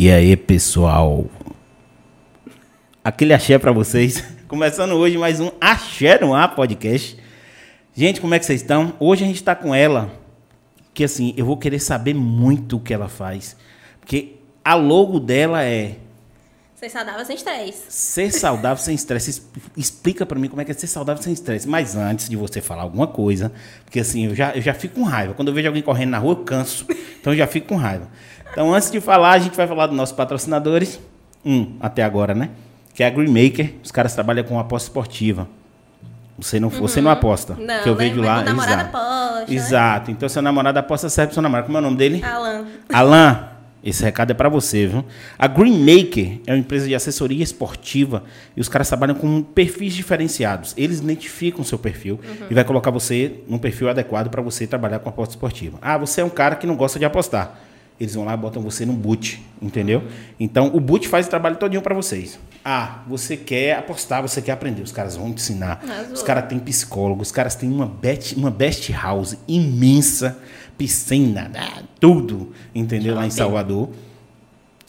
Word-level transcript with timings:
E 0.00 0.12
aí, 0.12 0.36
pessoal? 0.36 1.26
Aquele 3.02 3.34
axé 3.34 3.58
para 3.58 3.72
vocês. 3.72 4.22
Começando 4.46 4.92
hoje 4.92 5.18
mais 5.18 5.40
um 5.40 5.50
Axé 5.60 6.20
no 6.20 6.32
Ar 6.32 6.54
podcast. 6.54 7.18
Gente, 7.96 8.20
como 8.20 8.32
é 8.32 8.38
que 8.38 8.46
vocês 8.46 8.60
estão? 8.60 8.94
Hoje 9.00 9.24
a 9.24 9.26
gente 9.26 9.38
está 9.38 9.56
com 9.56 9.74
ela, 9.74 10.08
que 10.94 11.02
assim, 11.02 11.34
eu 11.36 11.44
vou 11.44 11.56
querer 11.56 11.80
saber 11.80 12.14
muito 12.14 12.76
o 12.76 12.80
que 12.80 12.94
ela 12.94 13.08
faz. 13.08 13.56
Porque 13.98 14.36
a 14.64 14.76
logo 14.76 15.18
dela 15.18 15.64
é 15.64 15.96
Ser 16.78 16.90
saudável 16.90 17.24
sem 17.24 17.34
estresse. 17.34 17.82
Ser 17.88 18.32
saudável 18.32 18.84
sem 18.84 18.94
estresse. 18.94 19.42
Explica 19.76 20.24
para 20.24 20.38
mim 20.38 20.48
como 20.48 20.62
é 20.62 20.64
que 20.64 20.70
é 20.70 20.74
ser 20.74 20.86
saudável 20.86 21.20
sem 21.20 21.32
estresse. 21.32 21.66
Mas 21.66 21.96
antes 21.96 22.28
de 22.28 22.36
você 22.36 22.60
falar 22.60 22.82
alguma 22.82 23.08
coisa, 23.08 23.50
porque 23.84 23.98
assim, 23.98 24.26
eu 24.26 24.34
já, 24.36 24.54
eu 24.54 24.62
já 24.62 24.72
fico 24.72 24.94
com 24.94 25.02
raiva. 25.02 25.34
Quando 25.34 25.48
eu 25.48 25.54
vejo 25.54 25.66
alguém 25.66 25.82
correndo 25.82 26.10
na 26.10 26.18
rua, 26.18 26.34
eu 26.34 26.44
canso. 26.44 26.86
Então 27.20 27.32
eu 27.32 27.36
já 27.36 27.48
fico 27.48 27.66
com 27.66 27.74
raiva. 27.74 28.08
Então, 28.52 28.72
antes 28.74 28.90
de 28.90 29.00
falar, 29.00 29.32
a 29.32 29.38
gente 29.38 29.56
vai 29.56 29.66
falar 29.66 29.86
dos 29.86 29.96
nossos 29.96 30.14
patrocinadores. 30.14 31.00
Um, 31.44 31.76
até 31.80 32.02
agora, 32.02 32.34
né? 32.34 32.50
Que 32.94 33.02
é 33.02 33.06
a 33.06 33.10
Green 33.10 33.28
Maker. 33.28 33.74
Os 33.82 33.90
caras 33.90 34.14
trabalham 34.14 34.44
com 34.44 34.58
aposta 34.58 34.88
esportiva. 34.88 35.48
Você 36.38 36.60
não, 36.60 36.68
uhum. 36.68 36.80
você 36.80 37.00
não 37.00 37.10
aposta. 37.10 37.54
Não, 37.54 37.82
que 37.82 37.88
eu 37.88 37.96
vejo 37.96 38.20
lá. 38.20 38.42
namorado 38.42 38.82
aposta. 38.82 39.46
Né? 39.48 39.54
Exato. 39.54 40.10
Né? 40.10 40.16
Então, 40.16 40.28
seu 40.28 40.40
namorado 40.40 40.78
aposta 40.78 41.08
serve 41.08 41.28
pro 41.28 41.34
seu 41.34 41.42
namorado. 41.42 41.66
Como 41.66 41.78
é 41.78 41.80
o 41.80 41.84
nome 41.84 41.96
dele? 41.96 42.22
Alan. 42.24 42.66
Alan. 42.92 43.48
Esse 43.82 44.02
recado 44.02 44.32
é 44.32 44.34
para 44.34 44.48
você, 44.48 44.88
viu? 44.88 45.04
A 45.38 45.46
Green 45.46 45.78
Maker 45.78 46.40
é 46.46 46.52
uma 46.52 46.58
empresa 46.58 46.88
de 46.88 46.94
assessoria 46.94 47.42
esportiva 47.42 48.24
e 48.56 48.60
os 48.60 48.68
caras 48.68 48.88
trabalham 48.88 49.14
com 49.14 49.40
perfis 49.40 49.94
diferenciados. 49.94 50.74
Eles 50.76 50.98
identificam 50.98 51.60
o 51.60 51.64
seu 51.64 51.78
perfil 51.78 52.18
uhum. 52.22 52.46
e 52.50 52.54
vai 52.54 52.64
colocar 52.64 52.90
você 52.90 53.34
num 53.48 53.58
perfil 53.58 53.88
adequado 53.88 54.28
para 54.30 54.42
você 54.42 54.66
trabalhar 54.66 54.98
com 54.98 55.08
aposta 55.08 55.34
esportiva. 55.34 55.78
Ah, 55.80 55.96
você 55.96 56.20
é 56.20 56.24
um 56.24 56.30
cara 56.30 56.56
que 56.56 56.66
não 56.66 56.74
gosta 56.74 56.98
de 56.98 57.04
apostar. 57.04 57.56
Eles 58.00 58.14
vão 58.14 58.24
lá 58.24 58.34
e 58.34 58.36
botam 58.36 58.62
você 58.62 58.86
no 58.86 58.92
boot, 58.92 59.44
entendeu? 59.60 60.04
Então, 60.38 60.70
o 60.72 60.78
boot 60.78 61.08
faz 61.08 61.26
o 61.26 61.30
trabalho 61.30 61.56
todinho 61.56 61.82
para 61.82 61.94
vocês. 61.94 62.38
Ah, 62.64 63.02
você 63.08 63.36
quer 63.36 63.76
apostar, 63.76 64.22
você 64.22 64.40
quer 64.40 64.52
aprender. 64.52 64.82
Os 64.82 64.92
caras 64.92 65.16
vão 65.16 65.32
te 65.32 65.40
ensinar. 65.40 65.82
Azul. 65.82 66.12
Os 66.12 66.22
caras 66.22 66.46
têm 66.48 66.58
psicólogo, 66.58 67.22
os 67.22 67.32
caras 67.32 67.54
têm 67.54 67.70
uma, 67.70 67.86
bet, 67.86 68.36
uma 68.36 68.50
best 68.50 68.92
house 68.92 69.36
imensa 69.48 70.38
piscina, 70.76 71.48
né? 71.48 71.68
tudo, 71.98 72.52
entendeu? 72.72 73.16
Lá 73.16 73.26
em 73.26 73.30
Salvador. 73.30 73.90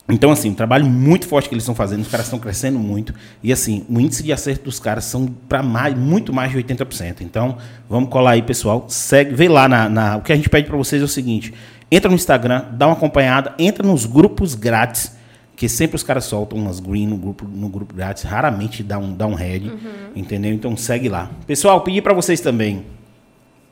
Então, 0.08 0.32
assim, 0.32 0.50
um 0.50 0.56
trabalho 0.56 0.88
muito 0.88 1.28
forte 1.28 1.48
que 1.48 1.54
eles 1.54 1.64
estão 1.64 1.76
fazendo, 1.76 2.02
os 2.02 2.08
caras 2.08 2.26
estão 2.26 2.40
crescendo 2.40 2.80
muito. 2.80 3.14
E, 3.44 3.54
assim, 3.54 3.86
o 3.88 4.00
índice 4.00 4.24
de 4.24 4.34
acerto 4.34 4.66
dos 4.66 4.80
caras 4.80 5.06
são 5.06 5.28
para 5.48 5.62
mais, 5.62 5.96
muito 5.96 6.34
mais 6.34 6.52
de 6.52 6.58
80%. 6.58 7.22
Então, 7.22 7.58
vamos 7.88 8.10
colar 8.10 8.32
aí, 8.32 8.42
pessoal. 8.42 8.86
Segue, 8.90 9.36
vê 9.36 9.48
lá 9.48 9.68
na, 9.68 9.88
na 9.88 10.18
O 10.18 10.22
que 10.22 10.34
a 10.34 10.36
gente 10.36 10.50
pede 10.50 10.68
para 10.68 10.78
vocês 10.78 11.02
é 11.02 11.06
o 11.06 11.08
seguinte: 11.08 11.54
entra 11.92 12.10
no 12.10 12.16
Instagram, 12.16 12.66
dá 12.72 12.88
uma 12.88 12.94
acompanhada, 12.94 13.54
entra 13.58 13.86
nos 13.86 14.06
grupos 14.06 14.56
grátis, 14.56 15.16
que 15.56 15.68
sempre 15.68 15.96
os 15.96 16.04
caras 16.04 16.26
soltam 16.26 16.58
umas 16.58 16.80
green 16.80 17.08
no 17.08 17.18
grupo, 17.18 17.46
no 17.46 17.68
grupo 17.68 17.94
grátis, 17.94 18.24
raramente 18.24 18.82
dá 18.82 18.98
um, 18.98 19.14
dá 19.14 19.28
um 19.28 19.34
head, 19.34 19.70
uhum. 19.70 19.78
entendeu? 20.16 20.54
Então, 20.54 20.76
segue 20.78 21.10
lá. 21.10 21.30
Pessoal, 21.46 21.82
pedi 21.82 22.02
para 22.02 22.14
vocês 22.14 22.40
também 22.40 22.86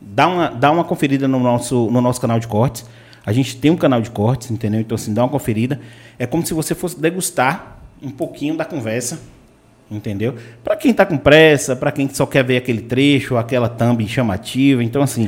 dá 0.02 0.28
uma, 0.28 0.50
dá 0.50 0.72
uma 0.72 0.84
conferida 0.84 1.28
no 1.28 1.40
nosso, 1.40 1.90
no 1.92 2.02
nosso 2.02 2.22
canal 2.22 2.40
de 2.40 2.48
cortes. 2.48 2.86
A 3.26 3.34
gente 3.34 3.58
tem 3.58 3.72
um 3.72 3.78
canal 3.78 4.02
de 4.02 4.10
cortes, 4.10 4.50
entendeu? 4.52 4.80
Então, 4.80 4.96
assim, 4.96 5.14
dá 5.14 5.24
uma 5.24 5.30
conferida. 5.30 5.80
É 6.18 6.26
como 6.26 6.46
se 6.46 6.54
você 6.54 6.74
fosse 6.74 7.00
degustar 7.00 7.80
um 8.02 8.10
pouquinho 8.10 8.56
da 8.56 8.64
conversa, 8.64 9.20
entendeu? 9.92 10.36
Para 10.64 10.76
quem 10.78 10.92
está 10.92 11.06
com 11.06 11.18
pressa, 11.18 11.76
para 11.76 11.92
quem 11.92 12.08
só 12.10 12.26
quer 12.26 12.44
ver 12.44 12.58
aquele 12.58 12.82
trecho, 12.82 13.36
aquela 13.36 13.68
thumb 13.68 14.08
chamativa. 14.08 14.84
Então, 14.84 15.02
assim, 15.02 15.28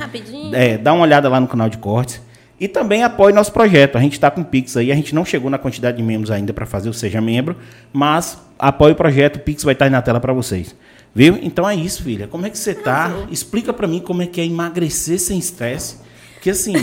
é, 0.53 0.77
dá 0.77 0.93
uma 0.93 1.03
olhada 1.03 1.27
lá 1.27 1.39
no 1.39 1.47
canal 1.47 1.69
de 1.69 1.77
cortes. 1.77 2.21
E 2.59 2.67
também 2.67 3.03
apoie 3.03 3.33
nosso 3.33 3.53
projeto. 3.53 3.97
A 3.97 4.02
gente 4.02 4.13
está 4.13 4.29
com 4.29 4.41
o 4.41 4.45
Pix 4.45 4.75
aí, 4.75 4.91
a 4.91 4.95
gente 4.95 5.15
não 5.15 5.23
chegou 5.23 5.49
na 5.49 5.57
quantidade 5.57 5.97
de 5.97 6.03
membros 6.03 6.29
ainda 6.29 6.53
para 6.53 6.65
fazer 6.65 6.89
o 6.89 6.93
Seja 6.93 7.21
Membro, 7.21 7.55
mas 7.93 8.38
apoie 8.57 8.91
o 8.91 8.95
projeto, 8.95 9.38
o 9.38 9.39
Pix 9.39 9.63
vai 9.63 9.73
estar 9.73 9.85
aí 9.85 9.91
na 9.91 10.02
tela 10.02 10.19
para 10.19 10.33
vocês. 10.33 10.75
Viu? 11.15 11.39
Então 11.41 11.67
é 11.67 11.75
isso, 11.75 12.03
filha. 12.03 12.27
Como 12.27 12.45
é 12.45 12.49
que 12.49 12.57
você 12.57 12.75
tá? 12.75 13.11
Explica 13.31 13.73
para 13.73 13.87
mim 13.87 13.99
como 13.99 14.21
é 14.21 14.27
que 14.27 14.42
é 14.42 14.45
emagrecer 14.45 15.20
sem 15.20 15.39
estresse. 15.39 15.97
Porque 16.33 16.49
assim, 16.49 16.73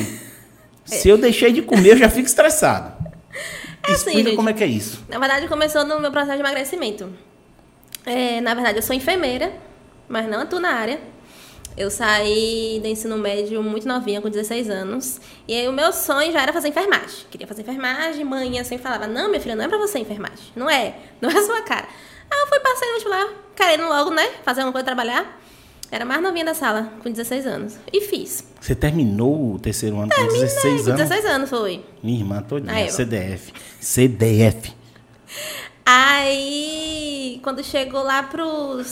se 0.85 1.09
eu 1.09 1.19
deixei 1.19 1.53
de 1.53 1.63
comer, 1.63 1.93
eu 1.93 1.99
já 1.99 2.09
fico 2.09 2.27
estressado. 2.27 2.95
É 3.87 3.93
assim, 3.93 4.11
Explica 4.11 4.31
gente, 4.31 4.37
como 4.37 4.49
é 4.49 4.53
que 4.53 4.65
é 4.65 4.67
isso. 4.67 5.05
Na 5.09 5.19
verdade, 5.19 5.47
começou 5.47 5.85
no 5.85 6.01
meu 6.01 6.11
processo 6.11 6.37
de 6.37 6.41
emagrecimento. 6.41 7.11
É, 8.05 8.41
na 8.41 8.55
verdade, 8.55 8.79
eu 8.79 8.83
sou 8.83 8.97
enfermeira, 8.97 9.53
mas 10.09 10.29
não 10.29 10.41
atuo 10.41 10.59
na 10.59 10.71
área. 10.71 10.99
Eu 11.77 11.91
saí 11.91 12.79
do 12.81 12.89
ensino 12.89 13.19
médio 13.19 13.63
muito 13.63 13.87
novinha, 13.87 14.23
com 14.23 14.31
16 14.31 14.71
anos. 14.71 15.21
E 15.47 15.55
aí 15.55 15.69
o 15.69 15.73
meu 15.73 15.93
sonho 15.93 16.33
já 16.33 16.41
era 16.41 16.53
fazer 16.53 16.69
enfermagem. 16.69 17.27
Queria 17.31 17.47
fazer 17.47 17.63
enfermagem, 17.63 18.25
mãe 18.25 18.65
sempre 18.65 18.83
falava, 18.83 19.07
não, 19.07 19.29
minha 19.29 19.41
filha, 19.41 19.55
não 19.55 19.65
é 19.65 19.69
pra 19.69 19.77
você 19.77 19.99
enfermagem. 19.99 20.47
Não 20.57 20.71
é, 20.71 20.95
não 21.21 21.29
é 21.29 21.37
a 21.37 21.43
sua 21.43 21.61
cara. 21.63 21.87
Aí 22.31 22.41
eu 22.41 22.47
fui, 22.47 22.61
passei 22.61 22.89
no 22.89 22.95
vestibular, 22.95 23.29
querendo 23.55 23.89
logo, 23.89 24.11
né? 24.11 24.27
Fazer 24.43 24.63
uma 24.63 24.73
coisa, 24.73 24.85
trabalhar. 24.85 25.41
Era 25.91 26.05
mais 26.05 26.21
novinha 26.21 26.45
da 26.45 26.55
sala, 26.55 26.93
com 27.03 27.11
16 27.11 27.47
anos. 27.47 27.77
E 27.93 28.01
fiz. 28.01 28.45
Você 28.61 28.75
terminou 28.75 29.55
o 29.55 29.59
terceiro 29.59 29.99
ano 29.99 30.09
Terminei, 30.09 30.41
com 30.41 30.47
16 30.47 30.89
anos? 30.89 31.03
Com 31.03 31.09
16 31.09 31.25
anos 31.27 31.51
foi. 31.51 31.85
Minha 32.03 32.19
irmã 32.19 32.43
todinha, 32.43 32.91
CDF. 32.91 33.53
CDF. 33.81 34.75
Aí, 35.85 37.39
quando 37.45 37.63
chegou 37.63 38.03
lá 38.03 38.25
pro 38.25 38.83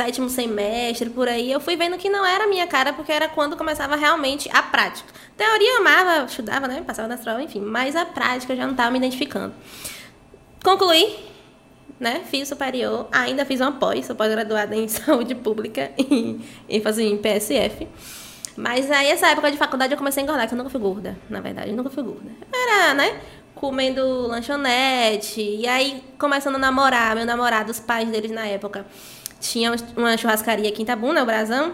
sétimo 0.00 0.30
semestre, 0.30 1.10
por 1.10 1.28
aí, 1.28 1.52
eu 1.52 1.60
fui 1.60 1.76
vendo 1.76 1.98
que 1.98 2.08
não 2.08 2.24
era 2.24 2.44
a 2.44 2.46
minha 2.46 2.66
cara, 2.66 2.90
porque 2.90 3.12
era 3.12 3.28
quando 3.28 3.54
começava 3.54 3.96
realmente 3.96 4.48
a 4.50 4.62
prática. 4.62 5.12
Teoria 5.36 5.74
eu 5.74 5.80
amava, 5.80 6.24
estudava, 6.24 6.66
né? 6.66 6.82
Passava 6.86 7.06
na 7.06 7.18
prova, 7.18 7.42
enfim. 7.42 7.60
Mas 7.60 7.94
a 7.94 8.06
prática 8.06 8.54
eu 8.54 8.56
já 8.56 8.64
não 8.64 8.72
estava 8.72 8.90
me 8.90 8.96
identificando. 8.96 9.52
Concluí 10.64 11.28
né? 11.98 12.22
Fiz 12.30 12.48
superior, 12.48 13.08
ainda 13.12 13.44
fiz 13.44 13.60
uma 13.60 13.72
pós, 13.72 14.06
sou 14.06 14.16
pós-graduada 14.16 14.74
em 14.74 14.88
saúde 14.88 15.34
pública 15.34 15.90
e 15.98 16.40
ênfase 16.66 17.04
em 17.04 17.18
PSF. 17.18 17.86
Mas 18.56 18.90
aí, 18.90 19.08
essa 19.08 19.28
época 19.28 19.50
de 19.50 19.58
faculdade, 19.58 19.92
eu 19.92 19.98
comecei 19.98 20.22
a 20.22 20.24
engordar, 20.24 20.48
que 20.48 20.54
eu 20.54 20.56
nunca 20.56 20.70
fui 20.70 20.80
gorda, 20.80 21.18
na 21.28 21.40
verdade, 21.40 21.70
eu 21.70 21.76
nunca 21.76 21.90
fui 21.90 22.02
gorda. 22.02 22.30
Era, 22.50 22.94
né? 22.94 23.20
Comendo 23.54 24.02
lanchonete, 24.26 25.42
e 25.42 25.68
aí 25.68 26.02
começando 26.18 26.54
a 26.54 26.58
namorar. 26.58 27.14
Meu 27.14 27.26
namorado, 27.26 27.70
os 27.70 27.78
pais 27.78 28.08
deles 28.08 28.30
na 28.30 28.46
época, 28.46 28.86
tinham 29.40 29.74
uma 29.96 30.16
churrascaria 30.16 30.68
aqui 30.68 30.82
em 30.82 30.84
Itabuna, 30.84 31.22
o 31.22 31.26
Brasão. 31.26 31.72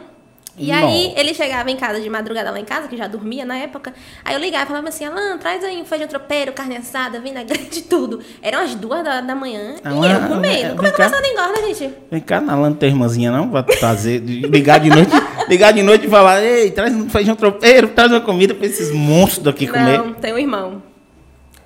E 0.58 0.68
Não. 0.68 0.88
aí 0.88 1.12
ele 1.16 1.34
chegava 1.34 1.70
em 1.70 1.76
casa 1.76 2.00
de 2.00 2.08
madrugada 2.08 2.50
lá 2.50 2.58
em 2.58 2.64
casa, 2.64 2.88
que 2.88 2.96
já 2.96 3.06
dormia 3.06 3.44
na 3.44 3.58
época. 3.58 3.92
Aí 4.24 4.34
eu 4.34 4.40
ligava 4.40 4.64
e 4.64 4.68
falava 4.68 4.88
assim, 4.88 5.04
Alan, 5.04 5.36
traz 5.36 5.62
aí 5.62 5.82
um 5.82 5.84
feijão 5.84 6.08
tropeiro, 6.08 6.50
carne 6.52 6.78
assada, 6.78 7.20
vinagrete, 7.20 7.82
tudo. 7.84 8.20
Eram 8.40 8.60
as 8.60 8.74
duas 8.74 9.04
da, 9.04 9.20
da 9.20 9.34
manhã 9.34 9.74
Alan, 9.84 10.08
e 10.08 10.12
eu 10.12 10.20
comendo. 10.28 10.76
Como 10.76 10.86
é 10.86 10.90
que 10.92 11.02
a 11.02 11.08
engorda, 11.08 11.74
gente? 11.74 11.94
Vem 12.10 12.20
cá, 12.22 12.40
na 12.40 12.54
Alan 12.54 12.70
não 12.70 12.76
tem 12.76 12.88
irmãzinha 12.88 13.30
não? 13.30 13.50
Vai 13.50 13.62
trazer, 13.64 14.18
ligar 14.20 14.80
de 14.80 14.88
noite, 14.88 15.10
ligar 15.46 15.72
de 15.72 15.82
noite 15.82 16.06
e 16.06 16.10
falar, 16.10 16.42
ei, 16.42 16.70
traz 16.70 16.94
um 16.94 17.10
feijão 17.10 17.36
tropeiro, 17.36 17.88
traz 17.88 18.10
uma 18.10 18.22
comida 18.22 18.54
pra 18.54 18.64
esses 18.64 18.90
monstros 18.90 19.44
daqui 19.44 19.66
comer. 19.66 19.98
Não, 19.98 20.14
tem 20.14 20.32
um 20.32 20.38
irmão. 20.38 20.82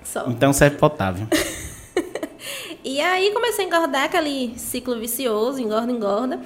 Só. 0.03 0.25
Então 0.27 0.51
serve 0.51 0.75
potável. 0.75 1.27
e 2.83 2.99
aí 3.01 3.31
comecei 3.31 3.65
a 3.65 3.67
engordar 3.67 4.03
aquele 4.05 4.57
ciclo 4.57 4.99
vicioso, 4.99 5.61
engorda, 5.61 5.91
engorda. 5.91 6.39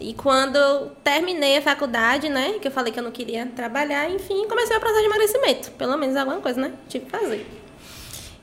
E 0.00 0.12
quando 0.12 0.90
terminei 1.04 1.58
a 1.58 1.62
faculdade, 1.62 2.28
né, 2.28 2.54
que 2.60 2.66
eu 2.66 2.72
falei 2.72 2.92
que 2.92 2.98
eu 2.98 3.04
não 3.04 3.12
queria 3.12 3.46
trabalhar, 3.46 4.10
enfim, 4.10 4.46
comecei 4.48 4.76
o 4.76 4.80
processo 4.80 5.00
de 5.00 5.06
emagrecimento. 5.06 5.70
Pelo 5.72 5.96
menos 5.96 6.16
alguma 6.16 6.40
coisa, 6.40 6.60
né? 6.60 6.72
Tive 6.88 7.04
que 7.06 7.10
fazer. 7.10 7.46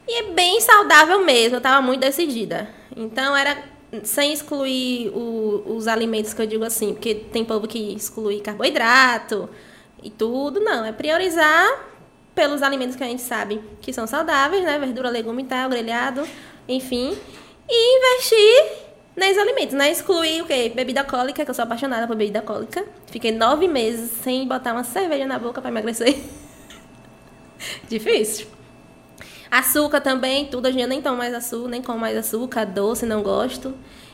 E 0.07 0.19
é 0.19 0.23
bem 0.31 0.59
saudável 0.61 1.23
mesmo, 1.23 1.57
eu 1.57 1.61
tava 1.61 1.81
muito 1.81 1.99
decidida. 1.99 2.69
Então 2.95 3.35
era 3.35 3.57
sem 4.03 4.31
excluir 4.31 5.09
o, 5.09 5.63
os 5.75 5.87
alimentos 5.87 6.33
que 6.33 6.41
eu 6.41 6.47
digo 6.47 6.63
assim, 6.63 6.93
porque 6.93 7.13
tem 7.15 7.43
povo 7.43 7.67
que 7.67 7.93
exclui 7.93 8.39
carboidrato 8.39 9.49
e 10.01 10.09
tudo. 10.09 10.59
Não, 10.59 10.85
é 10.85 10.91
priorizar 10.91 11.91
pelos 12.33 12.61
alimentos 12.61 12.95
que 12.95 13.03
a 13.03 13.07
gente 13.07 13.21
sabe 13.21 13.61
que 13.81 13.91
são 13.91 14.07
saudáveis, 14.07 14.63
né? 14.63 14.79
Verdura, 14.79 15.09
legume 15.09 15.43
e 15.43 15.45
tal, 15.45 15.69
grelhado, 15.69 16.25
enfim. 16.71 17.17
E 17.69 17.97
investir 17.97 18.81
Nesses 19.15 19.37
alimentos, 19.37 19.75
né? 19.75 19.91
Excluí 19.91 20.41
o 20.41 20.45
quê? 20.45 20.71
Bebida 20.73 21.01
alcoólica, 21.01 21.43
que 21.43 21.51
eu 21.51 21.53
sou 21.53 21.63
apaixonada 21.63 22.07
por 22.07 22.15
bebida 22.15 22.39
alcoólica. 22.39 22.85
Fiquei 23.07 23.31
nove 23.31 23.67
meses 23.67 24.09
sem 24.23 24.47
botar 24.47 24.71
uma 24.71 24.85
cerveja 24.85 25.25
na 25.25 25.37
boca 25.37 25.59
para 25.59 25.69
emagrecer. 25.69 26.17
Difícil. 27.89 28.47
Açúcar 29.49 29.99
também, 29.99 30.45
tudo. 30.45 30.67
Hoje 30.67 30.75
em 30.75 30.77
dia 30.77 30.87
nem 30.87 31.01
tomo 31.01 31.17
mais 31.17 31.33
açúcar, 31.33 31.67
nem 31.67 31.81
como 31.81 31.99
mais 31.99 32.17
açúcar, 32.17 32.65
doce, 32.65 33.05
não 33.05 33.21
gosto. 33.21 33.73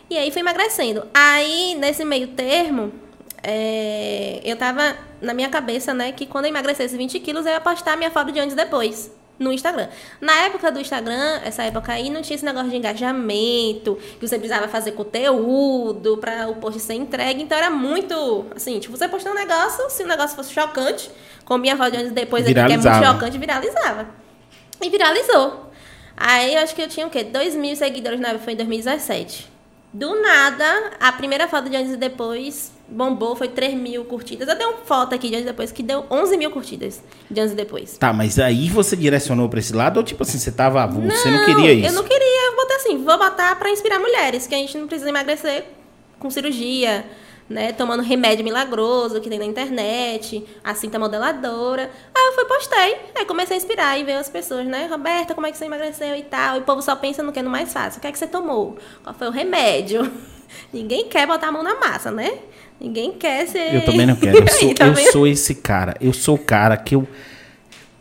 E 0.10 0.18
aí 0.18 0.32
fui 0.32 0.42
emagrecendo. 0.42 1.06
Aí, 1.14 1.76
nesse 1.76 2.04
meio 2.04 2.30
termo, 2.30 2.92
é, 3.44 4.42
eu 4.44 4.58
tava 4.58 4.98
na 5.22 5.32
minha 5.32 5.50
cabeça, 5.50 5.94
né, 5.94 6.12
que 6.12 6.26
quando 6.26 6.46
eu 6.46 6.50
emagrecesse 6.50 6.98
20 6.98 7.20
quilos, 7.20 7.46
eu 7.46 7.52
ia 7.52 7.62
postar 7.62 7.96
minha 7.98 8.10
foto 8.10 8.32
de 8.32 8.40
antes 8.40 8.54
e 8.54 8.56
depois 8.56 9.12
no 9.40 9.52
Instagram. 9.52 9.88
Na 10.20 10.34
época 10.44 10.72
do 10.72 10.80
Instagram, 10.80 11.42
essa 11.44 11.64
época 11.64 11.94
aí, 11.94 12.10
não 12.10 12.22
tinha 12.22 12.36
esse 12.36 12.46
negócio 12.46 12.70
de 12.70 12.76
engajamento, 12.76 13.96
que 14.20 14.28
você 14.28 14.38
precisava 14.38 14.68
fazer 14.68 14.94
conteúdo 14.94 16.18
para 16.18 16.48
o 16.48 16.56
post 16.56 16.80
ser 16.80 16.96
entregue. 16.96 17.44
Então 17.44 17.58
era 17.58 17.70
muito, 17.70 18.46
assim, 18.56 18.80
tipo, 18.80 18.98
você 18.98 19.08
postou 19.08 19.32
um 19.32 19.36
negócio, 19.36 19.90
se 19.90 20.04
o 20.04 20.08
negócio 20.08 20.36
fosse 20.36 20.54
chocante, 20.54 21.10
com 21.46 21.58
minha 21.58 21.76
voz 21.76 21.92
de 21.92 22.10
depois 22.10 22.44
aqui, 22.44 22.54
que 22.54 22.60
é 22.60 22.78
muito 22.78 23.06
chocante, 23.06 23.38
viralizava. 23.38 24.08
E 24.82 24.90
viralizou. 24.90 25.68
Aí 26.16 26.56
eu 26.56 26.62
acho 26.62 26.74
que 26.74 26.82
eu 26.82 26.88
tinha 26.88 27.06
o 27.06 27.10
quê? 27.10 27.24
2 27.24 27.56
mil 27.56 27.76
seguidores 27.76 28.20
na 28.20 28.38
foi 28.40 28.54
em 28.54 28.56
2017. 28.58 29.52
Do 29.94 30.20
nada, 30.22 30.92
a 31.00 31.12
primeira 31.12 31.48
foto 31.48 31.70
de 31.70 31.76
antes 31.76 31.94
e 31.94 31.98
depois 31.98 32.72
bombou, 32.90 33.36
foi 33.36 33.48
3 33.50 33.74
mil 33.76 34.06
curtidas. 34.06 34.48
Eu 34.48 34.58
dei 34.58 34.66
uma 34.66 34.78
foto 34.78 35.14
aqui 35.14 35.30
de 35.30 35.36
antes 35.36 35.46
e 35.46 35.50
depois 35.50 35.72
que 35.72 35.84
deu 35.84 36.06
11 36.10 36.38
mil 36.38 36.52
curtidas 36.52 37.02
de 37.30 37.40
antes 37.40 37.54
e 37.54 37.56
depois. 37.56 37.98
Tá, 37.98 38.14
mas 38.14 38.40
aí 38.40 38.70
você 38.70 38.96
direcionou 38.96 39.50
pra 39.50 39.60
esse 39.60 39.74
lado 39.74 39.98
ou 39.98 40.04
tipo 40.04 40.24
assim, 40.24 40.38
você 40.38 40.52
tava 40.52 40.82
avulso, 40.82 41.18
você 41.18 41.30
não 41.30 41.46
queria 41.46 41.74
isso? 41.74 41.88
Eu 41.88 41.94
não 41.94 42.04
queria, 42.04 42.46
eu 42.52 42.56
botei 42.56 42.76
assim, 42.78 43.04
vou 43.04 43.18
botar 43.18 43.56
pra 43.58 43.70
inspirar 43.70 44.00
mulheres, 44.00 44.48
que 44.48 44.56
a 44.56 44.58
gente 44.58 44.78
não 44.78 44.88
precisa 44.88 45.10
emagrecer 45.10 45.66
com 46.20 46.30
cirurgia, 46.30 47.06
né? 47.50 47.72
Tomando 47.72 48.04
remédio 48.04 48.44
milagroso 48.44 49.22
que 49.22 49.30
tem 49.30 49.40
na 49.40 49.46
internet, 49.46 50.44
a 50.64 50.74
cinta 50.74 51.00
modeladora. 51.00 51.90
Aí 52.14 52.26
eu 52.26 52.34
fui, 52.34 52.46
postei. 52.46 52.98
Aí 53.16 53.26
comecei 53.26 53.56
a 53.56 53.58
inspirar 53.58 54.00
e 54.00 54.04
ver 54.04 54.14
as 54.14 54.30
pessoas, 54.30 54.66
né? 54.66 54.88
Roberta, 54.88 55.34
como 55.34 55.48
é 55.48 55.52
que 55.52 55.58
você 55.58 55.66
emagreceu 55.66 56.16
e 56.16 56.24
tal? 56.24 56.58
E 56.58 56.60
o 56.60 56.64
povo 56.64 56.82
só 56.82 56.96
pensa 56.96 57.24
no 57.24 57.32
que 57.32 57.40
é 57.40 57.42
no 57.42 57.50
mais 57.50 57.72
fácil. 57.72 58.00
O 58.00 58.02
que 58.02 58.08
é 58.08 58.12
que 58.12 58.20
você 58.20 58.28
tomou? 58.28 58.78
Qual 59.04 59.16
foi 59.16 59.28
o 59.28 59.32
remédio? 59.32 60.10
Ninguém 60.72 61.08
quer 61.08 61.28
botar 61.28 61.48
a 61.48 61.52
mão 61.52 61.64
na 61.64 61.76
massa, 61.76 62.12
né? 62.12 62.34
Ninguém 62.80 63.14
quer 63.14 63.48
ser. 63.48 63.76
Eu 63.76 63.86
também 63.86 64.06
não 64.06 64.16
quero. 64.18 64.38
Eu 64.38 64.48
sou, 64.48 64.74
eu 64.88 65.12
sou 65.12 65.28
esse 65.28 65.56
cara. 65.56 65.96
Eu 66.00 66.14
sou 66.14 66.36
o 66.36 66.40
cara 66.40 66.78
que 66.78 66.96
eu 66.96 67.08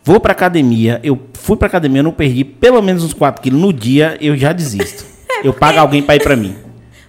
vou 0.03 0.19
pra 0.19 0.31
academia. 0.31 0.99
Eu 1.03 1.19
fui 1.33 1.57
pra 1.57 1.67
academia, 1.67 1.99
eu 1.99 2.03
não 2.03 2.11
perdi 2.11 2.43
pelo 2.43 2.81
menos 2.81 3.03
uns 3.03 3.13
4 3.13 3.41
quilos 3.41 3.59
no 3.59 3.73
dia, 3.73 4.17
eu 4.21 4.37
já 4.37 4.53
desisto. 4.53 5.05
é 5.29 5.47
eu 5.47 5.53
pago 5.53 5.79
alguém 5.79 6.01
pra 6.01 6.15
ir 6.15 6.23
pra 6.23 6.35
mim. 6.35 6.55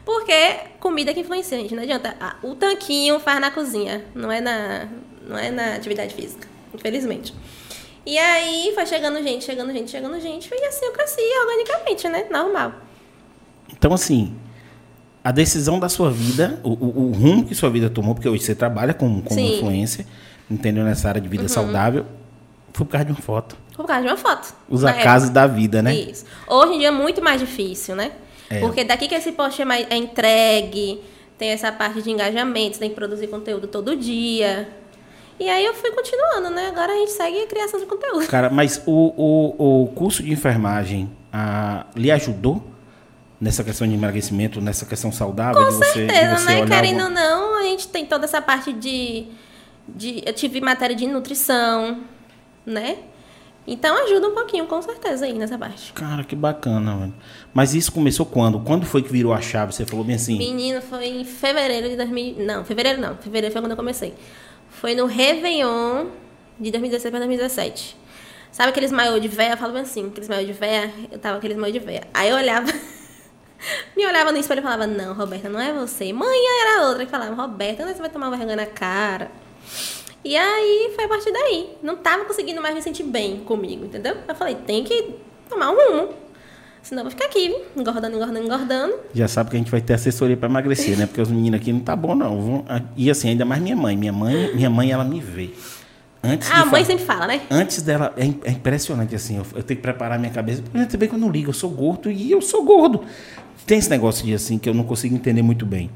Porque 0.05 0.68
comida 0.99 1.15
que 1.15 1.21
influencia, 1.21 1.57
gente. 1.57 1.75
Não 1.77 1.83
adianta. 1.85 2.17
O 2.43 2.57
tanquinho 2.57 3.21
faz 3.21 3.41
na 3.41 3.53
cozinha, 3.53 4.05
não 4.17 4.33
é 4.33 4.41
na, 4.41 4.89
não 5.29 5.39
é 5.39 5.49
na 5.49 5.77
atividade 5.77 6.13
física, 6.13 6.49
infelizmente. 6.75 7.33
E 8.05 8.19
aí 8.19 8.73
foi 8.75 8.85
chegando 8.85 9.23
gente, 9.23 9.45
chegando 9.45 9.73
gente, 9.73 9.91
chegando 9.93 10.19
gente, 10.19 10.51
e 10.53 10.65
assim 10.65 10.87
eu 10.87 10.93
cresci 10.93 11.21
organicamente, 11.41 12.09
né? 12.09 12.25
Normal. 12.29 12.73
Então, 13.71 13.93
assim, 13.93 14.35
a 15.23 15.31
decisão 15.31 15.79
da 15.79 15.89
sua 15.89 16.11
vida, 16.11 16.59
o, 16.65 16.71
o, 16.71 17.09
o, 17.09 17.13
rumo 17.13 17.45
que 17.45 17.55
sua 17.55 17.71
vida 17.71 17.89
tomou, 17.89 18.15
porque 18.15 18.29
hoje 18.29 18.43
você 18.43 18.55
trabalha 18.55 18.93
com, 18.93 19.23
com 19.23 19.39
influência, 19.39 20.05
entendeu? 20.51 20.83
Nessa 20.83 21.09
área 21.09 21.21
de 21.21 21.29
vida 21.29 21.45
uhum. 21.45 21.49
saudável, 21.49 22.07
foi 22.73 22.87
por 22.87 22.91
causa 22.91 23.05
de 23.05 23.13
uma 23.13 23.21
foto. 23.21 23.57
Foi 23.73 23.85
por 23.85 23.87
causa 23.87 24.03
de 24.03 24.09
uma 24.09 24.17
foto. 24.17 24.53
Os 24.69 24.85
acasos 24.85 25.31
da 25.31 25.47
vida, 25.47 25.81
né? 25.81 25.95
Isso. 25.95 26.25
Hoje 26.49 26.75
em 26.75 26.79
dia 26.79 26.89
é 26.89 26.93
muito 26.93 27.23
mais 27.23 27.41
difícil, 27.41 27.95
né? 27.95 28.11
É. 28.51 28.61
Porque 28.61 28.85
daqui 28.85 29.09
que 29.09 29.15
esse 29.15 29.33
post 29.33 29.61
é, 29.61 29.65
mais, 29.65 29.87
é 29.91 29.97
entregue, 29.97 31.01
tem 31.37 31.51
essa 31.51 31.71
parte 31.71 32.03
de 32.03 32.11
engajamento, 32.11 32.77
você 32.77 32.81
tem 32.81 32.91
que 32.91 32.95
produzir 32.95 33.27
conteúdo 33.29 33.67
todo 33.67 33.97
dia. 33.97 34.69
E 35.39 35.49
aí 35.49 35.65
eu 35.65 35.75
fui 35.75 35.91
continuando, 35.93 36.51
né? 36.51 36.69
Agora 36.69 36.93
a 36.93 36.97
gente 36.97 37.13
segue 37.13 37.43
a 37.43 37.47
criação 37.47 37.79
de 37.79 37.87
conteúdo. 37.87 38.27
Cara, 38.27 38.51
mas 38.51 38.83
o, 38.87 39.13
o, 39.17 39.83
o 39.83 39.87
curso 39.89 40.23
de 40.23 40.33
enfermagem 40.33 41.09
ah, 41.33 41.87
lhe 41.95 42.11
ajudou 42.11 42.63
nessa 43.41 43.63
questão 43.63 43.87
de 43.87 43.95
emagrecimento, 43.95 44.61
nessa 44.61 44.85
questão 44.85 45.13
saudável? 45.13 45.63
Com 45.63 45.69
de 45.69 45.77
você, 45.77 45.93
certeza, 45.93 46.35
de 46.35 46.43
você 46.43 46.65
né? 46.65 46.67
Querendo 46.67 47.05
ou 47.05 47.11
não, 47.11 47.61
a 47.61 47.63
gente 47.63 47.87
tem 47.87 48.05
toda 48.05 48.25
essa 48.25 48.43
parte 48.43 48.73
de, 48.73 49.27
de... 49.87 50.23
Eu 50.27 50.33
tive 50.33 50.61
matéria 50.61 50.97
de 50.97 51.07
nutrição, 51.07 52.01
né? 52.67 52.97
Então 53.71 54.03
ajuda 54.03 54.29
um 54.29 54.35
pouquinho, 54.35 54.67
com 54.67 54.81
certeza, 54.81 55.27
aí 55.27 55.35
nessa 55.35 55.59
parte. 55.59 55.93
Cara, 55.93 56.25
que 56.25 56.35
bacana, 56.35 56.97
velho. 56.97 57.15
Mas 57.53 57.75
isso 57.75 57.93
começou 57.93 58.25
quando? 58.25 58.59
Quando 58.61 58.87
foi 58.87 59.03
que 59.03 59.13
virou 59.13 59.31
a 59.35 59.43
chave? 59.43 59.75
Você 59.75 59.85
falou 59.85 60.03
bem 60.03 60.17
assim? 60.17 60.39
Menino, 60.39 60.81
foi 60.81 61.07
em 61.07 61.25
fevereiro 61.25 61.87
de 61.91 61.97
2000. 61.97 62.37
Não, 62.47 62.65
fevereiro 62.65 62.99
não. 62.99 63.15
Fevereiro 63.19 63.53
foi 63.53 63.61
quando 63.61 63.73
eu 63.73 63.77
comecei. 63.77 64.15
Foi 64.71 64.95
no 64.95 65.05
Réveillon 65.05 66.07
de 66.59 66.71
2016 66.71 67.11
para 67.11 67.19
2017. 67.21 67.95
Sabe 68.51 68.71
aqueles 68.71 68.91
maiô 68.91 69.19
de 69.21 69.29
véia? 69.29 69.53
Eu 69.53 69.59
falo 69.59 69.75
bem 69.75 69.83
assim, 69.83 70.09
aqueles 70.09 70.31
maiô 70.31 70.47
de 70.47 70.55
véia. 70.55 70.91
Eu 71.13 71.19
tava 71.19 71.37
aqueles 71.37 71.59
maiô 71.59 71.71
de 71.71 71.79
véia. 71.79 72.05
Aí 72.15 72.31
eu 72.31 72.37
olhava. 72.37 72.73
me 73.95 74.07
olhava 74.07 74.33
no 74.33 74.39
espelho 74.39 74.61
e 74.61 74.63
falava: 74.63 74.87
Não, 74.87 75.13
Roberta, 75.13 75.51
não 75.51 75.61
é 75.61 75.75
você. 75.75 76.11
Manhã 76.11 76.63
era 76.63 76.87
outra 76.89 77.05
que 77.05 77.11
falava: 77.11 77.35
Roberta, 77.35 77.87
você 77.87 78.01
vai 78.01 78.09
tomar 78.09 78.31
vergonha 78.31 78.57
na 78.57 78.67
cara. 78.67 79.31
E 80.29 80.37
aí 80.37 80.93
foi 80.95 81.07
a 81.07 81.09
partir 81.09 81.33
daí. 81.33 81.71
Não 81.83 81.97
tava 81.97 82.27
conseguindo 82.27 82.61
mais 82.61 82.75
me 82.75 82.83
sentir 82.83 83.03
bem 83.03 83.39
comigo, 83.39 83.87
entendeu? 83.87 84.15
Eu 84.29 84.35
falei, 84.35 84.57
tem 84.57 84.85
que 84.85 85.15
tomar 85.49 85.71
um 85.71 85.75
rumo. 85.75 86.09
Senão 86.83 87.01
eu 87.01 87.05
vou 87.05 87.11
ficar 87.11 87.25
aqui, 87.25 87.57
engordando, 87.75 88.15
engordando, 88.15 88.45
engordando. 88.45 88.95
Já 89.15 89.27
sabe 89.27 89.49
que 89.49 89.57
a 89.57 89.59
gente 89.59 89.71
vai 89.71 89.81
ter 89.81 89.95
assessoria 89.95 90.37
para 90.37 90.47
emagrecer, 90.47 90.99
né? 90.99 91.07
Porque 91.07 91.23
os 91.23 91.31
meninos 91.31 91.59
aqui 91.59 91.73
não 91.73 91.81
tá 91.81 91.97
bom, 91.97 92.15
não. 92.15 92.63
E 92.95 93.11
assim, 93.11 93.31
ainda 93.31 93.47
mais 93.47 93.63
minha 93.63 93.75
mãe. 93.75 93.97
Minha 93.97 94.13
mãe, 94.13 94.55
minha 94.55 94.69
mãe 94.69 94.93
ela 94.93 95.03
me 95.03 95.19
vê. 95.19 95.49
Antes 96.23 96.51
a 96.51 96.67
mãe 96.67 96.85
sempre 96.85 97.07
fala, 97.07 97.27
né? 97.27 97.41
Antes 97.51 97.81
dela, 97.81 98.13
é, 98.15 98.25
é 98.25 98.51
impressionante 98.51 99.15
assim, 99.15 99.39
eu, 99.39 99.47
eu, 99.55 99.63
tenho 99.63 99.79
que 99.79 99.83
preparar 99.83 100.19
minha 100.19 100.31
cabeça. 100.31 100.61
Porque 100.61 100.85
também 100.85 101.09
quando 101.09 101.23
eu 101.23 101.31
ligo, 101.31 101.49
eu 101.49 101.55
sou 101.55 101.71
gordo 101.71 102.11
e 102.11 102.31
eu 102.31 102.43
sou 102.43 102.67
gordo. 102.67 103.03
Tem 103.67 103.79
esse 103.79 103.89
negócio 103.89 104.27
de 104.27 104.35
assim 104.35 104.59
que 104.59 104.69
eu 104.69 104.75
não 104.75 104.85
consigo 104.85 105.15
entender 105.15 105.41
muito 105.41 105.65
bem 105.65 105.91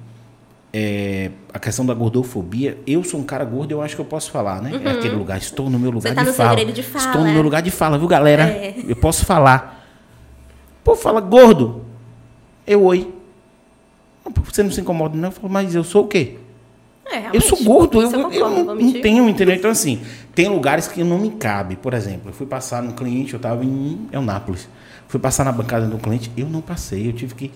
é, 0.72 1.30
a 1.52 1.58
questão 1.58 1.84
da 1.84 1.92
gordofobia, 1.92 2.78
eu 2.86 3.04
sou 3.04 3.20
um 3.20 3.24
cara 3.24 3.44
gordo, 3.44 3.72
eu 3.72 3.82
acho 3.82 3.94
que 3.94 4.00
eu 4.00 4.06
posso 4.06 4.30
falar, 4.30 4.62
né? 4.62 4.70
É 4.72 4.76
uhum. 4.76 4.88
É 4.88 4.90
aquele 4.92 5.14
lugar, 5.14 5.36
estou 5.36 5.68
no 5.68 5.78
meu 5.78 5.90
lugar 5.90 6.14
tá 6.14 6.24
de, 6.24 6.32
fala. 6.32 6.64
de 6.64 6.82
fala. 6.82 7.06
Estou 7.06 7.24
no 7.24 7.32
meu 7.32 7.42
lugar 7.42 7.60
de 7.60 7.70
fala, 7.70 7.98
viu, 7.98 8.08
galera? 8.08 8.44
É. 8.44 8.74
Eu 8.88 8.96
posso 8.96 9.26
falar. 9.26 9.86
Pô, 10.82 10.96
fala 10.96 11.20
gordo. 11.20 11.84
Eu, 12.66 12.84
oi. 12.84 13.12
Você 14.44 14.62
não 14.62 14.70
se 14.70 14.80
incomoda, 14.80 15.16
não? 15.16 15.28
Eu 15.28 15.32
falo, 15.32 15.52
mas 15.52 15.74
eu 15.74 15.84
sou 15.84 16.04
o 16.04 16.08
quê? 16.08 16.38
É, 17.04 17.36
eu 17.36 17.40
sou 17.42 17.62
gordo, 17.62 18.00
eu, 18.00 18.10
eu, 18.10 18.32
eu 18.32 18.64
não, 18.64 18.74
não 18.74 18.92
tenho, 19.02 19.28
entendeu? 19.28 19.54
Então, 19.54 19.70
assim, 19.70 20.00
tem 20.34 20.48
lugares 20.48 20.88
que 20.88 21.04
não 21.04 21.18
me 21.18 21.32
cabe. 21.32 21.76
Por 21.76 21.92
exemplo, 21.92 22.30
eu 22.30 22.32
fui 22.32 22.46
passar 22.46 22.82
no 22.82 22.94
cliente, 22.94 23.34
eu 23.34 23.36
estava 23.36 23.62
em 23.62 24.08
Eunápolis. 24.10 24.68
Fui 25.08 25.20
passar 25.20 25.44
na 25.44 25.52
bancada 25.52 25.86
do 25.86 25.98
cliente, 25.98 26.32
eu 26.34 26.48
não 26.48 26.62
passei, 26.62 27.08
eu 27.08 27.12
tive 27.12 27.34
que. 27.34 27.50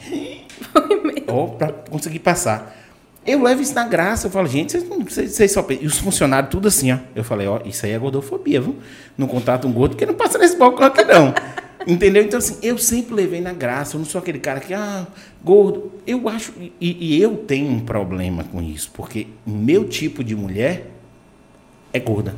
Ó, 1.27 1.47
para 1.47 1.73
conseguir 1.73 2.19
passar. 2.19 2.86
Eu 3.27 3.43
levo 3.43 3.61
isso 3.61 3.75
na 3.75 3.85
graça. 3.85 4.27
Eu 4.27 4.31
falo, 4.31 4.47
gente, 4.47 4.79
vocês, 4.79 5.33
vocês, 5.33 5.53
só. 5.53 5.67
E 5.69 5.87
os 5.87 5.99
funcionários, 5.99 6.51
tudo 6.51 6.69
assim, 6.69 6.93
ó. 6.93 6.99
Eu 7.15 7.25
falei, 7.25 7.47
ó, 7.47 7.61
isso 7.65 7.85
aí 7.85 7.93
é 7.93 7.99
gordofobia, 7.99 8.61
viu? 8.61 8.77
Não 9.19 9.27
contrata 9.27 9.67
um 9.67 9.73
gordo 9.73 9.97
que 9.97 10.07
não 10.07 10.15
passa 10.15 10.39
nesse 10.39 10.57
balcão 10.57 10.87
aqui, 10.87 11.05
não. 11.05 11.35
Entendeu? 11.87 12.23
Então, 12.23 12.39
assim, 12.39 12.59
eu 12.63 12.79
sempre 12.79 13.15
levei 13.15 13.41
na 13.41 13.53
graça. 13.53 13.97
Eu 13.97 14.01
não 14.01 14.07
sou 14.07 14.21
aquele 14.21 14.39
cara 14.39 14.61
que, 14.61 14.73
ah, 14.73 15.07
gordo. 15.43 15.93
Eu 16.07 16.29
acho. 16.29 16.53
E, 16.81 17.15
e 17.15 17.21
eu 17.21 17.37
tenho 17.37 17.71
um 17.71 17.81
problema 17.81 18.45
com 18.45 18.63
isso, 18.63 18.91
porque 18.93 19.27
meu 19.45 19.89
tipo 19.89 20.23
de 20.23 20.35
mulher 20.35 20.91
é 21.93 21.99
gorda. 21.99 22.35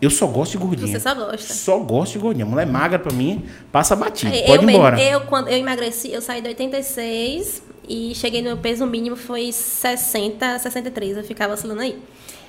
Eu 0.00 0.10
só 0.10 0.26
gosto 0.26 0.52
de 0.52 0.58
gordinha. 0.58 0.86
Você 0.86 1.00
só 1.00 1.14
gosta. 1.14 1.52
Só 1.52 1.78
gosto 1.78 2.12
de 2.12 2.18
gordinha. 2.18 2.46
Mulher 2.46 2.66
magra 2.66 2.98
pra 2.98 3.12
mim, 3.12 3.44
passa 3.72 3.96
batido. 3.96 4.32
Pode 4.46 4.64
ir 4.64 4.70
embora. 4.70 5.02
Eu, 5.02 5.22
quando 5.22 5.48
eu 5.48 5.56
emagreci, 5.56 6.12
eu 6.12 6.20
saí 6.20 6.40
de 6.40 6.48
86 6.48 7.62
e 7.88 8.14
cheguei 8.14 8.42
no 8.42 8.56
peso 8.56 8.86
mínimo 8.86 9.16
foi 9.16 9.50
60, 9.50 10.58
63. 10.58 11.16
Eu 11.16 11.24
ficava 11.24 11.54
oscilando 11.54 11.80
aí. 11.80 11.98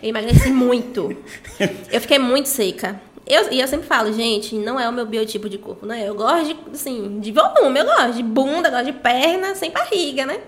Eu 0.02 0.10
emagreci 0.10 0.50
muito. 0.50 1.16
Eu 1.92 2.00
fiquei 2.00 2.20
muito 2.20 2.48
seca. 2.48 3.02
Eu, 3.28 3.52
e 3.52 3.60
eu 3.60 3.68
sempre 3.68 3.86
falo, 3.86 4.12
gente, 4.12 4.56
não 4.56 4.80
é 4.80 4.90
o 4.90 4.92
meu 4.92 5.06
biotipo 5.06 5.48
de 5.48 5.60
corpo, 5.60 5.86
né? 5.86 6.08
Eu 6.08 6.16
gosto 6.16 6.48
de, 6.48 6.58
assim, 6.74 7.20
de 7.20 7.32
volume, 7.32 7.80
eu 7.80 7.86
gosto 7.86 8.14
de 8.14 8.24
bunda, 8.24 8.72
gosto 8.72 8.86
de 8.86 8.94
perna, 8.94 9.54
sem 9.54 9.70
barriga, 9.70 10.26
né? 10.26 10.40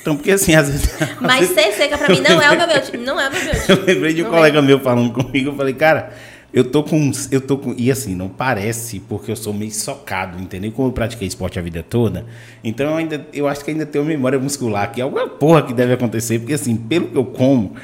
Então, 0.00 0.16
porque 0.16 0.30
assim, 0.30 0.54
às 0.54 0.68
vezes. 0.68 0.88
Mas 1.20 1.48
ser 1.48 1.72
seca 1.72 1.98
pra 1.98 2.08
mim 2.08 2.20
não 2.20 2.40
é 2.40 2.50
o 2.50 2.56
meu 2.56 2.66
biotipo. 2.66 2.98
Não 2.98 3.20
é 3.20 3.28
o 3.28 3.32
meu 3.32 3.40
biotipo. 3.42 3.72
Eu 3.72 3.84
lembrei 3.84 4.14
de 4.14 4.22
um 4.22 4.24
não 4.24 4.30
colega 4.32 4.58
é. 4.58 4.62
meu 4.62 4.80
falando 4.80 5.12
comigo, 5.12 5.50
eu 5.50 5.54
falei, 5.54 5.74
cara, 5.74 6.12
eu 6.52 6.64
tô 6.64 6.82
com. 6.82 7.10
Eu 7.30 7.40
tô 7.40 7.58
com. 7.58 7.74
E 7.76 7.90
assim, 7.90 8.14
não 8.14 8.28
parece, 8.28 9.00
porque 9.00 9.30
eu 9.30 9.36
sou 9.36 9.52
meio 9.52 9.70
socado, 9.70 10.40
entendeu? 10.40 10.72
Como 10.72 10.88
eu 10.88 10.92
pratiquei 10.92 11.28
esporte 11.28 11.58
a 11.58 11.62
vida 11.62 11.82
toda, 11.82 12.24
então 12.64 12.86
eu 12.86 12.96
ainda 12.96 13.26
eu 13.32 13.46
acho 13.46 13.64
que 13.64 13.70
ainda 13.70 13.84
tenho 13.84 14.04
memória 14.04 14.38
muscular, 14.38 14.90
que 14.90 15.00
é 15.00 15.04
alguma 15.04 15.28
porra 15.28 15.62
que 15.62 15.74
deve 15.74 15.92
acontecer, 15.92 16.38
porque 16.38 16.54
assim, 16.54 16.74
pelo 16.74 17.08
que 17.08 17.16
eu 17.16 17.24
como, 17.24 17.74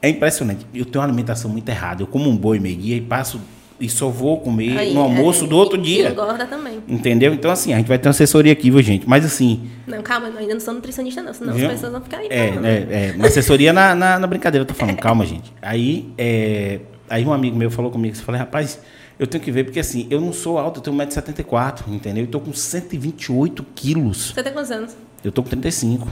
é 0.00 0.08
impressionante. 0.08 0.66
Eu 0.72 0.84
tenho 0.84 1.00
uma 1.00 1.08
alimentação 1.08 1.50
muito 1.50 1.68
errada. 1.68 2.02
Eu 2.02 2.06
como 2.06 2.28
um 2.28 2.36
boi 2.36 2.58
meio 2.58 2.76
dia 2.76 2.96
e 2.96 3.00
passo. 3.00 3.40
E 3.82 3.88
só 3.88 4.08
vou 4.08 4.40
comer 4.40 4.78
Aí, 4.78 4.94
no 4.94 5.00
almoço 5.00 5.44
é, 5.44 5.48
do 5.48 5.56
outro 5.56 5.76
dia. 5.76 6.10
engorda 6.10 6.46
também. 6.46 6.80
Entendeu? 6.86 7.34
Então, 7.34 7.50
assim, 7.50 7.74
a 7.74 7.78
gente 7.78 7.88
vai 7.88 7.98
ter 7.98 8.06
uma 8.06 8.12
assessoria 8.12 8.52
aqui, 8.52 8.70
viu, 8.70 8.80
gente? 8.80 9.08
Mas 9.08 9.24
assim. 9.24 9.68
Não, 9.86 10.00
calma, 10.02 10.28
eu 10.28 10.38
ainda 10.38 10.54
não 10.54 10.60
sou 10.60 10.72
nutricionista, 10.72 11.20
não, 11.20 11.34
senão 11.34 11.52
viu? 11.52 11.66
as 11.66 11.72
pessoas 11.72 11.92
vão 11.92 12.00
ficar 12.00 12.18
aí. 12.18 12.28
É, 12.30 12.46
é, 12.46 13.08
é, 13.08 13.14
uma 13.16 13.26
assessoria 13.26 13.72
na, 13.72 13.94
na, 13.94 14.18
na, 14.20 14.26
brincadeira, 14.26 14.62
eu 14.62 14.66
tô 14.66 14.72
falando, 14.72 14.96
calma, 15.02 15.26
gente. 15.26 15.52
Aí, 15.60 16.08
é, 16.16 16.78
Aí 17.12 17.26
um 17.26 17.32
amigo 17.34 17.54
meu 17.54 17.70
falou 17.70 17.90
comigo, 17.90 18.16
eu 18.16 18.22
falei, 18.22 18.38
rapaz, 18.38 18.80
eu 19.18 19.26
tenho 19.26 19.44
que 19.44 19.52
ver, 19.52 19.64
porque 19.64 19.78
assim, 19.78 20.06
eu 20.08 20.18
não 20.18 20.32
sou 20.32 20.58
alto, 20.58 20.78
eu 20.78 20.84
tenho 20.84 20.96
1,74m, 20.96 21.88
entendeu? 21.88 22.24
Eu 22.24 22.30
tô 22.30 22.40
com 22.40 22.54
128 22.54 23.62
quilos. 23.74 24.32
Você 24.32 24.42
tem 24.42 24.50
quantos 24.50 24.70
anos? 24.70 24.96
Eu 25.22 25.30
tô 25.30 25.42
com 25.42 25.50
35. 25.50 26.08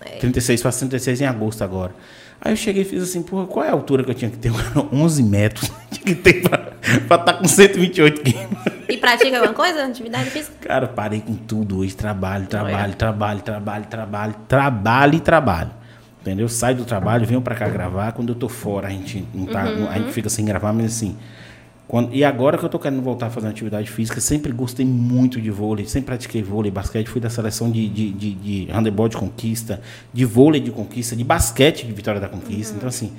É. 0.00 0.16
36, 0.16 0.60
faço 0.60 0.80
36 0.80 1.20
em 1.20 1.26
agosto 1.26 1.62
agora. 1.62 1.94
Aí 2.40 2.52
eu 2.52 2.56
cheguei 2.56 2.82
e 2.82 2.84
fiz 2.84 3.02
assim, 3.02 3.22
porra, 3.22 3.46
qual 3.46 3.64
é 3.64 3.68
a 3.68 3.72
altura 3.72 4.04
que 4.04 4.10
eu 4.10 4.14
tinha 4.14 4.30
que 4.30 4.36
ter? 4.36 4.52
11 4.92 5.22
metros. 5.22 5.70
Tinha 5.90 6.04
que 6.04 6.14
ter 6.14 6.42
pra 6.42 6.72
estar 6.86 7.18
tá 7.18 7.32
com 7.34 7.48
128 7.48 8.20
quilos. 8.22 8.46
E 8.88 8.96
pratica 8.96 9.36
alguma 9.36 9.54
coisa? 9.54 9.84
Atividade 9.84 10.30
física? 10.30 10.54
Cara, 10.60 10.86
parei 10.86 11.20
com 11.20 11.34
tudo 11.34 11.78
hoje. 11.78 11.96
Trabalho, 11.96 12.46
trabalho, 12.46 12.94
trabalho, 12.94 13.40
trabalho, 13.40 13.84
trabalho, 13.86 14.34
trabalho 14.46 15.14
e 15.14 15.20
trabalho. 15.20 15.70
Entendeu? 16.20 16.48
Saio 16.48 16.76
do 16.76 16.84
trabalho, 16.84 17.26
venho 17.26 17.40
para 17.40 17.54
cá 17.54 17.68
gravar. 17.68 18.12
Quando 18.12 18.30
eu 18.30 18.34
tô 18.34 18.48
fora, 18.48 18.88
a 18.88 18.90
gente 18.90 19.26
não 19.32 19.46
tá, 19.46 19.64
uhum. 19.64 19.88
a 19.88 19.94
gente 19.94 20.12
fica 20.12 20.28
sem 20.28 20.44
gravar, 20.44 20.72
mas 20.72 20.86
assim, 20.86 21.16
Quando, 21.88 22.12
e 22.12 22.24
agora 22.24 22.58
que 22.58 22.64
eu 22.64 22.68
tô 22.68 22.80
querendo 22.80 23.00
voltar 23.00 23.26
a 23.26 23.30
fazer 23.30 23.46
uma 23.46 23.52
atividade 23.52 23.88
física, 23.88 24.20
sempre 24.20 24.50
gostei 24.50 24.84
muito 24.84 25.40
de 25.40 25.50
vôlei, 25.50 25.86
sempre 25.86 26.06
pratiquei 26.06 26.42
vôlei, 26.42 26.70
basquete, 26.70 27.06
fui 27.08 27.20
da 27.20 27.30
seleção 27.30 27.70
de, 27.70 27.88
de, 27.88 28.10
de, 28.10 28.34
de 28.34 28.68
handebol 28.72 29.08
de 29.08 29.16
conquista, 29.16 29.80
de 30.12 30.24
vôlei 30.24 30.60
de 30.60 30.72
conquista, 30.72 31.14
de 31.14 31.22
basquete 31.22 31.86
de 31.86 31.92
Vitória 31.92 32.20
da 32.20 32.28
Conquista. 32.28 32.74
Então, 32.76 32.88
assim. 32.88 33.12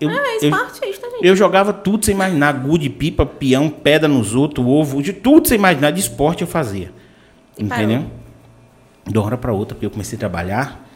Eu, 0.00 0.08
Ah, 0.10 0.14
é 0.14 0.36
eu, 0.36 0.50
gente. 0.50 1.00
eu 1.22 1.36
jogava 1.36 1.72
tudo 1.72 2.04
sem 2.04 2.14
imaginar, 2.14 2.52
gude, 2.52 2.88
pipa, 2.88 3.24
peão, 3.24 3.68
pedra 3.68 4.08
nos 4.08 4.34
outros, 4.34 4.66
ovo, 4.66 5.02
de 5.02 5.12
tudo 5.12 5.46
sem 5.46 5.56
imaginar, 5.56 5.90
de 5.90 6.00
esporte 6.00 6.40
eu 6.40 6.48
fazia. 6.48 6.90
E 7.58 7.64
entendeu? 7.64 8.00
parou. 8.00 8.24
De 9.06 9.18
uma 9.18 9.26
hora 9.26 9.36
para 9.36 9.52
outra, 9.52 9.74
porque 9.74 9.86
eu 9.86 9.90
comecei 9.90 10.16
a 10.16 10.18
trabalhar 10.18 10.88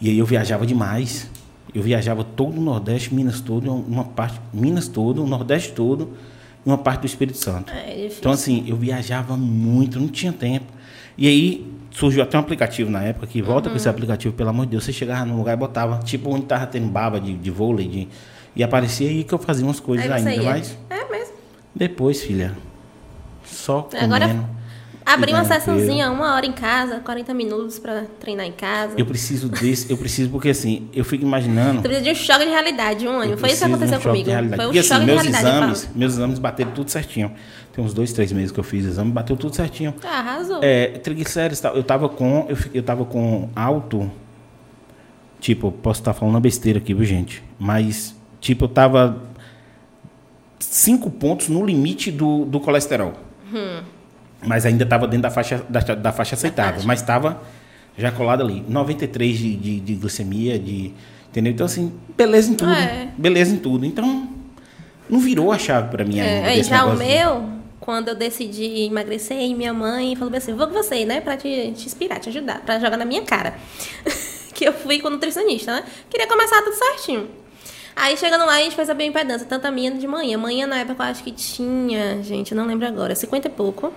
e 0.00 0.10
aí 0.10 0.18
eu 0.18 0.26
viajava 0.26 0.66
demais. 0.66 1.30
Eu 1.74 1.82
viajava 1.82 2.22
todo 2.22 2.56
o 2.56 2.60
Nordeste, 2.60 3.12
Minas 3.12 3.40
todo, 3.40 3.72
uma 3.72 4.04
parte, 4.04 4.40
Minas 4.52 4.86
todo, 4.88 5.24
o 5.24 5.26
Nordeste 5.26 5.72
todo 5.72 6.10
e 6.64 6.68
uma 6.68 6.78
parte 6.78 7.00
do 7.00 7.06
Espírito 7.06 7.36
Santo. 7.36 7.72
É 7.72 7.94
difícil. 7.94 8.18
Então, 8.20 8.32
assim, 8.32 8.64
eu 8.66 8.76
viajava 8.76 9.36
muito, 9.36 9.98
não 9.98 10.06
tinha 10.08 10.32
tempo. 10.32 10.66
E 11.18 11.26
aí 11.26 11.72
surgiu 11.90 12.22
até 12.22 12.36
um 12.36 12.40
aplicativo 12.40 12.90
na 12.90 13.02
época 13.02 13.26
que 13.26 13.40
volta 13.42 13.68
com 13.70 13.76
esse 13.76 13.86
Uhum. 13.88 13.94
aplicativo, 13.94 14.34
pelo 14.34 14.50
amor 14.50 14.66
de 14.66 14.72
Deus. 14.72 14.84
Você 14.84 14.92
chegava 14.92 15.24
num 15.24 15.36
lugar 15.36 15.54
e 15.54 15.56
botava, 15.56 15.98
tipo 16.04 16.30
onde 16.30 16.46
tava 16.46 16.66
tendo 16.66 16.86
baba 16.88 17.20
de, 17.20 17.34
de 17.36 17.50
vôlei, 17.50 17.88
de, 17.88 18.08
e 18.54 18.62
aparecia 18.62 19.08
aí 19.08 19.24
que 19.24 19.32
eu 19.32 19.38
fazia 19.38 19.64
umas 19.66 19.80
coisas 19.80 20.08
ainda, 20.10 20.32
ia. 20.34 20.42
mas 20.42 20.78
É 20.90 21.10
mesmo. 21.10 21.34
depois, 21.74 22.22
filha, 22.22 22.54
só 23.44 23.82
comendo. 23.82 24.04
Agora, 24.14 24.48
Abri 25.06 25.32
uma 25.32 25.44
sessãozinha, 25.44 26.10
uma 26.10 26.34
hora 26.34 26.46
em 26.46 26.52
casa, 26.52 26.98
40 27.00 27.34
minutos 27.34 27.78
pra 27.78 28.04
treinar 28.18 28.46
em 28.46 28.52
casa. 28.52 28.94
Eu 28.96 29.04
preciso 29.04 29.48
desse, 29.48 29.90
eu 29.90 29.98
preciso, 29.98 30.30
porque 30.30 30.48
assim, 30.48 30.88
eu 30.94 31.04
fico 31.04 31.24
imaginando. 31.24 31.82
Você 31.82 31.88
precisa 31.88 32.04
de 32.04 32.10
um 32.10 32.14
choque 32.14 32.44
de 32.44 32.50
realidade, 32.50 33.06
um 33.06 33.20
ânimo. 33.20 33.36
Foi 33.36 33.50
isso 33.50 33.58
que 33.58 33.70
um 33.70 33.74
aconteceu 33.74 34.00
choque 34.00 34.24
comigo. 34.24 34.30
Foi 34.30 34.64
o 34.64 34.68
Porque, 34.68 34.82
choque 34.82 34.94
assim, 34.94 35.00
de 35.00 35.06
meus 35.06 35.22
realidade. 35.22 35.46
exames, 35.46 35.90
meus 35.94 36.12
exames 36.14 36.38
bateram 36.38 36.70
tudo 36.70 36.90
certinho. 36.90 37.32
Tem 37.72 37.84
uns 37.84 37.92
dois, 37.92 38.12
três 38.12 38.32
meses 38.32 38.50
que 38.50 38.58
eu 38.58 38.64
fiz 38.64 38.84
exame, 38.84 39.10
bateu 39.12 39.36
tudo 39.36 39.54
certinho. 39.54 39.94
Ah, 40.02 40.20
arrasou. 40.20 40.60
É, 40.62 40.86
triglicérides, 40.98 41.62
eu 41.62 41.82
tava 41.82 42.08
com, 42.08 42.46
eu, 42.48 42.56
eu 42.72 42.82
tava 42.82 43.04
com 43.04 43.50
alto, 43.54 44.10
tipo, 45.38 45.66
eu 45.66 45.72
posso 45.72 46.00
estar 46.00 46.14
falando 46.14 46.34
uma 46.34 46.40
besteira 46.40 46.78
aqui, 46.78 46.94
viu, 46.94 47.04
gente? 47.04 47.42
Mas, 47.58 48.16
tipo, 48.40 48.64
eu 48.64 48.68
tava 48.68 49.22
cinco 50.58 51.10
pontos 51.10 51.48
no 51.48 51.64
limite 51.64 52.10
do, 52.10 52.44
do 52.46 52.58
colesterol. 52.58 53.12
Mas 54.46 54.66
ainda 54.66 54.84
tava 54.86 55.06
dentro 55.06 55.22
da 55.22 55.30
faixa, 55.30 55.64
da, 55.68 55.80
da 55.80 56.12
faixa 56.12 56.34
aceitável, 56.34 56.82
mas 56.84 57.02
tava 57.02 57.40
já 57.96 58.10
colado 58.10 58.42
ali. 58.42 58.64
93 58.68 59.38
de, 59.38 59.56
de, 59.56 59.80
de 59.80 59.94
glicemia, 59.94 60.58
de, 60.58 60.92
entendeu? 61.28 61.52
Então, 61.52 61.66
assim, 61.66 61.92
beleza 62.16 62.50
em 62.50 62.54
tudo. 62.54 62.72
É. 62.72 63.08
Beleza 63.16 63.54
em 63.54 63.58
tudo. 63.58 63.84
Então, 63.86 64.28
não 65.08 65.18
virou 65.20 65.52
a 65.52 65.58
chave 65.58 65.88
pra 65.88 66.04
mim 66.04 66.20
ainda. 66.20 66.48
É, 66.50 66.54
desse 66.56 66.70
já 66.70 66.84
o 66.84 66.90
negócio 66.94 67.06
de- 67.06 67.14
meu, 67.14 67.48
quando 67.80 68.08
eu 68.08 68.14
decidi 68.14 68.84
emagrecer, 68.86 69.38
e 69.38 69.54
minha 69.54 69.72
mãe 69.72 70.16
falou 70.16 70.34
assim, 70.36 70.54
vou 70.54 70.66
com 70.66 70.72
você, 70.74 71.04
né? 71.04 71.20
Pra 71.20 71.36
te, 71.36 71.72
te 71.76 71.86
inspirar, 71.86 72.18
te 72.18 72.28
ajudar, 72.30 72.60
pra 72.60 72.78
jogar 72.78 72.96
na 72.96 73.04
minha 73.04 73.22
cara. 73.22 73.54
que 74.54 74.64
eu 74.66 74.72
fui 74.72 75.00
com 75.00 75.08
o 75.08 75.10
nutricionista, 75.10 75.72
né? 75.74 75.84
Queria 76.08 76.26
começar 76.26 76.62
tudo 76.62 76.74
certinho. 76.74 77.28
Aí 77.96 78.16
chegando 78.16 78.44
lá, 78.44 78.54
a 78.54 78.60
gente 78.60 78.74
fez 78.74 78.90
a 78.90 78.94
bioimpedância, 78.94 79.46
tanto 79.46 79.66
a 79.66 79.70
minha 79.70 79.90
de 79.92 80.06
manhã. 80.06 80.36
Manhã, 80.36 80.66
na 80.66 80.78
época, 80.78 81.02
eu 81.04 81.06
acho 81.10 81.22
que 81.22 81.30
tinha, 81.30 82.20
gente, 82.22 82.50
eu 82.52 82.56
não 82.58 82.66
lembro 82.66 82.86
agora, 82.86 83.14
50 83.14 83.46
e 83.46 83.50
pouco. 83.50 83.92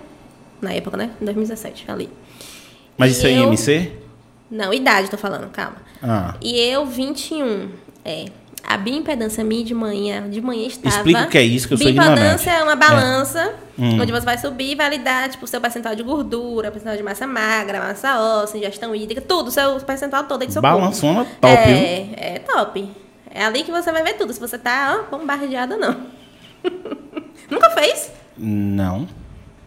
Na 0.60 0.72
época, 0.72 0.96
né? 0.96 1.10
Em 1.20 1.24
2017, 1.24 1.84
ali. 1.90 2.08
Mas 2.96 3.10
E 3.10 3.18
isso 3.18 3.26
é 3.26 3.32
eu- 3.32 3.44
IMC? 3.48 3.92
Não, 4.50 4.72
idade, 4.72 5.10
tô 5.10 5.16
falando, 5.18 5.48
calma. 5.50 5.76
Ah. 6.02 6.34
E 6.40 6.58
eu, 6.58 6.84
21. 6.86 7.68
É. 8.04 8.24
A 8.66 8.76
bioimpedância 8.76 9.42
minha 9.44 9.64
de 9.64 9.72
manhã, 9.72 10.28
de 10.28 10.40
manhã 10.40 10.66
estava. 10.66 10.96
Explica 10.96 11.22
o 11.22 11.28
que 11.28 11.38
é 11.38 11.42
isso, 11.42 11.66
que 11.68 11.74
eu 11.74 11.78
sou 11.78 11.86
Bioimpedância 11.92 12.20
ignorante. 12.20 12.48
é 12.50 12.62
uma 12.62 12.74
balança 12.76 13.54
Hum. 13.78 14.00
onde 14.00 14.10
você 14.12 14.24
vai 14.26 14.36
subir 14.36 14.72
e 14.72 14.74
validar, 14.74 15.28
tipo, 15.30 15.44
o 15.44 15.48
seu 15.48 15.60
percentual 15.60 15.94
de 15.94 16.02
gordura, 16.02 16.70
percentual 16.70 16.96
de 16.96 17.02
massa 17.02 17.26
magra, 17.26 17.78
massa 17.80 18.18
óssea, 18.20 18.58
ingestão 18.58 18.94
hídrica, 18.94 19.20
tudo, 19.22 19.48
o 19.48 19.50
seu 19.50 19.76
percentual 19.80 20.24
todo 20.24 20.42
aí 20.42 20.48
do 20.48 20.52
seu 20.52 20.60
Balançona 20.60 21.24
corpo. 21.24 21.40
top, 21.40 21.56
viu? 21.66 21.76
É, 21.76 22.08
é 22.16 22.38
top. 22.40 22.90
É 23.32 23.44
ali 23.44 23.62
que 23.62 23.70
você 23.70 23.90
vai 23.92 24.02
ver 24.02 24.14
tudo, 24.14 24.32
se 24.32 24.40
você 24.40 24.58
tá, 24.58 24.98
ó, 25.10 25.16
bombardeada 25.16 25.74
ou 25.76 25.80
não. 25.80 25.96
Nunca 27.50 27.70
fez? 27.70 28.10
Não. 28.36 29.06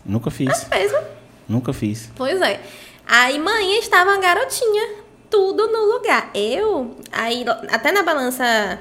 Nunca 0.05 0.31
fiz. 0.31 0.63
Fez, 0.63 0.91
né? 0.91 1.03
Nunca 1.48 1.74
fiz. 1.74 2.10
Pois 2.15 2.41
é. 2.41 2.60
Aí 3.08 3.38
manhã 3.39 3.77
estava 3.79 4.13
a 4.13 4.17
garotinha, 4.17 4.96
tudo 5.29 5.67
no 5.67 5.93
lugar. 5.93 6.29
Eu, 6.34 6.96
aí 7.12 7.46
até 7.70 7.91
na 7.91 8.03
balança, 8.03 8.79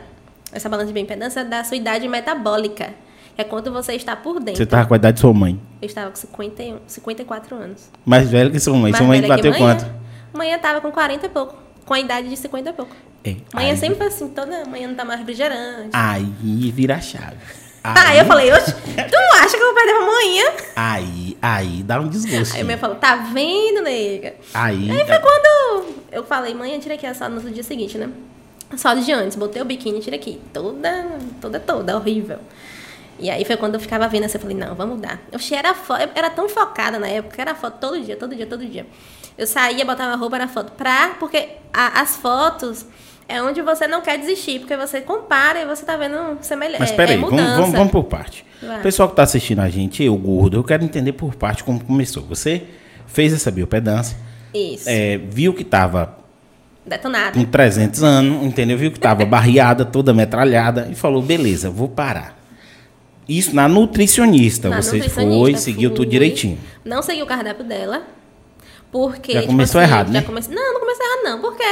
essa 0.53 0.69
balança 0.69 0.89
de 0.89 0.93
bioimpedância 0.93 1.45
da 1.45 1.65
sua 1.65 1.77
idade 1.77 2.07
metabólica, 2.07 2.95
é 3.37 3.45
quanto 3.45 3.73
você 3.73 3.95
está 3.95 4.15
por 4.15 4.39
dentro. 4.39 4.57
Você 4.57 4.67
tava 4.67 4.87
com 4.87 4.95
a 4.95 4.97
idade 4.97 5.15
de 5.15 5.21
sua 5.21 5.33
mãe. 5.33 5.61
Eu 5.81 5.87
estava 5.87 6.11
com 6.11 6.17
51, 6.17 6.79
54 6.87 7.57
anos. 7.57 7.91
Mais 8.05 8.29
velho 8.31 8.51
que 8.51 8.61
sua 8.61 8.75
mãe. 8.75 8.93
Mais 8.93 8.97
sua 8.97 9.07
mãe 9.07 9.21
velha 9.21 9.35
bateu 9.35 9.51
manhã. 9.53 9.77
quanto? 9.77 10.01
Manhã 10.33 10.57
estava 10.57 10.81
com 10.81 10.93
40 10.93 11.27
e 11.27 11.29
pouco, 11.29 11.57
com 11.85 11.95
a 11.95 11.99
idade 12.01 12.29
de 12.29 12.37
50 12.37 12.71
e 12.71 12.73
pouco. 12.73 12.95
É, 13.25 13.37
Manhã 13.53 13.73
aí, 13.73 13.77
sempre 13.77 14.07
assim, 14.07 14.29
toda 14.29 14.65
manhã 14.65 14.89
não 14.89 14.95
tá 14.95 15.05
mais 15.05 15.21
refrigerante. 15.21 15.91
Aí 15.93 16.25
vira 16.71 16.97
a 16.97 17.01
chave. 17.01 17.37
Aí 17.83 18.19
eu 18.19 18.25
falei, 18.27 18.53
oxe, 18.53 18.73
tu 18.75 19.17
acha 19.43 19.57
que 19.57 19.63
eu 19.63 19.67
vou 19.67 19.75
perder 19.75 19.95
pra 19.95 20.07
manhã? 20.07 20.45
Aí, 20.77 21.39
aí 21.41 21.83
dá 21.83 21.99
um 22.01 22.09
desgosto. 22.09 22.55
Aí 22.57 22.63
minha 22.65 22.77
falou, 22.77 22.97
tá 22.97 23.17
vendo, 23.17 23.81
nega? 23.83 24.35
Aí, 24.53 24.91
Aí 24.91 25.07
foi 25.07 25.19
quando 25.19 25.87
eu 26.13 26.25
falei, 26.25 26.53
mãe, 26.55 26.75
eu 26.75 26.81
tirei 26.81 26.97
aqui 26.99 27.07
a 27.07 27.15
sola 27.15 27.31
no 27.31 27.51
dia 27.51 27.63
seguinte, 27.63 27.97
né? 27.97 28.11
A 28.71 28.77
sola 28.77 29.01
de 29.01 29.11
antes, 29.13 29.37
botei 29.37 29.61
o 29.63 29.65
biquíni 29.65 29.99
e 29.99 30.03
tirei 30.03 30.19
aqui. 30.19 30.41
Toda, 30.53 31.19
toda, 31.41 31.59
toda, 31.59 31.97
horrível. 31.97 32.39
E 33.19 33.31
aí 33.31 33.45
foi 33.45 33.57
quando 33.57 33.75
eu 33.75 33.81
ficava 33.81 34.07
vendo 34.09 34.25
assim, 34.25 34.37
eu 34.37 34.41
falei, 34.43 34.57
não, 34.57 34.75
vamos 34.75 34.97
mudar. 34.97 35.19
Eu 35.33 35.37
achei, 35.39 35.57
era, 35.57 35.71
eu 35.71 36.11
era 36.15 36.31
tão 36.31 36.49
focada 36.49 36.99
na 36.99 37.09
época, 37.09 37.41
era 37.41 37.55
foto 37.55 37.79
todo 37.79 38.01
dia, 38.01 38.17
todo 38.17 38.35
dia, 38.35 38.47
todo 38.47 38.65
dia. 38.65 38.87
Eu 39.39 39.47
saía, 39.47 39.85
botava 39.85 40.15
roupa 40.17 40.39
na 40.39 40.49
foto 40.49 40.73
pra. 40.73 41.17
Porque 41.19 41.49
a- 41.73 42.01
as 42.01 42.17
fotos 42.17 42.85
é 43.31 43.43
onde 43.43 43.63
você 43.63 43.87
não 43.87 44.01
quer 44.01 44.19
desistir, 44.19 44.59
porque 44.61 44.77
você 44.77 45.01
compara 45.01 45.61
e 45.61 45.67
você 45.67 45.85
tá 45.85 45.97
vendo 45.97 46.39
semelhança. 46.43 46.81
Mas 46.81 46.91
peraí, 46.93 47.17
é 47.17 47.19
vamos, 47.21 47.41
vamos, 47.41 47.73
vamos 47.73 47.93
por 47.93 48.05
parte. 48.05 48.45
Vai. 48.63 48.79
O 48.79 48.83
pessoal 48.83 49.09
que 49.09 49.13
está 49.15 49.23
assistindo 49.23 49.61
a 49.61 49.69
gente, 49.69 50.03
eu 50.03 50.17
gordo, 50.17 50.57
eu 50.59 50.65
quero 50.65 50.85
entender 50.85 51.13
por 51.13 51.35
parte 51.35 51.63
como 51.65 51.83
começou. 51.83 52.23
Você 52.25 52.63
fez 53.07 53.33
essa 53.33 53.51
biopedância, 53.51 54.17
Isso. 54.53 54.89
é, 54.89 55.17
viu 55.19 55.55
que 55.55 55.63
estava 55.63 56.19
Detonado. 56.85 57.39
com 57.39 57.45
300 57.45 58.03
anos, 58.03 58.45
entendeu? 58.45 58.77
Viu 58.77 58.91
que 58.91 58.99
estava 58.99 59.25
barriada, 59.27 59.85
toda 59.85 60.13
metralhada 60.13 60.89
e 60.91 60.95
falou, 60.95 61.23
beleza, 61.23 61.71
vou 61.71 61.89
parar. 61.89 62.39
Isso 63.29 63.55
na 63.55 63.69
nutricionista. 63.69 64.69
Na 64.69 64.83
você 64.83 64.97
nutricionista, 64.97 65.41
foi, 65.43 65.57
seguiu 65.57 65.91
tudo 65.91 65.99
fui. 66.03 66.07
direitinho. 66.07 66.59
Não 66.85 67.01
segui 67.01 67.23
o 67.23 67.27
cardápio 67.27 67.65
dela. 67.65 68.03
Porque. 68.91 69.35
Já 69.35 69.41
tipo 69.43 69.53
começou 69.53 69.81
assim, 69.81 69.89
errado, 69.91 70.07
já 70.09 70.13
né? 70.15 70.23
comecei- 70.23 70.53
Não, 70.55 70.73
não 70.75 70.81
comecei 70.81 71.07
errado, 71.07 71.23
não. 71.25 71.41
Porque 71.41 71.63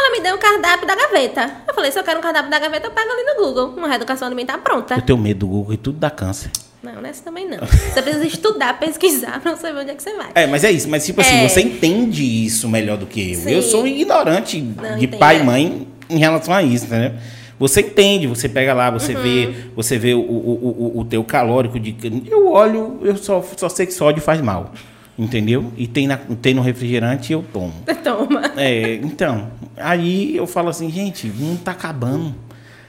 ela 0.00 0.10
me 0.16 0.20
deu 0.22 0.34
o 0.34 0.38
cardápio 0.38 0.86
da 0.86 0.94
gaveta. 0.94 1.50
Eu 1.68 1.74
falei, 1.74 1.90
se 1.92 1.98
eu 1.98 2.04
quero 2.04 2.18
um 2.18 2.22
cardápio 2.22 2.50
da 2.50 2.58
gaveta, 2.58 2.86
eu 2.86 2.90
pego 2.90 3.10
ali 3.10 3.22
no 3.24 3.44
Google. 3.44 3.74
Uma 3.76 3.88
reeducação 3.88 4.26
alimentar 4.26 4.58
pronta. 4.58 4.94
Eu 4.94 5.02
tenho 5.02 5.18
medo 5.18 5.40
do 5.40 5.48
Google 5.48 5.74
e 5.74 5.76
tudo 5.76 5.98
dá 5.98 6.10
câncer. 6.10 6.50
Não, 6.82 7.00
nessa 7.02 7.22
também 7.22 7.46
não. 7.46 7.58
Você 7.58 8.00
precisa 8.00 8.26
estudar, 8.26 8.78
pesquisar 8.80 9.38
pra 9.40 9.54
você 9.54 9.70
ver 9.70 9.80
onde 9.80 9.90
é 9.90 9.94
que 9.94 10.02
você 10.02 10.14
vai. 10.16 10.30
É, 10.34 10.46
mas 10.46 10.64
é 10.64 10.70
isso. 10.72 10.88
Mas, 10.88 11.04
tipo 11.04 11.20
assim, 11.20 11.36
É. 11.44 11.48
você 11.48 11.60
entende 11.60 12.24
isso 12.24 12.66
melhor 12.68 12.96
do 12.96 13.04
que 13.06 13.32
eu. 13.32 13.38
Sim. 13.38 13.50
Eu 13.50 13.62
sou 13.62 13.86
ignorante 13.86 14.58
Não, 14.60 14.96
de 14.96 15.04
entendo, 15.04 15.18
pai 15.20 15.36
é. 15.36 15.40
e 15.40 15.44
mãe 15.44 15.86
em 16.08 16.18
relação 16.18 16.54
a 16.54 16.62
isso, 16.62 16.86
entendeu? 16.86 17.12
Você 17.58 17.82
entende, 17.82 18.26
você 18.26 18.48
pega 18.48 18.72
lá, 18.72 18.90
você 18.90 19.14
Uhum. 19.14 19.20
vê, 19.22 19.54
você 19.76 19.98
vê 19.98 20.14
o, 20.14 20.20
o, 20.20 20.94
o, 20.96 21.00
o 21.00 21.04
teu 21.04 21.22
calórico 21.22 21.78
de. 21.78 21.94
Eu 22.26 22.48
olho, 22.50 22.98
eu 23.02 23.14
só, 23.18 23.44
só 23.58 23.68
sei 23.68 23.84
que 23.84 23.92
sódio 23.92 24.22
faz 24.22 24.40
mal. 24.40 24.72
Entendeu? 25.18 25.70
E 25.76 25.86
tem, 25.86 26.06
na, 26.06 26.16
tem 26.40 26.54
no 26.54 26.62
refrigerante 26.62 27.30
e 27.30 27.34
eu 27.34 27.44
tomo. 27.52 27.74
Toma. 28.02 28.52
É, 28.56 28.94
então, 28.94 29.50
aí 29.76 30.36
eu 30.36 30.46
falo 30.46 30.68
assim, 30.68 30.90
gente, 30.90 31.28
o 31.28 31.34
mundo 31.34 31.60
tá 31.62 31.72
acabando. 31.72 32.34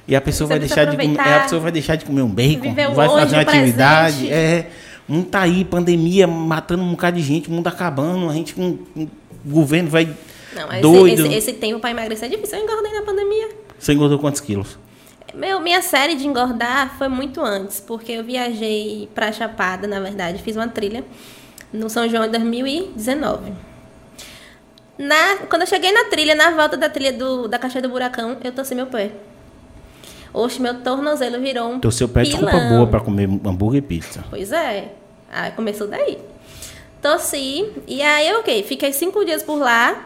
E 0.08 0.16
a 0.16 0.22
pessoa 0.22 0.48
Você 0.48 0.54
vai 0.54 0.60
deixar 0.60 0.86
de 0.86 0.98
comer, 0.98 1.20
a 1.20 1.40
pessoa 1.42 1.62
vai 1.62 1.72
deixar 1.72 1.96
de 1.96 2.06
comer 2.06 2.22
um 2.22 2.30
bacon, 2.30 2.74
vai 2.74 2.86
fazer 2.86 2.96
uma 2.98 3.24
o 3.24 3.28
presente. 3.28 3.50
atividade. 3.50 4.32
É, 4.32 4.68
o 5.08 5.14
mundo 5.14 5.28
tá 5.28 5.42
aí, 5.42 5.64
pandemia, 5.64 6.28
matando 6.28 6.84
um 6.84 6.92
bocado 6.92 7.18
de 7.18 7.24
gente, 7.24 7.50
o 7.50 7.52
mundo 7.52 7.68
acabando, 7.68 8.30
a 8.30 8.34
gente 8.34 8.54
com 8.54 8.78
com- 8.94 9.08
o 9.46 9.50
governo 9.50 9.90
vai 9.90 10.10
Não, 10.56 10.82
doido. 10.82 11.26
esse, 11.26 11.34
esse, 11.36 11.54
tempo 11.54 11.80
pra 11.80 11.92
emagrecer 11.92 12.28
é 12.28 12.36
difícil. 12.36 12.58
Eu 12.58 12.64
engordei 12.66 12.92
na 12.94 13.02
pandemia. 13.04 13.50
Você 13.80 13.94
engordou 13.94 14.20
quantos 14.20 14.42
quilos? 14.42 14.78
Meu, 15.34 15.60
minha 15.62 15.82
série 15.82 16.16
de 16.16 16.28
engordar 16.28 16.98
foi 16.98 17.08
muito 17.08 17.40
antes, 17.42 17.80
porque 17.80 18.12
eu 18.12 18.24
viajei 18.24 19.08
pra 19.16 19.32
Chapada, 19.32 19.88
na 19.88 20.00
verdade, 20.00 20.42
fiz 20.44 20.56
uma 20.56 20.68
trilha 20.68 21.06
no 21.72 21.90
São 21.90 22.08
João 22.10 22.26
em 22.26 22.30
2019. 22.32 23.54
Na, 25.02 25.38
quando 25.50 25.64
eu 25.64 25.68
cheguei 25.68 25.92
na 25.92 26.06
trilha, 26.06 26.36
na 26.36 26.52
volta 26.52 26.78
da 26.78 26.88
trilha 26.88 27.12
do, 27.12 27.48
da 27.48 27.58
Caixa 27.58 27.82
do 27.82 27.90
Buracão, 27.90 28.38
eu 28.44 28.52
torci 28.52 28.76
meu 28.76 28.86
pé. 28.86 29.12
Oxe, 30.32 30.62
meu 30.62 30.76
tornozelo 30.82 31.42
virou 31.42 31.72
um 31.72 31.80
Teu 31.80 31.92
seu 31.92 32.08
pé 32.08 32.22
é 32.22 32.24
desculpa 32.26 32.52
pilão. 32.52 32.70
boa 32.70 32.88
pra 32.88 33.00
comer 33.00 33.28
hambúrguer 33.44 33.80
e 33.80 33.82
pizza. 33.82 34.24
Pois 34.30 34.52
é. 34.52 34.94
Aí 35.32 35.52
começou 35.54 35.88
daí. 35.88 36.20
Tossi. 37.02 37.72
E 37.88 38.02
aí, 38.02 38.32
ok, 38.36 38.64
fiquei 38.64 38.94
cinco 38.94 39.26
dias 39.26 39.42
por 39.42 39.58
lá. 39.58 40.06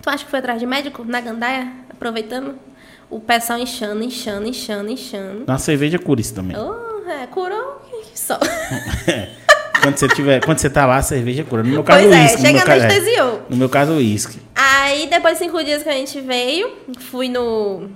Tu 0.00 0.08
acha 0.08 0.24
que 0.24 0.30
foi 0.30 0.38
atrás 0.38 0.58
de 0.58 0.66
médico? 0.66 1.04
Na 1.04 1.20
gandaia? 1.20 1.70
Aproveitando? 1.90 2.58
O 3.10 3.22
só 3.42 3.58
inchando, 3.58 4.02
inchando, 4.02 4.48
inchando, 4.48 4.90
inchando. 4.90 5.44
Na 5.46 5.58
cerveja 5.58 5.98
cura 5.98 6.20
isso 6.20 6.34
também. 6.34 6.56
Oh, 6.56 7.08
é, 7.08 7.26
curou 7.26 7.80
só. 8.14 8.38
quando 9.84 9.96
você 9.96 10.08
tiver, 10.08 10.44
quando 10.44 10.58
você 10.58 10.68
tá 10.70 10.86
lá, 10.86 10.96
a 10.96 11.02
cerveja 11.02 11.44
cura. 11.44 11.62
No 11.62 11.68
meu 11.68 11.84
caso, 11.84 12.00
Pois 12.08 12.12
é, 12.12 12.22
uísque. 12.22 12.36
no 12.40 12.46
chega 12.46 12.62
ca- 12.62 12.76
é. 12.76 12.80
anestesiou. 12.84 13.42
No 13.48 13.56
meu 13.56 13.68
caso, 13.68 13.92
o 13.92 13.96
uísque. 13.96 14.38
Aí, 14.54 15.06
depois 15.06 15.38
de 15.38 15.44
cinco 15.44 15.62
dias 15.62 15.82
que 15.82 15.88
a 15.88 15.92
gente 15.92 16.20
veio, 16.20 16.72
fui 17.10 17.28
no, 17.28 17.88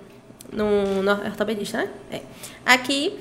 no, 0.52 1.02
no 1.02 1.11
ortopedista, 1.12 1.78
né? 1.78 1.88
É. 2.12 2.21
Aqui, 2.64 3.18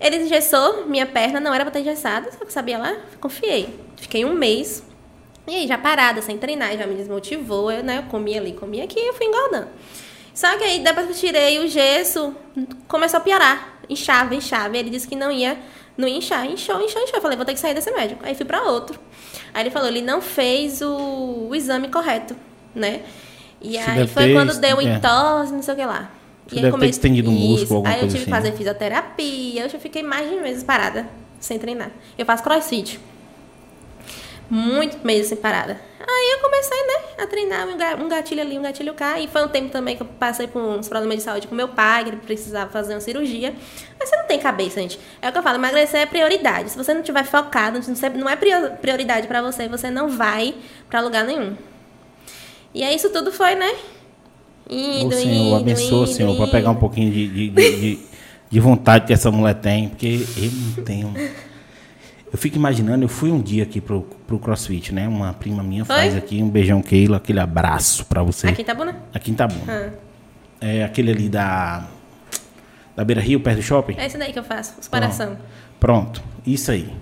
ele 0.00 0.16
engessou 0.16 0.86
minha 0.86 1.06
perna, 1.06 1.40
não 1.40 1.54
era 1.54 1.64
pra 1.64 1.70
estar 1.78 1.80
engessada, 1.80 2.30
só 2.32 2.44
que 2.44 2.52
sabia 2.52 2.78
lá, 2.78 2.94
confiei. 3.20 3.68
Fiquei 3.96 4.24
um 4.24 4.34
mês, 4.34 4.82
e 5.46 5.54
aí 5.54 5.66
já 5.66 5.78
parada, 5.78 6.20
sem 6.22 6.36
treinar, 6.38 6.76
já 6.76 6.86
me 6.86 6.94
desmotivou, 6.94 7.70
eu, 7.72 7.82
né? 7.82 7.98
Eu 7.98 8.02
comia 8.04 8.40
ali, 8.40 8.52
comia 8.52 8.84
aqui, 8.84 8.98
eu 9.00 9.14
fui 9.14 9.26
engordando. 9.26 9.68
Só 10.34 10.56
que 10.56 10.62
aí, 10.62 10.78
depois 10.78 11.06
que 11.06 11.12
eu 11.12 11.16
tirei 11.16 11.58
o 11.58 11.66
gesso, 11.68 12.32
começou 12.86 13.18
a 13.18 13.20
piorar. 13.20 13.78
Inchava, 13.90 14.36
inchava. 14.36 14.76
Ele 14.76 14.88
disse 14.90 15.08
que 15.08 15.16
não 15.16 15.32
ia, 15.32 15.58
não 15.98 16.08
ia 16.08 16.16
inchar. 16.16 16.46
Inchou, 16.46 16.80
inchou, 16.80 17.02
inchou. 17.02 17.16
Eu 17.16 17.20
falei, 17.20 17.36
vou 17.36 17.44
ter 17.44 17.52
que 17.52 17.60
sair 17.60 17.74
desse 17.74 17.90
médico. 17.90 18.20
Aí 18.24 18.34
fui 18.34 18.46
pra 18.46 18.62
outro. 18.62 18.98
Aí 19.52 19.62
ele 19.62 19.70
falou, 19.70 19.88
ele 19.88 20.00
não 20.00 20.22
fez 20.22 20.80
o, 20.80 21.48
o 21.50 21.54
exame 21.54 21.88
correto, 21.88 22.34
né? 22.74 23.02
E 23.60 23.72
Você 23.72 23.90
aí 23.90 24.06
foi 24.06 24.22
ter 24.28 24.32
quando 24.34 24.54
deu 24.58 24.80
é. 24.80 24.84
entorse, 24.84 25.52
não 25.52 25.62
sei 25.62 25.74
o 25.74 25.76
que 25.76 25.84
lá. 25.84 26.10
Você 26.46 26.54
E 26.54 26.58
aí 26.58 26.62
deve 26.62 26.66
ter 26.72 26.78
come- 26.78 26.88
estendido 26.88 27.28
o 27.28 27.32
músculo, 27.32 27.76
alguma 27.76 27.94
Aí 27.94 28.00
eu 28.00 28.06
tive 28.08 28.24
que 28.24 28.30
assim. 28.30 28.30
fazer 28.30 28.52
fisioterapia. 28.56 29.62
Eu 29.64 29.68
já 29.68 29.78
fiquei 29.78 30.02
mais 30.02 30.30
de 30.30 30.36
meses 30.36 30.62
parada, 30.62 31.06
sem 31.40 31.58
treinar. 31.58 31.90
Eu 32.16 32.24
faço 32.24 32.42
crossfit. 32.42 32.98
Muito 34.50 35.04
meses 35.06 35.26
sem 35.28 35.36
parada. 35.36 35.78
Aí 36.00 36.30
eu 36.32 36.38
comecei, 36.40 36.78
né, 36.86 37.22
a 37.22 37.26
treinar 37.26 37.68
um 37.68 37.76
ga- 37.76 37.94
gatilho 38.08 38.40
ali, 38.40 38.58
um 38.58 38.62
gatilho 38.62 38.94
cá. 38.94 39.20
E 39.20 39.28
foi 39.28 39.44
um 39.44 39.48
tempo 39.48 39.68
também 39.70 39.94
que 39.94 40.02
eu 40.02 40.06
passei 40.06 40.46
por 40.46 40.62
uns 40.62 40.88
problemas 40.88 41.18
de 41.18 41.22
saúde 41.24 41.46
com 41.46 41.54
meu 41.54 41.68
pai, 41.68 42.04
que 42.04 42.10
ele 42.10 42.16
precisava 42.16 42.70
fazer 42.70 42.94
uma 42.94 43.00
cirurgia. 43.00 43.52
Mas 44.00 44.08
você 44.08 44.16
não 44.16 44.24
tem 44.26 44.38
cabeça, 44.38 44.80
gente. 44.80 44.98
É 45.20 45.28
o 45.28 45.32
que 45.32 45.36
eu 45.38 45.42
falo, 45.42 45.56
emagrecer 45.58 46.00
é 46.00 46.06
prioridade. 46.06 46.70
Se 46.70 46.78
você 46.78 46.94
não 46.94 47.02
tiver 47.02 47.24
focado, 47.24 47.78
não 48.16 48.28
é 48.30 48.36
prior- 48.36 48.70
prioridade 48.78 49.26
pra 49.26 49.42
você, 49.42 49.68
você 49.68 49.90
não 49.90 50.08
vai 50.08 50.54
pra 50.88 51.00
lugar 51.02 51.24
nenhum. 51.26 51.54
E 52.74 52.82
aí 52.82 52.94
isso 52.96 53.10
tudo 53.10 53.30
foi, 53.30 53.54
né? 53.54 53.70
Indo, 54.70 55.08
o 55.08 55.18
Senhor 55.18 55.34
indo, 55.34 55.56
abençoa, 55.56 56.04
indo, 56.04 56.12
Senhor, 56.12 56.36
para 56.36 56.46
pegar 56.46 56.70
um 56.70 56.74
pouquinho 56.76 57.10
de, 57.12 57.28
de, 57.28 57.48
de, 57.50 57.76
de- 57.80 57.98
de 58.50 58.60
vontade 58.60 59.04
que 59.06 59.12
essa 59.12 59.30
mulher 59.30 59.54
tem, 59.56 59.90
porque 59.90 60.24
eu 60.38 60.50
não 60.76 60.84
tenho. 60.84 61.14
Eu 62.30 62.38
fico 62.38 62.56
imaginando, 62.56 63.04
eu 63.04 63.08
fui 63.08 63.30
um 63.30 63.40
dia 63.40 63.62
aqui 63.62 63.80
pro, 63.80 64.02
pro 64.26 64.38
CrossFit, 64.38 64.92
né? 64.94 65.08
Uma 65.08 65.32
prima 65.32 65.62
minha 65.62 65.84
Foi? 65.84 65.96
faz 65.96 66.16
aqui, 66.16 66.42
um 66.42 66.48
beijão, 66.48 66.82
Keila, 66.82 67.16
aquele 67.16 67.40
abraço 67.40 68.04
pra 68.04 68.22
você. 68.22 68.48
Aqui 68.48 68.64
bom, 68.74 68.84
né? 68.84 68.96
Aqui 69.14 69.30
em 69.30 69.34
Itabuna. 69.34 69.62
Ah. 69.66 69.90
É 70.60 70.84
aquele 70.84 71.10
ali 71.10 71.28
da. 71.28 71.86
Da 72.94 73.04
Beira 73.04 73.20
Rio, 73.20 73.40
perto 73.40 73.58
do 73.58 73.62
shopping? 73.62 73.94
É 73.96 74.06
isso 74.06 74.18
daí 74.18 74.32
que 74.32 74.38
eu 74.38 74.42
faço, 74.42 74.74
os 74.80 74.88
coração. 74.88 75.38
Pronto, 75.78 76.22
isso 76.44 76.70
aí. 76.72 76.92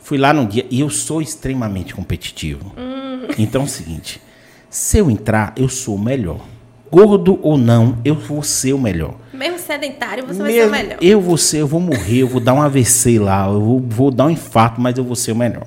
Fui 0.00 0.18
lá 0.18 0.32
num 0.32 0.44
dia 0.44 0.66
e 0.68 0.80
eu 0.80 0.90
sou 0.90 1.22
extremamente 1.22 1.94
competitivo. 1.94 2.72
Hum. 2.76 3.28
Então 3.38 3.62
é 3.62 3.64
o 3.64 3.68
seguinte: 3.68 4.20
se 4.68 4.98
eu 4.98 5.10
entrar, 5.10 5.54
eu 5.56 5.68
sou 5.68 5.94
o 5.94 5.98
melhor. 5.98 6.44
Gordo 6.92 7.38
ou 7.40 7.56
não, 7.56 7.96
eu 8.04 8.14
vou 8.14 8.42
ser 8.42 8.74
o 8.74 8.78
melhor. 8.78 9.14
Mesmo 9.32 9.58
sedentário, 9.58 10.26
você 10.26 10.42
vai 10.42 10.52
ser 10.52 10.66
o 10.66 10.70
Mesmo- 10.70 10.76
melhor. 10.88 10.98
Eu 11.00 11.20
vou 11.22 11.38
ser, 11.38 11.56
eu 11.62 11.66
vou 11.66 11.80
morrer, 11.80 12.18
eu 12.18 12.28
vou 12.28 12.38
dar 12.38 12.52
um 12.52 12.60
AVC 12.60 13.18
lá, 13.18 13.46
eu 13.46 13.60
vou, 13.62 13.80
vou 13.80 14.10
dar 14.10 14.26
um 14.26 14.30
infarto, 14.30 14.78
mas 14.78 14.98
eu 14.98 15.02
vou 15.04 15.16
ser 15.16 15.32
o 15.32 15.36
melhor. 15.36 15.66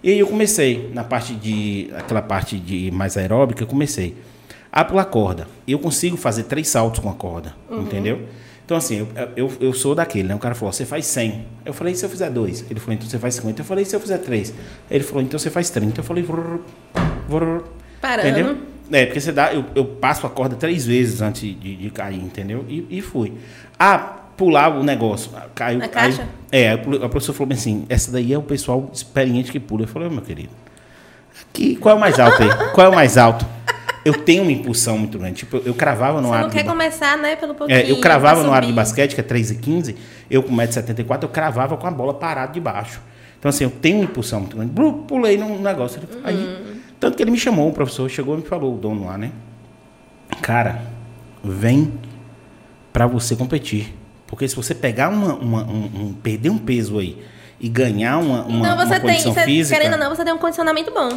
E 0.00 0.10
aí 0.12 0.18
eu 0.20 0.28
comecei, 0.28 0.90
na 0.94 1.02
parte 1.02 1.34
de. 1.34 1.90
aquela 1.96 2.22
parte 2.22 2.56
de 2.56 2.88
mais 2.92 3.16
aeróbica, 3.16 3.64
eu 3.64 3.66
comecei 3.66 4.14
a 4.70 4.84
pular 4.84 5.06
corda. 5.06 5.48
Eu 5.66 5.80
consigo 5.80 6.16
fazer 6.16 6.44
três 6.44 6.68
saltos 6.68 7.00
com 7.00 7.10
a 7.10 7.14
corda, 7.14 7.56
Uhum. 7.68 7.80
entendeu? 7.82 8.20
Então, 8.64 8.76
assim, 8.76 8.98
eu, 9.16 9.28
eu, 9.34 9.52
eu 9.60 9.72
sou 9.72 9.92
daquele, 9.94 10.28
né? 10.28 10.34
O 10.36 10.38
cara 10.38 10.54
falou, 10.54 10.72
você 10.72 10.84
faz 10.84 11.04
100. 11.06 11.46
Eu 11.64 11.72
falei, 11.72 11.94
e 11.94 11.96
se 11.96 12.04
eu 12.04 12.08
fizer 12.10 12.30
dois? 12.30 12.64
Ele 12.70 12.78
falou, 12.78 12.94
então 12.94 13.08
você 13.08 13.18
faz 13.18 13.34
50. 13.34 13.60
Eu 13.62 13.64
falei, 13.64 13.82
e 13.82 13.86
se 13.86 13.96
eu 13.96 14.00
fizer 14.00 14.18
três? 14.18 14.54
Ele 14.90 15.02
falou, 15.02 15.22
então 15.22 15.36
você 15.38 15.50
faz 15.50 15.68
30. 15.70 15.98
Eu 16.00 16.04
falei, 16.04 16.22
vrr, 16.22 16.60
vrr. 17.28 17.62
Parando. 18.00 18.28
Entendeu? 18.28 18.56
É, 18.90 19.04
porque 19.06 19.20
você 19.20 19.32
dá, 19.32 19.52
eu, 19.52 19.64
eu 19.74 19.84
passo 19.84 20.26
a 20.26 20.30
corda 20.30 20.56
três 20.56 20.86
vezes 20.86 21.20
antes 21.20 21.42
de, 21.42 21.76
de 21.76 21.90
cair, 21.90 22.16
entendeu? 22.22 22.64
E, 22.68 22.86
e 22.90 23.00
fui. 23.02 23.34
Ah, 23.78 23.98
pular 24.36 24.68
o 24.78 24.82
negócio. 24.82 25.30
Caiu. 25.54 25.78
Na 25.78 25.88
caixa? 25.88 26.26
é, 26.50 26.72
a 26.72 26.78
professora 26.78 27.36
falou 27.36 27.52
assim: 27.52 27.84
essa 27.88 28.10
daí 28.10 28.32
é 28.32 28.38
o 28.38 28.42
pessoal 28.42 28.90
experiente 28.92 29.52
que 29.52 29.60
pula. 29.60 29.82
Eu 29.84 29.88
falei, 29.88 30.08
"Ô, 30.08 30.10
meu 30.10 30.22
querido, 30.22 30.50
aqui, 31.50 31.76
qual 31.76 31.94
é 31.94 31.98
o 31.98 32.00
mais 32.00 32.18
alto 32.18 32.42
aí? 32.42 32.48
Qual 32.72 32.86
é 32.86 32.90
o 32.90 32.94
mais 32.94 33.16
alto? 33.18 33.44
Eu 34.04 34.14
tenho 34.14 34.42
uma 34.42 34.52
impulsão 34.52 34.96
muito 34.96 35.18
grande. 35.18 35.34
Tipo, 35.36 35.60
eu, 35.66 35.74
cravava 35.74 36.20
no 36.22 36.28
Você 36.28 36.34
ar. 36.34 36.40
não 36.42 36.48
de 36.48 36.54
quer 36.56 36.62
ba- 36.64 36.70
começar, 36.70 37.18
né, 37.18 37.36
pelo 37.36 37.54
pouquinho. 37.54 37.78
é, 37.78 37.90
eu 37.90 38.00
cravava 38.00 38.40
pra 38.40 38.48
no 38.48 38.54
ar 38.54 38.64
de 38.64 38.72
basquete, 38.72 39.14
que 39.14 39.20
é 39.20 39.24
3,15, 39.24 39.94
eu 40.30 40.42
com 40.42 40.54
1,74m, 40.54 41.22
eu 41.24 41.28
cravava 41.28 41.76
com 41.76 41.86
a 41.86 41.90
bola 41.90 42.14
parada 42.14 42.52
de 42.52 42.60
baixo. 42.60 43.00
Então, 43.38 43.50
assim, 43.50 43.64
eu 43.64 43.70
tenho 43.70 43.96
uma 43.98 44.04
impulsão 44.04 44.40
muito 44.40 44.56
grande. 44.56 44.72
Blu, 44.72 45.04
Pulei 45.06 45.36
num 45.36 45.60
negócio. 45.60 46.00
Aí, 46.24 46.34
Uhum. 46.36 46.67
Tanto 47.00 47.16
que 47.16 47.22
ele 47.22 47.30
me 47.30 47.38
chamou, 47.38 47.68
o 47.68 47.72
professor 47.72 48.08
chegou 48.10 48.34
e 48.34 48.38
me 48.38 48.46
falou, 48.46 48.74
o 48.74 48.78
dono 48.78 49.06
lá, 49.06 49.16
né? 49.18 49.30
Cara, 50.42 50.82
vem 51.42 51.92
pra 52.92 53.06
você 53.06 53.34
competir. 53.36 53.94
Porque 54.26 54.46
se 54.46 54.54
você 54.54 54.74
pegar 54.74 55.08
uma, 55.08 55.34
uma- 55.34 55.64
um, 55.64 55.84
um- 56.08 56.12
perder 56.14 56.50
um 56.50 56.58
peso 56.58 56.98
aí 56.98 57.16
e 57.58 57.68
ganhar 57.68 58.18
uma, 58.18 58.42
uma, 58.44 58.58
Então 58.66 58.74
uma 58.74 58.86
você 58.86 58.94
tem, 59.00 59.00
condição 59.10 59.32
você, 59.32 59.44
física... 59.44 59.76
querendo 59.78 59.94
ou 59.94 59.98
não, 59.98 60.14
você 60.14 60.24
tem 60.24 60.34
um 60.34 60.38
condicionamento 60.38 60.92
bom. 60.92 61.08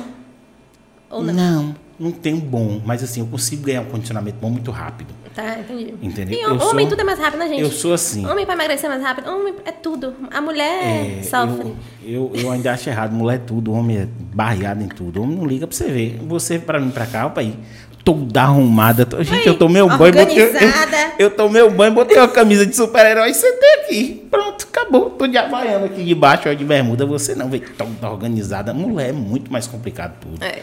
Ou 1.09 1.21
não? 1.23 1.33
Não, 1.33 1.75
não 1.99 2.11
tem 2.11 2.33
um 2.33 2.39
bom. 2.39 2.81
Mas 2.85 3.03
assim, 3.03 3.19
eu 3.19 3.27
consigo 3.27 3.63
ganhar 3.63 3.81
um 3.81 3.85
condicionamento 3.85 4.37
bom 4.39 4.49
muito 4.49 4.71
rápido. 4.71 5.13
Tá, 5.35 5.59
entendi. 5.59 5.93
Entendeu? 6.01 6.37
E 6.39 6.41
Eu 6.41 6.49
homem 6.55 6.85
sou- 6.85 6.89
tudo 6.89 7.01
é 7.01 7.03
mais 7.03 7.17
rápido, 7.19 7.39
né, 7.39 7.47
gente? 7.47 7.61
Eu 7.61 7.71
sou 7.71 7.93
assim. 7.93 8.25
Homem 8.27 8.45
pra 8.45 8.53
emagrecer 8.55 8.89
mais 8.89 9.01
rápido, 9.01 9.29
homem 9.29 9.53
é 9.65 9.71
tudo. 9.71 10.13
A 10.31 10.41
mulher 10.41 11.19
É, 11.19 11.23
sofre. 11.23 11.73
Eu, 12.03 12.31
eu, 12.35 12.41
eu 12.43 12.51
ainda 12.51 12.71
acho 12.73 12.89
errado. 12.89 13.13
Mulher 13.13 13.35
é 13.35 13.39
tudo, 13.39 13.71
homem 13.73 13.97
é 13.99 14.07
barreado 14.33 14.83
em 14.83 14.87
tudo. 14.87 15.21
Homem 15.21 15.37
não 15.37 15.45
liga 15.45 15.65
pra 15.67 15.75
você 15.75 15.85
ver. 15.85 16.19
Você, 16.27 16.59
pra 16.59 16.79
mim, 16.79 16.91
pra 16.91 17.05
cá, 17.05 17.25
opa 17.27 17.41
aí. 17.41 17.55
Toda 18.03 18.41
arrumada. 18.41 19.07
Gente, 19.23 19.47
eu 19.47 19.55
tomei 19.57 19.81
um 19.81 19.87
banho, 19.95 20.11
botei. 20.13 20.35
Eu, 20.41 20.47
organizada. 20.47 20.97
eu 21.19 21.29
tomei 21.31 21.61
um 21.61 21.69
banho, 21.71 21.93
botei 21.93 22.17
uma 22.17 22.27
camisa 22.27 22.65
de 22.65 22.75
super-herói 22.75 23.29
e 23.29 23.33
sentei 23.35 23.73
aqui. 23.81 24.27
Pronto, 24.29 24.67
acabou. 24.69 25.11
Tô 25.11 25.27
de 25.27 25.37
havaiano 25.37 25.85
aqui 25.85 26.03
de 26.03 26.15
baixo, 26.15 26.49
ó, 26.49 26.53
de 26.53 26.65
bermuda. 26.65 27.05
Você 27.05 27.35
não, 27.35 27.47
veio 27.47 27.63
toda 27.77 28.09
organizada. 28.09 28.73
Mulher 28.73 29.09
é 29.09 29.11
muito 29.13 29.51
mais 29.53 29.67
complicado 29.67 30.15
tudo. 30.19 30.43
É, 30.43 30.59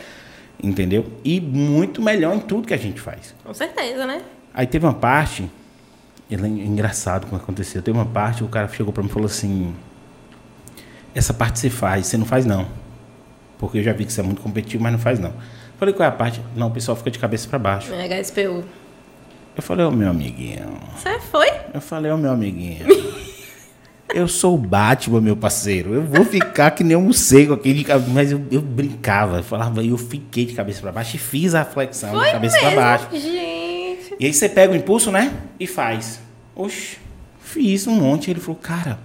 Entendeu? 0.61 1.07
E 1.25 1.41
muito 1.41 2.03
melhor 2.03 2.35
em 2.35 2.41
tudo 2.41 2.67
que 2.67 2.75
a 2.75 2.77
gente 2.77 3.01
faz. 3.01 3.33
com 3.45 3.55
certeza, 3.55 4.05
né? 4.05 4.21
Aí 4.59 4.67
teve 4.67 4.85
uma 4.85 4.93
parte, 4.93 5.49
ele 6.29 6.45
é 6.45 6.49
engraçado 6.49 7.29
como 7.29 7.41
aconteceu. 7.41 7.81
Teve 7.81 7.97
uma 7.97 8.05
parte, 8.05 8.43
o 8.43 8.49
cara 8.49 8.67
chegou 8.67 8.93
pra 8.93 9.05
mim 9.05 9.09
e 9.09 9.13
falou 9.13 9.27
assim: 9.27 9.73
Essa 11.15 11.33
parte 11.33 11.61
você 11.61 11.71
faz, 11.71 12.09
você 12.09 12.17
não 12.17 12.27
faz 12.27 12.45
não. 12.45 12.67
Porque 13.57 13.79
eu 13.79 13.85
já 13.85 13.93
vi 13.93 14.05
que 14.05 14.13
você 14.13 14.19
é 14.19 14.25
muito 14.25 14.43
competitivo, 14.43 14.83
mas 14.83 14.91
não 14.91 14.99
faz 14.99 15.21
não. 15.21 15.33
Falei, 15.79 15.95
qual 15.95 16.05
é 16.05 16.09
a 16.09 16.13
parte? 16.13 16.43
Não, 16.57 16.67
o 16.67 16.71
pessoal 16.73 16.97
fica 16.97 17.09
de 17.09 17.21
cabeça 17.21 17.49
pra 17.49 17.57
baixo. 17.57 17.95
É, 17.95 18.21
HSPU. 18.21 18.65
Eu 19.57 19.63
falei, 19.63 19.87
ô 19.87 19.93
meu 19.93 20.11
amiguinho. 20.11 20.77
Você 20.97 21.21
foi? 21.21 21.49
Eu 21.73 21.81
falei, 21.81 22.11
ô 22.11 22.17
meu 22.17 22.33
amiguinho. 22.33 22.85
Eu 24.13 24.27
sou 24.27 24.57
o 24.57 24.59
Batman, 24.59 25.21
meu 25.21 25.37
parceiro. 25.37 25.95
Eu 25.95 26.03
vou 26.03 26.25
ficar 26.25 26.73
que 26.73 26.83
nem 26.83 26.97
um 26.97 27.03
morcego 27.03 27.55
aqui 27.55 27.73
de 27.73 27.85
cabeça. 27.85 28.11
Mas 28.11 28.33
eu, 28.33 28.45
eu 28.51 28.61
brincava, 28.61 29.37
eu 29.37 29.45
falava, 29.45 29.85
eu 29.85 29.97
fiquei 29.97 30.47
de 30.47 30.55
cabeça 30.55 30.81
pra 30.81 30.91
baixo 30.91 31.15
e 31.15 31.19
fiz 31.21 31.55
a 31.55 31.65
flexão 31.65 32.11
de 32.11 32.17
Foi 32.17 32.33
cabeça 32.33 32.57
mesmo. 32.57 32.73
pra 32.73 32.81
baixo. 32.81 33.07
Gente. 33.13 33.58
E 34.19 34.27
aí 34.27 34.33
você 34.35 34.49
pega 34.49 34.73
o 34.73 34.77
impulso, 34.77 35.11
né? 35.13 35.33
E 35.61 35.67
faz. 35.67 36.21
Oxe, 36.55 36.99
fiz 37.41 37.87
um 37.87 37.95
monte. 37.95 38.31
Ele 38.31 38.41
falou, 38.41 38.57
cara, 38.61 38.99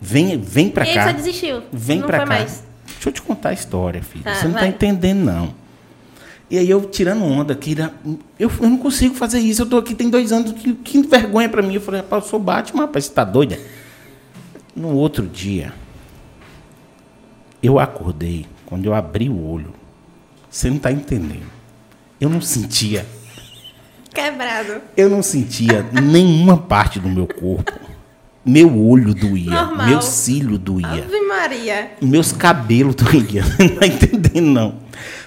vem, 0.00 0.38
vem 0.40 0.70
pra 0.70 0.84
e 0.86 0.90
aí 0.90 0.94
cá. 0.94 1.06
você 1.08 1.12
desistiu? 1.14 1.62
Vem 1.72 1.98
não 2.00 2.06
pra 2.06 2.18
foi 2.18 2.26
cá. 2.26 2.34
mais. 2.34 2.62
Deixa 2.86 3.08
eu 3.08 3.12
te 3.12 3.22
contar 3.22 3.48
a 3.50 3.52
história, 3.52 4.02
filho. 4.02 4.22
Tá, 4.24 4.34
você 4.34 4.44
não 4.44 4.52
vai. 4.52 4.62
tá 4.62 4.68
entendendo, 4.68 5.24
não. 5.24 5.54
E 6.50 6.58
aí 6.58 6.68
eu 6.70 6.82
tirando 6.88 7.24
onda, 7.24 7.54
que 7.54 7.72
era- 7.72 7.92
eu, 8.38 8.50
eu 8.60 8.68
não 8.70 8.76
consigo 8.78 9.14
fazer 9.14 9.40
isso. 9.40 9.62
Eu 9.62 9.66
tô 9.66 9.78
aqui 9.78 9.94
tem 9.94 10.08
dois 10.10 10.30
anos, 10.30 10.52
que, 10.52 10.74
que 10.74 11.02
vergonha 11.02 11.48
pra 11.48 11.62
mim. 11.62 11.74
Eu 11.74 11.80
falei, 11.80 12.00
rapaz, 12.02 12.24
eu 12.24 12.30
sou 12.30 12.38
Batman, 12.38 12.82
rapaz, 12.82 13.06
você 13.06 13.12
tá 13.12 13.24
doida? 13.24 13.58
No 14.76 14.94
outro 14.94 15.26
dia, 15.26 15.72
eu 17.62 17.78
acordei, 17.78 18.46
quando 18.66 18.84
eu 18.84 18.94
abri 18.94 19.28
o 19.28 19.42
olho, 19.46 19.72
você 20.50 20.68
não 20.70 20.78
tá 20.78 20.92
entendendo. 20.92 21.46
Eu 22.20 22.28
não 22.28 22.40
sentia 22.40 23.06
Quebrado. 24.14 24.80
eu 24.96 25.08
não 25.10 25.22
sentia 25.22 25.84
nenhuma 25.92 26.56
parte 26.56 26.98
do 27.00 27.08
meu 27.08 27.26
corpo. 27.26 27.72
Meu 28.46 28.78
olho 28.86 29.14
doía, 29.14 29.50
Normal. 29.50 29.86
meu 29.86 30.02
cílio 30.02 30.58
doía, 30.58 30.86
Ave 30.86 31.20
Maria. 31.26 31.92
meus 32.02 32.30
cabelos 32.30 32.94
doía. 32.94 33.42
Não 33.58 33.68
tá 33.76 33.86
entendendo, 33.86 34.46
não. 34.52 34.74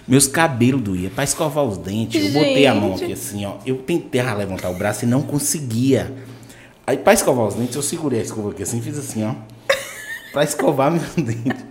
Meus 0.07 0.27
cabelos 0.27 0.81
doía. 0.83 1.09
Pra 1.09 1.23
escovar 1.23 1.63
os 1.63 1.79
dentes, 1.79 2.23
eu 2.27 2.31
botei 2.31 2.67
a 2.67 2.75
mão 2.75 2.91
Gente. 2.91 3.03
aqui 3.05 3.13
assim, 3.13 3.43
ó. 3.43 3.55
Eu 3.65 3.77
tentei 3.77 4.21
levantar 4.21 4.69
o 4.69 4.75
braço 4.75 5.03
e 5.03 5.07
não 5.07 5.23
conseguia. 5.23 6.13
Aí, 6.85 6.95
pra 6.97 7.11
escovar 7.11 7.47
os 7.47 7.55
dentes, 7.55 7.75
eu 7.75 7.81
segurei 7.81 8.19
a 8.19 8.23
escova 8.23 8.51
aqui 8.51 8.61
assim, 8.61 8.79
fiz 8.81 8.97
assim, 8.99 9.25
ó. 9.25 9.33
Pra 10.31 10.43
escovar 10.43 10.91
meus 10.91 11.03
dentes. 11.17 11.65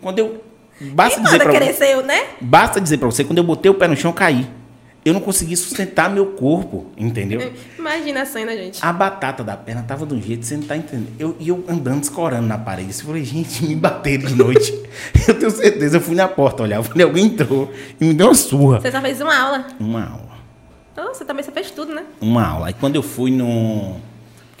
Quando 0.00 0.20
eu. 0.20 0.44
Basta 0.80 1.16
Quem 1.16 1.24
dizer 1.24 1.38
manda 1.38 1.50
pra 1.50 1.60
cresceu, 1.60 2.02
né? 2.06 2.22
Basta 2.40 2.80
dizer 2.80 2.98
pra 2.98 3.06
você, 3.06 3.24
quando 3.24 3.38
eu 3.38 3.44
botei 3.44 3.68
o 3.70 3.74
pé 3.74 3.88
no 3.88 3.96
chão, 3.96 4.10
eu 4.12 4.14
caí. 4.14 4.46
Eu 5.06 5.14
não 5.14 5.20
consegui 5.20 5.56
sustentar 5.56 6.10
meu 6.10 6.32
corpo, 6.32 6.86
entendeu? 6.96 7.52
Imagina 7.78 8.22
a 8.22 8.26
cena, 8.26 8.56
gente. 8.56 8.84
A 8.84 8.92
batata 8.92 9.44
da 9.44 9.56
perna 9.56 9.84
tava 9.84 10.04
de 10.04 10.12
um 10.12 10.20
jeito, 10.20 10.44
você 10.44 10.56
não 10.56 10.64
tá 10.64 10.76
entendendo. 10.76 11.12
Eu, 11.16 11.36
e 11.38 11.48
eu 11.48 11.64
andando, 11.68 12.02
escorando 12.02 12.48
na 12.48 12.58
parede. 12.58 12.90
Eu 12.90 13.06
falei, 13.06 13.24
gente, 13.24 13.64
me 13.64 13.76
bateram 13.76 14.26
de 14.26 14.34
noite. 14.34 14.72
eu 15.28 15.38
tenho 15.38 15.50
certeza, 15.52 15.98
eu 15.98 16.00
fui 16.00 16.16
na 16.16 16.26
porta 16.26 16.64
olhar. 16.64 16.78
Eu 16.78 16.82
falei, 16.84 17.06
alguém 17.06 17.26
entrou 17.26 17.72
e 18.00 18.04
me 18.04 18.14
deu 18.14 18.26
uma 18.26 18.34
surra. 18.34 18.80
Você 18.80 18.90
só 18.90 19.00
fez 19.00 19.20
uma 19.20 19.38
aula. 19.38 19.66
Uma 19.78 20.04
aula. 20.10 20.36
Oh, 20.98 21.14
você 21.14 21.24
também 21.24 21.44
só 21.44 21.52
fez 21.52 21.70
tudo, 21.70 21.94
né? 21.94 22.02
Uma 22.20 22.44
aula. 22.44 22.66
Aí 22.66 22.72
quando 22.72 22.96
eu 22.96 23.02
fui 23.02 23.30
no. 23.30 24.00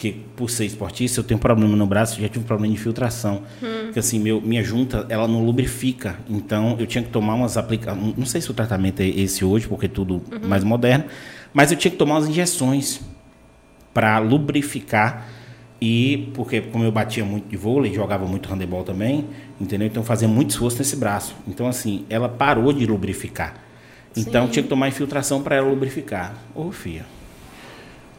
Porque 0.06 0.20
por 0.36 0.50
ser 0.50 0.64
esportista, 0.66 1.20
eu 1.20 1.24
tenho 1.24 1.40
problema 1.40 1.74
no 1.74 1.86
braço, 1.86 2.20
já 2.20 2.28
tive 2.28 2.44
problema 2.44 2.72
de 2.72 2.80
infiltração. 2.80 3.42
Hum. 3.62 3.84
Porque 3.86 3.98
assim, 3.98 4.18
meu, 4.18 4.40
minha 4.40 4.62
junta, 4.62 5.06
ela 5.08 5.26
não 5.26 5.44
lubrifica. 5.44 6.16
Então 6.28 6.76
eu 6.78 6.86
tinha 6.86 7.02
que 7.02 7.10
tomar 7.10 7.34
umas 7.34 7.56
aplicações. 7.56 8.14
Não 8.16 8.26
sei 8.26 8.40
se 8.40 8.50
o 8.50 8.54
tratamento 8.54 9.00
é 9.00 9.08
esse 9.08 9.44
hoje, 9.44 9.66
porque 9.66 9.86
é 9.86 9.88
tudo 9.88 10.22
uhum. 10.30 10.48
mais 10.48 10.62
moderno. 10.62 11.06
Mas 11.52 11.72
eu 11.72 11.78
tinha 11.78 11.90
que 11.90 11.96
tomar 11.96 12.14
umas 12.14 12.28
injeções 12.28 13.00
para 13.92 14.18
lubrificar. 14.18 15.26
E 15.80 16.30
porque 16.32 16.60
como 16.60 16.84
eu 16.84 16.92
batia 16.92 17.24
muito 17.24 17.48
de 17.48 17.56
vôlei, 17.56 17.92
jogava 17.92 18.26
muito 18.26 18.50
handebol 18.50 18.82
também, 18.82 19.26
entendeu? 19.60 19.86
Então 19.86 20.02
eu 20.02 20.06
fazia 20.06 20.26
muito 20.26 20.50
esforço 20.50 20.78
nesse 20.78 20.96
braço. 20.96 21.34
Então 21.46 21.66
assim, 21.66 22.04
ela 22.08 22.28
parou 22.28 22.72
de 22.72 22.86
lubrificar. 22.86 23.54
Então 24.16 24.46
Sim. 24.46 24.52
tinha 24.52 24.62
que 24.62 24.68
tomar 24.68 24.88
infiltração 24.88 25.42
para 25.42 25.56
ela 25.56 25.68
lubrificar. 25.68 26.34
Ô, 26.54 26.72
filha 26.72 27.15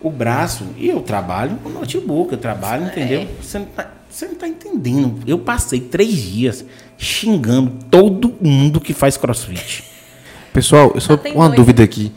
o 0.02 0.10
braço. 0.10 0.66
E 0.78 0.90
eu 0.90 1.02
trabalho 1.02 1.58
no 1.64 1.70
notebook, 1.70 2.32
eu 2.32 2.38
trabalho, 2.38 2.86
é. 2.86 2.88
entendeu? 2.88 3.28
Você 3.42 3.60
não, 3.60 3.66
tá, 3.66 3.92
você 4.10 4.28
não 4.28 4.36
tá 4.36 4.48
entendendo. 4.48 5.22
Eu 5.28 5.40
passei 5.40 5.80
três 5.80 6.14
dias 6.14 6.66
xingando 6.98 7.72
todo 7.90 8.34
mundo 8.42 8.80
que 8.80 8.94
faz 8.94 9.18
crossfit. 9.18 9.84
Pessoal, 10.54 10.92
eu 10.96 11.02
só 11.02 11.20
uma 11.34 11.46
dois, 11.48 11.56
dúvida 11.56 11.82
né? 11.82 11.86
aqui. 11.86 12.12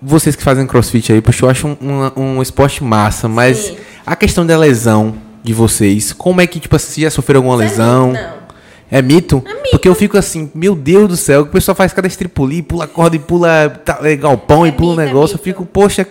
Vocês 0.00 0.36
que 0.36 0.42
fazem 0.42 0.66
crossfit 0.66 1.12
aí, 1.12 1.20
porque 1.20 1.42
eu 1.42 1.48
acho 1.48 1.68
um, 1.68 1.76
um, 1.80 2.22
um 2.22 2.42
esporte 2.42 2.82
massa, 2.82 3.28
mas 3.28 3.58
Sim. 3.58 3.76
a 4.04 4.14
questão 4.14 4.44
da 4.44 4.56
lesão 4.56 5.14
de 5.42 5.52
vocês, 5.52 6.12
como 6.12 6.40
é 6.40 6.46
que, 6.46 6.58
tipo 6.58 6.74
assim, 6.74 7.02
já 7.02 7.10
sofreram 7.10 7.40
alguma 7.40 7.64
Isso 7.64 7.72
lesão? 7.72 8.14
É 8.14 8.22
não. 8.22 8.46
É 8.90 9.02
mito? 9.02 9.42
é 9.44 9.54
mito? 9.54 9.70
Porque 9.70 9.88
eu 9.88 9.94
fico 9.94 10.16
assim, 10.16 10.50
meu 10.54 10.74
Deus 10.74 11.08
do 11.08 11.16
céu, 11.16 11.42
o 11.42 11.46
pessoal 11.46 11.74
faz 11.74 11.92
cada 11.92 12.06
estripuli, 12.06 12.62
pula 12.62 12.86
corda 12.86 13.16
e 13.16 13.18
pula 13.18 13.68
tá, 13.84 13.98
é, 14.02 14.14
galpão 14.16 14.64
é 14.64 14.68
e 14.68 14.72
pula 14.72 14.94
um 14.94 15.00
é 15.00 15.06
negócio, 15.06 15.34
eu 15.34 15.38
fico, 15.38 15.64
poxa, 15.64 16.06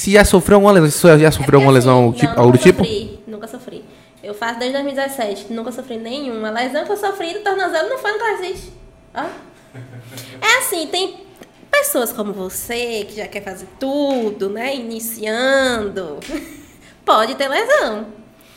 se 0.00 0.12
já 0.12 0.24
sofreu 0.24 0.56
alguma 0.56 0.72
lesão, 0.72 0.90
você 0.90 1.18
já 1.18 1.30
sofreu 1.30 1.60
é 1.60 1.62
alguma 1.62 1.78
assim, 1.78 1.86
lesão 1.86 2.12
tipo, 2.14 2.32
não, 2.32 2.40
algo 2.40 2.52
do 2.52 2.58
tipo? 2.58 2.78
Sofri, 2.78 3.20
nunca 3.26 3.46
sofri. 3.46 3.84
Eu 4.22 4.32
faço 4.32 4.58
desde 4.58 4.72
2017, 4.72 5.52
nunca 5.52 5.70
sofri 5.70 5.98
nenhuma. 5.98 6.48
A 6.48 6.52
lesão 6.52 6.86
que 6.86 6.92
eu 6.92 6.96
sofri 6.96 7.34
do 7.34 7.40
tornozelo 7.40 7.90
não 7.90 7.98
foi 7.98 8.12
no 8.12 8.18
CrossFit. 8.18 8.72
Ó. 9.14 9.24
É 10.40 10.58
assim, 10.58 10.86
tem 10.86 11.20
pessoas 11.70 12.12
como 12.12 12.32
você, 12.32 13.04
que 13.08 13.16
já 13.16 13.28
quer 13.28 13.44
fazer 13.44 13.66
tudo, 13.78 14.48
né? 14.48 14.74
Iniciando. 14.74 16.18
Pode 17.04 17.34
ter 17.34 17.48
lesão. 17.48 18.06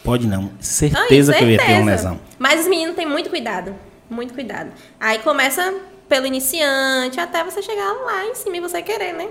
Pode 0.01 0.25
não. 0.25 0.49
Certeza, 0.61 1.01
certeza 1.01 1.33
que 1.33 1.43
eu 1.43 1.49
ia 1.49 1.57
ter 1.57 1.73
uma 1.73 1.91
lesão. 1.91 2.19
Mas 2.39 2.61
os 2.61 2.67
meninos 2.67 2.95
têm 2.95 3.05
muito 3.05 3.29
cuidado. 3.29 3.75
Muito 4.09 4.33
cuidado. 4.33 4.71
Aí 4.97 5.19
começa 5.19 5.73
pelo 6.07 6.25
iniciante 6.25 7.19
até 7.19 7.43
você 7.43 7.61
chegar 7.61 7.91
lá 7.91 8.27
em 8.27 8.33
cima 8.33 8.55
e 8.55 8.59
você 8.61 8.81
querer, 8.81 9.11
né? 9.13 9.27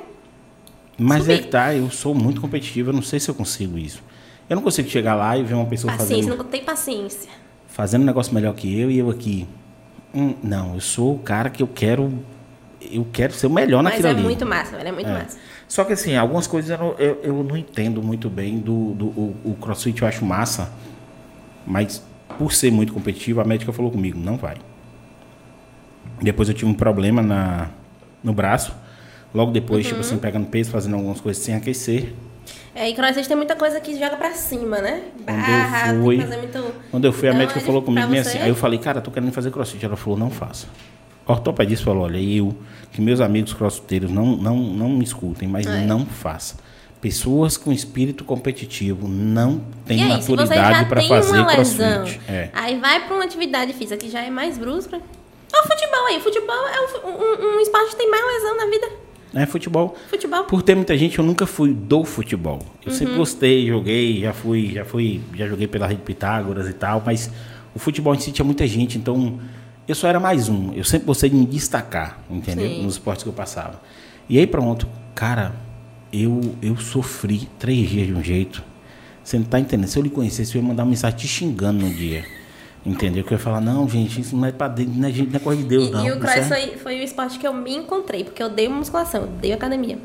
Mas 0.98 1.22
subir. 1.22 1.33
é 1.33 1.38
que 1.38 1.48
tá, 1.48 1.74
eu 1.74 1.90
sou 1.90 2.14
muito 2.14 2.40
competitivo, 2.40 2.90
eu 2.90 2.94
não 2.94 3.02
sei 3.02 3.18
se 3.18 3.28
eu 3.28 3.35
consigo 3.35 3.78
isso. 3.78 4.02
Eu 4.48 4.57
não 4.57 4.62
consigo 4.62 4.88
chegar 4.88 5.14
lá 5.14 5.37
e 5.37 5.42
ver 5.42 5.55
uma 5.55 5.66
pessoa 5.66 5.92
paciência, 5.92 6.16
fazendo... 6.16 6.37
Paciência, 6.37 6.44
não 6.44 6.50
tem 6.50 6.64
paciência. 6.64 7.31
Fazendo 7.66 8.02
um 8.02 8.07
negócio 8.07 8.35
melhor 8.35 8.55
que 8.55 8.78
eu 8.78 8.90
e 8.90 8.98
eu 8.98 9.09
aqui. 9.09 9.46
Hum, 10.14 10.35
não, 10.42 10.74
eu 10.74 10.81
sou 10.81 11.14
o 11.14 11.18
cara 11.18 11.50
que 11.50 11.62
eu 11.62 11.66
quero... 11.66 12.12
Eu 12.81 13.07
quero 13.12 13.33
ser 13.33 13.46
o 13.46 13.50
melhor 13.50 13.83
Mas 13.83 13.92
naquilo 13.92 14.09
é 14.09 14.11
ali. 14.11 14.16
Mas 14.16 14.24
é 14.24 14.28
muito 14.28 14.46
massa, 14.46 14.76
é 14.76 14.92
muito 14.92 15.09
é. 15.09 15.12
massa. 15.12 15.38
Só 15.72 15.85
que 15.85 15.94
assim, 15.94 16.14
algumas 16.16 16.46
coisas 16.46 16.70
eu 16.70 16.76
não, 16.76 16.94
eu, 16.98 17.20
eu 17.22 17.42
não 17.42 17.57
entendo 17.57 18.02
muito 18.02 18.28
bem 18.28 18.59
do, 18.59 18.92
do 18.92 19.07
o, 19.07 19.37
o, 19.42 19.55
crossfit 19.55 20.02
eu 20.02 20.07
acho 20.07 20.22
massa, 20.22 20.70
mas 21.66 22.02
por 22.37 22.52
ser 22.52 22.70
muito 22.70 22.92
competitivo, 22.92 23.40
a 23.40 23.44
médica 23.44 23.72
falou 23.72 23.90
comigo, 23.90 24.18
não 24.18 24.37
vai. 24.37 24.57
Depois 26.20 26.50
eu 26.50 26.55
tive 26.55 26.70
um 26.70 26.74
problema 26.74 27.22
na, 27.22 27.70
no 28.22 28.35
braço, 28.35 28.74
Logo 29.35 29.51
depois, 29.51 29.87
tipo 29.87 29.97
uhum. 29.97 30.03
tipo 30.03 30.14
assim, 30.14 30.21
pegando 30.21 30.47
peso, 30.47 30.71
fazendo 30.71 30.95
algumas 30.97 31.21
coisas 31.21 31.42
sem 31.42 31.55
aquecer. 31.55 32.12
É, 32.75 32.88
e 32.88 32.95
crossfit 32.95 33.29
tem 33.29 33.37
muita 33.37 33.55
coisa 33.55 33.81
que 33.81 33.99
joga 33.99 34.16
pra 34.16 34.33
cima, 34.33 34.79
né? 34.79 35.03
Barra, 35.27 35.88
quando 35.88 35.97
eu 35.97 36.03
fui, 36.03 36.16
muito... 36.16 36.75
Quando 36.90 37.05
eu 37.05 37.12
fui, 37.12 37.29
a 37.29 37.35
médica 37.35 37.61
falou 37.61 37.83
comigo 37.83 38.09
bem 38.09 38.21
assim. 38.21 38.38
Aí 38.38 38.49
eu 38.49 38.55
falei, 38.55 38.79
cara, 38.79 39.01
tô 39.01 39.11
querendo 39.11 39.33
fazer 39.33 39.51
crossfit. 39.51 39.85
Ela 39.85 39.97
falou, 39.97 40.18
não 40.18 40.31
faça. 40.31 40.66
O 41.27 41.33
ortopedista 41.33 41.85
falou, 41.85 42.05
olha, 42.05 42.18
eu, 42.18 42.57
que 42.90 43.01
meus 43.01 43.21
amigos 43.21 43.53
crossfiteiros 43.53 44.11
não, 44.11 44.37
não, 44.37 44.57
não 44.57 44.88
me 44.88 45.05
escutem, 45.05 45.49
mas 45.49 45.66
é. 45.66 45.85
não 45.85 46.07
faça. 46.07 46.57
Pessoas 47.01 47.57
com 47.57 47.73
espírito 47.73 48.25
competitivo 48.25 49.07
não 49.07 49.61
têm 49.85 50.03
aí, 50.03 50.09
maturidade 50.09 50.88
para 50.88 51.03
fazer 51.03 51.45
crossfit. 51.45 52.21
É. 52.29 52.49
Aí 52.53 52.79
vai 52.79 53.07
para 53.07 53.14
uma 53.14 53.25
atividade 53.25 53.73
física 53.75 53.97
que 53.97 54.09
já 54.09 54.23
é 54.23 54.31
mais 54.31 54.57
brusca. 54.57 54.97
Olha 55.53 55.62
o 55.62 55.68
futebol 55.68 56.07
aí. 56.07 56.16
O 56.16 56.21
futebol 56.21 56.68
é 56.68 56.81
um, 56.81 57.09
um, 57.09 57.57
um 57.57 57.61
esporte 57.61 57.90
que 57.90 57.97
tem 57.97 58.11
mais 58.11 58.25
lesão 58.25 58.57
na 58.57 58.66
vida. 58.66 58.88
É 59.35 59.47
futebol. 59.47 59.97
Futebol. 60.09 60.45
Por 60.45 60.62
ter 60.62 60.75
muita 60.75 60.97
gente, 60.97 61.18
eu 61.18 61.25
nunca 61.25 61.47
fui 61.47 61.73
do 61.73 62.05
futebol. 62.05 62.61
Eu 62.85 62.92
uhum. 62.92 62.99
sempre 62.99 63.14
gostei, 63.16 63.66
joguei, 63.66 64.21
já 64.21 64.33
fui, 64.33 64.73
já 64.73 64.85
fui, 64.85 65.21
já 65.35 65.49
joguei 65.49 65.66
pela 65.66 65.87
Rede 65.87 66.03
Pitágoras 66.03 66.68
e 66.68 66.73
tal, 66.73 67.03
mas 67.05 67.31
o 67.75 67.79
futebol 67.79 68.14
em 68.14 68.18
si 68.18 68.31
tinha 68.31 68.45
muita 68.45 68.66
gente, 68.66 68.99
então 68.99 69.38
eu 69.88 69.95
só 69.95 70.07
era 70.07 70.21
mais 70.21 70.49
um. 70.49 70.73
Eu 70.75 70.85
sempre 70.85 71.07
gostei 71.07 71.31
de 71.31 71.37
me 71.37 71.47
destacar, 71.47 72.18
entendeu? 72.31 72.68
Sim. 72.68 72.83
Nos 72.83 72.95
esportes 72.95 73.23
que 73.23 73.29
eu 73.29 73.33
passava. 73.33 73.81
E 74.29 74.38
aí 74.38 74.47
pronto, 74.47 74.87
cara, 75.14 75.55
eu 76.12 76.55
eu 76.61 76.77
sofri 76.77 77.49
três 77.59 77.88
dias 77.88 78.07
de 78.07 78.14
um 78.14 78.23
jeito. 78.23 78.62
Você 79.25 79.38
não 79.38 79.45
tá 79.45 79.59
entendendo? 79.59 79.88
Se 79.88 79.99
eu 79.99 80.03
lhe 80.03 80.11
conhecesse, 80.11 80.55
eu 80.55 80.62
ia 80.62 80.68
mandar 80.68 80.83
uma 80.83 80.90
mensagem 80.90 81.18
te 81.18 81.29
xingando 81.29 81.87
no 81.87 81.95
dia. 81.95 82.25
Entendeu? 82.85 83.23
Que 83.23 83.33
eu 83.33 83.38
ia 83.38 83.42
falar, 83.42 83.61
não, 83.61 83.88
gente, 83.88 84.21
isso 84.21 84.37
não 84.37 84.47
é 84.47 84.53
pra 84.53 84.66
dentro, 84.66 84.95
não 84.95 85.09
é, 85.09 85.12
gente, 85.12 85.31
não 85.31 85.37
é 85.37 85.42
coisa 85.42 85.62
de 85.62 85.68
Deus, 85.68 85.88
e, 85.88 85.90
não. 85.90 86.05
E 86.05 86.11
o 86.11 86.18
cross 86.18 86.37
é... 86.37 86.42
foi, 86.42 86.77
foi 86.79 87.01
o 87.01 87.03
esporte 87.03 87.38
que 87.38 87.47
eu 87.47 87.55
me 87.55 87.75
encontrei, 87.75 88.25
porque 88.25 88.42
eu 88.42 88.49
dei 88.49 88.68
musculação, 88.68 89.23
eu 89.23 89.29
dei 89.29 89.53
academia. 89.53 89.99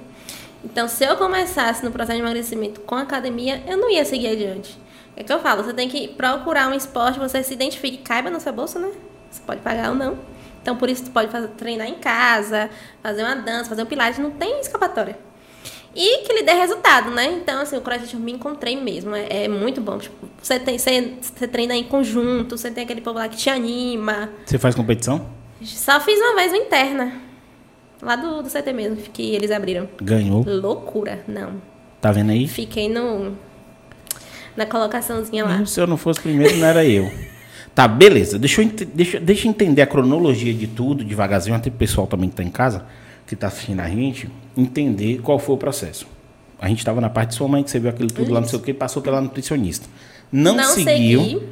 Então, 0.63 0.87
se 0.87 1.03
eu 1.03 1.17
começasse 1.17 1.83
no 1.83 1.91
processo 1.91 2.17
de 2.17 2.23
emagrecimento 2.23 2.81
com 2.81 2.95
academia, 2.95 3.63
eu 3.67 3.77
não 3.77 3.89
ia 3.89 4.05
seguir 4.05 4.27
adiante. 4.27 4.77
É 5.15 5.23
que 5.23 5.33
eu 5.33 5.39
falo, 5.39 5.63
você 5.63 5.73
tem 5.73 5.89
que 5.89 6.07
procurar 6.09 6.69
um 6.69 6.73
esporte, 6.73 7.17
você 7.17 7.41
se 7.41 7.53
identifique, 7.53 7.97
caiba 7.97 8.29
na 8.29 8.39
sua 8.39 8.51
bolsa, 8.51 8.79
né? 8.79 8.91
Você 9.31 9.41
pode 9.45 9.61
pagar 9.61 9.89
ou 9.89 9.95
não. 9.95 10.17
Então, 10.61 10.75
por 10.75 10.89
isso, 10.89 11.05
você 11.05 11.11
pode 11.11 11.31
fazer, 11.31 11.47
treinar 11.49 11.87
em 11.87 11.95
casa, 11.95 12.69
fazer 13.01 13.23
uma 13.23 13.35
dança, 13.35 13.69
fazer 13.69 13.81
um 13.81 13.85
pilates, 13.85 14.19
não 14.19 14.31
tem 14.31 14.59
escapatória 14.59 15.26
e 15.95 16.23
que 16.23 16.33
lhe 16.33 16.43
dê 16.43 16.53
resultado, 16.53 17.11
né? 17.11 17.25
Então, 17.31 17.61
assim, 17.61 17.77
o 17.77 17.81
CrossFit 17.81 18.13
eu 18.13 18.19
me 18.19 18.31
encontrei 18.31 18.79
mesmo. 18.79 19.15
É, 19.15 19.45
é 19.45 19.47
muito 19.47 19.81
bom. 19.81 19.97
Tipo, 19.97 20.27
você, 20.41 20.59
tem, 20.59 20.77
você, 20.77 21.13
você 21.21 21.47
treina 21.47 21.75
em 21.75 21.83
conjunto, 21.83 22.57
você 22.57 22.69
tem 22.69 22.83
aquele 22.83 23.01
povo 23.01 23.17
lá 23.17 23.27
que 23.27 23.37
te 23.37 23.49
anima. 23.49 24.29
Você 24.45 24.57
faz 24.57 24.75
competição? 24.75 25.25
Só 25.61 25.99
fiz 25.99 26.19
uma 26.19 26.35
vez 26.35 26.51
uma 26.51 26.61
interna. 26.61 27.13
Lá 28.01 28.15
do, 28.15 28.43
do 28.43 28.49
CT 28.49 28.73
mesmo, 28.73 28.97
que 28.97 29.33
eles 29.33 29.49
abriram. 29.49 29.89
Ganhou? 30.01 30.43
Loucura, 30.45 31.23
não. 31.27 31.61
Tá 31.99 32.11
vendo 32.11 32.31
aí? 32.31 32.47
Fiquei 32.47 32.87
no. 32.87 33.35
Na 34.55 34.65
colocaçãozinha 34.65 35.45
lá. 35.45 35.65
se 35.65 35.79
eu 35.79 35.87
não 35.87 35.97
fosse 35.97 36.21
primeiro, 36.21 36.57
não 36.57 36.67
era 36.67 36.85
eu. 36.85 37.11
Tá, 37.73 37.87
beleza. 37.87 38.39
Deixa 38.39 38.63
eu, 38.63 38.67
deixa, 38.67 39.19
deixa 39.19 39.47
eu 39.47 39.51
entender 39.51 39.83
a 39.83 39.85
cronologia 39.85 40.51
de 40.51 40.65
tudo, 40.65 41.03
devagarzinho, 41.03 41.55
até 41.55 41.69
o 41.69 41.71
pessoal 41.71 42.07
também 42.07 42.27
que 42.27 42.35
tá 42.35 42.41
em 42.41 42.49
casa 42.49 42.83
que 43.27 43.35
está 43.35 43.47
assistindo 43.47 43.81
a 43.81 43.87
gente 43.87 44.27
entender 44.57 45.21
qual 45.21 45.39
foi 45.39 45.55
o 45.55 45.57
processo. 45.57 46.07
A 46.59 46.67
gente 46.67 46.79
estava 46.79 46.99
na 46.99 47.09
parte 47.09 47.29
de 47.29 47.35
sua 47.35 47.47
mãe, 47.47 47.63
que 47.63 47.69
você 47.69 47.79
viu 47.79 47.89
aquilo 47.89 48.09
tudo 48.09 48.23
Isso. 48.23 48.33
lá, 48.33 48.41
não 48.41 48.47
sei 48.47 48.57
o 48.57 48.61
que, 48.61 48.73
passou 48.73 49.01
pela 49.01 49.21
nutricionista. 49.21 49.87
Não, 50.31 50.55
não 50.55 50.63
seguiu, 50.73 51.21
segui. 51.21 51.49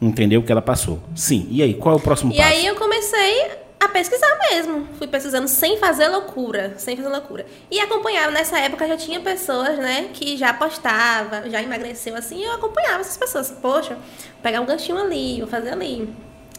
entendeu 0.00 0.40
o 0.40 0.44
que 0.44 0.52
ela 0.52 0.62
passou. 0.62 1.00
Sim, 1.16 1.48
e 1.50 1.62
aí, 1.62 1.74
qual 1.74 1.94
é 1.94 1.98
o 1.98 2.00
próximo 2.00 2.32
e 2.32 2.36
passo? 2.36 2.48
E 2.48 2.52
aí 2.52 2.66
eu 2.66 2.76
comecei 2.76 3.50
a 3.80 3.88
pesquisar 3.88 4.38
mesmo. 4.50 4.86
Fui 4.98 5.06
pesquisando 5.06 5.48
sem 5.48 5.78
fazer 5.78 6.08
loucura, 6.08 6.74
sem 6.76 6.96
fazer 6.96 7.08
loucura. 7.08 7.46
E 7.70 7.80
acompanhava, 7.80 8.30
nessa 8.30 8.58
época 8.58 8.86
já 8.86 8.96
tinha 8.96 9.20
pessoas, 9.20 9.78
né, 9.78 10.10
que 10.12 10.36
já 10.36 10.52
postava, 10.52 11.48
já 11.50 11.62
emagreceu 11.62 12.14
assim, 12.14 12.40
e 12.40 12.44
eu 12.44 12.52
acompanhava 12.52 13.00
essas 13.00 13.16
pessoas. 13.16 13.50
Poxa, 13.50 13.94
vou 13.94 14.42
pegar 14.42 14.60
um 14.60 14.66
ganchinho 14.66 14.98
ali, 14.98 15.40
vou 15.40 15.48
fazer 15.48 15.70
ali. 15.70 16.08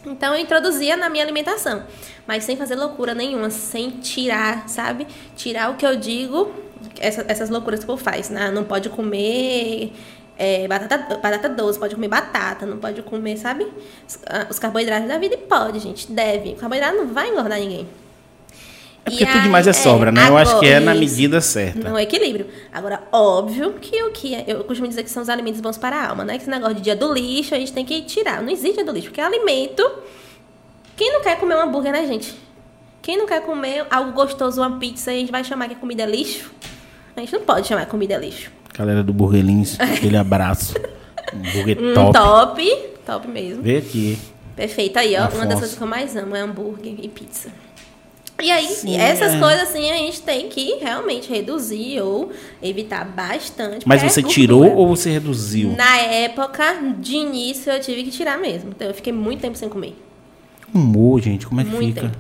Então 0.06 0.34
eu 0.34 0.42
introduzia 0.42 0.98
na 0.98 1.10
minha 1.10 1.24
alimentação, 1.24 1.84
mas 2.28 2.44
sem 2.44 2.58
fazer 2.58 2.76
loucura 2.76 3.14
nenhuma, 3.14 3.50
sem 3.50 3.90
tirar, 3.90 4.68
sabe? 4.68 5.08
Tirar 5.36 5.72
o 5.72 5.76
que 5.76 5.86
eu 5.86 5.96
digo, 5.96 6.54
essa, 7.00 7.24
essas 7.28 7.50
loucuras 7.50 7.80
que 7.80 7.86
o 7.86 7.88
povo 7.88 8.04
faz, 8.04 8.30
né? 8.30 8.52
Não 8.52 8.64
pode 8.64 8.90
comer 8.90 9.94
é, 10.38 10.68
batata, 10.68 11.18
batata 11.18 11.50
doce, 11.50 11.80
pode 11.80 11.96
comer 11.96 12.08
batata, 12.08 12.66
não 12.66 12.78
pode 12.78 13.02
comer, 13.04 13.38
sabe? 13.38 13.66
Os, 14.08 14.20
ah, 14.26 14.48
os 14.50 14.60
carboidratos 14.60 15.08
da 15.08 15.18
vida 15.18 15.36
e 15.36 15.38
pode, 15.38 15.80
gente, 15.80 16.12
deve. 16.12 16.54
O 16.54 16.56
carboidrato 16.56 16.98
não 16.98 17.08
vai 17.08 17.30
engordar 17.30 17.60
ninguém. 17.60 17.88
É 19.06 19.10
porque 19.10 19.24
e 19.24 19.28
tudo 19.28 19.42
demais 19.42 19.68
é 19.68 19.74
sobra, 19.74 20.12
né? 20.12 20.22
Agora, 20.24 20.46
eu 20.46 20.50
acho 20.50 20.60
que 20.60 20.68
é 20.68 20.80
na 20.80 20.96
medida 20.96 21.42
certa. 21.42 21.90
No 21.90 22.00
equilíbrio. 22.00 22.48
Agora, 22.72 23.04
óbvio 23.12 23.74
que 23.74 24.02
o 24.02 24.12
que 24.12 24.34
é, 24.34 24.46
eu 24.48 24.64
costumo 24.64 24.88
dizer 24.88 25.04
que 25.04 25.10
são 25.10 25.22
os 25.22 25.30
alimentos 25.30 25.60
bons 25.60 25.78
para 25.78 25.96
a 25.98 26.10
alma, 26.10 26.24
né? 26.24 26.36
Que 26.36 26.44
esse 26.44 26.50
negócio 26.50 26.76
de 26.76 26.82
dia 26.82 26.96
do 26.96 27.14
lixo 27.14 27.54
a 27.54 27.60
gente 27.60 27.74
tem 27.74 27.84
que 27.84 28.02
tirar. 28.04 28.42
Não 28.42 28.50
existe 28.50 28.76
dia 28.76 28.86
do 28.86 28.92
lixo, 28.94 29.08
porque 29.08 29.20
é 29.20 29.26
alimento. 29.26 29.84
Quem 30.96 31.12
não 31.12 31.22
quer 31.22 31.38
comer 31.38 31.56
um 31.56 31.62
hambúrguer, 31.62 31.92
né, 31.92 32.08
gente? 32.08 32.34
Quem 33.02 33.18
não 33.18 33.26
quer 33.26 33.42
comer 33.42 33.86
algo 33.92 34.14
gostoso, 34.14 34.62
uma 34.62 34.80
pizza, 34.80 35.12
a 35.12 35.14
gente 35.14 35.32
vai 35.32 35.44
chamar 35.44 35.68
que 35.68 35.76
comida 35.76 36.04
é 36.04 36.06
lixo? 36.06 36.52
A 37.16 37.20
gente 37.20 37.34
não 37.34 37.42
pode 37.42 37.68
chamar 37.68 37.86
comida 37.88 38.18
lixo. 38.18 38.52
Galera 38.74 39.04
do 39.04 39.12
Burguelins, 39.12 39.78
aquele 39.82 40.16
abraço. 40.16 40.76
Burger 41.34 41.78
Um 41.82 41.94
top. 41.94 42.14
top. 42.14 42.78
Top 43.06 43.28
mesmo. 43.28 43.62
Vê 43.62 43.78
aqui. 43.78 44.18
Perfeito. 44.56 44.98
Aí, 44.98 45.16
ó, 45.18 45.28
uma 45.36 45.46
das 45.46 45.60
coisas 45.60 45.78
que 45.78 45.84
eu 45.84 45.88
mais 45.88 46.16
amo 46.16 46.36
é 46.36 46.40
hambúrguer 46.40 46.96
e 47.02 47.10
pizza. 47.10 47.50
E 48.42 48.52
aí, 48.52 48.66
Sim, 48.68 48.98
essas 48.98 49.34
é. 49.36 49.40
coisas 49.40 49.70
assim, 49.70 49.90
a 49.92 49.96
gente 49.98 50.22
tem 50.22 50.50
que 50.50 50.76
realmente 50.82 51.30
reduzir 51.30 52.02
ou 52.02 52.32
evitar 52.62 53.06
bastante. 53.06 53.88
Mas 53.88 54.02
você 54.02 54.22
tirou 54.24 54.76
ou 54.76 54.88
você 54.88 55.12
reduziu? 55.12 55.70
Na 55.78 55.98
época, 55.98 56.76
de 56.98 57.16
início, 57.16 57.72
eu 57.72 57.80
tive 57.80 58.04
que 58.04 58.12
tirar 58.12 58.38
mesmo. 58.40 58.72
Então, 58.72 58.88
eu 58.88 58.94
fiquei 58.94 59.14
muito 59.14 59.40
tempo 59.42 59.58
sem 59.58 59.70
comer. 59.70 59.96
Humor, 60.74 61.22
gente, 61.22 61.46
como 61.46 61.62
é 61.62 61.64
que 61.64 61.70
Muito 61.70 61.86
fica? 61.96 62.02
tempo. 62.10 62.18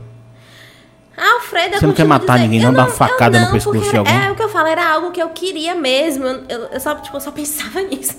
Alfredo, 1.18 1.76
eu 1.76 1.80
Você 1.80 1.88
não 1.88 1.94
quer 1.94 2.06
matar 2.06 2.40
ninguém, 2.40 2.60
não? 2.60 2.74
Dar 2.74 2.84
uma 2.84 2.90
facada 2.92 3.38
eu 3.38 3.46
no 3.46 3.52
pescoço 3.52 3.90
de 3.90 3.98
alguém? 3.98 4.14
É 4.16 4.32
o 4.32 4.36
que 4.36 4.42
eu 4.44 4.50
falo, 4.50 4.68
era 4.68 4.88
algo 4.94 5.12
que 5.12 5.22
eu 5.22 5.30
queria 5.30 5.76
mesmo. 5.76 6.26
Eu, 6.26 6.44
eu- 6.50 6.66
eu 6.74 6.80
só, 6.80 6.96
tipo, 6.96 7.16
eu 7.18 7.22
só 7.22 7.32
pensava 7.32 7.82
nisso. 7.86 8.18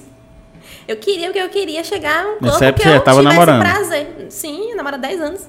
Eu 0.87 0.97
queria 0.97 1.27
porque 1.29 1.39
eu 1.41 1.49
queria 1.49 1.83
chegar 1.83 2.25
a 2.25 2.29
um 2.29 2.33
Nessa 2.41 2.51
corpo 2.59 2.65
época 2.65 2.83
que 2.83 2.89
você 2.91 2.97
eu 2.97 3.01
tava 3.01 3.23
namorando? 3.23 3.61
prazer. 3.63 4.27
Sim, 4.29 4.71
eu 4.71 4.77
namoro 4.77 4.97
há 4.97 4.99
10 4.99 5.21
anos. 5.21 5.41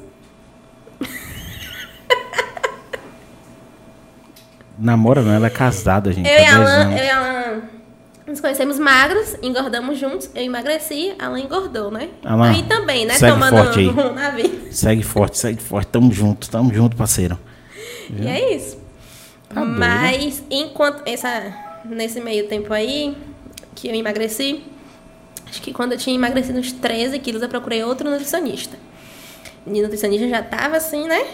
Namora 4.78 5.22
não, 5.22 5.34
ela 5.34 5.48
é 5.48 5.50
casada, 5.50 6.12
gente. 6.12 6.28
Eu 6.28 6.34
e 6.34 6.38
10 6.38 6.54
Alan, 6.54 6.92
eu 6.92 7.04
e 7.04 7.10
Alan 7.10 7.62
nos 8.28 8.42
conhecemos 8.42 8.80
magros, 8.80 9.36
engordamos 9.42 10.00
juntos. 10.00 10.30
Eu 10.34 10.44
emagreci, 10.44 11.14
Alan 11.20 11.40
engordou, 11.40 11.92
né? 11.92 12.10
Alan, 12.24 12.50
aí 12.52 12.64
também, 12.64 13.06
né? 13.06 13.14
segue 13.14 13.34
Tomando 13.34 13.58
forte 13.58 13.80
aí. 13.80 13.90
um 13.90 14.14
navio. 14.14 14.68
Segue 14.72 15.04
forte, 15.04 15.38
segue 15.38 15.62
forte. 15.62 15.88
Tamo 15.88 16.12
junto, 16.12 16.50
tamo 16.50 16.74
junto, 16.74 16.96
parceiro. 16.96 17.40
E 18.10 18.28
é 18.28 18.56
isso. 18.56 18.78
Tá 19.48 19.62
doido. 19.62 19.80
Mas 19.80 20.44
enquanto 20.50 21.04
essa 21.06 21.54
nesse 21.86 22.20
meio 22.20 22.48
tempo 22.48 22.74
aí 22.74 23.16
que 23.76 23.88
eu 23.88 23.94
emagreci, 23.94 24.64
acho 25.48 25.62
que 25.62 25.72
quando 25.72 25.92
eu 25.92 25.98
tinha 25.98 26.16
emagrecido 26.16 26.60
uns 26.60 26.72
13 26.72 27.20
quilos, 27.20 27.42
eu 27.42 27.50
procurei 27.50 27.84
outro 27.84 28.10
nutricionista. 28.10 28.76
E 29.68 29.80
o 29.80 29.84
nutricionista 29.84 30.28
já 30.28 30.42
tava 30.42 30.78
assim, 30.78 31.08
né? 31.08 31.26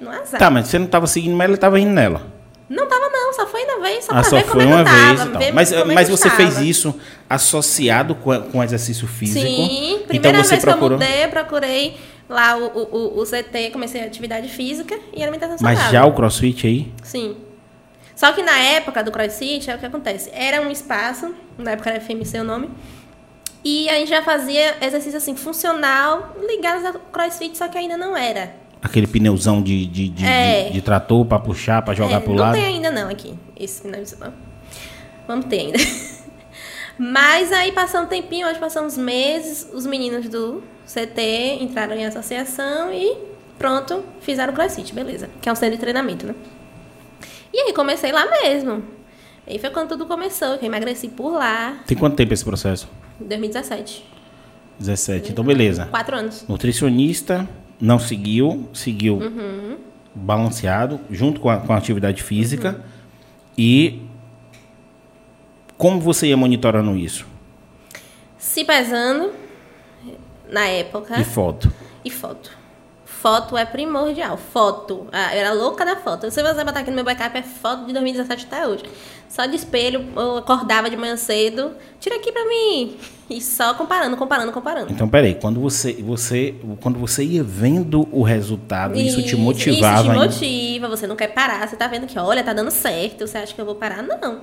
No 0.00 0.10
azar. 0.10 0.38
Tá, 0.38 0.50
mas 0.50 0.68
você 0.68 0.78
não 0.78 0.86
tava 0.86 1.06
seguindo, 1.06 1.34
mas 1.34 1.48
ele 1.48 1.56
tava 1.56 1.80
indo 1.80 1.92
nela. 1.92 2.35
Não 2.68 2.88
tava 2.88 3.08
não, 3.10 3.32
só 3.32 3.46
foi 3.46 3.64
na 3.64 3.76
vez, 3.78 4.04
só 4.04 4.12
Ah, 4.12 4.14
pra 4.20 4.24
só 4.24 4.36
ver 4.36 4.42
como 4.44 4.54
foi 4.54 4.62
é 4.62 4.66
que 4.66 4.72
uma 4.72 4.80
eu 4.80 4.84
tava. 4.84 4.96
vez 5.06 5.20
e 5.20 5.38
ver 5.38 5.52
Mas, 5.52 5.68
como 5.72 5.92
é 5.92 5.94
mas 5.94 6.08
você 6.08 6.30
fez 6.30 6.58
isso 6.58 6.94
associado 7.30 8.14
com, 8.16 8.40
com 8.42 8.64
exercício 8.64 9.06
físico? 9.06 9.40
Sim, 9.46 9.94
então 9.94 10.06
primeira 10.08 10.42
você 10.42 10.50
vez 10.50 10.64
procurou. 10.64 10.98
que 10.98 11.04
eu 11.04 11.08
mudei, 11.08 11.28
procurei 11.28 11.96
lá 12.28 12.56
o, 12.56 12.66
o, 12.66 13.20
o, 13.20 13.24
CT, 13.24 13.70
comecei 13.72 14.02
a 14.02 14.06
atividade 14.06 14.48
física 14.48 14.98
e 15.14 15.22
alimentação 15.22 15.58
Mas 15.60 15.78
saudável. 15.78 15.92
já 16.00 16.06
o 16.06 16.12
crossfit 16.12 16.66
aí? 16.66 16.92
Sim. 17.04 17.36
Só 18.16 18.32
que 18.32 18.42
na 18.42 18.58
época 18.58 19.04
do 19.04 19.12
CrossFit, 19.12 19.70
é 19.70 19.74
o 19.74 19.78
que 19.78 19.84
acontece. 19.86 20.30
Era 20.32 20.62
um 20.62 20.70
espaço, 20.70 21.34
na 21.58 21.72
época 21.72 21.90
era 21.90 22.00
FMC 22.00 22.38
o 22.40 22.44
nome, 22.44 22.70
e 23.62 23.88
a 23.90 23.94
gente 23.94 24.08
já 24.08 24.22
fazia 24.22 24.74
exercício 24.80 25.18
assim, 25.18 25.36
funcional, 25.36 26.34
ligados 26.48 26.82
ao 26.84 26.94
CrossFit, 26.94 27.56
só 27.58 27.68
que 27.68 27.76
ainda 27.76 27.96
não 27.96 28.16
era. 28.16 28.54
Aquele 28.86 29.06
pneuzão 29.06 29.60
de, 29.62 29.84
de, 29.86 30.08
de, 30.08 30.24
É. 30.24 30.64
de- 30.68 30.74
de 30.74 30.80
trator 30.80 31.24
pra 31.26 31.38
puxar, 31.40 31.82
pra 31.82 31.92
jogar 31.92 32.16
É, 32.16 32.20
pro 32.20 32.32
não 32.34 32.40
lado? 32.40 32.54
tem 32.54 32.64
ainda 32.64 32.90
não 32.90 33.08
aqui, 33.08 33.34
esse 33.58 33.86
não, 33.86 33.98
não. 34.20 34.32
Vamos 35.26 35.46
ter 35.46 35.58
ainda. 35.60 35.78
Mas 36.98 37.52
aí 37.52 37.72
passou 37.72 38.00
um 38.02 38.06
tempinho, 38.06 38.46
acho 38.46 38.54
que 38.54 38.60
passou 38.60 38.82
uns 38.82 38.96
meses, 38.96 39.68
os 39.74 39.84
meninos 39.86 40.28
do 40.28 40.62
CT 40.86 41.58
entraram 41.60 41.94
em 41.94 42.06
associação 42.06 42.92
e 42.92 43.16
pronto, 43.58 44.02
fizeram 44.20 44.52
o 44.52 44.56
CrossFit, 44.56 44.94
beleza. 44.94 45.28
Que 45.42 45.48
é 45.48 45.52
um 45.52 45.56
centro 45.56 45.74
de 45.76 45.80
treinamento, 45.80 46.26
né? 46.26 46.34
E 47.52 47.58
aí 47.58 47.72
comecei 47.72 48.12
lá 48.12 48.24
mesmo. 48.42 48.82
Aí 49.46 49.58
foi 49.58 49.70
quando 49.70 49.88
tudo 49.90 50.06
começou, 50.06 50.56
que 50.58 50.64
eu 50.64 50.68
emagreci 50.68 51.08
por 51.08 51.32
lá, 51.32 51.76
Tem 51.86 51.96
quanto 51.96 52.16
tempo 52.16 52.32
esse 52.32 52.44
processo? 52.44 52.88
em 53.20 53.24
2017. 53.26 54.04
17. 54.78 55.32
Então, 55.32 55.44
beleza. 55.44 55.86
Quatro 55.86 56.16
anos. 56.16 56.44
Nutricionista, 56.48 57.48
não 57.80 57.98
seguiu, 57.98 58.68
seguiu 58.72 59.16
Uhum. 59.18 59.76
balanceado, 60.14 61.00
junto 61.10 61.40
com 61.40 61.50
a, 61.50 61.58
com 61.58 61.72
a 61.72 61.76
atividade 61.76 62.22
física. 62.22 62.82
E 63.56 64.02
como 65.76 66.00
você 66.00 66.28
ia 66.28 66.36
monitorando 66.36 66.96
isso? 66.96 67.26
Se 68.38 68.64
pesando, 68.64 69.32
na 70.50 70.66
época. 70.66 71.20
E 71.20 71.24
foto. 71.24 71.72
E 72.04 72.10
foto. 72.10 72.50
Foto 73.20 73.56
é 73.56 73.64
primordial. 73.64 74.36
Foto. 74.36 75.06
Ah, 75.12 75.34
eu 75.34 75.40
era 75.40 75.52
louca 75.52 75.84
da 75.84 75.96
foto. 75.96 76.30
Se 76.30 76.42
você 76.42 76.64
botar 76.64 76.80
aqui 76.80 76.90
no 76.90 76.96
meu 76.96 77.04
backup, 77.04 77.36
é 77.36 77.42
foto 77.42 77.86
de 77.86 77.92
2017 77.92 78.46
até 78.46 78.66
hoje. 78.66 78.84
Só 79.28 79.46
de 79.46 79.56
espelho, 79.56 80.06
eu 80.14 80.36
acordava 80.38 80.88
de 80.88 80.96
manhã 80.96 81.16
cedo. 81.16 81.72
Tira 81.98 82.16
aqui 82.16 82.30
pra 82.30 82.44
mim. 82.46 82.96
E 83.28 83.40
só 83.40 83.74
comparando, 83.74 84.16
comparando, 84.16 84.52
comparando. 84.52 84.92
Então, 84.92 85.08
peraí, 85.08 85.34
quando 85.34 85.60
você, 85.60 85.94
você, 85.94 86.54
quando 86.80 86.98
você 86.98 87.24
ia 87.24 87.42
vendo 87.42 88.06
o 88.12 88.22
resultado, 88.22 88.96
isso, 88.96 89.22
te 89.22 89.34
motivava 89.34 89.94
Isso 89.94 90.04
te 90.04 90.10
ainda? 90.10 90.24
motiva, 90.24 90.88
você 90.88 91.06
não 91.06 91.16
quer 91.16 91.28
parar. 91.28 91.66
Você 91.66 91.74
tá 91.74 91.88
vendo 91.88 92.06
que, 92.06 92.18
olha, 92.18 92.44
tá 92.44 92.52
dando 92.52 92.70
certo. 92.70 93.26
Você 93.26 93.38
acha 93.38 93.52
que 93.52 93.60
eu 93.60 93.64
vou 93.66 93.74
parar? 93.74 94.02
Não. 94.02 94.40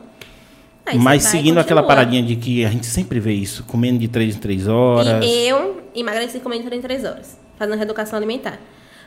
Aí 0.86 0.98
Mas 1.00 1.24
seguindo 1.24 1.60
aquela 1.60 1.82
paradinha 1.82 2.22
de 2.22 2.36
que 2.36 2.66
a 2.66 2.70
gente 2.70 2.86
sempre 2.86 3.20
vê 3.20 3.32
isso, 3.34 3.64
comendo 3.64 4.00
de 4.00 4.10
3 4.10 4.36
em 4.36 4.40
3 4.40 4.68
horas. 4.68 5.24
E 5.24 5.48
eu 5.48 5.82
emagreci 5.96 6.40
comendo 6.42 6.64
33 6.64 7.06
horas, 7.06 7.38
fazendo 7.58 7.78
reeducação 7.78 8.18
alimentar. 8.18 8.60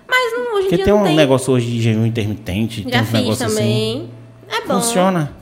Mas 0.09 0.33
não, 0.33 0.55
hoje 0.55 0.59
em 0.59 0.63
Porque 0.63 0.77
dia 0.77 0.85
tem 0.85 0.95
não 0.95 1.01
um 1.03 1.05
tem. 1.07 1.17
negócio 1.17 1.53
hoje 1.53 1.67
de 1.67 1.83
jejum 1.83 2.07
intermitente, 2.07 2.83
tem 2.83 2.93
Já 2.93 3.01
uns 3.03 3.07
fiz 3.11 3.21
negócios 3.21 3.43
assim. 3.43 3.57
também. 3.57 4.11
É 4.49 4.61
bom. 4.67 4.75
Funciona. 4.81 5.33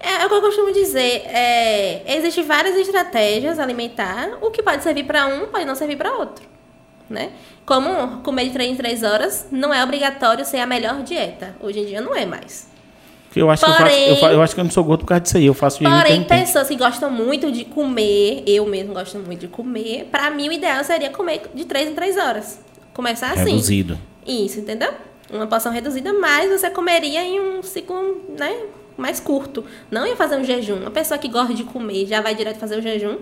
É, 0.00 0.22
é 0.22 0.26
o 0.26 0.28
que 0.28 0.34
eu 0.34 0.40
costumo 0.40 0.72
dizer. 0.72 1.22
É, 1.26 2.16
Existem 2.16 2.44
várias 2.44 2.76
estratégias 2.76 3.58
alimentar. 3.58 4.38
O 4.40 4.50
que 4.50 4.62
pode 4.62 4.82
servir 4.82 5.04
para 5.04 5.26
um, 5.26 5.46
pode 5.46 5.64
não 5.64 5.74
servir 5.74 5.96
para 5.96 6.12
outro. 6.14 6.44
Né? 7.08 7.30
Como 7.64 8.20
comer 8.22 8.44
de 8.46 8.50
3 8.50 8.70
em 8.72 8.74
3 8.76 9.02
horas 9.02 9.46
não 9.50 9.72
é 9.72 9.82
obrigatório 9.84 10.44
ser 10.44 10.58
a 10.58 10.66
melhor 10.66 11.02
dieta. 11.02 11.54
Hoje 11.60 11.80
em 11.80 11.86
dia 11.86 12.00
não 12.00 12.14
é 12.14 12.24
mais. 12.26 12.68
Porque 13.36 13.42
eu 13.42 13.50
acho, 13.50 13.64
que 13.64 13.70
eu, 13.70 13.74
faço, 13.74 13.82
Porém- 13.90 14.08
eu, 14.22 14.28
eu 14.32 14.42
acho 14.42 14.54
que 14.54 14.60
eu 14.60 14.64
não 14.64 14.70
sou 14.70 14.82
gordo 14.84 15.00
por 15.00 15.08
causa 15.08 15.20
disso 15.20 15.36
aí. 15.36 15.44
Eu 15.46 15.52
faço 15.52 15.78
jejum 15.78 15.90
Porém, 16.00 16.24
pessoas 16.24 16.68
que 16.68 16.76
gostam 16.76 17.10
muito 17.10 17.52
de 17.52 17.66
comer, 17.66 18.42
eu 18.46 18.64
mesmo 18.66 18.94
gosto 18.94 19.18
muito 19.18 19.40
de 19.40 19.48
comer, 19.48 20.08
para 20.10 20.30
mim 20.30 20.48
o 20.48 20.52
ideal 20.52 20.82
seria 20.84 21.10
comer 21.10 21.42
de 21.54 21.64
3 21.66 21.90
em 21.90 21.94
3 21.94 22.16
horas. 22.16 22.60
Começar 22.94 23.32
assim. 23.32 23.50
Reduzido. 23.50 23.98
Isso, 24.26 24.60
entendeu? 24.60 24.90
Uma 25.30 25.46
porção 25.46 25.70
reduzida, 25.70 26.12
mas 26.14 26.50
você 26.50 26.70
comeria 26.70 27.22
em 27.22 27.38
um 27.40 27.62
ciclo, 27.62 28.22
né, 28.38 28.56
mais 28.96 29.20
curto. 29.20 29.64
Não 29.90 30.06
ia 30.06 30.16
fazer 30.16 30.36
um 30.36 30.44
jejum. 30.44 30.76
Uma 30.76 30.90
pessoa 30.90 31.18
que 31.18 31.28
gosta 31.28 31.52
de 31.52 31.64
comer 31.64 32.06
já 32.06 32.22
vai 32.22 32.34
direto 32.34 32.58
fazer 32.58 32.78
o 32.78 32.82
jejum, 32.82 33.18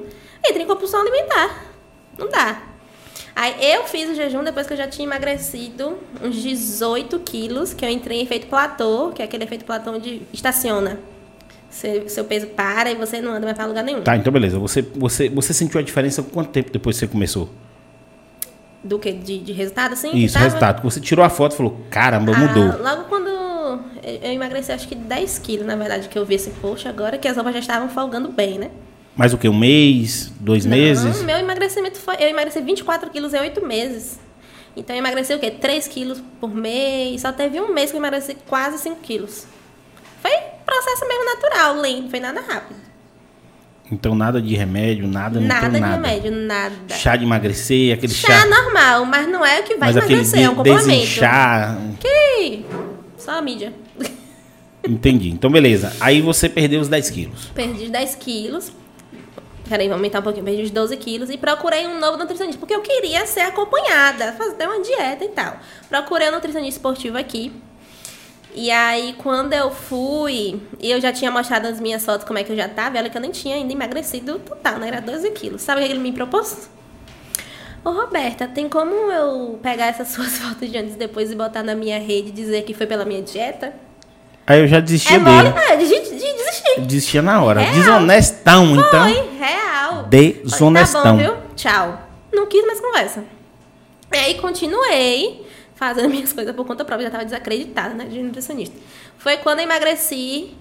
entra 0.47 0.63
em 0.63 0.67
compulsão 0.67 1.01
alimentar. 1.01 1.65
Não 2.17 2.29
dá. 2.29 2.63
Aí 3.37 3.55
eu 3.73 3.85
fiz 3.85 4.09
o 4.11 4.15
jejum 4.15 4.43
depois 4.45 4.67
que 4.67 4.73
eu 4.73 4.77
já 4.77 4.87
tinha 4.87 5.07
emagrecido 5.07 5.99
uns 6.23 6.37
18 6.37 7.19
quilos, 7.21 7.75
que 7.75 7.85
eu 7.85 7.89
entrei 7.89 8.21
em 8.21 8.23
efeito 8.23 8.47
platô, 8.47 9.11
que 9.15 9.23
é 9.23 9.25
aquele 9.25 9.45
efeito 9.45 9.65
platô 9.65 9.91
onde 9.93 10.23
estaciona. 10.33 10.99
Seu, 11.71 12.09
seu 12.09 12.25
peso 12.25 12.47
para 12.49 12.91
e 12.93 12.95
você 12.95 13.21
não 13.21 13.33
anda 13.33 13.47
mais 13.47 13.57
para 13.57 13.67
lugar 13.67 13.83
nenhum. 13.83 14.01
Tá, 14.03 14.17
então 14.17 14.33
beleza. 14.33 14.59
Você, 14.61 14.81
você, 14.83 15.29
você 15.29 15.53
sentiu 15.53 15.81
a 15.81 15.83
diferença 15.83 16.23
quanto 16.23 16.51
tempo 16.51 16.71
depois 16.71 16.95
que 16.97 17.01
você 17.01 17.11
começou? 17.11 17.49
Do 18.83 18.99
que? 18.99 19.13
De, 19.13 19.39
de 19.39 19.53
resultado, 19.53 19.93
assim? 19.95 20.15
Isso, 20.17 20.35
Tava- 20.35 20.45
resultado. 20.45 20.83
Você 20.83 21.01
tirou 21.01 21.25
a 21.25 21.31
foto 21.31 21.55
e 21.55 21.57
falou, 21.57 21.81
caramba, 21.91 22.33
Ah, 22.35 22.39
mudou. 22.39 22.83
logo 22.83 23.05
quando 23.05 23.29
eu 23.29 23.45
eu 24.23 24.31
emagreci, 24.31 24.71
acho 24.71 24.87
que 24.87 24.95
10 24.95 25.39
quilos, 25.39 25.67
na 25.67 25.75
verdade, 25.75 26.09
que 26.09 26.17
eu 26.19 26.25
vi 26.27 26.35
esse 26.35 26.51
post 26.51 26.87
agora, 26.87 27.17
que 27.19 27.27
as 27.27 27.35
roupas 27.37 27.55
já 27.55 27.61
estavam 27.61 27.89
folgando 27.89 28.29
bem, 28.31 28.59
né? 28.59 28.71
Mais 29.17 29.33
o 29.33 29.39
que? 29.39 29.49
Um 29.49 29.57
mês? 29.57 30.33
Dois 30.41 30.67
meses? 30.67 31.19
Não, 31.19 31.25
meu 31.25 31.39
emagrecimento 31.39 31.99
foi. 31.99 32.17
Eu 32.19 32.29
emagreci 32.29 32.61
24 32.61 33.11
quilos 33.11 33.33
em 33.33 33.39
8 33.39 33.65
meses. 33.65 34.19
Então 34.77 34.95
eu 34.95 34.99
emagreci 34.99 35.33
o 35.33 35.39
quê? 35.39 35.51
3 35.51 35.87
quilos 35.87 36.21
por 36.41 36.53
mês. 36.53 37.21
Só 37.21 37.33
teve 37.33 37.61
um 37.61 37.73
mês 37.73 37.91
que 37.91 37.97
eu 37.97 38.01
emagreci 38.01 38.37
quase 38.47 38.79
5 38.79 38.97
quilos. 39.01 39.47
Foi 40.21 40.33
processo 40.67 41.07
mesmo 41.07 41.25
natural, 41.27 41.77
lento, 41.77 42.03
não 42.03 42.11
foi 42.11 42.21
nada 42.21 42.41
rápido. 42.41 42.81
Então 43.93 44.15
nada 44.15 44.41
de 44.41 44.55
remédio, 44.57 45.07
nada, 45.07 45.39
nada 45.39 45.69
de 45.69 45.79
nada. 45.79 45.95
remédio, 45.97 46.33
nada. 46.33 46.75
Chá 46.89 47.17
de 47.17 47.25
emagrecer, 47.25 47.95
aquele 47.95 48.13
Chá 48.15 48.41
chá. 48.41 48.47
normal, 48.47 49.05
mas 49.05 49.29
não 49.29 49.45
é 49.45 49.61
o 49.61 49.63
que 49.63 49.77
vai 49.77 49.93
mas 49.93 49.97
emagrecer, 49.97 50.43
é 50.43 50.49
um 50.51 50.55
complemento. 50.55 50.89
desinchar. 50.89 51.79
Que? 52.01 52.65
Só 53.19 53.33
a 53.33 53.43
mídia. 53.43 53.73
Entendi. 54.89 55.29
Então 55.31 55.51
beleza. 55.51 55.93
Aí 56.01 56.21
você 56.23 56.49
perdeu 56.49 56.81
os 56.81 56.89
10 56.89 57.11
quilos. 57.11 57.45
Perdi 57.55 57.89
10 57.91 58.15
quilos. 58.17 58.73
Peraí, 59.69 59.87
vou 59.89 59.97
aumentar 59.97 60.21
um 60.21 60.23
pouquinho. 60.23 60.45
Perdi 60.45 60.63
os 60.63 60.71
12 60.71 60.97
quilos 60.99 61.31
e 61.31 61.39
procurei 61.39 61.87
um 61.87 61.99
novo 61.99 62.19
nutricionista. 62.19 62.59
Porque 62.59 62.75
eu 62.75 62.83
queria 62.83 63.27
ser 63.27 63.41
acompanhada, 63.41 64.33
fazer 64.33 64.67
uma 64.67 64.81
dieta 64.81 65.25
e 65.25 65.29
tal. 65.29 65.57
Procurei 65.89 66.29
um 66.29 66.33
nutricionista 66.33 66.79
esportivo 66.79 67.17
aqui. 67.17 67.53
E 68.55 68.71
aí, 68.71 69.15
quando 69.19 69.53
eu 69.53 69.71
fui, 69.71 70.61
eu 70.81 71.01
já 71.01 71.13
tinha 71.13 71.31
mostrado 71.31 71.67
as 71.67 71.81
minhas 71.81 72.05
fotos 72.05 72.25
como 72.25 72.39
é 72.39 72.45
que 72.45 72.53
eu 72.53 72.57
já 72.57 72.69
tava. 72.69 72.99
Olha 72.99 73.11
que 73.11 73.17
eu 73.17 73.23
nem 73.23 73.31
tinha 73.31 73.57
ainda 73.57 73.73
emagrecido 73.73 74.39
total, 74.39 74.79
né? 74.79 74.89
Era 74.89 75.01
12 75.01 75.31
quilos. 75.33 75.63
Sabe 75.63 75.81
o 75.81 75.85
que 75.85 75.91
ele 75.91 76.01
me 76.01 76.13
propôs? 76.13 76.69
Ô, 77.85 77.91
Roberta, 77.91 78.47
tem 78.47 78.69
como 78.69 78.95
eu 79.11 79.59
pegar 79.63 79.87
essas 79.87 80.09
suas 80.15 80.39
fotos 80.39 80.71
de 80.71 80.79
antes 80.79 80.95
e 80.95 80.99
depois 80.99 81.33
e 81.33 81.35
botar 81.35 81.63
na 81.63 81.75
minha 81.75 81.99
rede 81.99 82.29
e 82.29 82.33
dizer 82.33 82.63
que 82.63 82.75
foi 82.75 82.87
pela 82.87 83.05
minha 83.05 83.23
dieta? 83.23 83.75
Aí 84.47 84.61
eu 84.61 84.69
já 84.69 84.81
desistia 84.81 85.17
é 85.17 85.21
dele. 85.21 85.55
É, 85.69 85.77
de, 85.77 85.87
de, 85.87 86.11
de 86.11 86.33
desistir. 86.37 86.81
Desistia 86.81 87.23
na 87.23 87.43
hora. 87.43 87.61
Real. 87.61 87.75
Desonestão, 87.75 88.75
Foi, 88.75 88.87
então. 88.87 89.29
real. 89.39 90.03
Desonestão. 90.05 91.03
Tá 91.03 91.13
bom, 91.13 91.19
viu? 91.19 91.35
Tchau. 91.57 92.01
Não 92.33 92.47
quis 92.47 92.65
mais 92.67 92.81
conversa. 92.81 93.25
E 94.13 94.17
aí 94.17 94.35
continuei 94.35 95.47
fazendo 95.75 96.09
minhas 96.11 96.33
coisas 96.33 96.55
por 96.55 96.67
conta 96.67 96.85
própria. 96.85 97.05
Já 97.05 97.09
estava 97.09 97.25
desacreditada, 97.25 97.95
né? 97.95 98.05
De 98.05 98.23
nutricionista. 98.23 98.77
Foi 99.19 99.39
quando 99.39 99.61
eu 99.61 99.65
emagreci 99.65 100.55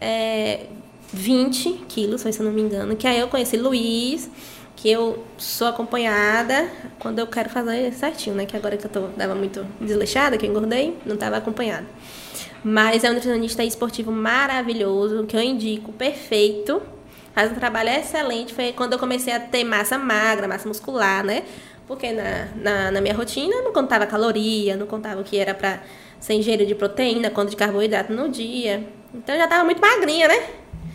é, 0.00 0.66
20 1.12 1.84
quilos, 1.88 2.20
se 2.20 2.38
eu 2.38 2.44
não 2.44 2.52
me 2.52 2.60
engano. 2.60 2.94
Que 2.94 3.06
aí 3.06 3.20
eu 3.20 3.28
conheci 3.28 3.56
Luiz, 3.56 4.30
que 4.76 4.90
eu 4.90 5.24
sou 5.38 5.66
acompanhada 5.66 6.70
quando 6.98 7.18
eu 7.18 7.26
quero 7.26 7.48
fazer 7.48 7.92
certinho, 7.94 8.36
né? 8.36 8.44
Que 8.44 8.56
agora 8.56 8.76
que 8.76 8.86
eu 8.86 8.90
tô, 8.90 9.02
tava 9.08 9.34
muito 9.34 9.66
desleixada, 9.80 10.36
que 10.36 10.46
eu 10.46 10.50
engordei, 10.50 10.96
não 11.06 11.14
estava 11.14 11.36
acompanhada. 11.36 11.86
Mas 12.62 13.04
é 13.04 13.10
um 13.10 13.14
nutricionista 13.14 13.64
esportivo 13.64 14.12
maravilhoso, 14.12 15.24
que 15.24 15.36
eu 15.36 15.42
indico, 15.42 15.92
perfeito. 15.92 16.82
Faz 17.34 17.50
um 17.50 17.54
trabalho 17.54 17.88
excelente. 17.88 18.52
Foi 18.52 18.72
quando 18.72 18.92
eu 18.92 18.98
comecei 18.98 19.32
a 19.32 19.40
ter 19.40 19.64
massa 19.64 19.96
magra, 19.96 20.46
massa 20.46 20.68
muscular, 20.68 21.24
né? 21.24 21.44
Porque 21.86 22.12
na, 22.12 22.48
na, 22.56 22.90
na 22.90 23.00
minha 23.00 23.14
rotina 23.14 23.62
não 23.62 23.72
contava 23.72 24.06
caloria, 24.06 24.76
não 24.76 24.86
contava 24.86 25.20
o 25.20 25.24
que 25.24 25.38
era 25.38 25.54
para 25.54 25.80
ser 26.20 26.34
ingerido 26.34 26.66
de 26.66 26.74
proteína, 26.74 27.30
quanto 27.30 27.50
de 27.50 27.56
carboidrato 27.56 28.12
no 28.12 28.28
dia. 28.28 28.86
Então 29.14 29.34
eu 29.34 29.40
já 29.40 29.44
estava 29.44 29.64
muito 29.64 29.80
magrinha, 29.80 30.28
né? 30.28 30.46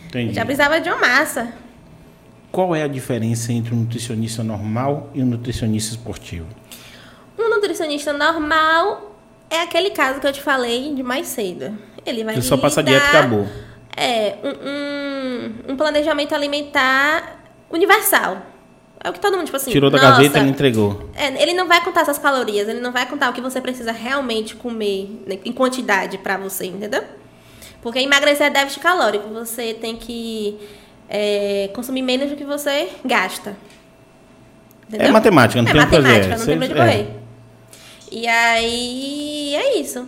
Entendi. 0.08 0.34
Já 0.34 0.46
precisava 0.46 0.80
de 0.80 0.88
uma 0.88 1.00
massa. 1.00 1.54
Qual 2.52 2.74
é 2.74 2.84
a 2.84 2.88
diferença 2.88 3.52
entre 3.52 3.74
um 3.74 3.80
nutricionista 3.80 4.44
normal 4.44 5.10
e 5.14 5.22
um 5.22 5.26
nutricionista 5.26 5.96
esportivo? 5.96 6.48
Um 7.38 7.50
nutricionista 7.50 8.14
normal 8.14 9.15
é 9.56 9.62
aquele 9.64 9.90
caso 9.92 10.20
que 10.20 10.28
eu 10.28 10.34
te 10.34 10.42
falei 10.42 10.94
de 10.94 11.04
mais 11.04 11.28
cedo. 11.28 11.78
Ele 12.06 12.24
vai 12.24 12.36
Ele 12.36 12.42
só 12.42 12.58
passa 12.58 12.82
a 12.82 12.84
dieta 12.84 13.06
e 13.06 13.10
acabou. 13.10 13.48
É, 13.98 14.36
um, 14.44 15.70
um, 15.70 15.74
um, 15.74 15.78
planejamento 15.78 16.36
alimentar 16.36 17.40
universal. 17.70 18.42
É 19.04 19.10
o 19.10 19.14
que 19.14 19.20
todo 19.20 19.36
mundo, 19.36 19.46
tipo 19.46 19.58
assim. 19.58 19.72
Tirou 19.72 19.90
da 19.90 19.98
gaveta 19.98 20.40
e 20.40 20.42
não 20.42 20.50
entregou. 20.50 21.10
É, 21.16 21.42
ele 21.42 21.54
não 21.54 21.68
vai 21.68 21.84
contar 21.84 22.02
essas 22.02 22.18
calorias, 22.18 22.68
ele 22.68 22.80
não 22.80 22.92
vai 22.92 23.06
contar 23.06 23.30
o 23.30 23.34
que 23.34 23.42
você 23.42 23.62
precisa 23.62 23.92
realmente 23.92 24.56
comer 24.56 25.24
né, 25.26 25.40
em 25.46 25.52
quantidade 25.52 26.18
para 26.18 26.38
você, 26.38 26.66
entendeu? 26.66 27.04
Porque 27.82 28.00
emagrecer 28.00 28.48
é 28.48 28.50
déficit 28.50 28.82
calórico. 28.82 29.30
Você 29.30 29.74
tem 29.74 29.96
que 29.96 30.58
é, 31.10 31.70
consumir 31.74 32.02
menos 32.02 32.30
do 32.30 32.36
que 32.36 32.44
você 32.44 32.90
gasta. 33.04 33.56
Entendeu? 34.88 35.08
É 35.08 35.12
matemática, 35.12 35.62
não 35.62 35.70
é 35.70 35.72
tem 35.72 35.82
matemática, 35.82 36.38
não 36.38 36.46
tem 36.46 36.58
pra 36.58 36.66
onde 36.66 36.76
correr. 36.76 37.25
E 38.16 38.30
aí 38.30 39.54
é 39.56 39.78
isso. 39.78 40.08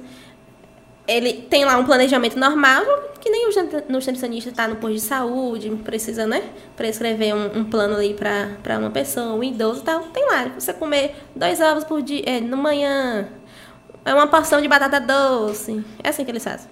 Ele 1.05 1.33
tem 1.33 1.65
lá 1.65 1.77
um 1.77 1.83
planejamento 1.83 2.39
normal, 2.39 2.85
que 3.19 3.29
nem 3.29 3.49
o 3.49 3.51
nutricionista 3.89 4.49
está 4.49 4.65
no 4.65 4.77
posto 4.77 4.93
de 4.93 5.01
saúde, 5.01 5.69
precisa, 5.83 6.25
né? 6.25 6.41
Prescrever 6.77 7.35
um, 7.35 7.59
um 7.59 7.65
plano 7.65 7.95
ali 7.95 8.13
para 8.13 8.79
uma 8.79 8.91
pessoa, 8.91 9.33
um 9.33 9.43
idoso 9.43 9.81
e 9.81 9.83
tal. 9.83 10.03
Tem 10.03 10.25
lá, 10.25 10.53
você 10.57 10.71
comer 10.71 11.17
dois 11.35 11.59
ovos 11.59 11.83
por 11.83 12.01
dia, 12.01 12.23
é, 12.25 12.39
no 12.39 12.55
manhã, 12.55 13.27
é 14.05 14.13
uma 14.13 14.27
porção 14.27 14.61
de 14.61 14.69
batata 14.69 15.01
doce. 15.01 15.83
É 16.01 16.07
assim 16.07 16.23
que 16.23 16.31
eles 16.31 16.45
fazem. 16.45 16.69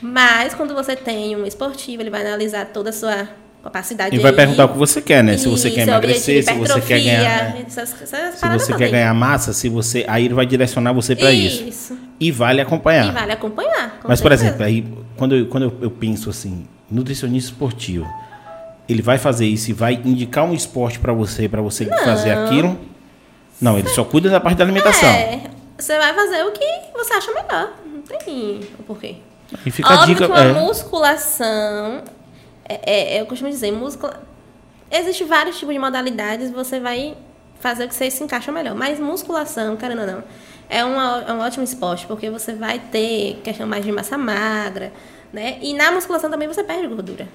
Mas 0.00 0.54
quando 0.54 0.76
você 0.76 0.94
tem 0.94 1.34
um 1.34 1.44
esportivo, 1.44 2.04
ele 2.04 2.10
vai 2.10 2.20
analisar 2.20 2.66
toda 2.66 2.90
a 2.90 2.92
sua 2.92 3.28
capacidade. 3.62 4.14
E 4.14 4.18
vai 4.18 4.32
perguntar 4.32 4.64
o 4.64 4.68
que 4.70 4.78
você 4.78 5.00
quer, 5.00 5.22
né? 5.22 5.36
Se 5.36 5.48
você 5.48 5.70
quer 5.70 5.86
emagrecer, 5.86 6.42
se 6.42 6.52
você 6.54 6.80
quer 6.80 7.00
ganhar. 7.00 7.54
Né? 7.54 7.64
Essas, 7.66 7.94
essas 8.02 8.40
se 8.40 8.48
você 8.48 8.74
quer 8.74 8.90
ganhar 8.90 9.14
massa, 9.14 9.52
se 9.52 9.68
você. 9.68 10.04
Aí 10.08 10.24
ele 10.24 10.34
vai 10.34 10.46
direcionar 10.46 10.92
você 10.92 11.14
para 11.14 11.32
isso. 11.32 11.64
Isso. 11.64 11.98
E 12.18 12.30
vale 12.30 12.60
acompanhar. 12.60 13.08
E 13.08 13.12
vale 13.12 13.32
acompanhar. 13.32 14.00
Mas, 14.06 14.20
por 14.20 14.32
exemplo, 14.32 14.64
aí 14.64 14.84
quando, 15.16 15.36
eu, 15.36 15.46
quando 15.46 15.72
eu, 15.80 15.90
penso 15.90 16.30
assim, 16.30 16.66
nutricionista 16.90 17.52
esportivo, 17.52 18.06
ele 18.88 19.02
vai 19.02 19.18
fazer 19.18 19.46
isso 19.46 19.70
e 19.70 19.72
vai 19.72 19.94
indicar 20.04 20.44
um 20.44 20.52
esporte 20.52 20.98
para 20.98 21.12
você, 21.12 21.48
para 21.48 21.62
você 21.62 21.84
Não. 21.84 21.98
fazer 21.98 22.30
aquilo. 22.30 22.78
Não, 23.60 23.78
ele 23.78 23.88
só 23.88 24.04
cuida 24.04 24.28
da 24.28 24.40
parte 24.40 24.58
da 24.58 24.64
alimentação. 24.64 25.08
É, 25.08 25.42
você 25.78 25.96
vai 25.96 26.12
fazer 26.12 26.42
o 26.42 26.50
que 26.50 26.64
você 26.94 27.14
acha 27.14 27.32
melhor. 27.32 27.72
Não 27.86 28.02
tem 28.02 28.60
o 28.78 28.82
porquê. 28.82 29.16
E 29.64 29.70
fica 29.70 29.88
a 29.88 30.00
Óbvio 30.00 30.14
dica. 30.14 30.26
que 30.26 30.32
uma 30.32 30.40
é, 30.40 30.52
musculação, 30.52 32.02
é, 32.84 33.16
é, 33.16 33.20
eu 33.20 33.26
costumo 33.26 33.50
dizer, 33.50 33.72
muscula... 33.72 34.22
existe 34.90 35.24
vários 35.24 35.58
tipos 35.58 35.74
de 35.74 35.78
modalidades, 35.78 36.50
você 36.50 36.78
vai 36.80 37.16
fazer 37.60 37.84
o 37.84 37.88
que 37.88 37.94
você 37.94 38.10
se 38.10 38.22
encaixa 38.22 38.50
melhor. 38.50 38.74
Mas 38.74 38.98
musculação, 38.98 39.76
querendo 39.76 40.00
ou 40.00 40.06
não, 40.06 40.24
é, 40.68 40.84
uma, 40.84 41.24
é 41.28 41.32
um 41.32 41.40
ótimo 41.40 41.64
esporte, 41.64 42.06
porque 42.06 42.30
você 42.30 42.54
vai 42.54 42.78
ter 42.78 43.40
questão 43.44 43.66
mais 43.66 43.84
de 43.84 43.92
massa 43.92 44.18
magra, 44.18 44.92
né? 45.32 45.58
E 45.60 45.74
na 45.74 45.92
musculação 45.92 46.30
também 46.30 46.48
você 46.48 46.64
perde 46.64 46.88
gordura. 46.88 47.28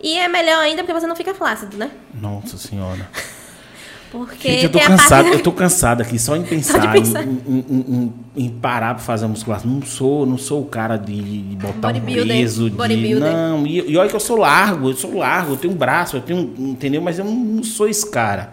E 0.00 0.16
é 0.18 0.28
melhor 0.28 0.60
ainda 0.60 0.82
porque 0.82 0.92
você 0.92 1.06
não 1.06 1.16
fica 1.16 1.34
flácido, 1.34 1.76
né? 1.76 1.90
Nossa 2.14 2.56
senhora. 2.56 3.08
Porque 4.10 4.48
Gente, 4.52 4.64
eu 4.64 4.70
tô 4.72 4.78
cansado, 4.80 5.24
parte... 5.24 5.36
eu 5.36 5.42
tô 5.42 5.52
cansado 5.52 6.00
aqui 6.00 6.18
só 6.18 6.34
em 6.36 6.42
pensar, 6.42 6.78
de 6.86 6.88
pensar. 7.00 7.24
Em, 7.24 7.38
em- 7.46 7.64
em- 7.88 8.12
em 8.44 8.48
parar 8.48 8.94
pra 8.94 9.02
fazer 9.04 9.26
a 9.26 9.28
musculação. 9.28 9.70
Não 9.70 9.82
sou, 9.82 10.24
não 10.24 10.38
sou 10.38 10.62
o 10.62 10.64
cara 10.66 10.96
de, 10.96 11.20
de 11.42 11.56
botar 11.56 11.88
um 11.98 12.00
peso 12.40 12.70
de. 12.70 12.76
Não, 13.32 13.66
e, 13.66 13.90
e 13.92 13.96
olha 13.96 14.08
que 14.08 14.16
eu 14.16 14.20
sou 14.20 14.38
largo, 14.38 14.88
eu 14.90 14.94
sou 14.96 15.18
largo, 15.18 15.52
eu 15.52 15.56
tenho 15.56 15.74
um 15.74 15.76
braço, 15.76 16.16
eu 16.16 16.20
tenho. 16.22 16.54
Entendeu? 16.58 17.02
Mas 17.02 17.18
eu 17.18 17.24
não, 17.24 17.34
não 17.34 17.62
sou 17.62 17.88
esse 17.88 18.10
cara. 18.10 18.52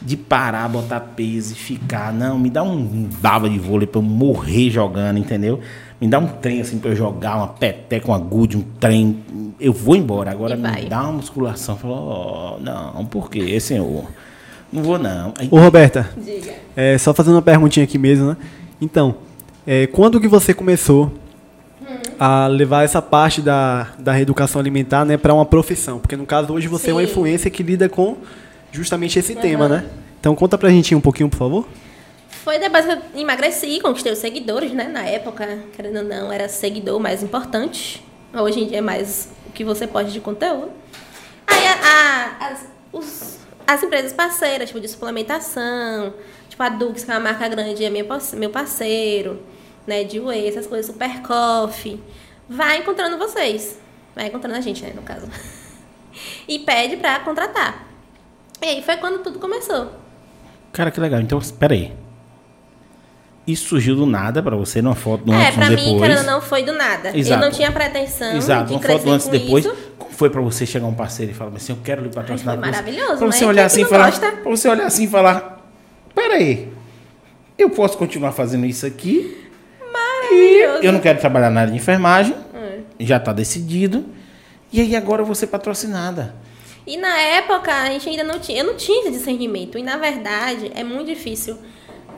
De 0.00 0.16
parar, 0.16 0.68
botar 0.68 1.00
peso 1.00 1.54
e 1.54 1.56
ficar. 1.56 2.12
Não, 2.12 2.38
me 2.38 2.48
dá 2.48 2.62
um 2.62 3.08
baba 3.20 3.50
de 3.50 3.58
vôlei 3.58 3.84
pra 3.86 3.98
eu 3.98 4.04
morrer 4.04 4.70
jogando, 4.70 5.18
entendeu? 5.18 5.58
Me 6.00 6.06
dá 6.06 6.20
um 6.20 6.28
trem 6.28 6.60
assim 6.60 6.78
pra 6.78 6.90
eu 6.92 6.94
jogar, 6.94 7.36
uma 7.36 7.48
peteca, 7.48 8.06
uma 8.06 8.18
gude, 8.18 8.56
um 8.56 8.62
trem. 8.78 9.18
Eu 9.58 9.72
vou 9.72 9.96
embora. 9.96 10.30
Agora 10.30 10.54
me 10.56 10.62
dá 10.88 11.02
uma 11.02 11.14
musculação. 11.14 11.76
Falou, 11.76 11.98
ó, 11.98 12.58
não, 12.60 13.04
por 13.06 13.28
quê, 13.28 13.58
senhor? 13.58 14.04
Não 14.72 14.82
vou 14.82 14.98
não. 14.98 15.32
Aí, 15.38 15.48
Ô, 15.50 15.58
Roberta, 15.58 16.10
Diga. 16.16 16.52
é, 16.76 16.98
só 16.98 17.14
fazendo 17.14 17.34
uma 17.36 17.42
perguntinha 17.42 17.84
aqui 17.84 17.98
mesmo, 17.98 18.28
né? 18.30 18.36
Então, 18.80 19.16
é, 19.66 19.86
quando 19.86 20.20
que 20.20 20.28
você 20.28 20.52
começou 20.52 21.12
a 22.18 22.46
levar 22.46 22.84
essa 22.84 23.00
parte 23.00 23.40
da, 23.40 23.88
da 23.98 24.12
reeducação 24.12 24.60
alimentar 24.60 25.04
né, 25.04 25.16
para 25.16 25.32
uma 25.32 25.46
profissão? 25.46 25.98
Porque 25.98 26.16
no 26.16 26.26
caso 26.26 26.52
hoje 26.52 26.68
você 26.68 26.90
é 26.90 26.92
uma 26.92 27.02
Sim. 27.02 27.10
influência 27.10 27.50
que 27.50 27.62
lida 27.62 27.88
com 27.88 28.16
justamente 28.72 29.18
esse 29.18 29.34
tema, 29.34 29.68
né? 29.68 29.84
Então 30.20 30.34
conta 30.34 30.58
pra 30.58 30.68
gente 30.68 30.94
um 30.94 31.00
pouquinho, 31.00 31.28
por 31.28 31.36
favor. 31.38 31.66
Foi 32.44 32.58
depois 32.58 32.84
que 32.84 32.90
eu 32.92 32.98
emagreci, 33.20 33.78
conquistei 33.80 34.12
os 34.12 34.18
seguidores, 34.18 34.72
né? 34.72 34.84
Na 34.88 35.02
época, 35.04 35.58
querendo 35.76 35.98
ou 35.98 36.04
não, 36.04 36.32
era 36.32 36.48
seguidor 36.48 36.98
mais 37.00 37.22
importante. 37.22 38.04
Hoje 38.34 38.60
em 38.60 38.66
dia 38.66 38.78
é 38.78 38.82
mais 38.82 39.28
o 39.46 39.52
que 39.52 39.64
você 39.64 39.86
pode 39.86 40.12
de 40.12 40.20
conteúdo. 40.20 40.70
Aí 41.46 41.66
a- 41.66 41.78
a- 42.42 42.46
as, 42.48 42.66
os- 42.92 43.38
as 43.68 43.82
empresas 43.82 44.12
parceiras, 44.12 44.68
tipo 44.68 44.80
de 44.80 44.88
suplementação, 44.88 46.14
tipo 46.48 46.62
a 46.62 46.68
Dux, 46.70 47.04
que 47.04 47.10
é 47.10 47.14
uma 47.14 47.20
marca 47.20 47.46
grande, 47.48 47.84
é 47.84 47.90
meu, 47.90 48.04
parce- 48.06 48.34
meu 48.34 48.50
parceiro, 48.50 49.42
né? 49.86 50.04
De 50.04 50.18
whey, 50.18 50.48
essas 50.48 50.66
coisas, 50.66 50.86
Super 50.86 51.20
Coffee. 51.22 52.00
Vai 52.48 52.78
encontrando 52.78 53.18
vocês. 53.18 53.78
Vai 54.16 54.26
encontrando 54.28 54.56
a 54.56 54.60
gente, 54.60 54.82
né? 54.82 54.92
No 54.94 55.02
caso. 55.02 55.28
E 56.48 56.58
pede 56.58 56.96
pra 56.96 57.20
contratar. 57.20 57.86
E 58.60 58.66
aí 58.66 58.82
foi 58.82 58.96
quando 58.96 59.22
tudo 59.22 59.38
começou. 59.38 59.92
Cara, 60.72 60.90
que 60.90 60.98
legal. 60.98 61.20
Então, 61.20 61.38
espera 61.38 61.74
aí. 61.74 61.92
Isso 63.46 63.68
surgiu 63.68 63.94
do 63.94 64.04
nada 64.04 64.42
pra 64.42 64.56
você 64.56 64.82
numa 64.82 64.94
foto 64.96 65.24
do 65.24 65.32
É, 65.32 65.36
antes 65.36 65.52
e 65.54 65.58
pra 65.58 65.66
um 65.66 65.70
mim, 65.70 65.76
depois. 65.76 66.00
querendo 66.02 66.18
ou 66.18 66.24
não, 66.24 66.40
foi 66.40 66.62
do 66.64 66.72
nada. 66.72 67.16
Exato. 67.16 67.40
Eu 67.42 67.46
não 67.46 67.54
tinha 67.54 67.70
pretensão 67.70 68.36
Exato, 68.36 68.66
de 68.66 68.72
uma 68.74 68.80
crescer 68.80 68.98
foto 68.98 69.04
do 69.08 69.12
antes 69.12 69.26
e 69.26 69.30
depois. 69.30 69.64
isso. 69.64 69.76
Foi 70.18 70.28
pra 70.28 70.40
você 70.40 70.66
chegar 70.66 70.84
um 70.88 70.94
parceiro 70.94 71.30
e 71.30 71.34
falar 71.34 71.52
assim, 71.54 71.72
eu 71.72 71.78
quero 71.84 72.02
lhe 72.02 72.08
patrocinar? 72.08 72.56
Ai, 72.56 72.60
foi 72.60 72.70
maravilhoso, 72.72 73.16
Pra 73.18 73.26
né? 73.26 73.32
você 73.32 73.38
Quem 73.38 73.48
olhar 73.48 73.64
assim 73.66 73.82
e 73.82 73.84
falar, 73.84 74.06
gosta? 74.10 74.32
pra 74.32 74.50
você 74.50 74.68
olhar 74.68 74.86
assim 74.86 75.04
e 75.04 75.06
falar, 75.06 75.70
pera 76.12 76.34
aí, 76.34 76.72
eu 77.56 77.70
posso 77.70 77.96
continuar 77.96 78.32
fazendo 78.32 78.66
isso 78.66 78.84
aqui 78.84 79.46
Maravilhoso. 79.92 80.82
e 80.82 80.86
eu 80.86 80.92
não 80.92 80.98
quero 80.98 81.20
trabalhar 81.20 81.50
na 81.50 81.60
área 81.60 81.70
de 81.72 81.78
enfermagem, 81.78 82.34
É. 82.52 82.78
já 82.98 83.20
tá 83.20 83.32
decidido, 83.32 84.06
e 84.72 84.80
aí 84.80 84.96
agora 84.96 85.22
eu 85.22 85.26
vou 85.26 85.36
ser 85.36 85.46
patrocinada. 85.46 86.34
E 86.84 86.96
na 86.96 87.16
época, 87.16 87.70
a 87.72 87.86
gente 87.90 88.08
ainda 88.08 88.24
não 88.24 88.40
tinha... 88.40 88.58
Eu 88.62 88.64
não 88.66 88.74
tinha 88.74 89.02
esse 89.02 89.10
discernimento. 89.12 89.76
E, 89.78 89.82
na 89.84 89.98
verdade, 89.98 90.72
é 90.74 90.82
muito 90.82 91.06
difícil, 91.06 91.56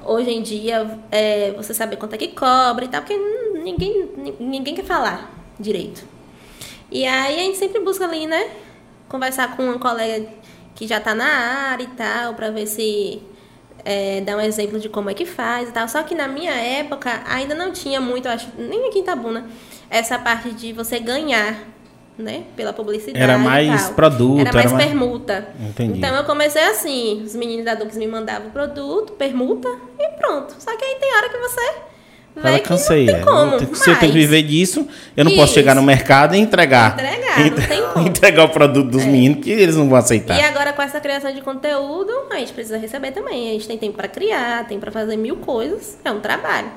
hoje 0.07 0.31
em 0.31 0.41
dia, 0.43 0.97
é, 1.11 1.53
você 1.57 1.75
saber 1.75 1.97
quanto 1.97 2.15
é 2.15 2.17
que 2.17 2.29
cobra 2.29 2.85
e 2.85 2.89
tal. 2.89 3.03
Porque 3.03 3.17
ninguém, 3.63 4.09
ninguém 4.39 4.75
quer 4.75 4.85
falar 4.85 5.29
direito. 5.59 6.05
E 6.91 7.07
aí, 7.07 7.41
a 7.41 7.43
gente 7.43 7.59
sempre 7.59 7.81
busca 7.81 8.05
ali, 8.05 8.27
né? 8.27 8.51
Conversar 9.09 9.57
com 9.57 9.69
um 9.69 9.79
colega 9.79 10.27
que 10.75 10.87
já 10.87 11.01
tá 11.01 11.15
na 11.15 11.25
área 11.25 11.85
e 11.85 11.89
tal, 11.89 12.35
pra 12.35 12.51
ver 12.51 12.67
se... 12.67 13.23
é, 13.85 14.21
dar 14.21 14.37
um 14.37 14.41
exemplo 14.41 14.79
de 14.79 14.89
como 14.89 15.11
é 15.11 15.15
que 15.15 15.25
faz 15.25 15.69
e 15.69 15.73
tal. 15.73 15.89
Só 15.89 16.03
que 16.03 16.15
na 16.15 16.29
minha 16.29 16.53
época 16.53 17.23
ainda 17.27 17.55
não 17.55 17.73
tinha 17.73 18.01
muito, 18.01 18.29
acho, 18.29 18.49
nem 18.59 18.89
aqui 18.89 18.99
em 18.99 19.03
Itabuna, 19.03 19.47
essa 19.89 20.19
parte 20.19 20.53
de 20.53 20.73
você 20.73 20.99
ganhar 20.99 21.57
né? 22.21 22.45
Pela 22.55 22.73
publicidade. 22.73 23.23
Era 23.23 23.39
mais 23.39 23.89
produto. 23.91 24.41
Era 24.41 24.53
mais 24.53 24.73
era 24.73 24.77
permuta. 24.77 25.49
Mais... 25.59 25.71
Entendi. 25.71 25.99
Então 25.99 26.15
eu 26.15 26.25
comecei 26.25 26.63
assim: 26.63 27.23
os 27.25 27.35
meninos 27.35 27.65
da 27.65 27.75
Dux 27.75 27.97
me 27.97 28.07
mandavam 28.07 28.51
produto, 28.51 29.15
permuta 29.15 29.69
e 29.99 30.09
pronto. 30.19 30.55
Só 30.59 30.77
que 30.77 30.85
aí 30.85 30.97
tem 30.97 31.17
hora 31.17 31.29
que 31.29 31.39
você 31.39 31.75
Fala, 32.35 32.59
cansei. 32.61 33.07
Não 33.07 33.13
tem 33.13 33.23
é. 33.23 33.25
como, 33.25 33.77
se 33.77 33.91
eu 33.91 33.99
tenho 33.99 34.13
que 34.13 34.19
viver 34.19 34.43
disso, 34.43 34.87
eu 35.17 35.25
não 35.25 35.33
Isso. 35.33 35.41
posso 35.41 35.53
chegar 35.53 35.75
no 35.75 35.83
mercado 35.83 36.35
e 36.35 36.39
entregar. 36.39 36.95
Entregar, 36.95 37.47
Entre... 37.47 37.61
não 37.61 37.69
tem 37.69 37.83
como. 37.93 38.09
Entregar 38.09 38.45
o 38.45 38.49
produto 38.49 38.89
dos 38.89 39.03
é. 39.03 39.07
meninos 39.07 39.45
que 39.45 39.51
eles 39.51 39.77
não 39.77 39.89
vão 39.89 39.99
aceitar. 39.99 40.39
E 40.39 40.43
agora 40.43 40.73
com 40.73 40.83
essa 40.83 41.01
criação 41.01 41.33
de 41.35 41.41
conteúdo, 41.43 42.11
a 42.31 42.37
gente 42.37 42.53
precisa 42.53 42.79
receber 42.79 43.11
também. 43.13 43.51
A 43.51 43.53
gente 43.53 43.67
tem 43.67 43.77
tempo 43.77 43.97
para 43.97 44.09
criar, 44.09 44.67
tem 44.67 44.79
para 44.79 44.91
fazer 44.91 45.17
mil 45.17 45.37
coisas. 45.37 45.99
É 46.05 46.11
um 46.11 46.21
trabalho. 46.21 46.69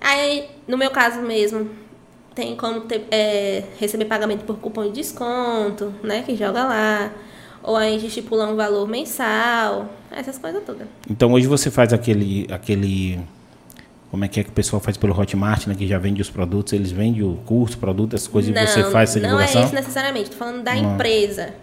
Aí, 0.00 0.44
no 0.68 0.76
meu 0.76 0.90
caso 0.90 1.20
mesmo, 1.20 1.70
tem 2.34 2.54
como 2.54 2.82
ter, 2.82 3.06
é, 3.10 3.64
receber 3.80 4.04
pagamento 4.04 4.44
por 4.44 4.58
cupom 4.58 4.84
de 4.84 4.92
desconto, 4.92 5.92
né? 6.02 6.22
Que 6.22 6.36
joga 6.36 6.64
lá. 6.64 7.10
Ou 7.62 7.76
a 7.76 7.84
gente 7.84 8.06
estipula 8.06 8.46
um 8.46 8.54
valor 8.54 8.86
mensal, 8.86 9.88
essas 10.12 10.38
coisas 10.38 10.62
todas. 10.64 10.86
Então 11.10 11.32
hoje 11.32 11.48
você 11.48 11.68
faz 11.70 11.92
aquele, 11.92 12.46
aquele 12.48 13.18
como 14.10 14.24
é 14.24 14.28
que 14.28 14.40
é 14.40 14.44
que 14.44 14.50
o 14.50 14.52
pessoal 14.52 14.80
faz 14.80 14.96
pelo 14.96 15.18
Hotmart, 15.18 15.66
né? 15.66 15.74
Que 15.74 15.86
já 15.86 15.98
vende 15.98 16.22
os 16.22 16.30
produtos, 16.30 16.72
eles 16.72 16.92
vendem 16.92 17.22
o 17.22 17.36
curso, 17.44 17.76
produto, 17.76 18.14
essas 18.14 18.28
coisas 18.28 18.54
não, 18.54 18.62
e 18.62 18.66
você 18.66 18.90
faz 18.90 19.10
essa 19.10 19.20
divulgação? 19.20 19.54
Não 19.54 19.62
é 19.62 19.64
isso 19.66 19.74
necessariamente, 19.74 20.30
tô 20.30 20.36
falando 20.36 20.62
da 20.62 20.74
não. 20.74 20.94
empresa. 20.94 21.54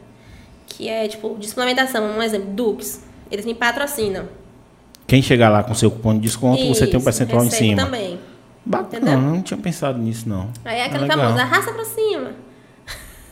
Que 0.67 0.89
é, 0.89 1.07
tipo, 1.07 1.35
de 1.39 1.47
suplementação, 1.47 2.03
um 2.03 2.21
exemplo, 2.21 2.49
Dux. 2.51 3.01
Eles 3.31 3.45
me 3.45 3.53
patrocinam. 3.53 4.27
Quem 5.07 5.21
chegar 5.21 5.49
lá 5.49 5.63
com 5.63 5.73
seu 5.73 5.91
cupom 5.91 6.13
de 6.13 6.21
desconto, 6.21 6.61
isso, 6.61 6.75
você 6.75 6.87
tem 6.87 6.99
um 6.99 7.03
percentual 7.03 7.43
em 7.43 7.49
cima. 7.49 7.83
também. 7.83 8.19
Bacana, 8.65 9.11
Entendeu? 9.11 9.17
não 9.19 9.41
tinha 9.41 9.57
pensado 9.57 9.99
nisso, 9.99 10.27
não. 10.27 10.49
Aí 10.63 10.79
é 10.79 10.85
aquele 10.85 11.05
é 11.05 11.07
famoso, 11.07 11.37
arrasta 11.37 11.73
pra 11.73 11.83
cima. 11.83 12.31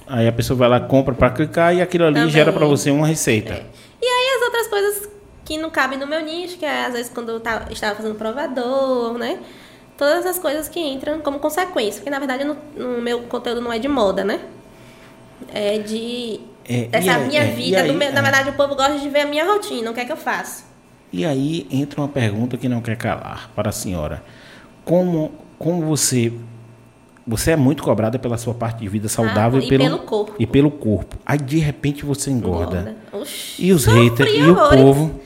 Aí 0.06 0.28
a 0.28 0.32
pessoa 0.32 0.58
vai 0.58 0.68
lá, 0.68 0.80
compra 0.80 1.14
para 1.14 1.30
clicar 1.30 1.74
e 1.74 1.82
aquilo 1.82 2.06
ali 2.06 2.16
também. 2.16 2.30
gera 2.30 2.52
para 2.52 2.66
você 2.66 2.92
uma 2.92 3.08
receita. 3.08 3.54
É. 3.54 3.66
E 4.02 4.06
aí 4.06 4.36
as 4.36 4.44
outras 4.44 4.68
coisas 4.68 5.10
que 5.52 5.58
não 5.58 5.70
cabem 5.70 6.00
no 6.00 6.08
meu 6.08 6.22
nicho, 6.22 6.58
que 6.58 6.66
é 6.66 6.86
às 6.86 6.94
vezes 6.94 7.12
quando 7.14 7.30
eu 7.30 7.40
tá, 7.40 7.68
estava 7.72 7.96
fazendo 7.96 8.16
provador, 8.16 9.18
né? 9.18 9.40
Todas 9.98 10.26
as 10.26 10.40
coisas 10.40 10.70
que 10.70 10.80
entram 10.80 11.20
como 11.20 11.40
consequência. 11.40 12.00
Porque 12.00 12.10
na 12.10 12.20
verdade 12.20 12.46
no, 12.46 12.56
no 12.76 13.02
meu 13.02 13.24
conteúdo 13.24 13.60
não 13.60 13.72
é 13.72 13.78
de 13.78 13.90
moda, 13.90 14.24
né? 14.24 14.40
É 15.54 15.78
de. 15.80 16.40
É, 16.64 16.86
dessa 16.86 17.20
minha 17.20 17.42
é, 17.42 17.52
vida. 17.52 17.82
Aí, 17.82 17.92
meu, 17.92 18.14
na 18.14 18.20
é. 18.20 18.22
verdade, 18.22 18.50
o 18.52 18.54
povo 18.54 18.76
gosta 18.76 18.98
de 18.98 19.10
ver 19.10 19.22
a 19.22 19.26
minha 19.26 19.46
rotina, 19.46 19.92
o 19.92 19.94
que 19.94 20.00
é 20.00 20.06
que 20.06 20.12
eu 20.12 20.18
faço. 20.18 20.64
E 21.12 21.26
aí 21.26 21.68
entra 21.70 22.00
uma 22.00 22.08
pergunta 22.08 22.56
que 22.56 22.70
não 22.70 22.82
quer 22.82 22.96
calar 22.96 23.52
para 23.54 23.70
a 23.70 23.74
senhora. 23.74 24.24
Como, 24.86 25.32
como 25.60 25.86
você 25.86 26.32
você 27.26 27.52
é 27.52 27.56
muito 27.56 27.84
cobrada 27.84 28.18
pela 28.18 28.38
sua 28.38 28.54
parte 28.54 28.80
de 28.80 28.88
vida 28.88 29.08
saudável 29.08 29.60
ah, 29.60 29.64
e, 29.64 29.68
pelo, 29.70 29.84
pelo, 29.84 30.00
corpo. 30.00 30.36
E 30.40 30.48
pelo 30.48 30.72
corpo. 30.72 31.18
Aí 31.26 31.38
de 31.38 31.60
repente 31.60 32.04
você 32.06 32.32
engorda. 32.32 32.80
engorda. 32.80 32.96
Oxi, 33.14 33.66
e 33.66 33.72
os 33.72 33.86
haters 33.86 34.32
e 34.34 34.44
o 34.44 34.56
povo. 34.56 35.20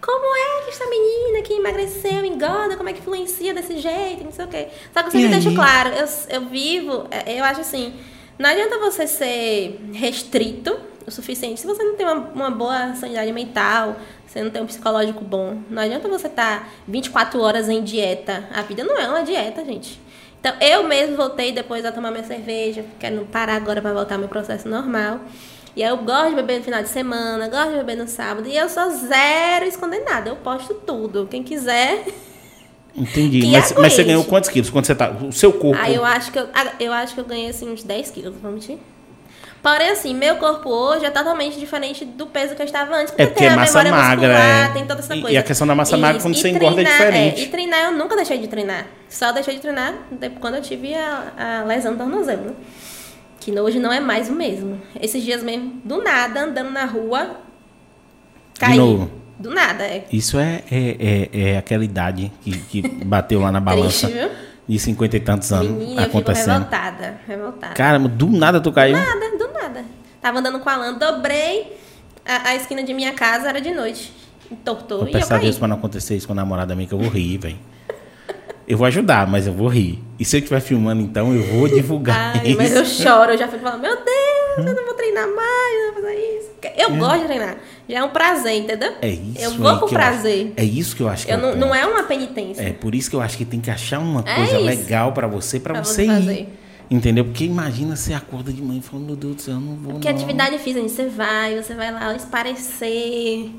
Como 0.00 0.36
é 0.36 0.64
que 0.64 0.70
esta 0.70 0.86
menina 0.88 1.42
que 1.42 1.55
emagreceu, 1.66 2.24
engorda, 2.24 2.76
como 2.76 2.88
é 2.88 2.92
que 2.92 3.00
influencia 3.00 3.52
desse 3.52 3.78
jeito, 3.78 4.24
não 4.24 4.32
sei 4.32 4.44
o 4.44 4.48
quê. 4.48 4.68
Só 4.92 5.02
que 5.02 5.08
eu 5.08 5.12
sempre 5.12 5.28
deixo 5.28 5.54
claro, 5.54 5.90
eu, 5.90 6.06
eu 6.28 6.48
vivo, 6.48 7.06
é, 7.10 7.38
eu 7.38 7.44
acho 7.44 7.60
assim, 7.60 7.94
não 8.38 8.50
adianta 8.50 8.78
você 8.78 9.06
ser 9.06 9.80
restrito 9.92 10.78
o 11.06 11.10
suficiente 11.10 11.60
se 11.60 11.66
você 11.66 11.82
não 11.84 11.94
tem 11.94 12.04
uma, 12.04 12.16
uma 12.34 12.50
boa 12.50 12.94
sanidade 12.94 13.32
mental, 13.32 13.96
você 14.26 14.42
não 14.42 14.50
tem 14.50 14.60
um 14.60 14.66
psicológico 14.66 15.24
bom. 15.24 15.58
Não 15.70 15.82
adianta 15.82 16.08
você 16.08 16.26
estar 16.26 16.60
tá 16.60 16.68
24 16.86 17.40
horas 17.40 17.68
em 17.68 17.82
dieta. 17.82 18.48
A 18.52 18.62
vida 18.62 18.82
não 18.82 18.98
é 18.98 19.08
uma 19.08 19.22
dieta, 19.22 19.64
gente. 19.64 20.00
Então, 20.38 20.52
eu 20.60 20.82
mesmo 20.84 21.16
voltei 21.16 21.52
depois 21.52 21.84
a 21.84 21.92
tomar 21.92 22.10
minha 22.10 22.24
cerveja, 22.24 22.84
quero 22.98 23.24
parar 23.26 23.54
agora 23.54 23.80
para 23.80 23.92
voltar 23.92 24.16
ao 24.16 24.18
meu 24.18 24.28
processo 24.28 24.68
normal. 24.68 25.20
E 25.76 25.84
aí 25.84 25.90
eu 25.90 25.98
gosto 25.98 26.30
de 26.30 26.36
beber 26.36 26.58
no 26.58 26.64
final 26.64 26.82
de 26.82 26.88
semana, 26.88 27.48
gosto 27.48 27.72
de 27.72 27.76
beber 27.76 27.96
no 27.98 28.08
sábado. 28.08 28.48
E 28.48 28.56
eu 28.56 28.66
sou 28.66 28.90
zero 28.90 29.66
escondendo 29.66 30.04
Eu 30.24 30.36
posto 30.36 30.72
tudo. 30.72 31.28
Quem 31.30 31.42
quiser. 31.42 32.06
Entendi. 32.96 33.46
Mas, 33.46 33.74
mas, 33.76 33.92
você 33.92 34.02
ganhou 34.02 34.24
quantos 34.24 34.48
quilos? 34.48 34.70
Quando 34.70 34.86
você 34.86 34.94
tá. 34.94 35.10
O 35.10 35.30
seu 35.30 35.52
corpo. 35.52 35.78
Ah, 35.78 35.90
eu 35.90 36.02
acho 36.02 36.32
que 36.32 36.38
eu, 36.38 36.48
ah, 36.54 36.72
eu 36.80 36.90
acho 36.94 37.12
que 37.12 37.20
eu 37.20 37.26
ganhei 37.26 37.50
assim 37.50 37.70
uns 37.70 37.82
10 37.82 38.10
quilos, 38.10 38.34
vamos 38.40 38.66
mentir. 38.66 38.78
Porém, 39.62 39.90
assim, 39.90 40.14
meu 40.14 40.36
corpo 40.36 40.70
hoje 40.70 41.04
é 41.04 41.10
totalmente 41.10 41.58
diferente 41.58 42.06
do 42.06 42.26
peso 42.26 42.54
que 42.54 42.62
eu 42.62 42.66
estava 42.66 42.94
antes. 42.94 43.10
Porque 43.10 43.22
é 43.22 43.26
porque 43.26 43.40
tem 43.40 43.52
é 43.52 43.56
massa 43.56 43.82
magra. 43.84 44.28
Muscular, 44.28 44.70
é. 44.70 44.72
Tem 44.72 44.86
toda 44.86 45.00
essa 45.00 45.14
coisa. 45.14 45.30
E 45.30 45.36
a 45.36 45.42
questão 45.42 45.66
da 45.66 45.74
massa 45.74 45.96
magra, 45.98 46.22
quando 46.22 46.36
você 46.36 46.52
treinar, 46.52 46.72
engorda, 46.72 46.80
é 46.80 46.84
diferente. 46.84 47.40
É, 47.40 47.44
e 47.44 47.48
treinar, 47.48 47.84
eu 47.86 47.92
nunca 47.92 48.16
deixei 48.16 48.38
de 48.38 48.48
treinar. 48.48 48.86
Só 49.10 49.32
deixei 49.32 49.56
de 49.56 49.60
treinar 49.60 49.94
quando 50.40 50.54
eu 50.54 50.62
tive 50.62 50.94
a, 50.94 51.60
a 51.62 51.64
lesão 51.64 51.92
do 51.92 51.98
tornozelo, 51.98 52.44
né? 52.44 52.52
Que 53.40 53.52
hoje 53.58 53.78
não 53.78 53.92
é 53.92 54.00
mais 54.00 54.28
o 54.28 54.32
mesmo. 54.32 54.80
Esses 55.00 55.22
dias 55.22 55.42
mesmo, 55.42 55.80
do 55.84 56.02
nada, 56.02 56.44
andando 56.44 56.70
na 56.70 56.84
rua, 56.84 57.36
caí. 58.58 58.78
Do 59.38 59.50
nada, 59.50 59.84
é. 59.84 60.06
Isso 60.10 60.38
é, 60.38 60.62
é, 60.70 60.96
é, 60.98 61.50
é 61.50 61.58
aquela 61.58 61.84
idade 61.84 62.32
que, 62.42 62.58
que 62.58 62.82
bateu 63.04 63.40
lá 63.40 63.52
na 63.52 63.60
balança. 63.60 64.08
Triste, 64.08 64.26
viu? 64.26 64.30
De 64.66 64.78
cinquenta 64.78 65.16
e 65.16 65.20
tantos 65.20 65.52
anos 65.52 65.70
Menina, 65.70 66.04
acontecendo. 66.04 66.48
Eu 66.48 66.54
revoltada, 66.54 67.20
revoltada. 67.26 67.74
Caramba, 67.74 68.08
do 68.08 68.26
nada 68.28 68.60
tu 68.60 68.72
caiu? 68.72 68.96
Do 68.96 69.04
nada, 69.04 69.38
do 69.38 69.52
nada. 69.52 69.84
Tava 70.20 70.38
andando 70.40 70.58
com 70.58 70.68
a 70.68 70.76
lã, 70.76 70.94
dobrei, 70.94 71.78
a, 72.24 72.48
a, 72.48 72.56
esquina 72.56 72.82
de 72.82 72.92
minha 72.92 73.12
casa 73.12 73.48
era 73.48 73.60
de 73.60 73.72
noite. 73.72 74.12
Entortou 74.50 75.00
vou 75.00 75.08
e 75.08 75.12
eu 75.12 75.26
caí. 75.26 75.42
Deus 75.42 75.58
pra 75.58 75.68
não 75.68 75.76
acontecer 75.76 76.16
isso 76.16 76.26
com 76.26 76.32
a 76.32 76.36
namorada 76.36 76.74
minha, 76.74 76.88
que 76.88 76.94
eu 76.94 76.98
vou 76.98 77.08
rir, 77.08 77.38
velho. 77.38 77.58
Eu 78.66 78.76
vou 78.76 78.86
ajudar, 78.86 79.26
mas 79.26 79.46
eu 79.46 79.52
vou 79.52 79.68
rir. 79.68 80.02
E 80.18 80.24
se 80.24 80.36
eu 80.36 80.38
estiver 80.38 80.60
filmando, 80.60 81.00
então, 81.00 81.34
eu 81.34 81.42
vou 81.42 81.68
divulgar 81.68 82.38
Ai, 82.38 82.48
isso. 82.48 82.56
Mas 82.56 82.74
eu 82.74 82.84
choro, 82.84 83.32
eu 83.32 83.38
já 83.38 83.46
fico 83.46 83.62
falando, 83.62 83.80
meu 83.80 83.94
Deus, 83.94 84.68
eu 84.68 84.74
não 84.74 84.84
vou 84.84 84.94
treinar 84.94 85.28
mais, 85.28 85.86
eu 85.86 85.92
vou 85.92 86.02
fazer 86.02 86.16
isso. 86.16 86.48
Eu 86.76 86.88
é. 86.88 86.98
gosto 86.98 87.20
de 87.20 87.24
treinar. 87.26 87.56
Já 87.88 87.98
é 87.98 88.02
um 88.02 88.08
prazer, 88.08 88.54
entendeu? 88.54 88.92
É 89.00 89.08
isso. 89.08 89.40
Eu 89.40 89.50
vou 89.52 89.78
com 89.78 89.88
prazer. 89.88 90.46
Acho, 90.46 90.52
é 90.56 90.64
isso 90.64 90.96
que 90.96 91.02
eu 91.02 91.08
acho 91.08 91.26
que 91.26 91.32
eu 91.32 91.36
é 91.36 91.40
não, 91.40 91.54
não 91.54 91.74
é 91.74 91.86
uma 91.86 92.02
penitência. 92.02 92.62
É 92.62 92.72
por 92.72 92.94
isso 92.94 93.08
que 93.08 93.14
eu 93.14 93.20
acho 93.20 93.36
que 93.36 93.44
tem 93.44 93.60
que 93.60 93.70
achar 93.70 94.00
uma 94.00 94.24
é 94.26 94.34
coisa 94.34 94.58
legal 94.58 95.12
para 95.12 95.28
você, 95.28 95.60
para 95.60 95.80
você, 95.82 95.94
você 95.94 96.04
ir. 96.04 96.08
Fazer. 96.08 96.48
Entendeu? 96.90 97.24
Porque 97.24 97.44
imagina 97.44 97.94
você 97.96 98.14
acorda 98.14 98.52
de 98.52 98.62
manhã 98.62 98.78
e 98.78 98.82
fala, 98.82 99.02
meu 99.02 99.16
Deus 99.16 99.36
do 99.36 99.42
céu, 99.42 99.54
eu 99.54 99.60
não 99.60 99.76
vou. 99.76 99.92
Porque 99.92 100.08
não. 100.08 100.16
atividade 100.16 100.58
física, 100.58 100.88
você 100.88 101.06
vai, 101.06 101.60
você 101.60 101.74
vai 101.74 101.92
lá 101.92 102.14
esparecer. 102.14 103.50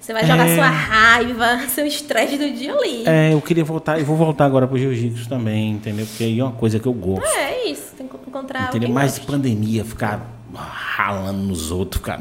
Você 0.00 0.14
vai 0.14 0.26
jogar 0.26 0.48
é... 0.48 0.54
sua 0.54 0.68
raiva, 0.68 1.58
seu 1.68 1.86
estresse 1.86 2.38
do 2.38 2.50
dia 2.52 2.72
ali. 2.74 3.04
É, 3.06 3.34
eu 3.34 3.40
queria 3.40 3.64
voltar, 3.64 3.98
eu 3.98 4.04
vou 4.04 4.16
voltar 4.16 4.46
agora 4.46 4.66
pro 4.66 4.78
jiu-jitsu 4.78 5.28
também, 5.28 5.72
entendeu? 5.72 6.06
Porque 6.06 6.24
aí 6.24 6.40
é 6.40 6.42
uma 6.42 6.52
coisa 6.52 6.78
que 6.78 6.86
eu 6.86 6.92
gosto. 6.92 7.26
É, 7.36 7.66
isso, 7.66 7.94
tem 7.96 8.08
que 8.08 8.16
encontrar 8.16 8.68
Entendeu? 8.68 8.88
Mais 8.88 9.18
pandemia, 9.18 9.84
ficar 9.84 10.26
ralando 10.54 11.42
nos 11.42 11.70
outros, 11.70 12.00
ficar, 12.00 12.18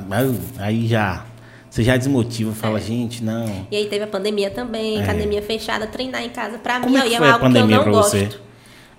aí 0.59 0.87
já 0.87 1.25
você 1.69 1.83
já 1.83 1.95
desmotiva, 1.95 2.51
fala, 2.51 2.79
é. 2.79 2.81
gente, 2.81 3.23
não. 3.23 3.67
E 3.69 3.77
aí 3.77 3.85
teve 3.85 4.03
a 4.03 4.07
pandemia 4.07 4.49
também, 4.49 4.97
é. 4.97 5.03
academia 5.03 5.41
fechada, 5.41 5.85
treinar 5.85 6.23
em 6.23 6.29
casa 6.29 6.57
pra 6.57 6.79
Como 6.79 6.91
mim 6.91 6.99
é, 6.99 7.13
é 7.13 7.17
algo 7.17 7.51
que 7.51 7.57
eu 7.57 7.67
não 7.67 7.91
gosto. 7.91 8.11
Você? 8.11 8.29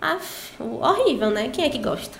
Af, 0.00 0.52
horrível, 0.58 1.30
né? 1.30 1.48
Quem 1.52 1.64
é 1.64 1.68
que 1.68 1.78
gosta? 1.78 2.16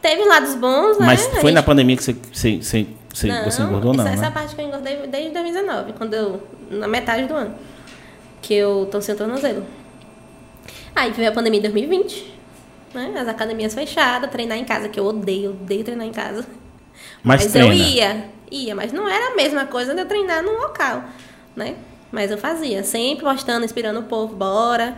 Teve 0.00 0.24
lados 0.24 0.54
bons, 0.54 0.98
né? 0.98 1.06
Mas 1.06 1.26
foi 1.26 1.40
gente... 1.42 1.52
na 1.52 1.62
pandemia 1.62 1.96
que 1.96 2.04
você, 2.04 2.16
você, 2.32 2.56
você 2.62 2.86
você, 3.12 3.26
não, 3.26 3.44
você 3.44 3.62
engordou, 3.62 3.94
não? 3.94 4.04
Essa, 4.04 4.16
né? 4.16 4.22
essa 4.22 4.30
parte 4.30 4.54
que 4.54 4.60
eu 4.60 4.66
engordei 4.66 4.96
desde 5.06 5.30
2019, 5.30 5.92
quando 5.94 6.14
eu. 6.14 6.42
Na 6.70 6.86
metade 6.86 7.26
do 7.26 7.34
ano. 7.34 7.54
Que 8.42 8.54
eu 8.54 8.88
tô 8.90 9.00
sem 9.00 9.16
tornozelo. 9.16 9.64
Aí 10.94 11.10
veio 11.12 11.30
a 11.30 11.32
pandemia 11.32 11.58
em 11.58 11.62
2020. 11.62 12.34
Né? 12.94 13.14
As 13.18 13.28
academias 13.28 13.74
fechadas, 13.74 14.30
treinar 14.30 14.58
em 14.58 14.64
casa, 14.64 14.88
que 14.88 14.98
eu 14.98 15.06
odeio, 15.06 15.50
odeio 15.50 15.84
treinar 15.84 16.06
em 16.06 16.12
casa. 16.12 16.46
Mas, 17.22 17.44
mas 17.44 17.54
eu 17.54 17.72
ia, 17.72 18.28
ia, 18.50 18.74
mas 18.74 18.92
não 18.92 19.08
era 19.08 19.32
a 19.32 19.36
mesma 19.36 19.66
coisa 19.66 19.94
de 19.94 20.00
eu 20.00 20.06
treinar 20.06 20.42
no 20.42 20.52
local, 20.52 21.04
né? 21.54 21.76
Mas 22.10 22.30
eu 22.30 22.38
fazia, 22.38 22.82
sempre 22.84 23.24
postando, 23.24 23.64
inspirando 23.64 24.00
o 24.00 24.04
povo, 24.04 24.34
bora, 24.34 24.96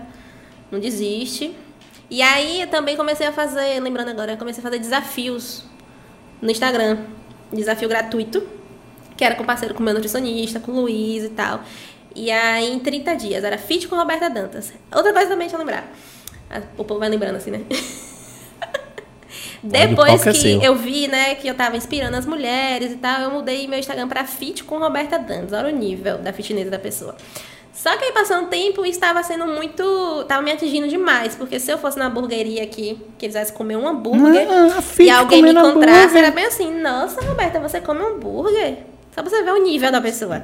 não 0.71 0.79
desiste. 0.79 1.55
E 2.09 2.23
aí 2.23 2.61
eu 2.61 2.69
também 2.69 2.97
comecei 2.97 3.27
a 3.27 3.33
fazer, 3.33 3.81
lembrando 3.81 4.11
agora, 4.11 4.33
eu 4.33 4.37
comecei 4.37 4.61
a 4.61 4.63
fazer 4.63 4.79
desafios 4.79 5.65
no 6.41 6.51
Instagram 6.51 6.99
desafio 7.57 7.89
gratuito, 7.89 8.43
que 9.17 9.25
era 9.25 9.35
com 9.35 9.45
parceiro 9.45 9.75
com 9.75 9.81
o 9.81 9.85
meu 9.85 9.95
nutricionista, 9.95 10.61
com 10.61 10.73
o 10.73 10.81
Luiz 10.83 11.25
e 11.25 11.31
tal. 11.31 11.63
E 12.15 12.31
aí, 12.31 12.73
em 12.73 12.79
30 12.79 13.15
dias, 13.17 13.45
era 13.45 13.57
fit 13.59 13.87
com 13.87 13.97
Roberta 13.97 14.29
Dantas. 14.29 14.73
Outra 14.95 15.13
coisa 15.13 15.29
também, 15.29 15.47
deixa 15.47 15.57
eu 15.57 15.59
lembrar. 15.59 15.93
Ah, 16.51 16.63
o 16.77 16.85
povo 16.85 16.99
vai 16.99 17.09
lembrando 17.09 17.37
assim, 17.37 17.51
né? 17.51 17.61
Depois 19.63 20.27
é 20.27 20.33
que 20.33 20.65
eu 20.65 20.75
vi, 20.75 21.07
né, 21.07 21.35
que 21.35 21.47
eu 21.47 21.55
tava 21.55 21.77
inspirando 21.77 22.17
as 22.17 22.25
mulheres 22.25 22.93
e 22.93 22.97
tal, 22.97 23.21
eu 23.21 23.31
mudei 23.31 23.69
meu 23.69 23.79
Instagram 23.79 24.09
pra 24.09 24.25
fit 24.25 24.65
com 24.65 24.79
Roberta 24.79 25.19
Dantas. 25.19 25.53
Olha 25.53 25.73
o 25.73 25.77
nível 25.77 26.19
da 26.19 26.33
fitness 26.33 26.71
da 26.71 26.79
pessoa. 26.79 27.15
Só 27.73 27.97
que 27.97 28.05
aí 28.05 28.13
passando 28.13 28.47
o 28.47 28.49
tempo, 28.49 28.85
estava 28.85 29.23
sendo 29.23 29.47
muito. 29.47 30.25
Tava 30.25 30.43
me 30.43 30.51
atingindo 30.51 30.89
demais. 30.89 31.35
Porque 31.35 31.59
se 31.61 31.71
eu 31.71 31.79
fosse 31.79 31.99
na 31.99 32.07
hamburgueria 32.07 32.63
aqui, 32.63 33.01
que 33.19 33.27
quisesse 33.27 33.53
comer 33.53 33.77
um 33.77 33.87
hambúrguer, 33.87 34.47
ah, 34.51 34.83
e 34.99 35.11
alguém 35.11 35.43
me 35.43 35.51
encontrasse, 35.51 35.99
hambúrguer. 35.99 36.25
era 36.25 36.31
bem 36.31 36.45
assim, 36.47 36.81
nossa, 36.81 37.21
Roberta, 37.21 37.61
você 37.61 37.81
come 37.81 38.03
hambúrguer? 38.03 38.79
Só 39.15 39.23
pra 39.23 39.31
você 39.31 39.43
ver 39.43 39.53
o 39.53 39.63
nível 39.63 39.91
da 39.91 40.01
pessoa. 40.01 40.43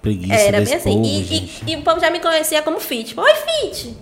Preguiça 0.00 0.34
era 0.34 0.60
bem 0.60 0.74
assim. 0.74 0.92
Povo, 0.92 1.04
e, 1.04 1.34
e, 1.66 1.72
e, 1.72 1.76
o 1.76 1.82
povo 1.82 2.00
já 2.00 2.10
me 2.10 2.20
conhecia 2.20 2.62
como 2.62 2.80
fit. 2.80 3.18
Oi, 3.18 3.34
fit! 3.34 3.96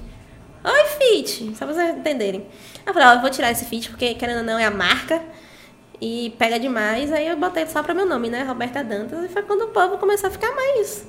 Oi, 0.67 0.85
Fit! 0.99 1.55
Só 1.57 1.65
pra 1.65 1.75
vocês 1.75 1.97
entenderem. 1.97 2.45
Eu 2.85 2.93
falei, 2.93 3.09
ó, 3.09 3.13
eu 3.15 3.21
vou 3.21 3.31
tirar 3.31 3.53
esse 3.53 3.65
Fit 3.67 3.89
porque, 3.89 4.15
querendo 4.15 4.39
ou 4.39 4.43
não, 4.43 4.59
é 4.59 4.65
a 4.65 4.71
marca. 4.71 5.23
E 6.01 6.35
pega 6.39 6.59
demais. 6.59 7.13
Aí 7.13 7.29
eu 7.29 7.37
botei 7.37 7.65
só 7.67 7.85
pra 7.85 7.95
meu 7.95 8.05
nome, 8.05 8.29
né? 8.29 8.43
Roberta 8.43 8.83
Dantas. 8.83 9.25
E 9.25 9.29
foi 9.29 9.43
quando 9.43 9.63
o 9.63 9.69
povo 9.69 9.97
começou 9.97 10.27
a 10.27 10.31
ficar 10.31 10.53
mais. 10.57 11.07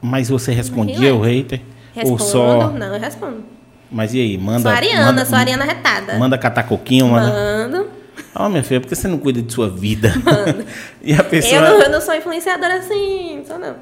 Mas 0.00 0.28
você 0.28 0.52
respondia 0.52 1.14
o 1.14 1.20
hater? 1.20 1.60
Respondo. 1.94 2.22
Ou 2.22 2.28
só... 2.28 2.70
Não, 2.70 2.94
eu 2.94 3.00
respondo. 3.00 3.44
Mas 3.90 4.14
e 4.14 4.20
aí? 4.20 4.38
Manda. 4.38 4.60
Sou 4.60 4.70
Ariana, 4.70 5.04
manda, 5.06 5.24
sou 5.24 5.38
Ariana 5.38 5.64
retada. 5.64 6.18
Manda 6.18 6.38
catar 6.38 6.64
coquinho, 6.64 7.08
manda. 7.08 7.32
Mando. 7.32 7.90
Ó, 8.34 8.46
oh, 8.46 8.48
minha 8.48 8.62
filha, 8.62 8.80
por 8.80 8.88
que 8.88 8.94
você 8.94 9.08
não 9.08 9.18
cuida 9.18 9.40
de 9.40 9.52
sua 9.52 9.68
vida? 9.68 10.12
Mano. 10.22 10.64
e 11.02 11.14
a 11.14 11.24
pessoa. 11.24 11.54
Eu 11.54 11.62
não, 11.62 11.82
eu 11.82 11.90
não 11.90 12.00
sou 12.00 12.14
influenciadora 12.14 12.78
assim, 12.78 13.42
só 13.46 13.58
não. 13.58 13.76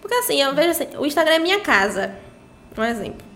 Porque 0.00 0.14
assim, 0.14 0.40
eu 0.40 0.54
vejo 0.54 0.70
assim, 0.70 0.86
o 0.98 1.04
Instagram 1.04 1.34
é 1.34 1.38
minha 1.38 1.60
casa. 1.60 2.12
Um 2.76 2.84
exemplo. 2.84 3.26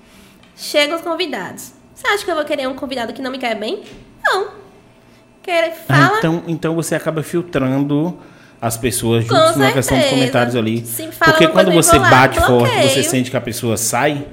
Chegam 0.56 0.96
os 0.96 1.02
convidados. 1.02 1.72
Você 1.94 2.06
acha 2.06 2.24
que 2.24 2.30
eu 2.30 2.34
vou 2.34 2.44
querer 2.44 2.66
um 2.68 2.74
convidado 2.74 3.12
que 3.12 3.20
não 3.20 3.30
me 3.30 3.38
quer 3.38 3.54
bem? 3.54 3.82
Não. 4.24 4.48
Quer, 5.42 5.74
fala. 5.74 6.14
Ah, 6.14 6.18
então, 6.18 6.42
então 6.46 6.74
você 6.74 6.94
acaba 6.94 7.22
filtrando 7.22 8.18
as 8.64 8.78
pessoas 8.78 9.26
juntos 9.26 9.56
na 9.56 9.72
questão 9.72 9.98
dos 9.98 10.08
comentários 10.08 10.56
ali. 10.56 10.86
Sim, 10.86 11.12
fala 11.12 11.32
Porque 11.32 11.48
quando 11.48 11.70
você 11.70 11.98
bate 11.98 12.40
forte, 12.40 12.72
bloqueio. 12.72 12.88
você 12.88 13.02
sente 13.02 13.30
que 13.30 13.36
a 13.36 13.40
pessoa 13.40 13.76
sai. 13.76 14.26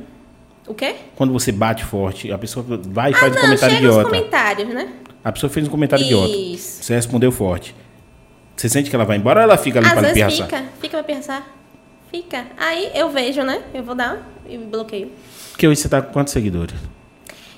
O 0.65 0.73
quê? 0.73 0.95
Quando 1.17 1.33
você 1.33 1.51
bate 1.51 1.83
forte, 1.83 2.31
a 2.31 2.37
pessoa 2.37 2.65
vai 2.65 3.11
e 3.11 3.13
faz 3.13 3.25
ah, 3.25 3.27
um 3.27 3.33
não, 3.35 3.41
comentário 3.41 3.75
chega 3.75 3.87
idiota. 3.87 4.09
comentários, 4.09 4.69
né? 4.69 4.89
A 5.21 5.33
pessoa 5.33 5.49
fez 5.49 5.67
um 5.67 5.69
comentário 5.69 6.05
idiota. 6.05 6.33
Isso. 6.33 6.81
Você 6.81 6.95
respondeu 6.95 7.29
forte. 7.29 7.75
Você 8.55 8.69
sente 8.69 8.89
que 8.89 8.95
ela 8.95 9.03
vai 9.03 9.17
embora 9.17 9.41
ou 9.41 9.43
ela 9.43 9.57
fica 9.57 9.79
ali 9.79 9.87
Às 9.87 9.91
pra 9.91 10.01
vezes 10.01 10.15
pirraçar? 10.15 10.45
fica, 10.47 10.63
fica 10.79 11.03
pra 11.03 11.15
pensar. 11.15 11.57
Fica. 12.09 12.45
Aí 12.57 12.89
eu 12.95 13.09
vejo, 13.09 13.43
né? 13.43 13.61
Eu 13.73 13.83
vou 13.83 13.95
dar 13.95 14.25
e 14.47 14.57
bloqueio. 14.57 15.11
Porque 15.51 15.67
hoje 15.67 15.81
você 15.81 15.89
tá 15.89 16.01
com 16.01 16.13
quantos 16.13 16.31
seguidores? 16.31 16.75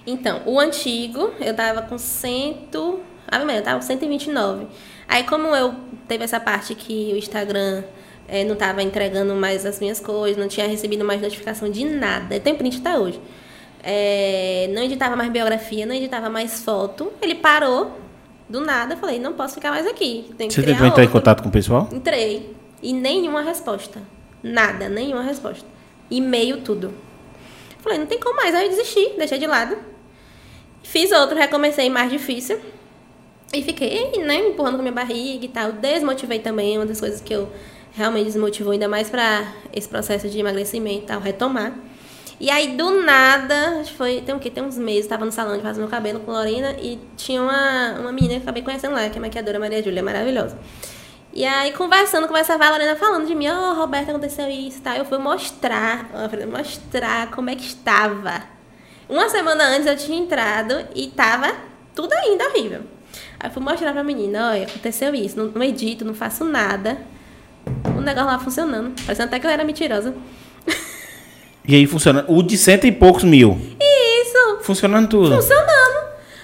Então, 0.08 0.42
o 0.48 0.60
antigo, 0.60 1.34
eu 1.40 1.54
tava 1.56 1.84
com 1.84 2.00
cento... 2.00 3.00
Ah, 3.28 3.46
meu, 3.46 3.58
eu 3.58 3.64
tava 3.64 3.80
com 3.80 3.86
129. 3.86 4.66
Aí, 5.14 5.24
como 5.26 5.56
eu 5.56 5.76
teve 6.08 6.24
essa 6.24 6.40
parte 6.40 6.74
que 6.74 7.12
o 7.14 7.18
Instagram 7.18 7.84
eh, 8.28 8.44
não 8.44 8.56
tava 8.56 8.82
entregando 8.82 9.36
mais 9.36 9.64
as 9.64 9.80
minhas 9.80 10.00
coisas, 10.00 10.36
não 10.36 10.48
tinha 10.48 10.68
recebido 10.68 11.06
mais 11.06 11.22
notificação 11.22 11.70
de 11.70 11.86
nada. 11.86 12.40
Tem 12.40 12.56
print 12.56 12.80
até 12.80 12.98
hoje. 12.98 13.22
Eh, 13.84 14.72
não 14.74 14.82
editava 14.82 15.16
mais 15.16 15.32
biografia, 15.32 15.86
não 15.86 15.94
editava 15.94 16.32
mais 16.32 16.64
foto. 16.64 17.14
Ele 17.22 17.36
parou 17.36 17.96
do 18.50 18.60
nada. 18.60 18.96
Eu 18.96 18.98
falei, 18.98 19.20
não 19.20 19.34
posso 19.34 19.54
ficar 19.54 19.70
mais 19.70 19.86
aqui. 19.86 20.26
Você 20.36 20.64
tentou 20.64 20.88
entrar 20.88 21.04
em 21.04 21.10
contato 21.10 21.44
com 21.44 21.50
o 21.50 21.52
pessoal? 21.52 21.88
Entrei. 21.94 22.52
E 22.82 22.92
nenhuma 22.92 23.44
resposta. 23.44 24.02
Nada, 24.42 24.90
nenhuma 24.90 25.22
resposta. 25.22 25.68
E-mail, 26.10 26.62
tudo. 26.62 26.92
Falei, 27.82 28.00
não 28.00 28.08
tem 28.08 28.20
como 28.20 28.36
mais. 28.38 28.56
Aí 28.56 28.66
eu 28.66 28.72
desisti, 28.72 29.14
deixei 29.16 29.38
de 29.38 29.46
lado. 29.46 29.78
Fiz 30.82 31.12
outro, 31.12 31.38
recomecei 31.38 31.88
mais 31.88 32.12
difícil. 32.12 32.60
E 33.54 33.62
fiquei, 33.62 34.12
né, 34.18 34.48
empurrando 34.48 34.78
com 34.78 34.82
minha 34.82 34.92
barriga 34.92 35.46
e 35.46 35.48
tal. 35.48 35.72
Desmotivei 35.74 36.40
também, 36.40 36.76
uma 36.76 36.88
das 36.88 37.00
coisas 37.00 37.22
que 37.22 37.32
eu 37.32 37.48
realmente 37.92 38.26
desmotivou, 38.26 38.74
ainda 38.74 38.88
mais 38.88 39.12
pra 39.12 39.54
esse 39.72 39.88
processo 39.88 40.28
de 40.28 40.40
emagrecimento 40.40 41.04
e 41.04 41.06
tal, 41.06 41.20
retomar. 41.20 41.72
E 42.40 42.50
aí, 42.50 42.76
do 42.76 43.04
nada, 43.04 43.84
foi, 43.96 44.22
tem 44.22 44.34
o 44.34 44.40
quê? 44.40 44.50
Tem 44.50 44.64
uns 44.64 44.76
meses, 44.76 45.06
tava 45.06 45.24
no 45.24 45.32
salão 45.32 45.56
de 45.56 45.62
fazer 45.62 45.80
meu 45.80 45.88
cabelo 45.88 46.20
com 46.22 46.32
Lorena 46.32 46.76
e 46.82 47.00
tinha 47.16 47.44
uma, 47.44 48.00
uma 48.00 48.12
menina 48.12 48.34
que 48.34 48.40
eu 48.40 48.44
acabei 48.44 48.64
conhecendo 48.64 48.96
lá, 48.96 49.08
que 49.08 49.18
é 49.18 49.20
a 49.20 49.22
maquiadora 49.22 49.60
Maria 49.60 49.84
Júlia, 49.84 50.02
maravilhosa. 50.02 50.58
E 51.32 51.46
aí, 51.46 51.72
conversando, 51.74 52.28
conversava 52.28 52.66
a 52.66 52.72
Lorena 52.72 52.96
falando 52.96 53.28
de 53.28 53.36
mim, 53.36 53.48
ô, 53.50 53.54
oh, 53.54 53.74
Roberta, 53.76 54.10
aconteceu 54.10 54.50
isso 54.50 54.80
e 54.80 54.82
tal. 54.82 54.96
Eu 54.96 55.06
fui 55.06 55.20
mostrar, 55.20 56.10
mostrar 56.52 57.30
como 57.30 57.52
é 57.52 57.56
que 57.56 57.66
estava. 57.68 58.44
Uma 59.08 59.30
semana 59.30 59.64
antes 59.66 59.86
eu 59.86 59.96
tinha 59.96 60.18
entrado 60.18 60.88
e 60.96 61.08
tava 61.10 61.54
tudo 61.94 62.14
ainda 62.14 62.50
horrível. 62.50 62.82
Aí 63.44 63.50
fui 63.52 63.62
mostrar 63.62 63.92
pra 63.92 64.04
menina, 64.04 64.52
olha, 64.52 64.64
aconteceu 64.64 65.14
isso, 65.14 65.38
não, 65.38 65.48
não 65.48 65.62
edito, 65.64 66.06
não 66.06 66.14
faço 66.14 66.46
nada. 66.46 66.98
O 67.98 68.00
negócio 68.02 68.30
lá 68.30 68.40
funcionando, 68.40 68.94
parecendo 69.06 69.28
até 69.28 69.40
que 69.40 69.46
eu 69.46 69.52
era 69.52 69.64
mentirosa. 69.64 70.16
E 71.66 71.76
aí 71.76 71.88
funciona. 71.88 72.26
O 72.28 72.44
de 72.44 72.58
cento 72.58 72.86
e 72.86 72.92
poucos 72.92 73.24
mil. 73.24 73.58
Isso, 73.80 74.58
Funcionando 74.64 75.08
tudo. 75.08 75.34
funcionando. 75.34 76.04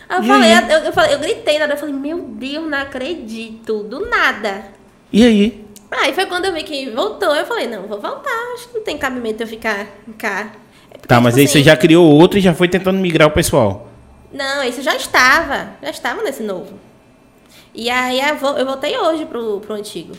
Eu 0.10 0.24
E 0.24 0.28
falei, 0.28 0.52
eu, 0.54 0.78
eu 0.86 0.94
falei, 0.94 1.14
eu 1.14 1.20
gritei 1.20 1.58
na 1.60 1.66
hora, 1.66 1.74
eu 1.74 1.78
falei, 1.78 1.94
meu 1.94 2.20
Deus, 2.22 2.70
não 2.70 2.78
acredito, 2.78 3.84
do 3.84 4.06
nada. 4.10 4.64
E 5.12 5.26
aí? 5.26 5.66
Aí 5.92 6.14
foi 6.14 6.26
quando 6.26 6.46
eu 6.46 6.54
vi 6.54 6.64
que 6.64 6.90
voltou, 6.92 7.36
eu 7.36 7.46
falei, 7.46 7.68
não, 7.68 7.82
vou 7.84 8.00
voltar, 8.00 8.54
acho 8.56 8.70
que 8.70 8.76
não 8.78 8.84
tem 8.86 8.98
cabimento 8.98 9.44
eu 9.44 9.48
ficar 9.48 9.88
cá. 10.18 10.54
É 10.90 10.94
porque, 10.94 11.08
Tá, 11.10 11.20
mas 11.20 11.34
tipo 11.34 11.42
aí 11.42 11.48
você 11.50 11.58
assim, 11.58 11.66
já 11.66 11.76
criou 11.76 12.10
outro 12.10 12.40
e 12.40 12.42
já 12.42 12.54
foi 12.54 12.70
tentando 12.70 12.98
migrar 13.00 13.28
o 13.28 13.32
pessoal. 13.32 13.90
Não, 14.32 14.64
isso 14.64 14.82
já 14.82 14.96
estava, 14.96 15.72
já 15.84 15.90
estava 15.90 16.22
nesse 16.24 16.44
novo. 16.44 16.80
E 17.74 17.90
aí 17.90 18.20
eu 18.20 18.36
vo- 18.38 18.58
eu 18.58 18.66
voltei 18.66 18.98
hoje 18.98 19.26
pro, 19.26 19.60
pro 19.60 19.76
antigo. 19.76 20.14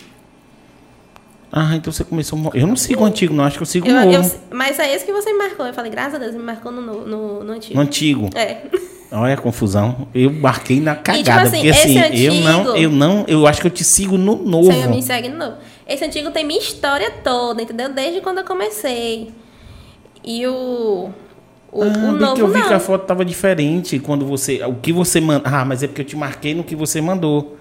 Ah, 1.53 1.75
então 1.75 1.93
você 1.93 2.05
começou. 2.05 2.39
Eu 2.55 2.67
não 2.67 2.77
sigo 2.77 3.03
o 3.03 3.05
antigo, 3.05 3.35
não. 3.35 3.43
Acho 3.45 3.57
que 3.57 3.63
eu 3.63 3.67
sigo 3.67 3.89
o 3.89 3.93
novo. 3.93 4.13
eu- 4.13 4.41
mas 4.57 4.79
é 4.79 4.95
esse 4.95 5.05
que 5.05 5.13
você 5.13 5.33
me 5.33 5.39
marcou. 5.39 5.67
Eu 5.67 5.75
falei, 5.75 5.91
graças 5.91 6.15
a 6.15 6.19
Deus, 6.19 6.33
me 6.33 6.43
marcou 6.43 6.71
no, 6.71 6.81
no, 6.81 7.05
no- 7.07 7.45
no 7.45 7.53
antigo. 7.53 7.75
No 7.75 7.81
antigo. 7.81 8.31
É. 8.37 8.59
Olha 9.11 9.35
a 9.35 9.37
confusão. 9.37 10.07
Eu 10.15 10.33
marquei 10.33 10.81
na 10.81 10.95
cagada. 10.95 11.19
tipo 11.25 11.57
assim, 11.57 11.57
porque 11.57 11.69
assim, 12.05 12.25
eu 12.25 12.35
não, 12.35 12.61
antigo- 12.61 12.77
eu 12.77 12.91
não, 12.91 13.25
eu 13.27 13.47
acho 13.49 13.61
que 13.61 13.67
eu 13.67 13.71
te 13.73 13.83
sigo 13.83 14.17
no 14.17 14.37
novo. 14.37 14.71
Você 14.73 14.87
me 14.87 15.03
segue 15.03 15.29
de 15.29 15.35
novo. 15.35 15.57
Esse 15.89 16.05
antigo 16.05 16.31
tem 16.31 16.47
minha 16.47 16.61
história 16.61 17.11
toda, 17.25 17.61
entendeu? 17.61 17.89
Desde 17.93 18.21
quando 18.21 18.39
eu 18.39 18.45
comecei. 18.45 19.33
E 20.23 20.47
o. 20.47 21.11
O, 21.73 21.83
ah, 21.85 21.87
o 21.87 22.13
novo 22.13 22.35
que 22.35 22.43
eu 22.43 22.49
vi 22.49 22.59
não. 22.59 22.69
que 22.69 22.75
a 22.75 22.81
foto 22.81 23.07
tava 23.07 23.25
diferente 23.25 23.99
quando 24.01 24.27
você. 24.27 24.63
O 24.65 24.75
que 24.75 24.93
você 24.93 25.21
manda. 25.21 25.43
Ah, 25.49 25.65
mas 25.65 25.83
é 25.83 25.87
porque 25.87 26.01
eu 26.03 26.05
te 26.07 26.17
marquei 26.17 26.55
no 26.55 26.65
que 26.65 26.75
você 26.75 27.01
mandou. 27.01 27.57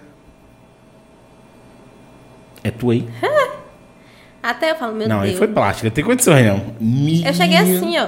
É 2.64 2.72
tu 2.72 2.90
aí? 2.92 3.08
Até 4.42 4.72
eu 4.72 4.76
falo, 4.76 4.96
meu 4.96 5.08
não, 5.08 5.20
aí 5.22 5.28
Deus. 5.30 5.38
foi 5.38 5.48
plástica, 5.50 5.92
tem 5.92 6.04
condições 6.04 6.46
não. 6.46 6.62
Meu, 6.80 7.26
Eu 7.26 7.34
cheguei 7.34 7.58
assim, 7.58 7.98
ó. 8.00 8.08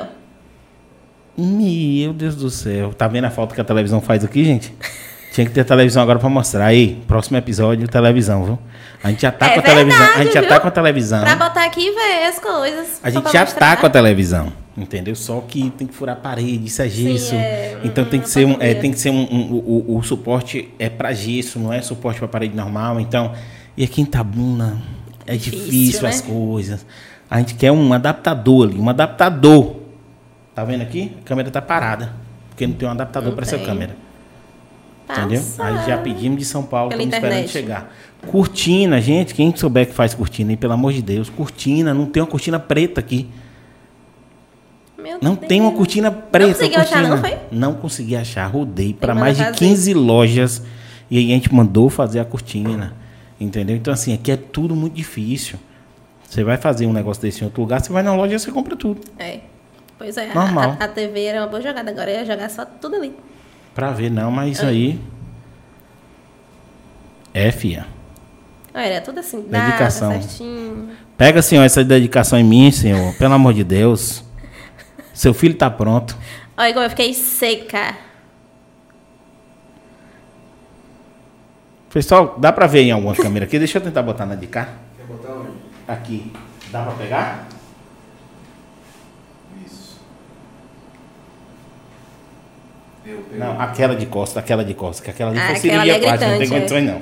Meu 1.37 2.13
Deus 2.13 2.35
do 2.35 2.49
céu. 2.49 2.93
Tá 2.93 3.07
vendo 3.07 3.25
a 3.25 3.29
falta 3.29 3.53
que 3.55 3.61
a 3.61 3.63
televisão 3.63 4.01
faz 4.01 4.23
aqui, 4.23 4.43
gente? 4.43 4.73
Tinha 5.33 5.45
que 5.47 5.53
ter 5.53 5.63
televisão 5.63 6.03
agora 6.03 6.19
pra 6.19 6.29
mostrar. 6.29 6.65
Aí, 6.65 7.01
próximo 7.07 7.37
episódio, 7.37 7.87
televisão, 7.87 8.43
viu? 8.43 8.59
A 9.01 9.09
gente 9.09 9.21
já 9.21 9.31
tá 9.31 9.47
É 9.47 9.53
com 9.53 9.59
a 9.59 9.63
televisão. 9.63 9.97
A 10.01 10.05
verdade, 10.07 10.23
gente 10.25 10.33
já 10.33 10.39
viu? 10.41 10.49
tá 10.49 10.59
com 10.59 10.67
a 10.67 10.71
televisão. 10.71 11.21
Pra 11.21 11.35
botar 11.35 11.65
aqui 11.65 11.87
e 11.87 11.91
ver 11.91 12.25
as 12.27 12.39
coisas. 12.39 12.99
A 13.01 13.09
gente 13.09 13.31
já 13.31 13.41
mostrar. 13.41 13.75
tá 13.75 13.77
com 13.77 13.85
a 13.87 13.89
televisão, 13.89 14.51
entendeu? 14.77 15.15
Só 15.15 15.41
que 15.41 15.69
tem 15.71 15.85
que 15.87 15.93
furar 15.93 16.15
a 16.15 16.19
parede, 16.19 16.65
isso 16.65 16.81
é 16.81 16.89
gesso. 16.89 17.35
é, 17.35 17.77
então 17.83 18.05
tem 18.05 18.19
que 18.19 18.29
ser 18.29 18.45
um, 18.45 18.51
é, 18.51 18.53
patologia. 18.53 18.81
tem 18.81 18.91
que 18.91 18.99
ser 18.99 19.09
um, 19.09 19.21
um- 19.23 19.53
o, 19.53 19.97
o- 19.97 20.03
suporte 20.03 20.69
é 20.79 20.89
para 20.89 21.13
gesso, 21.13 21.59
não 21.59 21.71
é 21.73 21.81
suporte 21.81 22.19
para 22.19 22.27
parede 22.27 22.55
normal. 22.55 22.99
Então, 22.99 23.33
e 23.77 23.83
aqui 23.83 24.01
em 24.01 24.05
Tabuna 24.05 24.81
é 25.25 25.35
Difícil, 25.35 25.65
difícil, 25.65 26.01
né? 26.03 26.09
as 26.09 26.21
coisas. 26.21 26.85
A 27.29 27.39
gente 27.39 27.55
quer 27.55 27.71
um 27.71 27.93
adaptador 27.93 28.67
ali, 28.69 28.79
um 28.79 28.89
adaptador. 28.89 29.75
Tá 30.53 30.63
vendo 30.65 30.81
aqui? 30.81 31.13
A 31.21 31.23
câmera 31.23 31.49
tá 31.49 31.61
parada, 31.61 32.13
porque 32.49 32.67
não 32.67 32.73
tem 32.73 32.87
um 32.87 32.91
adaptador 32.91 33.33
para 33.33 33.43
essa 33.45 33.57
câmera. 33.57 33.95
Entendeu? 35.09 35.39
Passa. 35.41 35.63
Aí 35.65 35.87
já 35.87 35.97
pedimos 35.97 36.39
de 36.39 36.45
São 36.45 36.63
Paulo, 36.63 36.89
Pela 36.89 37.03
estamos 37.03 37.23
esperando 37.25 37.47
chegar. 37.49 37.93
Cortina, 38.27 39.01
gente, 39.01 39.33
quem 39.33 39.53
souber 39.55 39.87
que 39.87 39.93
faz 39.93 40.13
cortina 40.13 40.55
pelo 40.55 40.73
amor 40.73 40.93
de 40.93 41.01
Deus, 41.01 41.29
cortina, 41.29 41.93
não 41.93 42.05
tem 42.05 42.21
uma 42.23 42.27
cortina 42.27 42.59
preta 42.59 42.99
aqui. 43.01 43.27
Meu 45.01 45.17
Não 45.21 45.35
Deus. 45.35 45.47
tem 45.47 45.59
uma 45.61 45.71
cortina 45.71 46.11
preta. 46.11 46.53
conseguiu 46.53 46.79
achar, 46.79 46.95
cortina. 46.95 47.09
não 47.15 47.17
foi? 47.17 47.37
Não 47.51 47.73
consegui 47.73 48.15
achar. 48.15 48.45
Rodei 48.47 48.93
para 48.93 49.13
mais 49.15 49.35
de 49.37 49.43
mandar 49.43 49.53
fazer. 49.57 49.65
15 49.67 49.93
lojas 49.93 50.63
e 51.09 51.17
aí 51.17 51.31
a 51.31 51.35
gente 51.35 51.53
mandou 51.53 51.89
fazer 51.89 52.19
a 52.19 52.25
cortina. 52.25 52.93
Entendeu? 53.39 53.75
Então, 53.75 53.93
assim, 53.93 54.13
aqui 54.13 54.31
é 54.31 54.37
tudo 54.37 54.75
muito 54.75 54.93
difícil. 54.93 55.57
Você 56.29 56.43
vai 56.43 56.57
fazer 56.57 56.85
um 56.85 56.93
negócio 56.93 57.21
desse 57.21 57.41
em 57.41 57.45
outro 57.45 57.61
lugar, 57.61 57.81
você 57.81 57.91
vai 57.91 58.03
na 58.03 58.13
loja 58.15 58.35
e 58.35 58.39
você 58.39 58.51
compra 58.51 58.75
tudo. 58.75 59.01
É. 59.19 59.39
Pois 59.97 60.15
é, 60.17 60.29
a- 60.31 60.33
Normal. 60.35 60.77
A, 60.79 60.85
a 60.85 60.87
TV 60.87 61.23
era 61.25 61.41
uma 61.41 61.47
boa 61.47 61.61
jogada, 61.61 61.89
agora 61.91 62.09
eu 62.11 62.17
ia 62.19 62.25
jogar 62.25 62.49
só 62.49 62.63
tudo 62.65 62.95
ali. 62.95 63.13
Pra 63.75 63.91
ver, 63.91 64.09
não, 64.11 64.31
mas 64.31 64.47
Ah. 64.47 64.51
isso 64.51 64.65
aí. 64.65 64.99
É, 67.33 67.51
fia. 67.51 67.85
Olha, 68.73 68.83
era 68.85 69.01
tudo 69.01 69.19
assim, 69.19 69.41
Dedicação. 69.41 70.11
certinho. 70.21 70.89
Pega, 71.17 71.41
senhor, 71.41 71.63
essa 71.63 71.83
dedicação 71.83 72.39
em 72.39 72.43
mim, 72.43 72.71
senhor. 72.71 73.13
Pelo 73.17 73.33
amor 73.33 73.53
de 73.53 73.63
Deus. 73.63 74.23
Seu 75.21 75.35
filho 75.35 75.53
tá 75.53 75.69
pronto. 75.69 76.17
Olha 76.57 76.73
como 76.73 76.83
eu 76.83 76.89
fiquei 76.89 77.13
seca. 77.13 77.95
Pessoal, 81.93 82.39
dá 82.39 82.51
pra 82.51 82.65
ver 82.65 82.81
em 82.81 82.91
alguma 82.91 83.13
câmera 83.13 83.45
aqui? 83.45 83.59
Deixa 83.59 83.77
eu 83.77 83.83
tentar 83.83 84.01
botar 84.01 84.25
na 84.25 84.33
de 84.33 84.47
cá. 84.47 84.69
Quer 84.97 85.05
botar 85.05 85.33
onde? 85.33 85.51
Aqui. 85.87 86.33
Dá 86.71 86.81
pra 86.81 86.93
pegar? 86.93 87.47
Isso. 89.63 89.99
Não, 93.33 93.61
aquela 93.61 93.95
de 93.95 94.07
costa, 94.07 94.39
aquela 94.39 94.65
de 94.65 94.73
costa, 94.73 95.03
que 95.03 95.11
aquela 95.11 95.29
ali 95.29 95.39
Ah, 95.39 95.45
foi 95.45 95.55
aquela 95.55 95.83
cirurgia 95.83 95.95
é 95.97 95.99
plástica, 95.99 96.31
não 96.31 96.39
tem 96.39 96.49
condições 96.49 96.83
não. 96.83 97.01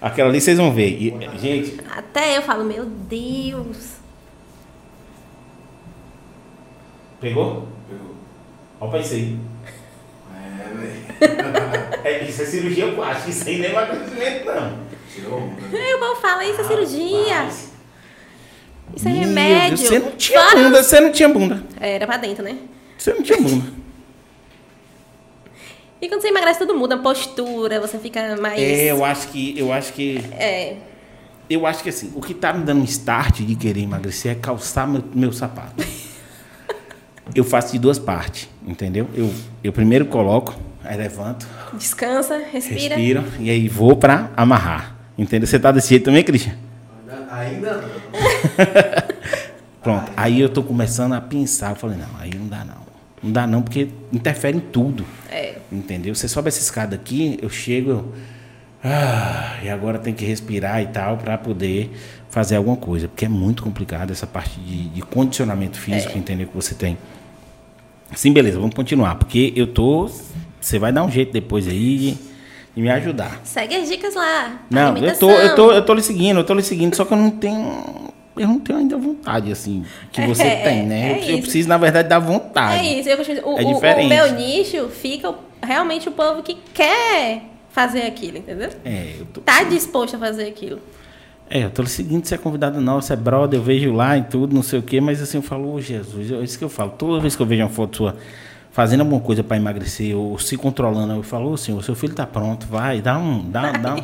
Aquela 0.00 0.28
ali 0.28 0.40
vocês 0.40 0.58
vão 0.58 0.72
ver. 0.72 0.88
E, 0.88 1.38
gente, 1.38 1.78
Até 1.88 2.36
eu 2.36 2.42
falo, 2.42 2.64
meu 2.64 2.84
Deus. 2.84 4.07
Pegou? 7.20 7.68
Pegou. 7.88 8.14
Olha 8.80 8.90
pra 8.90 9.00
isso 9.00 9.14
aí. 9.14 9.38
É, 10.34 10.74
velho. 10.74 12.00
é, 12.04 12.24
isso 12.24 12.42
é 12.42 12.44
cirurgia 12.44 12.92
plástica, 12.92 13.30
isso 13.30 13.48
aí 13.48 13.58
nem 13.58 13.68
é 13.68 13.72
emagrecimento, 13.72 14.46
não. 14.46 14.78
Tirou 15.12 15.38
onda. 15.38 15.96
O 15.96 15.98
povo 15.98 16.20
fala, 16.20 16.44
isso 16.44 16.60
é 16.60 16.64
cirurgia. 16.64 17.48
Isso 18.94 19.08
é 19.08 19.12
Meu 19.12 19.20
remédio. 19.20 19.76
Deus, 19.76 19.88
você 19.88 19.98
não 19.98 20.10
tinha 20.12 20.40
Fora... 20.40 20.62
bunda, 20.62 20.82
você 20.82 21.00
não 21.00 21.12
tinha 21.12 21.28
bunda. 21.28 21.64
É, 21.80 21.94
era 21.94 22.06
pra 22.06 22.16
dentro, 22.16 22.42
né? 22.42 22.56
Você 22.96 23.12
não 23.12 23.22
tinha 23.22 23.40
bunda. 23.40 23.78
E 26.00 26.08
quando 26.08 26.20
você 26.20 26.28
emagrece, 26.28 26.60
tudo 26.60 26.76
muda, 26.76 26.94
a 26.94 26.98
postura, 26.98 27.80
você 27.80 27.98
fica 27.98 28.36
mais. 28.36 28.60
É, 28.60 28.90
eu 28.90 29.04
acho 29.04 29.28
que. 29.28 29.58
Eu 29.58 29.72
acho 29.72 29.92
que. 29.92 30.18
É. 30.32 30.76
Eu 31.50 31.66
acho 31.66 31.82
que 31.82 31.88
assim, 31.88 32.12
o 32.14 32.20
que 32.20 32.34
tá 32.34 32.52
me 32.52 32.62
dando 32.62 32.82
um 32.82 32.84
start 32.84 33.40
de 33.40 33.54
querer 33.54 33.80
emagrecer 33.80 34.32
é 34.32 34.34
calçar 34.34 34.86
meu, 34.86 35.02
meu 35.14 35.32
sapato. 35.32 35.82
Eu 37.38 37.44
faço 37.44 37.72
de 37.72 37.78
duas 37.78 37.98
partes, 37.98 38.48
entendeu? 38.66 39.08
Eu, 39.14 39.32
eu 39.62 39.72
primeiro 39.72 40.06
coloco, 40.06 40.54
aí 40.84 40.96
levanto. 40.96 41.46
Descansa, 41.74 42.38
respira. 42.52 42.96
Respiro, 42.96 43.24
e 43.40 43.50
aí 43.50 43.68
vou 43.68 43.96
pra 43.96 44.30
amarrar. 44.36 44.96
Entendeu? 45.16 45.46
Você 45.46 45.58
tá 45.58 45.72
desse 45.72 45.88
jeito 45.88 46.04
também, 46.04 46.22
Cristian? 46.22 46.54
Ainda 47.30 47.82
não. 47.82 47.88
Pronto. 49.82 50.12
Aí 50.16 50.40
eu 50.40 50.48
tô 50.48 50.62
começando 50.62 51.12
a 51.14 51.20
pensar. 51.20 51.70
Eu 51.70 51.76
falei, 51.76 51.96
não, 51.96 52.20
aí 52.20 52.30
não 52.34 52.46
dá 52.46 52.64
não. 52.64 52.88
Não 53.22 53.32
dá 53.32 53.46
não, 53.46 53.62
porque 53.62 53.88
interfere 54.12 54.56
em 54.56 54.60
tudo. 54.60 55.04
É. 55.30 55.56
Entendeu? 55.72 56.14
Você 56.14 56.28
sobe 56.28 56.48
essa 56.48 56.60
escada 56.60 56.94
aqui, 56.94 57.38
eu 57.42 57.50
chego. 57.50 57.90
Eu, 57.90 58.14
ah, 58.82 59.58
e 59.62 59.68
agora 59.68 59.98
tem 59.98 60.14
que 60.14 60.24
respirar 60.24 60.80
e 60.82 60.86
tal 60.86 61.16
para 61.16 61.36
poder 61.36 61.90
fazer 62.30 62.56
alguma 62.56 62.76
coisa. 62.76 63.08
Porque 63.08 63.24
é 63.24 63.28
muito 63.28 63.62
complicado 63.62 64.12
essa 64.12 64.26
parte 64.26 64.60
de, 64.60 64.88
de 64.88 65.02
condicionamento 65.02 65.78
físico, 65.78 66.12
é. 66.14 66.18
entendeu? 66.18 66.46
Que 66.46 66.54
você 66.54 66.74
tem. 66.74 66.96
Sim, 68.14 68.32
beleza, 68.32 68.58
vamos 68.58 68.74
continuar. 68.74 69.16
Porque 69.16 69.52
eu 69.56 69.66
tô. 69.66 70.10
Você 70.60 70.78
vai 70.78 70.92
dar 70.92 71.04
um 71.04 71.10
jeito 71.10 71.32
depois 71.32 71.68
aí 71.68 72.18
de 72.74 72.82
me 72.82 72.90
ajudar. 72.90 73.40
Segue 73.44 73.76
as 73.76 73.88
dicas 73.88 74.14
lá. 74.14 74.60
Não, 74.70 74.96
eu 74.96 75.18
tô, 75.18 75.30
eu 75.30 75.54
tô, 75.54 75.72
eu 75.72 75.84
tô 75.84 75.94
lhe 75.94 76.02
seguindo, 76.02 76.40
eu 76.40 76.44
tô 76.44 76.54
lhe 76.54 76.62
seguindo, 76.62 76.94
só 76.94 77.04
que 77.04 77.12
eu 77.12 77.18
não 77.18 77.30
tenho 77.30 78.08
eu 78.38 78.46
não 78.46 78.60
tenho 78.60 78.78
ainda 78.78 78.96
vontade, 78.96 79.50
assim, 79.50 79.84
que 80.12 80.20
você 80.26 80.44
é, 80.44 80.62
tem, 80.62 80.86
né? 80.86 81.18
É 81.18 81.24
eu, 81.24 81.36
eu, 81.36 81.38
preciso, 81.40 81.68
na 81.68 81.76
verdade, 81.76 82.08
da 82.08 82.18
vontade. 82.18 82.86
É 82.86 83.00
isso, 83.00 83.08
eu, 83.08 83.18
o, 83.44 83.58
é 83.58 83.64
diferente. 83.64 84.06
O, 84.06 84.08
meu 84.08 84.32
nicho 84.32 84.88
fica 84.88 85.34
realmente 85.60 86.08
o 86.08 86.12
povo 86.12 86.42
que 86.42 86.56
quer 86.72 87.42
fazer 87.70 88.02
aquilo, 88.02 88.38
entendeu? 88.38 88.70
É, 88.84 89.16
eu 89.18 89.26
tô... 89.26 89.40
Tá 89.40 89.64
disposto 89.64 90.14
a 90.14 90.18
fazer 90.18 90.46
aquilo. 90.46 90.80
É, 91.50 91.64
eu 91.64 91.70
tô 91.70 91.84
seguindo, 91.86 92.24
você 92.24 92.34
é 92.34 92.38
convidado 92.38 92.80
não, 92.80 93.00
você 93.00 93.14
é 93.14 93.16
brother, 93.16 93.58
eu 93.58 93.62
vejo 93.62 93.92
lá 93.92 94.16
e 94.18 94.22
tudo, 94.22 94.54
não 94.54 94.62
sei 94.62 94.78
o 94.78 94.82
quê, 94.82 95.00
mas 95.00 95.22
assim, 95.22 95.38
eu 95.38 95.42
falo, 95.42 95.74
oh, 95.74 95.80
Jesus, 95.80 96.30
é 96.30 96.36
isso 96.36 96.58
que 96.58 96.64
eu 96.64 96.68
falo, 96.68 96.90
toda 96.90 97.20
vez 97.20 97.34
que 97.34 97.42
eu 97.42 97.46
vejo 97.46 97.62
uma 97.62 97.70
foto 97.70 97.96
sua 97.96 98.16
fazendo 98.70 99.00
alguma 99.00 99.20
coisa 99.20 99.42
para 99.42 99.56
emagrecer 99.56 100.16
ou 100.16 100.38
se 100.38 100.56
controlando, 100.56 101.14
eu 101.14 101.22
falo, 101.22 101.50
oh, 101.50 101.56
senhor, 101.56 101.82
seu 101.82 101.94
filho 101.94 102.14
tá 102.14 102.26
pronto, 102.26 102.66
vai, 102.66 103.00
dá 103.00 103.18
um, 103.18 103.50
dá, 103.50 103.72
vai. 103.72 103.80
dá, 103.80 103.96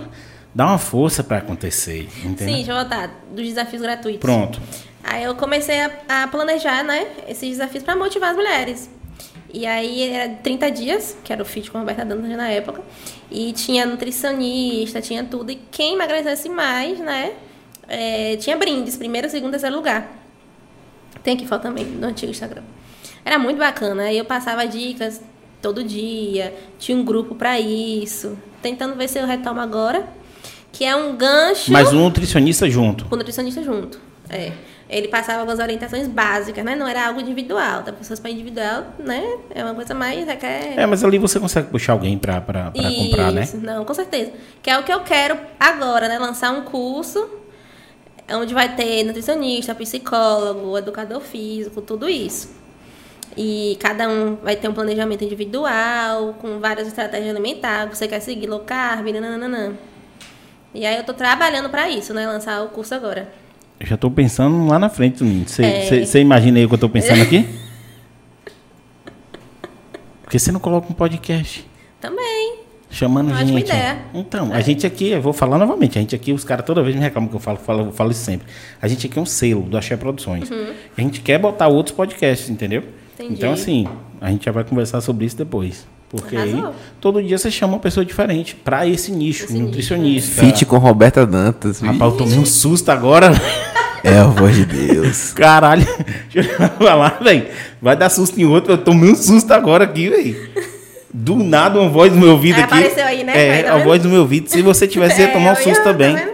dá 0.54 0.66
uma 0.66 0.78
força 0.78 1.22
para 1.22 1.38
acontecer, 1.38 2.08
entendeu? 2.24 2.48
Sim, 2.48 2.54
deixa 2.56 2.72
eu 2.72 2.76
voltar, 2.76 3.10
dos 3.30 3.46
desafios 3.46 3.82
gratuitos. 3.82 4.20
Pronto. 4.20 4.60
Aí 5.02 5.22
eu 5.22 5.34
comecei 5.34 5.80
a, 5.80 5.90
a 6.08 6.28
planejar, 6.28 6.82
né, 6.82 7.06
esses 7.28 7.48
desafios 7.50 7.84
para 7.84 7.94
motivar 7.94 8.30
as 8.30 8.36
mulheres. 8.36 8.90
E 9.54 9.66
aí 9.66 10.10
era 10.10 10.34
30 10.34 10.70
dias, 10.72 11.16
que 11.22 11.32
era 11.32 11.40
o 11.40 11.46
fit 11.46 11.70
com 11.70 11.78
a 11.78 11.80
Roberta 11.80 12.04
Dantas 12.04 12.28
na 12.36 12.48
época. 12.48 12.82
E 13.30 13.52
tinha 13.52 13.86
nutricionista, 13.86 15.00
tinha 15.00 15.22
tudo. 15.22 15.52
E 15.52 15.60
quem 15.70 15.94
emagrecesse 15.94 16.48
mais, 16.48 16.98
né? 16.98 17.34
É, 17.86 18.36
tinha 18.36 18.56
brindes, 18.56 18.96
primeiro, 18.96 19.30
segundo, 19.30 19.52
terceiro 19.52 19.76
lugar. 19.76 20.10
Tem 21.22 21.34
aqui 21.34 21.46
foto 21.46 21.62
também 21.62 21.84
no 21.84 22.08
antigo 22.08 22.32
Instagram. 22.32 22.64
Era 23.24 23.38
muito 23.38 23.56
bacana. 23.56 24.02
Aí 24.02 24.18
eu 24.18 24.24
passava 24.24 24.66
dicas 24.66 25.22
todo 25.62 25.84
dia. 25.84 26.52
Tinha 26.76 26.98
um 26.98 27.04
grupo 27.04 27.36
para 27.36 27.60
isso. 27.60 28.36
Tentando 28.60 28.96
ver 28.96 29.08
se 29.08 29.20
eu 29.20 29.26
retomo 29.26 29.60
agora. 29.60 30.04
Que 30.72 30.84
é 30.84 30.96
um 30.96 31.14
gancho. 31.16 31.70
Mas 31.70 31.92
um 31.92 32.00
nutricionista 32.00 32.68
junto. 32.68 33.04
Com 33.04 33.14
um 33.14 33.18
nutricionista 33.18 33.62
junto. 33.62 34.00
É 34.28 34.50
ele 34.94 35.08
passava 35.08 35.40
algumas 35.40 35.58
orientações 35.58 36.06
básicas, 36.06 36.64
né? 36.64 36.76
Não 36.76 36.86
era 36.86 37.08
algo 37.08 37.20
individual. 37.20 37.82
Da 37.82 37.92
pessoas 37.92 38.20
para 38.20 38.30
individual, 38.30 38.84
né? 38.96 39.24
É 39.52 39.64
uma 39.64 39.74
coisa 39.74 39.92
mais 39.92 40.24
requer. 40.24 40.74
É, 40.78 40.86
mas 40.86 41.02
ali 41.02 41.18
você 41.18 41.40
consegue 41.40 41.68
puxar 41.68 41.94
alguém 41.94 42.16
para 42.16 42.40
comprar, 42.40 43.32
né? 43.32 43.44
Não, 43.54 43.84
com 43.84 43.92
certeza. 43.92 44.30
Que 44.62 44.70
é 44.70 44.78
o 44.78 44.84
que 44.84 44.92
eu 44.92 45.00
quero 45.00 45.36
agora, 45.58 46.06
né? 46.06 46.16
Lançar 46.16 46.52
um 46.52 46.62
curso 46.62 47.28
onde 48.30 48.54
vai 48.54 48.76
ter 48.76 49.02
nutricionista, 49.02 49.74
psicólogo, 49.74 50.78
educador 50.78 51.20
físico, 51.20 51.82
tudo 51.82 52.08
isso. 52.08 52.54
E 53.36 53.76
cada 53.80 54.08
um 54.08 54.36
vai 54.36 54.54
ter 54.54 54.68
um 54.68 54.72
planejamento 54.72 55.24
individual, 55.24 56.36
com 56.40 56.60
várias 56.60 56.86
estratégias 56.86 57.30
alimentares. 57.30 57.98
Você 57.98 58.06
quer 58.06 58.20
seguir 58.20 58.46
low 58.46 58.60
carb, 58.60 59.08
nananana. 59.08 59.76
E 60.72 60.86
aí 60.86 60.96
eu 60.96 61.02
tô 61.04 61.12
trabalhando 61.12 61.68
para 61.68 61.90
isso, 61.90 62.14
né? 62.14 62.24
Lançar 62.28 62.62
o 62.62 62.68
curso 62.68 62.94
agora. 62.94 63.42
Eu 63.80 63.86
já 63.86 63.94
estou 63.96 64.10
pensando 64.10 64.66
lá 64.66 64.78
na 64.78 64.88
frente, 64.88 65.24
Você 65.46 65.62
é. 65.62 66.20
imagina 66.20 66.58
aí 66.58 66.64
o 66.64 66.68
que 66.68 66.74
eu 66.74 66.76
estou 66.76 66.88
pensando 66.88 67.22
aqui? 67.22 67.46
Por 70.22 70.30
que 70.30 70.38
você 70.38 70.52
não 70.52 70.60
coloca 70.60 70.90
um 70.90 70.94
podcast? 70.94 71.66
Também. 72.00 72.58
Chamando 72.90 73.32
a 73.32 73.44
gente. 73.44 73.64
Ideia. 73.64 73.98
Então, 74.14 74.54
é. 74.54 74.56
a 74.56 74.60
gente 74.60 74.86
aqui, 74.86 75.08
eu 75.08 75.20
vou 75.20 75.32
falar 75.32 75.58
novamente, 75.58 75.98
a 75.98 76.00
gente 76.00 76.14
aqui, 76.14 76.32
os 76.32 76.44
caras 76.44 76.64
toda 76.64 76.82
vez 76.82 76.94
me 76.94 77.02
reclamam 77.02 77.28
que 77.28 77.34
eu 77.34 77.40
falo, 77.40 77.58
falo, 77.58 77.86
eu 77.86 77.92
falo 77.92 78.12
isso 78.12 78.24
sempre. 78.24 78.46
A 78.80 78.86
gente 78.86 79.06
aqui 79.06 79.18
é 79.18 79.22
um 79.22 79.26
selo 79.26 79.62
do 79.62 79.76
Axé 79.76 79.96
Produções. 79.96 80.48
Uhum. 80.50 80.72
A 80.96 81.00
gente 81.00 81.20
quer 81.20 81.38
botar 81.38 81.66
outros 81.66 81.94
podcasts, 81.94 82.48
entendeu? 82.48 82.84
Entendi. 83.14 83.34
Então, 83.34 83.52
assim, 83.52 83.86
a 84.20 84.30
gente 84.30 84.44
já 84.44 84.52
vai 84.52 84.62
conversar 84.62 85.00
sobre 85.00 85.26
isso 85.26 85.36
depois. 85.36 85.86
Porque 86.08 86.36
Arrasou. 86.36 86.66
aí, 86.66 86.72
todo 87.00 87.22
dia 87.22 87.36
você 87.36 87.50
chama 87.50 87.74
uma 87.74 87.78
pessoa 87.80 88.04
diferente 88.04 88.54
para 88.54 88.86
esse 88.86 89.10
nicho, 89.10 89.44
esse 89.44 89.54
nutricionista. 89.54 90.42
Fit 90.42 90.64
com 90.64 90.78
Roberta 90.78 91.26
Dantas. 91.26 91.80
Rapaz, 91.80 92.12
eu 92.12 92.18
tomei 92.18 92.38
um 92.38 92.46
susto 92.46 92.90
agora. 92.90 93.32
É 94.04 94.18
a 94.18 94.24
voz 94.24 94.54
de 94.54 94.64
Deus. 94.66 95.32
Caralho, 95.36 95.86
deixa 96.32 96.50
eu 96.52 96.68
falar, 96.86 97.18
velho. 97.22 97.46
Vai 97.80 97.96
dar 97.96 98.10
susto 98.10 98.38
em 98.40 98.44
outro. 98.44 98.74
Eu 98.74 98.78
tomei 98.78 99.10
um 99.10 99.16
susto 99.16 99.50
agora 99.52 99.84
aqui, 99.84 100.08
velho. 100.08 100.50
Do 101.12 101.36
nada, 101.36 101.80
uma 101.80 101.88
voz 101.88 102.12
no 102.12 102.18
meu 102.18 102.32
ouvido 102.32 102.56
aqui. 102.60 102.74
Apareceu 102.74 103.04
aí, 103.04 103.24
né? 103.24 103.60
É, 103.60 103.62
tá 103.62 103.74
a 103.74 103.78
voz 103.78 104.02
no 104.02 104.10
meu 104.10 104.20
ouvido. 104.22 104.50
Se 104.50 104.60
você 104.62 104.86
tivesse, 104.86 105.20
ia 105.22 105.28
tomar 105.32 105.52
um 105.52 105.56
susto 105.56 105.82
também. 105.82 106.14
Tá 106.16 106.26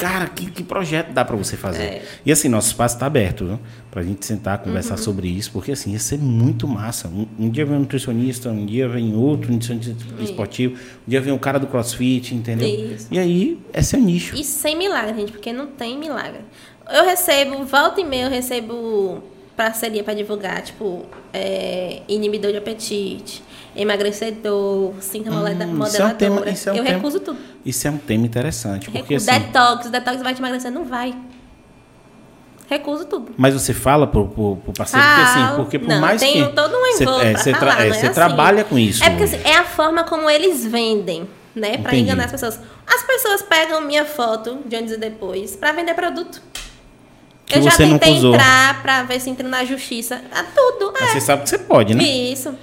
Cara, 0.00 0.26
que, 0.28 0.50
que 0.50 0.62
projeto 0.62 1.12
dá 1.12 1.24
para 1.24 1.36
você 1.36 1.56
fazer? 1.56 1.82
É. 1.82 2.02
E 2.24 2.32
assim, 2.32 2.48
nosso 2.48 2.68
espaço 2.68 2.96
está 2.96 3.06
aberto, 3.06 3.46
viu? 3.46 3.60
Pra 3.90 4.02
gente 4.02 4.24
sentar, 4.24 4.58
conversar 4.58 4.96
uhum. 4.96 5.02
sobre 5.02 5.28
isso, 5.28 5.50
porque 5.52 5.72
assim, 5.72 5.92
ia 5.92 5.98
ser 5.98 6.18
muito 6.18 6.66
massa. 6.66 7.08
Um, 7.08 7.26
um, 7.38 7.50
dia 7.50 7.66
vem 7.66 7.76
um 7.76 7.80
nutricionista, 7.80 8.48
um 8.50 8.64
dia 8.64 8.88
vem 8.88 9.14
outro 9.14 9.52
nutricionista 9.52 9.92
isso. 10.14 10.24
esportivo, 10.24 10.74
um 10.74 11.10
dia 11.10 11.20
vem 11.20 11.32
um 11.32 11.38
cara 11.38 11.58
do 11.58 11.66
crossfit, 11.66 12.34
entendeu? 12.34 12.68
Isso. 12.68 13.08
E 13.10 13.18
aí, 13.18 13.58
esse 13.74 13.94
é 13.94 13.98
o 13.98 14.02
nicho. 14.02 14.36
E 14.36 14.44
sem 14.44 14.76
milagre, 14.76 15.14
gente, 15.14 15.32
porque 15.32 15.52
não 15.52 15.66
tem 15.66 15.98
milagre. 15.98 16.40
Eu 16.90 17.04
recebo, 17.04 17.64
volta 17.64 18.00
e 18.00 18.04
meia, 18.04 18.24
eu 18.24 18.30
recebo 18.30 19.22
parceria 19.56 20.02
para 20.02 20.14
divulgar, 20.14 20.62
tipo, 20.62 21.04
é, 21.32 22.00
inibidor 22.08 22.50
de 22.50 22.56
apetite, 22.56 23.42
emagrecedor, 23.74 24.94
síntoma 25.00 25.36
hum, 25.36 25.74
modeladora. 25.74 25.88
Isso 25.88 26.02
é 26.02 26.04
um 26.04 26.14
tema, 26.14 26.50
isso 26.50 26.68
é 26.68 26.72
um 26.72 26.76
eu 26.76 26.84
tema, 26.84 26.96
recuso 26.96 27.20
tudo. 27.20 27.38
Isso 27.64 27.88
é 27.88 27.90
um 27.90 27.98
tema 27.98 28.26
interessante. 28.26 28.90
Porque, 28.90 29.14
assim, 29.14 29.26
detox, 29.26 29.90
detox 29.90 30.22
vai 30.22 30.34
te 30.34 30.40
emagrecer? 30.40 30.70
Não 30.70 30.84
vai. 30.84 31.14
Recuso 32.70 33.04
tudo. 33.04 33.34
Mas 33.36 33.52
você 33.52 33.74
fala 33.74 34.06
pro, 34.06 34.28
pro, 34.28 34.56
pro 34.56 34.72
parceiro, 34.72 35.04
ah, 35.04 35.16
porque 35.16 35.40
assim, 35.40 35.56
porque 35.56 35.78
por 35.80 35.88
não, 35.88 36.00
mais 36.00 36.20
tem 36.20 36.46
que... 36.46 36.52
todo 36.52 36.72
um 36.72 36.86
envolvo 36.86 37.20
é, 37.20 37.34
você, 37.34 37.52
tra 37.52 37.84
é, 37.84 37.88
você 37.92 38.06
assim. 38.06 38.14
trabalha 38.14 38.62
com 38.62 38.78
isso. 38.78 39.02
É 39.02 39.10
porque 39.10 39.24
assim, 39.24 39.40
é 39.44 39.56
a 39.56 39.64
forma 39.64 40.04
como 40.04 40.30
eles 40.30 40.64
vendem, 40.64 41.28
né? 41.52 41.78
Para 41.78 41.96
enganar 41.96 42.26
as 42.26 42.30
pessoas. 42.30 42.60
As 42.86 43.02
pessoas 43.02 43.42
pegam 43.42 43.80
minha 43.80 44.04
foto 44.04 44.60
de 44.64 44.76
antes 44.76 44.94
e 44.94 44.96
depois 44.96 45.56
para 45.56 45.72
vender 45.72 45.94
produto. 45.94 46.40
Que 47.44 47.58
eu 47.58 47.62
já 47.62 47.76
tentei 47.76 48.18
entrar 48.18 48.80
para 48.82 49.02
ver 49.02 49.20
se 49.20 49.28
entra 49.28 49.48
na 49.48 49.64
justiça. 49.64 50.22
A 50.30 50.44
tudo. 50.44 50.92
Mas 50.92 51.02
é. 51.02 51.12
você 51.14 51.20
sabe 51.20 51.42
que 51.42 51.50
você 51.50 51.58
pode, 51.58 51.92
né? 51.92 52.04
Isso. 52.04 52.54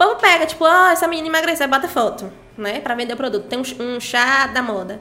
O 0.00 0.02
povo 0.02 0.16
pega, 0.16 0.46
tipo, 0.46 0.64
ó, 0.64 0.68
oh, 0.86 0.92
essa 0.92 1.06
menina 1.06 1.28
emagreceu, 1.28 1.68
bota 1.68 1.86
foto, 1.86 2.32
né? 2.56 2.80
Para 2.80 2.94
vender 2.94 3.12
o 3.12 3.16
produto. 3.18 3.44
Tem 3.48 3.58
um, 3.58 3.96
um 3.96 4.00
chá 4.00 4.46
da 4.46 4.62
moda. 4.62 4.98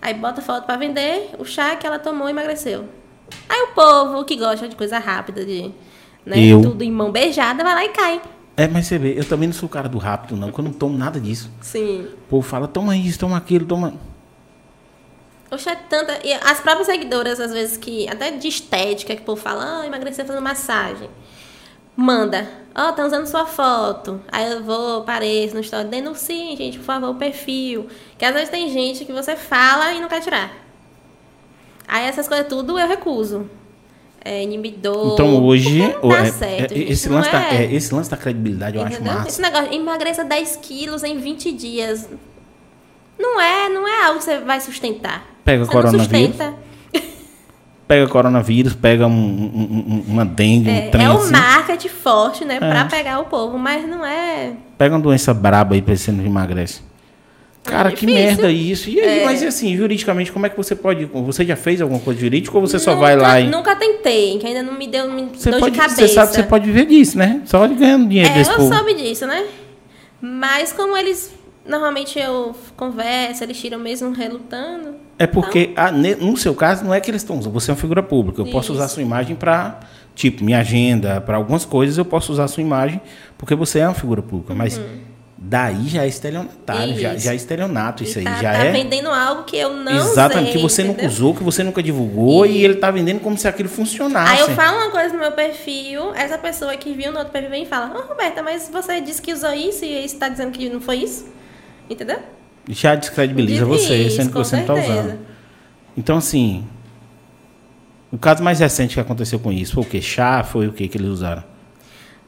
Aí 0.00 0.14
bota 0.14 0.40
foto 0.40 0.64
para 0.64 0.78
vender 0.78 1.32
o 1.38 1.44
chá 1.44 1.76
que 1.76 1.86
ela 1.86 1.98
tomou 1.98 2.28
e 2.28 2.30
emagreceu. 2.30 2.86
Aí 3.46 3.60
o 3.64 3.74
povo 3.74 4.24
que 4.24 4.36
gosta 4.36 4.66
de 4.66 4.74
coisa 4.74 4.98
rápida, 4.98 5.44
de 5.44 5.70
né, 6.24 6.38
eu... 6.38 6.62
tudo 6.62 6.82
em 6.82 6.90
mão 6.90 7.12
beijada, 7.12 7.62
vai 7.62 7.74
lá 7.74 7.84
e 7.84 7.88
cai. 7.90 8.22
É, 8.56 8.66
mas 8.66 8.86
você 8.86 8.96
vê, 8.96 9.18
eu 9.18 9.24
também 9.28 9.48
não 9.48 9.54
sou 9.54 9.68
o 9.68 9.70
cara 9.70 9.86
do 9.86 9.98
rápido, 9.98 10.34
não, 10.34 10.48
porque 10.48 10.62
eu 10.62 10.64
não 10.64 10.72
tomo 10.72 10.96
nada 10.96 11.20
disso. 11.20 11.50
Sim. 11.60 12.08
O 12.24 12.30
povo 12.30 12.48
fala, 12.48 12.66
toma 12.66 12.96
isso, 12.96 13.18
toma 13.18 13.36
aquilo, 13.36 13.66
toma. 13.66 13.92
Oxe, 15.50 15.68
é 15.68 15.76
tanta. 15.76 16.26
E 16.26 16.32
as 16.32 16.58
próprias 16.60 16.86
seguidoras, 16.86 17.38
às 17.38 17.52
vezes, 17.52 17.76
que. 17.76 18.08
Até 18.08 18.30
de 18.30 18.48
estética, 18.48 19.14
que 19.14 19.20
o 19.20 19.24
povo 19.26 19.42
fala, 19.42 19.82
ah, 19.82 19.86
emagrecer 19.86 20.24
fazendo 20.24 20.42
massagem. 20.42 21.10
Manda. 21.94 22.48
Ó, 22.80 22.90
oh, 22.90 22.92
tá 22.92 23.04
usando 23.04 23.26
sua 23.26 23.44
foto. 23.44 24.20
Aí 24.30 24.52
eu 24.52 24.62
vou, 24.62 24.98
apareço 24.98 25.52
no 25.52 25.60
story. 25.60 25.88
Denuncie, 25.88 26.54
gente, 26.56 26.78
por 26.78 26.84
favor, 26.84 27.10
o 27.10 27.14
perfil. 27.16 27.88
Que 28.16 28.24
às 28.24 28.32
vezes 28.32 28.50
tem 28.50 28.70
gente 28.70 29.04
que 29.04 29.12
você 29.12 29.34
fala 29.34 29.92
e 29.94 30.00
não 30.00 30.08
quer 30.08 30.20
tirar. 30.20 30.52
Aí 31.88 32.06
essas 32.06 32.28
coisas 32.28 32.46
tudo 32.46 32.78
eu 32.78 32.86
recuso. 32.86 33.50
é, 34.24 34.44
inibidor. 34.44 35.14
Então 35.14 35.44
hoje. 35.44 35.80
Não 35.80 36.08
dá 36.08 36.18
é, 36.18 36.30
certo, 36.30 36.72
é, 36.72 36.76
gente, 36.76 36.92
esse, 36.92 37.08
não 37.08 37.16
lance 37.16 37.32
da, 37.32 37.42
é. 37.42 37.64
é, 37.64 37.74
esse 37.74 37.94
lance 37.94 38.10
da 38.10 38.16
credibilidade 38.16 38.76
eu 38.76 38.84
acho 38.84 38.94
Entendeu? 38.94 39.12
massa. 39.12 39.28
Esse 39.28 39.42
negócio, 39.42 39.72
emagreça 39.72 40.24
10 40.24 40.56
quilos 40.62 41.02
em 41.02 41.18
20 41.18 41.52
dias. 41.52 42.08
Não 43.18 43.40
é, 43.40 43.68
não 43.68 43.88
é 43.88 44.04
algo 44.04 44.18
que 44.18 44.24
você 44.24 44.38
vai 44.38 44.60
sustentar. 44.60 45.26
Pega 45.44 45.64
você 45.64 45.74
não 45.74 45.82
coronavírus, 45.82 46.28
sustenta. 46.28 46.54
Pega 47.88 48.06
coronavírus, 48.06 48.74
pega 48.74 49.06
um, 49.06 49.10
um- 49.10 49.84
um- 49.88 50.12
uma 50.12 50.24
dengue, 50.26 50.68
um 50.68 50.74
É, 50.74 50.80
trem 50.90 51.06
é 51.06 51.10
o 51.10 51.12
assim. 51.16 51.32
marketing 51.32 51.88
forte, 51.88 52.44
né? 52.44 52.58
Pra 52.58 52.80
É. 52.80 52.84
pegar 52.84 53.18
o 53.18 53.24
povo, 53.24 53.58
mas 53.58 53.88
não 53.88 54.04
é. 54.04 54.52
Pega 54.76 54.94
uma 54.94 55.00
doença 55.00 55.32
braba 55.32 55.74
aí 55.74 55.80
pra 55.80 55.96
você 55.96 56.12
não 56.12 56.22
emagrece. 56.24 56.82
Cara, 57.64 57.90
que 57.90 58.04
É 58.04 58.08
difícil. 58.08 58.26
merda 58.26 58.50
isso. 58.52 58.90
E 58.90 59.00
aí, 59.00 59.18
É. 59.20 59.24
mas 59.24 59.42
assim, 59.42 59.76
juridicamente, 59.76 60.30
como 60.30 60.44
é 60.46 60.48
que 60.50 60.56
você 60.56 60.74
pode. 60.74 61.06
Você 61.06 61.44
já 61.46 61.56
fez 61.56 61.80
alguma 61.82 62.00
coisa 62.00 62.20
jurídica 62.20 62.56
ou 62.56 62.66
você 62.66 62.78
só 62.78 62.90
nunca, 62.92 63.00
vai 63.02 63.16
lá 63.16 63.40
e. 63.40 63.48
Nunca 63.48 63.74
tentei, 63.74 64.38
que 64.38 64.46
ainda 64.46 64.62
não 64.62 64.74
me 64.78 64.86
deu 64.86 65.10
me 65.10 65.28
Você, 65.34 65.50
dor 65.50 65.60
pode, 65.60 65.72
de 65.72 65.78
cabeça. 65.78 65.96
você 65.96 66.08
sabe 66.08 66.28
que 66.30 66.34
você 66.36 66.42
pode 66.44 66.66
viver 66.66 66.84
disso, 66.86 67.16
né? 67.18 67.40
Só 67.46 67.66
ganhando 67.68 68.06
dinheiro 68.08 68.30
É, 68.30 68.34
desse 68.34 68.50
eu 68.50 68.56
povo. 68.56 68.74
soube 68.74 68.94
disso, 68.94 69.26
né? 69.26 69.44
Mas 70.20 70.72
como 70.72 70.96
eles. 70.96 71.32
Normalmente 71.68 72.18
eu 72.18 72.54
converso, 72.76 73.44
eles 73.44 73.60
tiram 73.60 73.78
mesmo 73.78 74.10
relutando. 74.12 74.94
É 75.18 75.26
porque, 75.26 75.72
ah, 75.76 75.92
ne- 75.92 76.14
no 76.14 76.36
seu 76.36 76.54
caso, 76.54 76.84
não 76.84 76.94
é 76.94 77.00
que 77.00 77.10
eles 77.10 77.22
estão 77.22 77.38
usando. 77.38 77.52
Você 77.52 77.70
é 77.70 77.74
uma 77.74 77.80
figura 77.80 78.02
pública. 78.02 78.40
Eu 78.40 78.46
posso 78.46 78.72
usar 78.72 78.84
a 78.84 78.86
Isso. 78.86 78.94
sua 78.94 79.02
imagem 79.02 79.36
para, 79.36 79.78
tipo, 80.14 80.42
minha 80.42 80.58
agenda, 80.60 81.20
para 81.20 81.36
algumas 81.36 81.64
coisas 81.64 81.98
eu 81.98 82.04
posso 82.04 82.32
usar 82.32 82.44
a 82.44 82.48
sua 82.48 82.62
imagem, 82.62 83.00
porque 83.36 83.54
você 83.54 83.80
é 83.80 83.86
uma 83.86 83.94
figura 83.94 84.22
pública. 84.22 84.54
Mas 84.54 84.80
daí 85.36 85.88
já 85.88 86.04
é 86.04 86.08
estelionatário, 86.08 86.98
já, 86.98 87.10
Uhum. 87.10 87.14
Isso. 87.16 87.24
já 87.24 87.32
é 87.32 87.36
estelionato 87.36 88.02
isso 88.02 88.18
E 88.18 88.20
aí. 88.20 88.24
tá, 88.24 88.34
já 88.42 88.52
tá 88.52 88.64
é. 88.64 88.72
vendendo 88.72 89.08
algo 89.08 89.42
que 89.44 89.56
eu 89.56 89.70
não 89.72 89.92
Exatamente, 89.92 90.52
sei, 90.52 90.56
que 90.56 90.58
você 90.62 90.82
nunca 90.82 90.92
entendeu? 91.02 91.10
usou, 91.10 91.34
que 91.34 91.42
você 91.44 91.62
nunca 91.62 91.82
divulgou, 91.82 92.46
e 92.46 92.64
ele 92.64 92.76
tá 92.76 92.90
vendendo 92.90 93.20
como 93.20 93.36
se 93.36 93.46
aquilo 93.46 93.68
funcionasse. 93.68 94.32
Aí 94.32 94.40
eu 94.40 94.50
falo 94.56 94.78
uma 94.78 94.90
coisa 94.90 95.12
no 95.12 95.20
meu 95.20 95.32
perfil, 95.32 96.14
essa 96.14 96.38
pessoa 96.38 96.76
que 96.76 96.92
viu 96.92 97.12
no 97.12 97.18
outro 97.18 97.32
perfil 97.32 97.50
vem 97.50 97.62
e 97.64 97.66
fala, 97.66 97.92
ô 97.96 98.08
Roberta, 98.08 98.42
mas 98.42 98.68
você 98.72 99.00
disse 99.00 99.20
que 99.20 99.32
usou 99.32 99.52
isso 99.52 99.84
e 99.84 100.08
você 100.08 100.16
tá 100.16 100.28
dizendo 100.28 100.50
que 100.52 100.68
não 100.70 100.80
foi 100.80 100.96
isso? 100.98 101.36
Entendeu? 101.88 102.18
Já 102.68 102.94
descredibiliza 102.94 103.64
você, 103.64 104.10
sendo 104.10 104.28
que 104.28 104.34
você 104.34 104.56
não 104.56 104.64
tá 104.66 104.74
certeza. 104.74 105.00
usando. 105.00 105.18
Então, 105.96 106.18
assim, 106.18 106.64
o 108.12 108.18
caso 108.18 108.42
mais 108.42 108.60
recente 108.60 108.94
que 108.94 109.00
aconteceu 109.00 109.38
com 109.38 109.50
isso 109.52 109.74
foi 109.74 109.82
o 109.82 109.86
quê? 109.86 110.00
Chá? 110.00 110.42
Foi 110.44 110.66
o 110.68 110.72
quê 110.72 110.86
que 110.88 110.98
eles 110.98 111.08
usaram? 111.08 111.42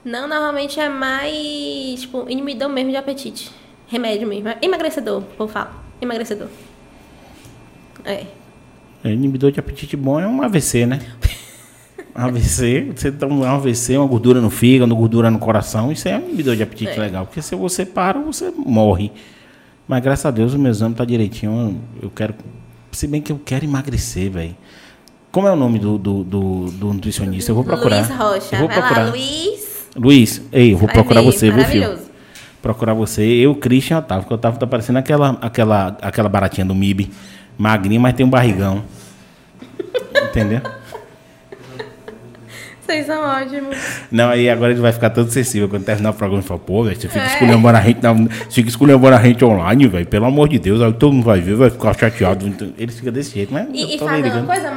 Não, 0.05 0.27
normalmente 0.27 0.81
é 0.81 0.89
mais, 0.89 2.01
tipo, 2.01 2.25
inibidor 2.29 2.69
mesmo 2.71 2.91
de 2.91 2.97
apetite. 2.97 3.51
Remédio 3.87 4.27
mesmo. 4.27 4.49
É 4.49 4.59
Emagrecedor, 4.63 5.19
o 5.19 5.23
povo 5.37 5.53
fala. 5.53 5.73
Emagrecedor. 6.01 6.49
É. 8.05 8.25
É, 9.05 9.11
inibidor 9.11 9.51
de 9.53 9.61
apetite 9.61 9.97
bom 9.97 10.19
é 10.19 10.27
um 10.27 10.43
AVC, 10.43 10.87
né? 10.87 11.01
AVC, 12.15 12.93
você 12.95 13.13
toma 13.13 13.35
um 13.35 13.45
AVC, 13.45 13.97
uma 13.97 14.07
gordura 14.07 14.41
no 14.41 14.51
fígado, 14.51 14.95
gordura 14.97 15.31
no 15.31 15.39
coração, 15.39 15.93
isso 15.93 16.09
é 16.09 16.17
um 16.17 16.29
inibidor 16.29 16.57
de 16.57 16.63
apetite 16.63 16.93
É. 16.93 16.99
legal. 17.01 17.27
Porque 17.27 17.41
se 17.43 17.55
você 17.55 17.85
para, 17.85 18.19
você 18.21 18.51
morre. 18.57 19.13
Mas 19.91 20.05
graças 20.05 20.25
a 20.25 20.31
Deus 20.31 20.55
o 20.55 20.59
meu 20.59 20.71
exame 20.71 20.95
tá 20.95 21.05
direitinho. 21.05 21.81
Eu 22.01 22.09
quero. 22.11 22.33
Se 22.93 23.09
bem 23.09 23.21
que 23.21 23.33
eu 23.33 23.41
quero 23.45 23.65
emagrecer, 23.65 24.31
velho. 24.31 24.57
Como 25.33 25.49
é 25.49 25.51
o 25.51 25.57
nome 25.57 25.81
do, 25.81 25.99
do, 25.99 26.23
do, 26.23 26.65
do 26.67 26.93
nutricionista? 26.95 27.51
Eu 27.51 27.57
vou 27.57 27.65
procurar. 27.65 27.97
Luiz 27.97 28.09
Rocha. 28.09 28.55
Eu 28.55 28.59
vou 28.61 28.69
Vai 28.69 28.79
procurar. 28.79 29.03
lá, 29.07 29.11
Luiz. 29.11 29.89
Luiz, 29.97 30.43
ei, 30.53 30.75
eu 30.75 30.79
vou 30.79 30.87
Vai 30.87 30.95
procurar 30.95 31.23
ver, 31.23 31.27
você, 31.27 31.51
viu, 31.51 31.65
filho? 31.65 31.99
Procurar 32.63 32.95
você. 32.95 33.23
Eu, 33.25 33.53
Christian 33.57 33.99
Otávio, 33.99 34.23
porque 34.23 34.35
o 34.35 34.37
Otávio 34.37 34.61
tá 34.61 34.67
parecendo 34.69 35.01
aquela, 35.01 35.31
aquela, 35.41 35.99
aquela 36.01 36.29
baratinha 36.29 36.65
do 36.65 36.75
MIB. 36.75 37.11
Magrinha, 37.59 37.99
mas 37.99 38.15
tem 38.15 38.25
um 38.25 38.31
barrigão. 38.31 38.85
Entendeu? 40.31 40.61
Vocês 42.91 43.07
são 43.07 43.23
ótimos. 43.23 43.77
Não, 44.11 44.31
aí 44.31 44.51
agora 44.51 44.73
ele 44.73 44.81
vai 44.81 44.91
ficar 44.93 45.11
todo 45.11 45.31
sensível 45.31 45.69
quando 45.69 45.85
terminar 45.85 46.11
o 46.11 46.15
programa 46.15 46.43
e 46.43 46.47
falar, 46.47 46.59
pô, 46.61 46.83
velho, 46.83 47.01
você 47.01 47.07
fica 47.09 47.21
É. 47.25 47.27
esculhambando 47.35 47.79
a 47.79 47.81
gente, 47.83 48.03
na, 48.03 48.15
fica 48.51 48.69
esculhambando 48.69 49.15
a 49.17 49.23
gente 49.23 49.45
online, 49.45 49.87
velho, 49.87 50.07
pelo 50.07 50.25
amor 50.27 50.49
de 50.49 50.59
Deus, 50.59 50.81
aí 50.83 50.93
todo 50.93 51.13
mundo 51.13 51.25
vai 51.25 51.41
ver, 51.41 51.55
vai 51.55 51.71
ficar 51.71 51.97
chateado. 51.97 52.49
Então, 52.49 52.73
Ele 52.77 52.91
fica 52.91 53.13
desse 53.13 53.33
jeito, 53.35 53.53
mas 53.55 53.69
E, 53.73 53.95
e 53.95 53.99
fazem 53.99 54.25
uma 54.33 54.43
coisa? 54.45 54.73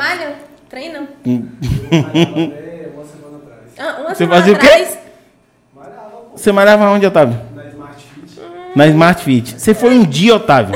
Treinam? 0.69 1.07
Uma 1.25 3.03
semana 3.05 3.37
atrás. 3.37 3.63
Ah, 3.79 4.01
Uma 4.01 4.13
Você 4.15 4.27
fazia 4.27 4.53
o 4.53 4.57
quê? 4.59 4.65
atrás, 4.67 4.97
Malhava, 5.75 6.11
Você 6.35 6.51
malhava 6.51 6.89
onde, 6.91 7.05
Otávio? 7.07 7.35
na 7.55 7.65
Smart 7.67 7.95
Fit. 8.13 8.39
Na 8.75 8.87
Smart 8.87 9.23
Fit. 9.23 9.55
Você 9.59 9.73
foi 9.73 9.89
um 9.97 10.03
dia, 10.05 10.35
Otávio. 10.35 10.75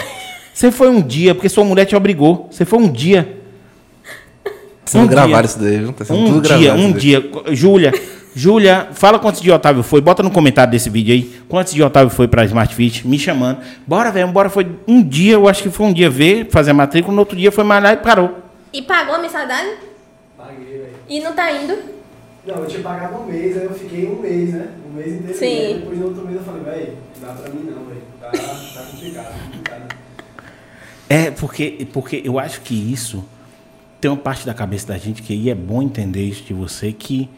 Você 0.53 0.71
foi 0.71 0.89
um 0.89 1.01
dia, 1.01 1.35
porque 1.35 1.47
sua 1.49 1.63
mulher 1.63 1.85
te 1.85 1.95
obrigou. 1.95 2.47
Você 2.51 2.65
foi 2.65 2.79
um 2.79 2.91
dia. 2.91 3.37
Tá 4.87 4.91
sendo 4.91 5.03
Um 5.03 5.07
gravado 5.07 5.33
dia. 5.35 5.45
isso 5.45 5.59
daí, 5.59 5.77
viu? 5.79 5.93
Tá 5.93 6.05
sendo 6.05 6.19
Um 6.19 6.25
tudo 6.27 6.47
dia, 6.47 6.57
gravado. 6.57 6.81
um 6.81 6.91
dia. 6.93 7.29
Júlia, 7.51 7.93
Júlia, 8.33 8.87
fala 8.93 9.19
quantos 9.19 9.41
dias 9.41 9.53
Otávio 9.55 9.83
foi. 9.83 9.99
Bota 9.99 10.23
no 10.23 10.31
comentário 10.31 10.71
desse 10.71 10.89
vídeo 10.89 11.13
aí. 11.13 11.23
Quantos 11.49 11.73
dias 11.73 11.85
Otávio 11.85 12.09
foi 12.09 12.27
pra 12.27 12.45
Smart 12.45 12.73
Fit, 12.73 13.05
me 13.05 13.19
chamando. 13.19 13.59
Bora, 13.85 14.11
velho, 14.11 14.27
bora. 14.29 14.49
Foi 14.49 14.65
um 14.87 15.03
dia, 15.03 15.33
eu 15.33 15.47
acho 15.47 15.61
que 15.63 15.69
foi 15.69 15.85
um 15.87 15.93
dia 15.93 16.09
ver, 16.09 16.47
fazer 16.49 16.71
a 16.71 16.73
matrícula. 16.73 17.13
No 17.13 17.19
outro 17.19 17.35
dia 17.37 17.51
foi 17.51 17.63
malhar 17.65 17.93
e 17.93 17.97
parou. 17.97 18.37
E 18.71 18.81
pagou 18.81 19.15
a 19.15 19.19
mensalidade? 19.19 19.67
Paguei, 20.37 20.65
velho. 20.65 20.89
E 21.09 21.19
não 21.19 21.33
tá 21.33 21.51
indo? 21.51 21.75
Não, 22.45 22.55
eu 22.55 22.65
tinha 22.67 22.81
pagado 22.81 23.17
um 23.17 23.25
mês, 23.25 23.57
aí 23.57 23.65
eu 23.65 23.73
fiquei 23.73 24.07
um 24.07 24.21
mês, 24.21 24.53
né? 24.53 24.67
Um 24.89 24.95
mês 24.95 25.13
inteiro. 25.15 25.37
Sim. 25.37 25.45
Aí 25.45 25.73
depois 25.79 25.97
no 25.99 26.05
outro 26.05 26.25
mês 26.25 26.37
eu 26.37 26.43
falei, 26.43 26.63
velho, 26.63 26.93
não 27.21 27.27
dá 27.27 27.33
pra 27.33 27.49
mim 27.49 27.59
não, 27.65 27.83
velho. 27.85 28.01
Tá, 28.21 28.29
tá 28.29 28.81
complicado, 28.89 29.33
complicado. 29.43 29.95
É, 31.09 31.31
porque, 31.31 31.87
porque 31.91 32.21
eu 32.23 32.39
acho 32.39 32.61
que 32.61 32.73
isso 32.73 33.23
tem 33.99 34.09
uma 34.09 34.17
parte 34.17 34.45
da 34.45 34.53
cabeça 34.53 34.87
da 34.87 34.97
gente 34.97 35.21
que 35.21 35.33
aí 35.33 35.49
é 35.49 35.55
bom 35.55 35.81
entender 35.81 36.23
isso 36.23 36.43
de 36.43 36.53
você 36.53 36.91
que 36.91 37.29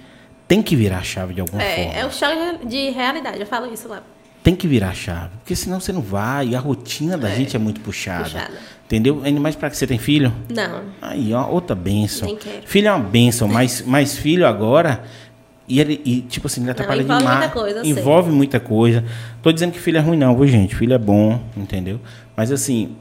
tem 0.47 0.61
que 0.61 0.75
virar 0.75 0.97
a 0.97 1.03
chave 1.03 1.33
de 1.33 1.41
alguma 1.41 1.61
forma. 1.61 1.93
É, 1.93 1.99
é 1.99 2.05
o 2.05 2.11
choque 2.11 2.65
de 2.65 2.89
realidade, 2.89 3.39
eu 3.39 3.45
falo 3.45 3.71
isso 3.71 3.87
lá. 3.87 4.01
Tem 4.41 4.55
que 4.55 4.67
virar 4.67 4.89
a 4.89 4.93
chave. 4.93 5.31
Porque 5.39 5.55
senão 5.55 5.79
você 5.79 5.91
não 5.91 6.01
vai. 6.01 6.47
E 6.47 6.55
a 6.55 6.59
rotina 6.59 7.17
da 7.17 7.29
gente 7.29 7.55
é 7.55 7.59
muito 7.59 7.81
puxada. 7.81 8.23
Puxada. 8.23 8.53
Entendeu? 8.85 9.21
Ainda 9.23 9.39
mais 9.39 9.55
para 9.55 9.69
que 9.69 9.77
você 9.77 9.85
tem 9.85 9.99
filho. 9.99 10.33
Não. 10.49 10.81
Aí, 11.01 11.33
ó, 11.33 11.47
outra 11.47 11.75
benção. 11.75 12.27
Nem 12.27 12.37
quero. 12.37 12.65
Filho 12.65 12.87
é 12.87 12.91
uma 12.91 13.03
benção, 13.03 13.47
mas, 13.47 13.83
mas 13.85 14.17
filho 14.17 14.47
agora. 14.47 15.03
E, 15.67 15.79
ele, 15.79 16.01
e 16.03 16.21
tipo 16.21 16.47
assim, 16.47 16.61
ele 16.61 16.71
atrapalha 16.71 17.01
envolve 17.03 17.19
demais. 17.21 17.39
muita 17.39 17.53
coisa, 17.53 17.77
eu 17.77 17.83
sei. 17.83 17.91
envolve 17.91 18.31
muita 18.31 18.59
coisa. 18.59 19.05
Tô 19.43 19.51
dizendo 19.51 19.71
que 19.71 19.79
filho 19.79 19.97
é 19.97 20.01
ruim, 20.01 20.17
não, 20.17 20.35
viu, 20.35 20.47
gente? 20.47 20.75
Filho 20.75 20.93
é 20.93 20.97
bom, 20.97 21.39
entendeu? 21.55 21.99
Mas 22.35 22.51
assim, 22.51 22.95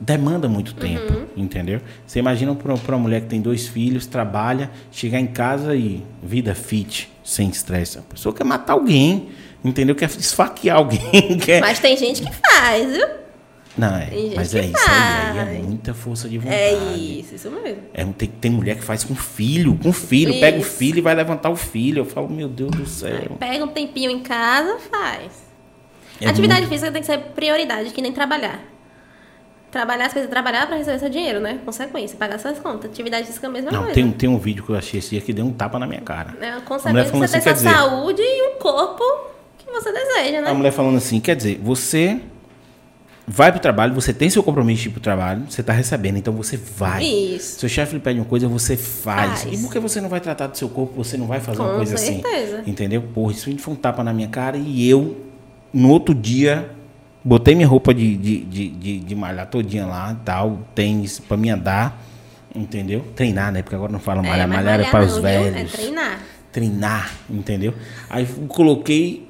demanda 0.00 0.48
muito 0.48 0.72
tempo, 0.74 1.12
Uhum. 1.12 1.26
entendeu? 1.36 1.80
Você 2.06 2.18
imagina 2.18 2.54
para 2.54 2.72
uma 2.74 2.98
mulher 2.98 3.20
que 3.20 3.26
tem 3.28 3.40
dois 3.40 3.68
filhos, 3.68 4.06
trabalha, 4.06 4.70
chegar 4.90 5.20
em 5.20 5.26
casa 5.26 5.76
e 5.76 6.02
vida 6.22 6.54
fit, 6.54 7.10
sem 7.22 7.48
estresse. 7.50 7.98
A 7.98 8.02
pessoa 8.02 8.34
quer 8.34 8.44
matar 8.44 8.72
alguém, 8.72 9.28
entendeu? 9.62 9.94
Quer 9.94 10.08
esfaquear 10.08 10.78
alguém. 10.78 11.36
Quer... 11.44 11.60
Mas 11.60 11.78
tem 11.78 11.96
gente 11.96 12.22
que 12.22 12.32
faz, 12.32 12.90
viu? 12.96 13.06
Não, 13.78 13.94
é. 13.96 14.08
Mas 14.34 14.52
é 14.54 14.64
isso 14.64 14.76
aí, 14.76 14.88
aí 14.88 15.38
é 15.38 15.44
faz. 15.44 15.64
muita 15.64 15.94
força 15.94 16.28
de 16.28 16.38
vontade. 16.38 16.60
É 16.60 16.72
isso, 16.96 17.34
isso 17.36 17.50
mesmo. 17.50 17.82
É, 17.94 18.04
tem, 18.04 18.28
tem 18.28 18.50
mulher 18.50 18.76
que 18.76 18.82
faz 18.82 19.04
com 19.04 19.14
filho, 19.14 19.78
com 19.80 19.92
filho, 19.92 20.38
pega 20.40 20.58
o 20.58 20.60
Isso. 20.60 20.70
filho 20.76 20.98
e 20.98 21.00
vai 21.00 21.14
levantar 21.14 21.50
o 21.50 21.56
filho. 21.56 22.00
Eu 22.00 22.04
falo, 22.04 22.28
meu 22.28 22.48
Deus 22.48 22.72
do 22.72 22.84
céu. 22.86 23.36
Pega 23.38 23.64
um 23.64 23.68
tempinho 23.68 24.10
em 24.10 24.20
casa, 24.20 24.76
faz. 24.90 25.30
É 26.20 26.26
Atividade 26.28 26.62
muito- 26.62 26.72
física 26.72 26.90
tem 26.90 27.00
que 27.00 27.06
ser 27.06 27.18
prioridade, 27.34 27.90
que 27.90 28.02
nem 28.02 28.12
trabalhar. 28.12 28.60
Trabalhar, 29.70 30.06
as 30.06 30.12
coisas, 30.12 30.28
trabalhar 30.30 30.66
pra 30.66 30.76
receber 30.76 30.98
seu 30.98 31.08
dinheiro, 31.08 31.38
né? 31.38 31.58
Consequência, 31.64 32.16
pagar 32.18 32.38
suas 32.40 32.58
contas. 32.58 32.90
Atividade 32.90 33.26
física 33.26 33.46
é 33.46 33.50
a 33.50 33.52
mesma 33.52 33.70
Não, 33.70 33.78
coisa. 33.80 33.94
tem, 33.94 34.04
um- 34.04 34.10
tem 34.12 34.28
um 34.28 34.36
vídeo 34.38 34.64
que 34.64 34.70
eu 34.70 34.76
achei 34.76 34.98
esse 34.98 35.10
dia 35.10 35.20
que 35.20 35.32
deu 35.32 35.44
um 35.44 35.52
tapa 35.52 35.78
na 35.78 35.86
minha 35.86 36.00
cara. 36.00 36.36
É 36.40 36.52
uma 36.52 36.60
consequência 36.62 37.12
você 37.12 37.36
assim, 37.38 37.52
dizer- 37.52 37.70
saúde 37.70 38.20
e 38.20 38.48
um 38.48 38.58
corpo 38.58 39.04
que 39.58 39.70
você 39.70 39.92
deseja, 39.92 40.40
né? 40.40 40.50
A 40.50 40.54
mulher 40.54 40.72
falando 40.72 40.96
assim, 40.96 41.20
quer 41.20 41.36
dizer, 41.36 41.60
você 41.62 42.20
vai 43.28 43.52
pro 43.52 43.60
trabalho, 43.60 43.94
você 43.94 44.12
tem 44.12 44.28
seu 44.28 44.42
compromisso 44.42 44.82
de 44.82 44.88
ir 44.88 44.92
pro 44.92 45.00
trabalho, 45.00 45.44
você 45.48 45.62
tá 45.62 45.72
recebendo, 45.72 46.16
então 46.16 46.32
você 46.34 46.56
vai. 46.56 47.04
Isso. 47.04 47.60
Seu 47.60 47.68
chefe 47.68 47.94
lhe 47.94 48.00
pede 48.00 48.18
uma 48.18 48.24
coisa, 48.26 48.48
você 48.48 48.76
faz. 48.76 49.42
Faz. 49.42 49.52
E 49.54 49.62
por 49.62 49.70
que 49.72 49.78
você 49.78 50.00
não 50.00 50.08
vai 50.08 50.18
tratar 50.20 50.48
do 50.48 50.58
seu 50.58 50.68
corpo, 50.68 50.94
você 50.96 51.16
não 51.16 51.28
vai 51.28 51.38
fazer 51.38 51.60
uma 51.60 51.70
Com 51.70 51.76
coisa 51.76 51.96
certeza. 51.96 52.58
assim? 52.60 52.70
Entendeu? 52.72 53.02
Porra, 53.14 53.30
isso 53.32 53.56
foi 53.58 53.72
um 53.72 53.76
tapa 53.76 54.02
na 54.02 54.12
minha 54.12 54.26
cara 54.28 54.56
e 54.56 54.88
eu, 54.88 55.16
no 55.72 55.90
outro 55.90 56.12
dia, 56.12 56.68
botei 57.24 57.54
minha 57.54 57.68
roupa 57.68 57.92
de, 57.94 58.16
de, 58.16 58.44
de, 58.44 58.68
de, 58.68 59.00
de 59.00 59.14
malhar 59.14 59.46
todinha 59.46 59.86
lá, 59.86 60.16
tal, 60.24 60.60
tênis 60.74 61.18
pra 61.20 61.36
me 61.36 61.50
andar, 61.50 62.00
entendeu? 62.54 63.04
Treinar, 63.14 63.52
né? 63.52 63.62
Porque 63.62 63.74
agora 63.74 63.92
não 63.92 64.00
fala 64.00 64.22
malhar, 64.22 64.48
mas 64.48 64.56
malhar 64.58 64.80
é 64.80 64.90
para 64.90 65.04
os 65.04 65.18
velhos 65.18 65.56
É 65.56 65.64
treinar. 65.76 66.20
treinar, 66.52 67.10
entendeu? 67.28 67.74
Aí 68.08 68.26
coloquei, 68.48 69.28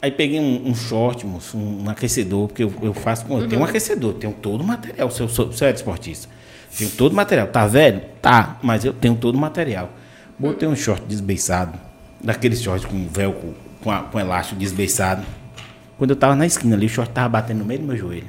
aí 0.00 0.10
peguei 0.10 0.40
um, 0.40 0.68
um 0.68 0.74
short, 0.74 1.26
moço, 1.26 1.56
um, 1.56 1.84
um 1.84 1.90
aquecedor, 1.90 2.48
porque 2.48 2.64
eu, 2.64 2.72
eu 2.82 2.94
faço, 2.94 3.26
com- 3.26 3.40
eu 3.40 3.48
tenho 3.48 3.60
um 3.60 3.64
aquecedor, 3.64 4.14
tenho 4.14 4.32
todo 4.32 4.60
o 4.60 4.64
material, 4.64 5.10
se 5.10 5.20
eu 5.20 5.28
sou, 5.28 5.52
se 5.52 5.62
eu 5.64 5.68
é 5.68 5.72
desportista. 5.72 6.28
Tenho 6.76 6.90
todo 6.90 7.12
o 7.12 7.16
material, 7.16 7.46
tá 7.48 7.66
velho? 7.66 8.02
Tá, 8.20 8.58
mas 8.62 8.84
eu 8.84 8.92
tenho 8.92 9.14
todo 9.16 9.34
o 9.34 9.38
material. 9.38 9.90
Botei 10.38 10.68
um 10.68 10.76
short 10.76 11.02
desbeiçado, 11.06 11.78
daqueles 12.22 12.60
shorts 12.60 12.84
com 12.84 13.06
velcro, 13.08 13.54
com, 13.82 13.90
a- 13.90 14.02
com 14.02 14.20
elástico 14.20 14.58
desbeiçado. 14.60 15.22
Quando 15.98 16.10
eu 16.10 16.16
tava 16.16 16.36
na 16.36 16.46
esquina 16.46 16.76
ali, 16.76 16.86
o 16.86 16.88
short 16.88 17.12
tava 17.12 17.28
batendo 17.28 17.58
no 17.58 17.64
meio 17.64 17.80
do 17.80 17.86
meu 17.86 17.96
joelho. 17.96 18.26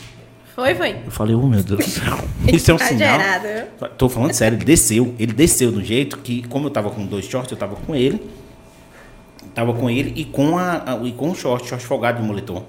Foi, 0.56 0.74
foi. 0.74 0.98
Eu 1.06 1.12
falei, 1.12 1.36
oh 1.36 1.46
meu 1.46 1.62
Deus 1.62 1.86
do 1.86 1.90
céu. 1.90 2.18
Isso 2.52 2.72
é 2.72 2.74
um 2.74 2.80
sinal. 2.80 3.20
Tô 3.98 4.10
falando 4.10 4.34
sério, 4.34 4.58
ele 4.58 4.66
desceu. 4.66 5.14
Ele 5.20 5.34
desceu 5.34 5.72
do 5.72 5.84
jeito 5.84 6.18
que, 6.18 6.48
como 6.48 6.68
eu 6.68 6.72
tava 6.72 6.90
com 6.90 7.06
dois 7.06 7.26
shorts, 7.26 7.52
eu 7.52 7.58
tava 7.58 7.76
com 7.76 7.96
ele. 7.96 8.28
Tava 9.54 9.74
com 9.74 9.90
ele 9.90 10.14
e 10.16 10.26
com, 10.26 10.58
a, 10.58 10.94
a 10.94 11.04
e 11.04 11.12
com 11.12 11.32
o 11.32 11.36
short, 11.36 11.68
short 11.68 11.86
folgado 11.86 12.22
de 12.22 12.28
moletom. 12.28 12.64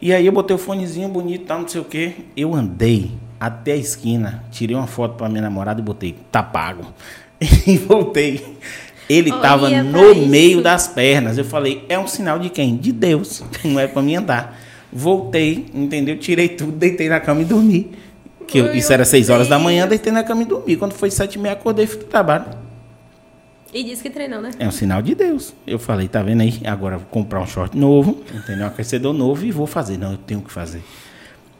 E 0.00 0.12
aí 0.12 0.24
eu 0.24 0.32
botei 0.32 0.54
o 0.54 0.58
fonezinho 0.58 1.08
bonito, 1.08 1.46
tal, 1.46 1.60
não 1.60 1.68
sei 1.68 1.80
o 1.80 1.84
que. 1.84 2.26
Eu 2.36 2.54
andei 2.54 3.12
até 3.38 3.72
a 3.72 3.76
esquina, 3.76 4.44
tirei 4.50 4.76
uma 4.76 4.86
foto 4.86 5.14
pra 5.14 5.28
minha 5.28 5.42
namorada 5.42 5.80
e 5.80 5.84
botei, 5.84 6.16
tá 6.30 6.42
pago. 6.42 6.84
E 7.66 7.76
voltei. 7.78 8.58
Ele 9.10 9.30
estava 9.30 9.68
no 9.68 10.14
meio 10.28 10.62
das 10.62 10.86
pernas. 10.86 11.36
Eu 11.36 11.44
falei, 11.44 11.84
é 11.88 11.98
um 11.98 12.06
sinal 12.06 12.38
de 12.38 12.48
quem? 12.48 12.76
De 12.76 12.92
Deus. 12.92 13.42
Não 13.64 13.80
é 13.80 13.88
para 13.88 14.00
mim 14.00 14.14
andar. 14.14 14.56
Voltei, 14.92 15.66
entendeu? 15.74 16.16
Tirei 16.16 16.50
tudo, 16.50 16.70
deitei 16.70 17.08
na 17.08 17.18
cama 17.18 17.42
e 17.42 17.44
dormi. 17.44 17.90
Que 18.46 18.58
eu, 18.58 18.72
isso 18.72 18.92
era 18.92 19.04
6 19.04 19.28
horas 19.28 19.48
da 19.48 19.58
manhã, 19.58 19.88
deitei 19.88 20.12
na 20.12 20.22
cama 20.22 20.42
e 20.42 20.44
dormi. 20.44 20.76
Quando 20.76 20.92
foi 20.92 21.10
sete 21.10 21.34
e 21.34 21.38
meia, 21.38 21.54
acordei 21.54 21.86
e 21.86 21.88
fui 21.88 21.98
pro 21.98 22.06
trabalho. 22.06 22.44
E 23.74 23.82
disse 23.82 24.00
que 24.00 24.10
treinou, 24.10 24.40
né? 24.40 24.50
É 24.60 24.68
um 24.68 24.70
sinal 24.70 25.02
de 25.02 25.12
Deus. 25.16 25.54
Eu 25.66 25.80
falei, 25.80 26.06
tá 26.06 26.22
vendo 26.22 26.42
aí? 26.42 26.60
Agora 26.64 26.96
vou 26.96 27.06
comprar 27.08 27.40
um 27.40 27.46
short 27.48 27.76
novo, 27.76 28.22
entendeu? 28.32 28.64
Um 28.64 28.68
aquecedor 28.68 29.12
novo 29.12 29.44
e 29.44 29.50
vou 29.50 29.66
fazer. 29.66 29.98
Não, 29.98 30.12
eu 30.12 30.18
tenho 30.18 30.40
que 30.40 30.52
fazer. 30.52 30.82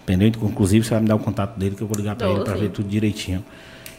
Entendeu? 0.05 0.29
Inclusive, 0.29 0.85
você 0.85 0.91
vai 0.91 1.01
me 1.01 1.09
dar 1.09 1.17
o 1.17 1.21
contato 1.21 1.59
dele 1.59 1.75
que 1.75 1.83
eu 1.83 1.89
vou 1.89 1.97
ligar 1.97 2.15
para 2.15 2.31
ele 2.31 2.45
para 2.45 2.55
ver 2.55 2.71
tudo 2.71 2.89
direitinho. 2.89 3.45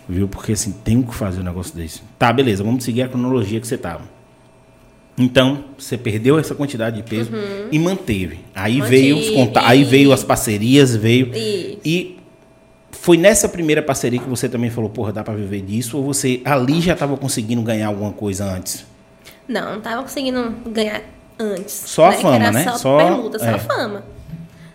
Viu? 0.07 0.27
Porque 0.27 0.53
assim, 0.53 0.71
tem 0.71 1.01
que 1.01 1.13
fazer 1.13 1.41
um 1.41 1.43
negócio 1.43 1.75
desse. 1.75 2.01
Tá, 2.17 2.31
beleza, 2.33 2.63
vamos 2.63 2.83
seguir 2.83 3.03
a 3.03 3.07
cronologia 3.07 3.59
que 3.59 3.67
você 3.67 3.77
tava. 3.77 4.03
Então, 5.17 5.65
você 5.77 5.97
perdeu 5.97 6.39
essa 6.39 6.55
quantidade 6.55 6.95
de 6.95 7.03
peso 7.03 7.31
uhum. 7.31 7.67
e 7.71 7.77
manteve. 7.77 8.39
Aí 8.55 8.77
Mantive. 8.77 8.95
veio 8.95 9.17
os 9.17 9.29
contatos, 9.29 9.69
aí 9.69 9.83
veio 9.83 10.11
as 10.11 10.23
parcerias, 10.23 10.95
veio. 10.95 11.31
Isso. 11.35 11.79
E 11.85 12.19
foi 12.91 13.17
nessa 13.17 13.47
primeira 13.47 13.81
parceria 13.81 14.19
que 14.19 14.29
você 14.29 14.47
também 14.47 14.69
falou, 14.69 14.89
porra, 14.89 15.11
dá 15.11 15.23
para 15.23 15.33
viver 15.33 15.61
disso? 15.61 15.97
Ou 15.97 16.03
você 16.03 16.41
ali 16.45 16.81
já 16.81 16.93
estava 16.93 17.17
conseguindo 17.17 17.61
ganhar 17.61 17.87
alguma 17.87 18.11
coisa 18.11 18.45
antes? 18.45 18.85
Não, 19.47 19.73
não 19.73 19.81
tava 19.81 20.01
conseguindo 20.01 20.51
ganhar 20.67 21.01
antes. 21.37 21.73
Só 21.73 22.09
né? 22.09 22.15
a 22.15 22.19
fama, 22.19 22.51
né? 22.51 22.63
Só, 22.63 22.77
só 22.77 22.97
permuta, 22.97 23.39
só 23.39 23.45
é. 23.45 23.59
fama. 23.59 24.03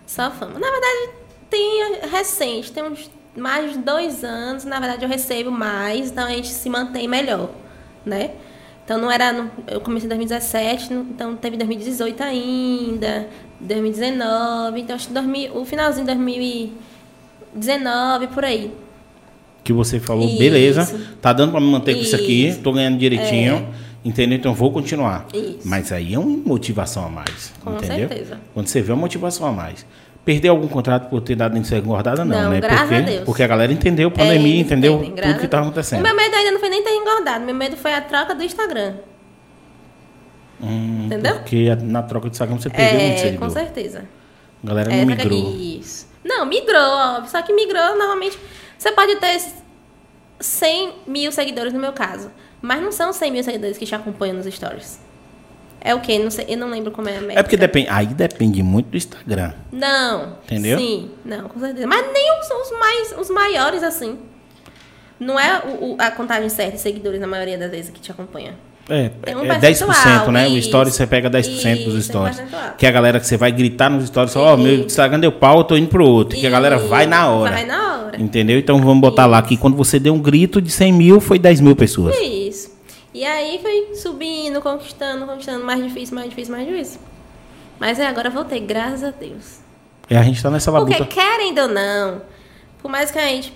Só 0.05 0.31
fama. 0.31 0.59
Na 0.59 0.71
verdade, 0.71 1.09
tem 1.49 1.99
recente, 2.11 2.71
tem 2.71 2.83
uns 2.83 3.09
mais 3.37 3.73
de 3.73 3.77
dois 3.77 4.23
anos, 4.23 4.65
na 4.65 4.79
verdade 4.79 5.03
eu 5.03 5.09
recebo 5.09 5.51
mais, 5.51 6.09
então 6.09 6.25
a 6.25 6.29
gente 6.29 6.47
se 6.47 6.67
mantém 6.69 7.07
melhor, 7.07 7.51
né? 8.05 8.31
Então 8.83 8.97
não 8.97 9.11
era. 9.11 9.31
No, 9.33 9.51
eu 9.67 9.81
comecei 9.81 10.05
em 10.05 10.09
2017, 10.09 10.93
então 10.93 11.35
teve 11.35 11.57
2018 11.57 12.23
ainda, 12.23 13.27
2019, 13.59 14.81
então 14.81 14.95
acho 14.95 15.07
que 15.07 15.13
2000, 15.13 15.57
o 15.57 15.65
finalzinho 15.65 16.07
de 16.07 16.13
2019, 16.13 18.27
por 18.27 18.45
aí. 18.45 18.71
Que 19.63 19.73
você 19.73 19.99
falou, 19.99 20.27
isso. 20.27 20.39
beleza, 20.39 21.01
tá 21.21 21.33
dando 21.33 21.51
para 21.51 21.59
me 21.59 21.67
manter 21.67 21.95
com 21.95 22.01
isso 22.01 22.15
aqui, 22.15 22.57
tô 22.63 22.71
ganhando 22.71 22.97
direitinho. 22.97 23.67
É. 23.83 23.87
Entendeu? 24.05 24.37
Então 24.37 24.53
vou 24.53 24.71
continuar. 24.71 25.25
Isso. 25.33 25.59
Mas 25.65 25.91
aí 25.91 26.13
é 26.13 26.19
uma 26.19 26.37
motivação 26.37 27.05
a 27.05 27.09
mais. 27.09 27.51
Com 27.61 27.75
entendeu? 27.75 28.07
certeza. 28.07 28.39
Quando 28.53 28.67
você 28.67 28.81
vê 28.81 28.93
uma 28.93 29.01
motivação 29.01 29.45
a 29.45 29.51
mais. 29.51 29.85
Perder 30.27 30.49
algum 30.49 30.67
contrato 30.67 31.09
por 31.09 31.21
ter 31.21 31.37
dado 31.37 31.63
ser 31.63 31.77
engordada, 31.77 32.25
não, 32.25 32.43
não 32.43 32.49
né? 32.49 32.59
Graças 32.59 32.81
porque, 32.81 32.95
a 32.95 32.99
Deus. 32.99 33.23
Porque 33.23 33.43
a 33.43 33.47
galera 33.47 33.71
entendeu 33.71 34.09
a 34.09 34.11
pandemia, 34.11 34.55
é, 34.55 34.59
entendeu 34.59 34.95
entendem, 35.01 35.23
tudo 35.23 35.39
que 35.39 35.45
estava 35.45 35.65
acontecendo. 35.65 36.01
O 36.01 36.03
meu 36.03 36.13
medo 36.13 36.35
ainda 36.35 36.51
não 36.51 36.59
foi 36.59 36.67
nem 36.67 36.83
ter 36.83 36.89
engordado, 36.89 37.45
meu 37.45 37.55
medo 37.55 37.77
foi 37.77 37.93
a 37.93 38.01
troca 38.01 38.35
do 38.35 38.43
Instagram. 38.43 38.95
Hum, 40.61 41.05
Entendeu? 41.05 41.35
Porque 41.35 41.73
na 41.75 42.03
troca 42.03 42.27
do 42.27 42.33
Instagram 42.33 42.59
você 42.59 42.69
perdeu 42.69 42.99
é, 42.99 43.07
muito 43.07 43.19
seguidor. 43.21 43.47
com 43.47 43.53
certeza. 43.53 44.03
A 44.61 44.67
galera 44.67 44.89
não 44.89 44.97
é, 44.97 45.05
migrou. 45.05 45.55
Isso. 45.55 46.09
Não, 46.25 46.45
migrou, 46.45 46.75
óbvio. 46.77 47.31
Só 47.31 47.41
que 47.41 47.53
migrou, 47.53 47.97
normalmente, 47.97 48.37
você 48.77 48.91
pode 48.91 49.15
ter 49.15 49.41
100 50.41 50.93
mil 51.07 51.31
seguidores 51.31 51.71
no 51.71 51.79
meu 51.79 51.93
caso. 51.93 52.29
Mas 52.61 52.81
não 52.81 52.91
são 52.91 53.13
100 53.13 53.31
mil 53.31 53.43
seguidores 53.45 53.77
que 53.77 53.85
te 53.85 53.95
acompanham 53.95 54.35
nos 54.35 54.53
stories. 54.53 54.99
É 55.81 55.95
o 55.95 56.01
quê? 56.01 56.19
Não 56.19 56.29
sei, 56.29 56.45
eu 56.49 56.57
não 56.57 56.69
lembro 56.69 56.91
como 56.91 57.07
é 57.07 57.17
a 57.17 57.21
métrica. 57.21 57.39
É 57.39 57.43
porque 57.43 57.57
depende, 57.57 57.87
aí 57.89 58.07
depende 58.07 58.61
muito 58.63 58.89
do 58.89 58.97
Instagram. 58.97 59.53
Não. 59.71 60.37
Entendeu? 60.45 60.77
Sim, 60.77 61.11
não, 61.23 61.47
com 61.47 61.59
certeza. 61.59 61.87
Mas 61.87 62.05
nem 62.11 62.43
são 62.43 62.61
os 62.61 62.71
mais 62.71 63.15
os 63.17 63.29
maiores 63.29 63.83
assim. 63.83 64.17
Não 65.19 65.39
é 65.39 65.63
o, 65.65 65.93
o, 65.93 65.97
a 65.99 66.11
contagem 66.11 66.49
certa 66.49 66.73
de 66.73 66.81
seguidores 66.81 67.19
na 67.19 67.27
maioria 67.27 67.57
das 67.57 67.71
vezes 67.71 67.89
que 67.89 67.99
te 67.99 68.11
acompanha. 68.11 68.55
É, 68.89 69.11
um 69.35 69.43
é 69.43 69.59
10%, 69.59 70.31
né? 70.31 70.47
Isso, 70.47 70.55
o 70.55 70.59
story 70.59 70.91
você 70.91 71.05
pega 71.05 71.29
10% 71.29 71.75
isso, 71.75 71.89
dos 71.89 72.05
stories. 72.05 72.41
Que 72.77 72.85
é 72.85 72.89
a 72.89 72.91
galera 72.91 73.19
que 73.19 73.27
você 73.27 73.35
vai 73.35 73.51
gritar 73.51 73.89
nos 73.89 74.07
stories, 74.07 74.35
ó, 74.35 74.53
oh, 74.53 74.57
meu 74.57 74.85
Instagram 74.85 75.19
deu 75.19 75.31
pau, 75.31 75.57
eu 75.57 75.63
tô 75.65 75.75
indo 75.75 75.89
pro 75.89 76.05
outro. 76.05 76.37
Que 76.37 76.47
a 76.47 76.49
galera 76.49 76.77
vai 76.77 77.05
na 77.05 77.29
hora. 77.29 77.51
Vai 77.51 77.65
na 77.65 77.97
hora. 77.97 78.21
Entendeu? 78.21 78.57
Então 78.57 78.79
vamos 78.79 79.01
botar 79.01 79.25
lá 79.25 79.41
que 79.41 79.57
quando 79.57 79.75
você 79.75 79.99
deu 79.99 80.13
um 80.13 80.19
grito 80.19 80.61
de 80.61 80.71
100 80.71 80.93
mil, 80.93 81.19
foi 81.19 81.37
10 81.37 81.59
mil 81.59 81.75
pessoas. 81.75 82.15
Isso. 82.17 82.76
E 83.17 83.25
aí 83.25 83.57
foi 83.59 83.95
subindo, 83.95 84.61
conquistando, 84.61 85.25
conquistando, 85.25 85.65
mais 85.65 85.83
difícil, 85.83 86.13
mais 86.13 86.29
difícil, 86.29 86.53
mais 86.53 86.67
difícil. 86.67 87.01
Mas 87.79 87.97
é, 87.97 88.05
agora 88.05 88.29
voltei, 88.29 88.59
graças 88.59 89.03
a 89.03 89.09
Deus. 89.09 89.57
E 90.07 90.15
a 90.15 90.21
gente 90.21 90.39
tá 90.39 90.51
nessa 90.51 90.69
labuta. 90.69 90.97
Porque 90.97 91.19
querendo 91.19 91.61
ou 91.61 91.67
não, 91.67 92.21
por 92.79 92.91
mais 92.91 93.09
que 93.09 93.17
a 93.17 93.25
gente 93.25 93.51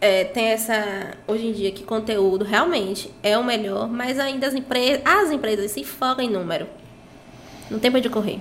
é, 0.00 0.22
tenha 0.22 0.50
essa, 0.50 1.10
hoje 1.26 1.44
em 1.44 1.52
dia, 1.52 1.72
que 1.72 1.82
conteúdo 1.82 2.44
realmente 2.44 3.10
é 3.20 3.36
o 3.36 3.42
melhor, 3.42 3.90
mas 3.90 4.16
ainda 4.16 4.46
as, 4.46 4.54
empre 4.54 5.00
as 5.04 5.32
empresas 5.32 5.72
se 5.72 5.82
focam 5.82 6.24
em 6.24 6.30
número. 6.30 6.68
Não 7.68 7.80
tem 7.80 7.90
pra 7.90 7.98
onde 7.98 8.08
correr. 8.08 8.38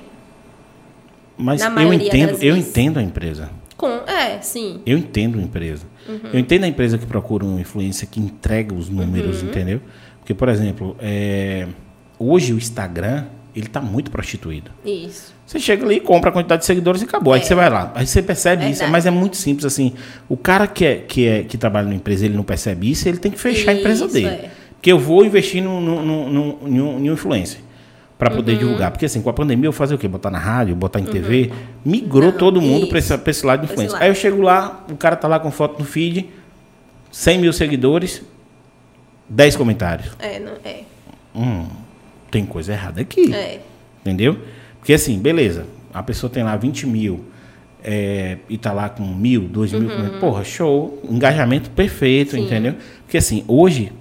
Mas 1.35 1.63
eu 1.63 1.93
entendo, 1.93 2.43
eu 2.43 2.55
entendo 2.55 2.99
a 2.99 3.01
empresa. 3.01 3.49
Com, 3.75 3.89
é, 4.05 4.39
sim. 4.39 4.83
Eu 4.85 4.99
entendo 4.99 5.39
a 5.39 5.41
empresa. 5.41 5.87
Uhum. 6.07 6.29
Eu 6.31 6.39
entendo 6.39 6.65
a 6.65 6.67
empresa 6.67 6.95
que 6.95 7.07
procura 7.07 7.43
uma 7.43 7.59
influência 7.59 8.05
que 8.05 8.19
entrega 8.19 8.75
os 8.75 8.87
números, 8.87 9.41
uhum. 9.41 9.49
entendeu? 9.49 9.81
Porque, 10.29 10.35
por 10.35 10.47
exemplo, 10.47 10.95
é, 10.99 11.65
hoje 12.19 12.53
o 12.53 12.57
Instagram, 12.57 13.23
ele 13.55 13.65
está 13.65 13.81
muito 13.81 14.11
prostituído. 14.11 14.69
Isso. 14.85 15.33
Você 15.43 15.59
chega 15.59 15.83
ali, 15.83 15.99
compra 15.99 16.29
a 16.29 16.31
quantidade 16.33 16.59
de 16.59 16.67
seguidores 16.67 17.01
e 17.01 17.05
acabou. 17.05 17.33
É. 17.33 17.39
Aí 17.39 17.43
você 17.43 17.55
vai 17.55 17.67
lá. 17.67 17.91
Aí 17.95 18.05
você 18.05 18.21
percebe 18.21 18.69
isso. 18.69 18.87
Mas 18.89 19.07
é 19.07 19.09
muito 19.09 19.37
simples 19.37 19.65
assim. 19.65 19.93
O 20.29 20.37
cara 20.37 20.67
que, 20.67 20.85
é, 20.85 20.95
que, 20.97 21.27
é, 21.27 21.43
que 21.43 21.57
trabalha 21.57 21.87
na 21.87 21.95
empresa, 21.95 22.25
ele 22.25 22.35
não 22.35 22.43
percebe 22.43 22.91
isso, 22.91 23.09
ele 23.09 23.17
tem 23.17 23.31
que 23.31 23.39
fechar 23.39 23.59
isso, 23.59 23.69
a 23.71 23.73
empresa 23.73 24.07
dele. 24.07 24.27
É. 24.27 24.51
Porque 24.75 24.91
eu 24.91 24.99
vou 24.99 25.25
investir 25.25 25.63
no, 25.63 25.81
no 25.81 27.11
influencer 27.11 27.61
para 28.15 28.29
poder 28.29 28.51
uhum. 28.51 28.59
divulgar. 28.59 28.91
Porque 28.91 29.07
assim, 29.07 29.23
com 29.23 29.31
a 29.31 29.33
pandemia 29.33 29.67
eu 29.67 29.73
fazia 29.73 29.95
o 29.95 29.99
quê? 29.99 30.07
Botar 30.07 30.29
na 30.29 30.37
rádio, 30.37 30.75
botar 30.75 30.99
em 30.99 31.05
uhum. 31.05 31.11
TV. 31.11 31.51
Migrou 31.83 32.31
não, 32.31 32.37
todo 32.37 32.61
mundo 32.61 32.85
para 32.85 32.99
esse, 32.99 33.19
esse 33.25 33.43
lado 33.43 33.65
de 33.65 33.73
influência. 33.73 33.97
Aí 33.99 34.09
eu 34.09 34.15
chego 34.15 34.43
lá, 34.43 34.85
o 34.91 34.95
cara 34.95 35.15
tá 35.15 35.27
lá 35.27 35.39
com 35.39 35.49
foto 35.49 35.79
no 35.79 35.85
feed, 35.85 36.29
100 37.11 37.39
mil 37.39 37.51
seguidores, 37.51 38.21
10 39.29 39.55
comentários. 39.55 40.11
É, 40.19 40.39
não, 40.39 40.53
é. 40.63 40.81
Hum, 41.35 41.67
tem 42.31 42.45
coisa 42.45 42.73
errada 42.73 43.01
aqui. 43.01 43.33
É. 43.33 43.61
Entendeu? 44.01 44.37
Porque 44.79 44.93
assim, 44.93 45.19
beleza. 45.19 45.65
A 45.93 46.03
pessoa 46.03 46.29
tem 46.29 46.43
lá 46.43 46.55
20 46.55 46.87
mil 46.87 47.25
é, 47.83 48.37
e 48.49 48.57
tá 48.57 48.71
lá 48.71 48.89
com 48.89 49.03
mil, 49.03 49.41
dois 49.41 49.71
mil. 49.71 49.89
Uhum. 49.89 50.19
Porra, 50.19 50.43
show. 50.43 51.01
Engajamento 51.09 51.69
perfeito, 51.71 52.31
Sim. 52.31 52.45
entendeu? 52.45 52.75
Porque 53.03 53.17
assim, 53.17 53.43
hoje, 53.47 53.91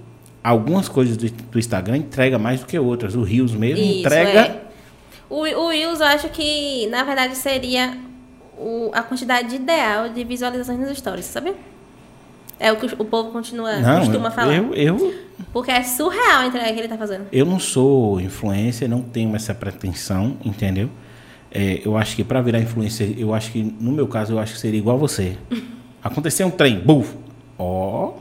algumas 0.42 0.88
coisas 0.88 1.16
do, 1.16 1.30
do, 1.30 1.58
Instagram 1.58 1.98
entrega 1.98 2.38
mais 2.38 2.60
do 2.60 2.66
que 2.66 2.78
outras. 2.78 3.14
O 3.14 3.22
Rios 3.22 3.52
mesmo 3.52 3.84
Isso, 3.84 4.00
entrega. 4.00 4.40
É. 4.40 4.60
O, 5.30 5.40
o 5.40 5.68
Reels 5.68 6.00
eu 6.00 6.06
acho 6.06 6.28
que, 6.30 6.86
na 6.88 7.04
verdade, 7.04 7.36
seria 7.36 7.96
o, 8.56 8.90
a 8.92 9.02
quantidade 9.02 9.54
ideal 9.54 10.08
de 10.08 10.24
visualizações 10.24 10.78
nos 10.78 10.96
stories, 10.96 11.26
sabe? 11.26 11.52
É 12.60 12.72
o 12.72 12.76
que 12.76 12.86
o 12.98 13.04
povo 13.04 13.30
continua, 13.30 13.76
não, 13.76 14.00
costuma 14.00 14.30
falar. 14.30 14.54
Eu, 14.54 14.74
eu, 14.74 15.14
Porque 15.52 15.70
é 15.70 15.82
surreal 15.82 16.40
a 16.40 16.46
entrega 16.46 16.66
que 16.66 16.72
ele 16.72 16.82
está 16.82 16.98
fazendo. 16.98 17.26
Eu 17.30 17.46
não 17.46 17.58
sou 17.58 18.20
influencer, 18.20 18.88
não 18.88 19.00
tenho 19.00 19.34
essa 19.36 19.54
pretensão, 19.54 20.36
entendeu? 20.44 20.90
É, 21.50 21.80
eu 21.84 21.96
acho 21.96 22.16
que 22.16 22.24
para 22.24 22.42
virar 22.42 22.60
influencer, 22.60 23.14
eu 23.16 23.32
acho 23.32 23.52
que, 23.52 23.62
no 23.62 23.92
meu 23.92 24.06
caso, 24.06 24.32
eu 24.34 24.38
acho 24.38 24.54
que 24.54 24.60
seria 24.60 24.78
igual 24.78 24.96
a 24.96 24.98
você. 24.98 25.36
Acontecer 26.02 26.44
um 26.44 26.50
trem, 26.50 26.78
buf, 26.78 27.14
ó, 27.58 28.12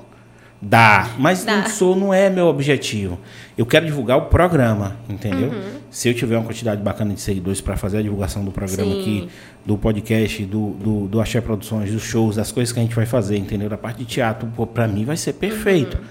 Dá, 0.62 1.12
mas 1.20 1.44
Dá. 1.44 1.58
não 1.58 1.70
sou, 1.70 1.96
não 1.96 2.14
é 2.14 2.30
meu 2.30 2.48
objetivo. 2.48 3.20
Eu 3.58 3.66
quero 3.66 3.86
divulgar 3.86 4.18
o 4.18 4.24
programa, 4.24 4.98
entendeu? 5.10 5.50
Uhum. 5.50 5.80
Se 5.90 6.08
eu 6.08 6.14
tiver 6.14 6.38
uma 6.38 6.46
quantidade 6.46 6.82
bacana 6.82 7.14
de 7.14 7.22
seguidores 7.22 7.60
para 7.60 7.76
fazer 7.76 7.98
a 7.98 8.02
divulgação 8.02 8.46
do 8.46 8.52
programa 8.52 8.92
Sim. 8.92 9.02
aqui, 9.02 9.30
do 9.66 9.78
podcast, 9.78 10.46
do, 10.46 10.70
do, 10.72 11.08
do 11.08 11.20
Axé 11.20 11.42
Produções, 11.42 11.92
dos 11.92 12.04
shows, 12.04 12.36
das 12.36 12.52
coisas 12.52 12.72
que 12.72 12.80
a 12.80 12.84
gente 12.84 12.96
vai 12.96 13.06
fazer, 13.06 13.38
entendeu? 13.38 13.68
Da 13.68 13.78
parte 13.78 13.98
de 13.98 14.06
teatro, 14.06 14.48
para 14.68 14.88
mim 14.88 15.06
vai 15.06 15.18
ser 15.18 15.34
perfeito. 15.34 15.98
Uhum. 15.98 16.04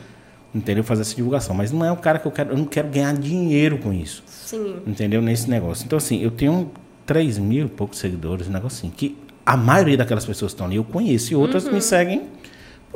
Entendeu? 0.57 0.83
Fazer 0.83 1.03
essa 1.03 1.15
divulgação. 1.15 1.55
Mas 1.55 1.71
não 1.71 1.85
é 1.85 1.93
o 1.93 1.97
cara 1.97 2.19
que 2.19 2.27
eu 2.27 2.33
quero, 2.33 2.51
eu 2.51 2.57
não 2.57 2.65
quero 2.65 2.89
ganhar 2.89 3.15
dinheiro 3.15 3.79
com 3.79 3.93
isso. 3.93 4.25
Sim. 4.27 4.77
Entendeu? 4.87 5.23
Nesse 5.23 5.49
negócio. 5.49 5.85
Então, 5.85 5.99
assim, 5.99 6.23
eu 6.23 6.31
tenho 6.31 6.71
3 7.05 7.39
mil 7.39 7.67
e 7.67 7.69
poucos 7.69 7.99
seguidores, 7.99 8.49
um 8.49 8.53
negócio 8.53 8.79
assim, 8.79 8.91
que 8.91 9.17
a 9.45 9.57
maioria 9.57 9.97
daquelas 9.97 10.25
pessoas 10.25 10.53
que 10.53 10.55
estão 10.55 10.67
ali 10.67 10.77
eu 10.77 10.85
conheço 10.85 11.33
e 11.33 11.37
outras 11.37 11.67
uhum. 11.67 11.75
me 11.75 11.81
seguem 11.81 12.23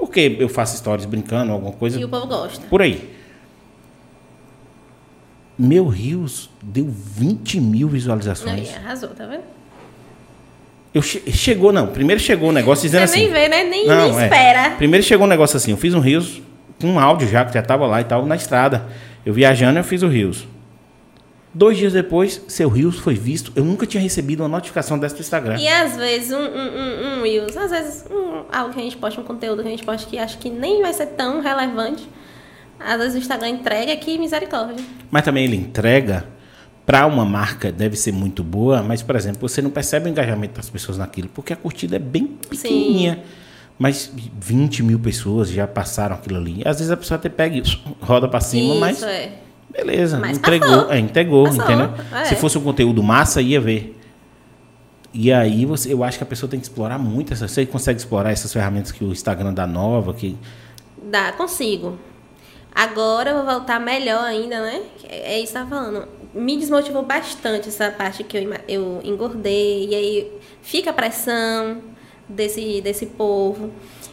porque 0.00 0.36
eu 0.40 0.48
faço 0.48 0.78
stories 0.78 1.04
brincando, 1.04 1.52
alguma 1.52 1.72
coisa. 1.72 2.00
E 2.00 2.04
o 2.04 2.08
povo 2.08 2.26
gosta. 2.26 2.66
Por 2.66 2.80
aí. 2.80 3.19
Meu 5.60 5.86
Rios 5.88 6.48
deu 6.62 6.88
20 6.88 7.60
mil 7.60 7.86
visualizações. 7.86 8.70
Não, 8.70 8.76
arrasou, 8.78 9.10
tá 9.10 9.26
vendo? 9.26 9.42
Eu 10.94 11.02
che 11.02 11.22
chegou, 11.30 11.70
não. 11.70 11.86
Primeiro 11.86 12.18
chegou 12.18 12.48
o 12.48 12.50
um 12.50 12.54
negócio 12.54 12.82
dizendo 12.82 13.06
Você 13.06 13.14
assim. 13.14 13.24
nem 13.24 13.32
vê, 13.32 13.46
né? 13.46 13.64
Nem, 13.64 13.86
não, 13.86 14.10
nem 14.10 14.20
é. 14.20 14.24
espera. 14.24 14.70
Primeiro 14.76 15.04
chegou 15.04 15.26
um 15.26 15.28
negócio 15.28 15.58
assim. 15.58 15.72
Eu 15.72 15.76
fiz 15.76 15.92
um 15.92 16.00
Rios 16.00 16.40
com 16.80 16.88
um 16.88 16.98
áudio 16.98 17.28
já, 17.28 17.44
que 17.44 17.52
já 17.52 17.62
tava 17.62 17.86
lá 17.86 18.00
e 18.00 18.04
tal, 18.04 18.24
na 18.24 18.36
estrada. 18.36 18.86
Eu 19.24 19.34
viajando, 19.34 19.78
eu 19.78 19.84
fiz 19.84 20.02
o 20.02 20.08
Rios. 20.08 20.46
Dois 21.52 21.76
dias 21.76 21.92
depois, 21.92 22.40
seu 22.48 22.70
Rios 22.70 22.98
foi 22.98 23.14
visto. 23.14 23.52
Eu 23.54 23.62
nunca 23.64 23.84
tinha 23.84 24.02
recebido 24.02 24.40
uma 24.40 24.48
notificação 24.48 24.98
dessa 24.98 25.16
do 25.16 25.20
Instagram. 25.20 25.58
E 25.58 25.68
às 25.68 25.94
vezes, 25.94 26.32
um, 26.32 26.38
um, 26.38 26.38
um, 26.38 27.18
um 27.18 27.22
Reels, 27.22 27.54
às 27.56 27.70
vezes, 27.70 28.06
um, 28.10 28.44
algo 28.50 28.72
que 28.72 28.80
a 28.80 28.82
gente 28.82 28.96
posta, 28.96 29.20
um 29.20 29.24
conteúdo 29.24 29.60
que 29.60 29.68
a 29.68 29.70
gente 29.70 29.84
posta 29.84 30.08
que 30.08 30.18
acho 30.18 30.38
que 30.38 30.48
nem 30.48 30.80
vai 30.80 30.94
ser 30.94 31.06
tão 31.08 31.42
relevante. 31.42 32.08
Às 32.80 32.98
vezes 32.98 33.14
o 33.14 33.18
Instagram 33.18 33.48
entrega 33.50 33.96
que 33.96 34.18
misericórdia. 34.18 34.84
Mas 35.10 35.22
também 35.22 35.44
ele 35.44 35.56
entrega 35.56 36.26
para 36.90 37.06
uma 37.06 37.24
marca 37.24 37.70
deve 37.70 37.96
ser 37.96 38.10
muito 38.10 38.42
boa, 38.42 38.82
mas, 38.82 39.00
por 39.00 39.14
exemplo, 39.14 39.48
você 39.48 39.62
não 39.62 39.70
percebe 39.70 40.06
o 40.06 40.10
engajamento 40.10 40.54
das 40.54 40.68
pessoas 40.68 40.98
naquilo, 40.98 41.28
porque 41.28 41.52
a 41.52 41.56
curtida 41.56 41.94
é 41.94 41.98
bem 42.00 42.26
pequenininha. 42.26 43.14
Sim. 43.14 43.20
Mas 43.78 44.12
20 44.40 44.82
mil 44.82 44.98
pessoas 44.98 45.50
já 45.50 45.66
passaram 45.66 46.16
aquilo 46.16 46.36
ali. 46.36 46.62
Às 46.64 46.78
vezes 46.78 46.90
a 46.90 46.96
pessoa 46.96 47.16
até 47.16 47.28
pega 47.28 47.56
e 47.56 47.62
roda 48.00 48.28
para 48.28 48.40
cima, 48.40 48.72
Isso, 48.72 48.80
mas. 48.80 49.02
É. 49.04 49.32
Beleza, 49.70 50.18
mas 50.18 50.36
entregou, 50.36 50.90
é, 50.90 50.98
entregou, 50.98 51.44
passou, 51.44 51.62
entendeu? 51.62 51.90
É. 52.12 52.24
Se 52.24 52.34
fosse 52.34 52.58
um 52.58 52.60
conteúdo 52.60 53.02
massa, 53.04 53.40
ia 53.40 53.60
ver. 53.60 53.96
E 55.14 55.32
aí 55.32 55.64
você, 55.64 55.92
eu 55.92 56.02
acho 56.02 56.18
que 56.18 56.24
a 56.24 56.26
pessoa 56.26 56.50
tem 56.50 56.58
que 56.58 56.66
explorar 56.66 56.98
muito 56.98 57.32
essa. 57.32 57.46
Você 57.46 57.64
consegue 57.64 58.00
explorar 58.00 58.32
essas 58.32 58.52
ferramentas 58.52 58.90
que 58.90 59.04
o 59.04 59.12
Instagram 59.12 59.54
dá 59.54 59.66
nova, 59.66 60.12
que. 60.12 60.36
Dá, 61.04 61.32
consigo. 61.32 61.96
Agora 62.74 63.30
eu 63.30 63.36
vou 63.36 63.46
voltar 63.46 63.80
melhor 63.80 64.24
ainda, 64.24 64.60
né? 64.60 64.82
É 65.08 65.40
isso 65.40 65.52
que 65.52 65.58
eu 65.58 65.66
falando 65.66 66.20
me 66.34 66.56
desmotivou 66.56 67.02
bastante 67.02 67.68
essa 67.68 67.90
parte 67.90 68.22
que 68.24 68.36
eu, 68.36 68.54
eu 68.68 69.00
engordei. 69.02 69.88
E 69.88 69.94
aí 69.94 70.32
fica 70.62 70.90
a 70.90 70.92
pressão 70.92 71.82
desse, 72.28 72.80
desse 72.80 73.06
povo. 73.06 73.70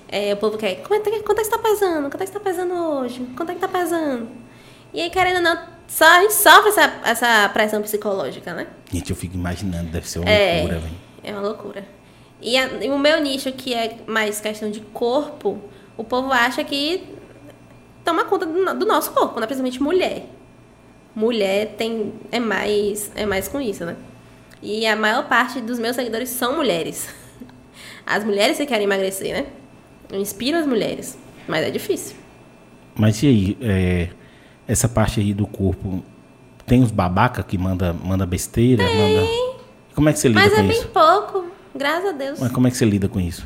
É, 0.09 0.33
o 0.33 0.37
povo 0.37 0.57
quer, 0.57 0.75
quanto, 0.83 1.09
é, 1.09 1.19
quanto 1.19 1.39
é 1.39 1.41
que 1.43 1.49
está 1.49 1.59
pesando? 1.59 2.09
Quanto 2.09 2.15
é 2.15 2.17
que 2.19 2.23
está 2.23 2.39
pesando 2.39 2.73
hoje? 2.73 3.25
Quanto 3.35 3.49
é 3.51 3.55
que 3.55 3.63
está 3.63 3.67
pesando? 3.67 4.29
E 4.93 5.01
aí, 5.01 5.09
querendo 5.09 5.37
ou 5.37 5.41
não, 5.41 5.59
só, 5.87 6.05
a 6.05 6.21
gente 6.21 6.33
sofre 6.33 6.69
essa, 6.69 7.01
essa 7.03 7.49
pressão 7.49 7.81
psicológica, 7.81 8.53
né? 8.53 8.67
Gente, 8.89 9.09
eu 9.09 9.15
fico 9.15 9.35
imaginando, 9.35 9.89
deve 9.89 10.07
ser 10.07 10.19
uma 10.19 10.29
é, 10.29 10.61
loucura, 10.61 10.79
velho. 10.79 10.95
É 11.23 11.31
uma 11.33 11.41
loucura. 11.41 11.85
E, 12.41 12.57
a, 12.57 12.67
e 12.83 12.89
o 12.89 12.97
meu 12.97 13.19
nicho, 13.21 13.51
que 13.51 13.73
é 13.73 13.97
mais 14.07 14.39
questão 14.39 14.71
de 14.71 14.79
corpo, 14.79 15.59
o 15.97 16.03
povo 16.03 16.31
acha 16.31 16.63
que 16.63 17.16
toma 18.07 18.25
conta 18.25 18.45
do, 18.45 18.79
do 18.79 18.85
nosso 18.85 19.11
corpo, 19.11 19.39
né? 19.39 19.45
principalmente 19.45 19.81
mulher 19.81 20.25
mulher 21.17 21.73
tem 21.75 22.13
é 22.31 22.39
mais 22.39 23.11
é 23.15 23.25
mais 23.25 23.47
com 23.47 23.59
isso, 23.59 23.83
né? 23.83 23.95
E 24.61 24.85
a 24.85 24.95
maior 24.95 25.27
parte 25.27 25.59
dos 25.59 25.79
meus 25.79 25.95
seguidores 25.95 26.29
são 26.29 26.55
mulheres. 26.55 27.09
As 28.05 28.23
mulheres 28.23 28.57
que 28.57 28.65
querem 28.67 28.83
emagrecer, 28.83 29.33
né? 29.33 29.47
Eu 30.11 30.19
inspiro 30.19 30.57
as 30.57 30.65
mulheres, 30.65 31.17
mas 31.45 31.65
é 31.65 31.69
difícil. 31.69 32.15
Mas 32.95 33.21
e 33.21 33.27
aí, 33.27 33.57
é, 33.59 34.09
essa 34.65 34.87
parte 34.87 35.19
aí 35.19 35.33
do 35.33 35.45
corpo, 35.45 36.01
tem 36.65 36.81
os 36.81 36.91
babaca 36.91 37.43
que 37.43 37.57
manda, 37.57 37.91
manda 37.91 38.25
besteira? 38.25 38.85
Tem. 38.85 38.95
Manda... 38.95 39.27
Como 39.93 40.07
é 40.07 40.13
que 40.13 40.19
você 40.19 40.29
lida 40.29 40.39
mas 40.39 40.53
com 40.53 40.61
é 40.61 40.65
isso? 40.65 40.69
Mas 40.69 40.79
é 40.79 40.83
bem 40.83 40.93
pouco, 40.93 41.45
graças 41.75 42.09
a 42.09 42.11
Deus. 42.13 42.39
Mas 42.39 42.51
como 42.53 42.67
é 42.67 42.71
que 42.71 42.77
você 42.77 42.85
lida 42.85 43.09
com 43.09 43.19
isso? 43.19 43.45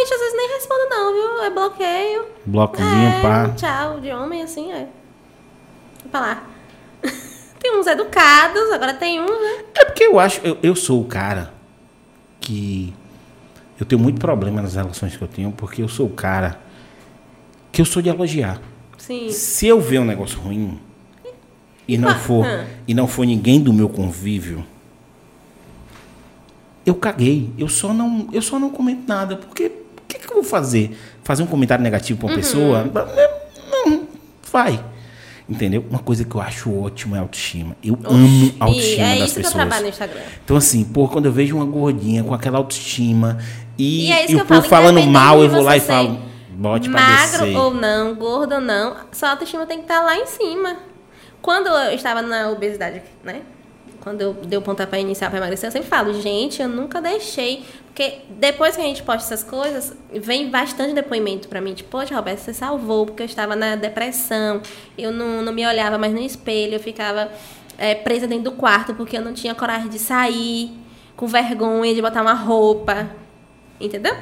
Eu 0.00 0.06
normalmente 0.06 0.14
às 0.14 0.20
vezes 0.20 0.36
nem 0.36 0.48
respondo 0.48 0.88
não, 0.88 1.12
viu? 1.12 1.42
É 1.42 1.50
bloqueio. 1.50 2.26
Bloquezinho, 2.46 3.08
é, 3.08 3.22
pá. 3.22 3.48
Tchau, 3.50 4.00
de 4.00 4.10
homem 4.10 4.42
assim, 4.42 4.72
é. 4.72 4.88
Pra 6.10 6.20
lá. 6.20 6.44
tem 7.60 7.78
uns 7.78 7.86
educados, 7.86 8.70
agora 8.72 8.94
tem 8.94 9.20
uns, 9.20 9.28
né? 9.28 9.64
É 9.74 9.84
porque 9.84 10.04
eu 10.04 10.18
acho, 10.18 10.40
eu, 10.42 10.56
eu 10.62 10.74
sou 10.74 11.00
o 11.00 11.04
cara 11.04 11.52
que. 12.40 12.94
Eu 13.78 13.86
tenho 13.86 14.00
muito 14.00 14.20
problema 14.20 14.60
nas 14.60 14.74
relações 14.74 15.16
que 15.16 15.22
eu 15.22 15.28
tenho, 15.28 15.52
porque 15.52 15.82
eu 15.82 15.88
sou 15.88 16.06
o 16.06 16.10
cara 16.10 16.60
que 17.72 17.80
eu 17.80 17.86
sou 17.86 18.02
de 18.02 18.08
elogiar. 18.08 18.60
Sim. 18.98 19.30
Se 19.30 19.66
eu 19.66 19.80
ver 19.80 20.00
um 20.00 20.04
negócio 20.04 20.38
ruim 20.38 20.78
e 21.88 21.96
não 21.96 22.14
for 22.16 22.44
ah. 22.44 22.66
e 22.86 22.92
não 22.92 23.08
for 23.08 23.24
ninguém 23.24 23.60
do 23.60 23.72
meu 23.72 23.88
convívio, 23.88 24.64
eu 26.84 26.94
caguei. 26.94 27.50
Eu 27.56 27.68
só 27.68 27.94
não, 27.94 28.28
eu 28.32 28.42
só 28.42 28.58
não 28.58 28.70
comento 28.70 29.02
nada, 29.06 29.36
porque 29.36 29.79
que, 30.10 30.18
que, 30.18 30.30
eu 30.30 30.34
vou 30.34 30.44
fazer? 30.44 30.96
Fazer 31.22 31.42
um 31.42 31.46
comentário 31.46 31.82
negativo 31.82 32.18
para 32.18 32.26
uma 32.26 32.34
uhum. 32.34 32.40
pessoa? 32.40 32.90
Não, 33.70 34.08
vai. 34.50 34.82
Entendeu? 35.48 35.84
Uma 35.90 35.98
coisa 35.98 36.24
que 36.24 36.32
eu 36.32 36.40
acho 36.40 36.72
ótimo 36.72 37.16
é 37.16 37.18
autoestima. 37.18 37.76
Eu 37.82 37.94
Oxi, 37.94 38.06
amo 38.06 38.54
a 38.60 38.64
autoestima 38.66 39.06
é 39.06 39.18
das 39.18 39.18
pessoas. 39.18 39.30
isso 39.30 39.40
que 39.40 39.46
eu 39.46 39.50
trabalho 39.50 39.82
no 39.82 39.88
Instagram. 39.88 40.20
Então, 40.44 40.56
assim, 40.56 40.84
pô, 40.84 41.08
quando 41.08 41.26
eu 41.26 41.32
vejo 41.32 41.56
uma 41.56 41.64
gordinha 41.64 42.22
com 42.22 42.32
aquela 42.32 42.58
autoestima 42.58 43.38
e, 43.76 44.06
e, 44.06 44.12
é 44.12 44.30
e 44.30 44.36
o 44.36 44.44
povo 44.44 44.62
falando 44.62 45.02
mal, 45.02 45.42
eu 45.42 45.48
vou 45.48 45.62
lá 45.62 45.76
e 45.76 45.80
falo, 45.80 46.20
bote 46.50 46.88
pra 46.88 47.00
Magro 47.00 47.46
descer. 47.46 47.56
ou 47.56 47.74
não, 47.74 48.14
gordo 48.14 48.56
ou 48.56 48.60
não, 48.60 48.94
sua 49.10 49.30
autoestima 49.30 49.66
tem 49.66 49.78
que 49.78 49.84
estar 49.84 49.98
tá 49.98 50.04
lá 50.04 50.16
em 50.16 50.26
cima. 50.26 50.76
Quando 51.42 51.66
eu 51.66 51.94
estava 51.94 52.22
na 52.22 52.50
obesidade, 52.50 53.02
né? 53.24 53.42
Quando 54.00 54.22
eu 54.22 54.32
dei 54.32 54.58
o 54.58 54.62
pontapé 54.62 55.00
inicial 55.00 55.30
para 55.30 55.38
emagrecer, 55.38 55.68
eu 55.68 55.72
sempre 55.72 55.88
falo, 55.88 56.12
gente, 56.20 56.62
eu 56.62 56.68
nunca 56.68 57.00
deixei. 57.00 57.64
Porque 57.86 58.20
depois 58.30 58.74
que 58.74 58.82
a 58.82 58.84
gente 58.84 59.02
posta 59.02 59.34
essas 59.34 59.48
coisas, 59.48 59.94
vem 60.12 60.48
bastante 60.50 60.94
depoimento 60.94 61.48
para 61.48 61.60
mim. 61.60 61.74
Tipo, 61.74 61.90
poxa, 61.90 62.14
Roberto, 62.14 62.38
você 62.38 62.54
salvou, 62.54 63.06
porque 63.06 63.22
eu 63.22 63.26
estava 63.26 63.54
na 63.54 63.76
depressão, 63.76 64.62
eu 64.96 65.12
não, 65.12 65.42
não 65.42 65.52
me 65.52 65.66
olhava 65.66 65.98
mais 65.98 66.12
no 66.12 66.20
espelho, 66.20 66.74
eu 66.74 66.80
ficava 66.80 67.30
é, 67.76 67.94
presa 67.94 68.26
dentro 68.26 68.44
do 68.44 68.52
quarto 68.52 68.94
porque 68.94 69.16
eu 69.18 69.22
não 69.22 69.34
tinha 69.34 69.54
coragem 69.54 69.88
de 69.88 69.98
sair, 69.98 70.70
com 71.14 71.26
vergonha 71.26 71.94
de 71.94 72.00
botar 72.00 72.22
uma 72.22 72.34
roupa. 72.34 73.10
Entendeu? 73.78 74.16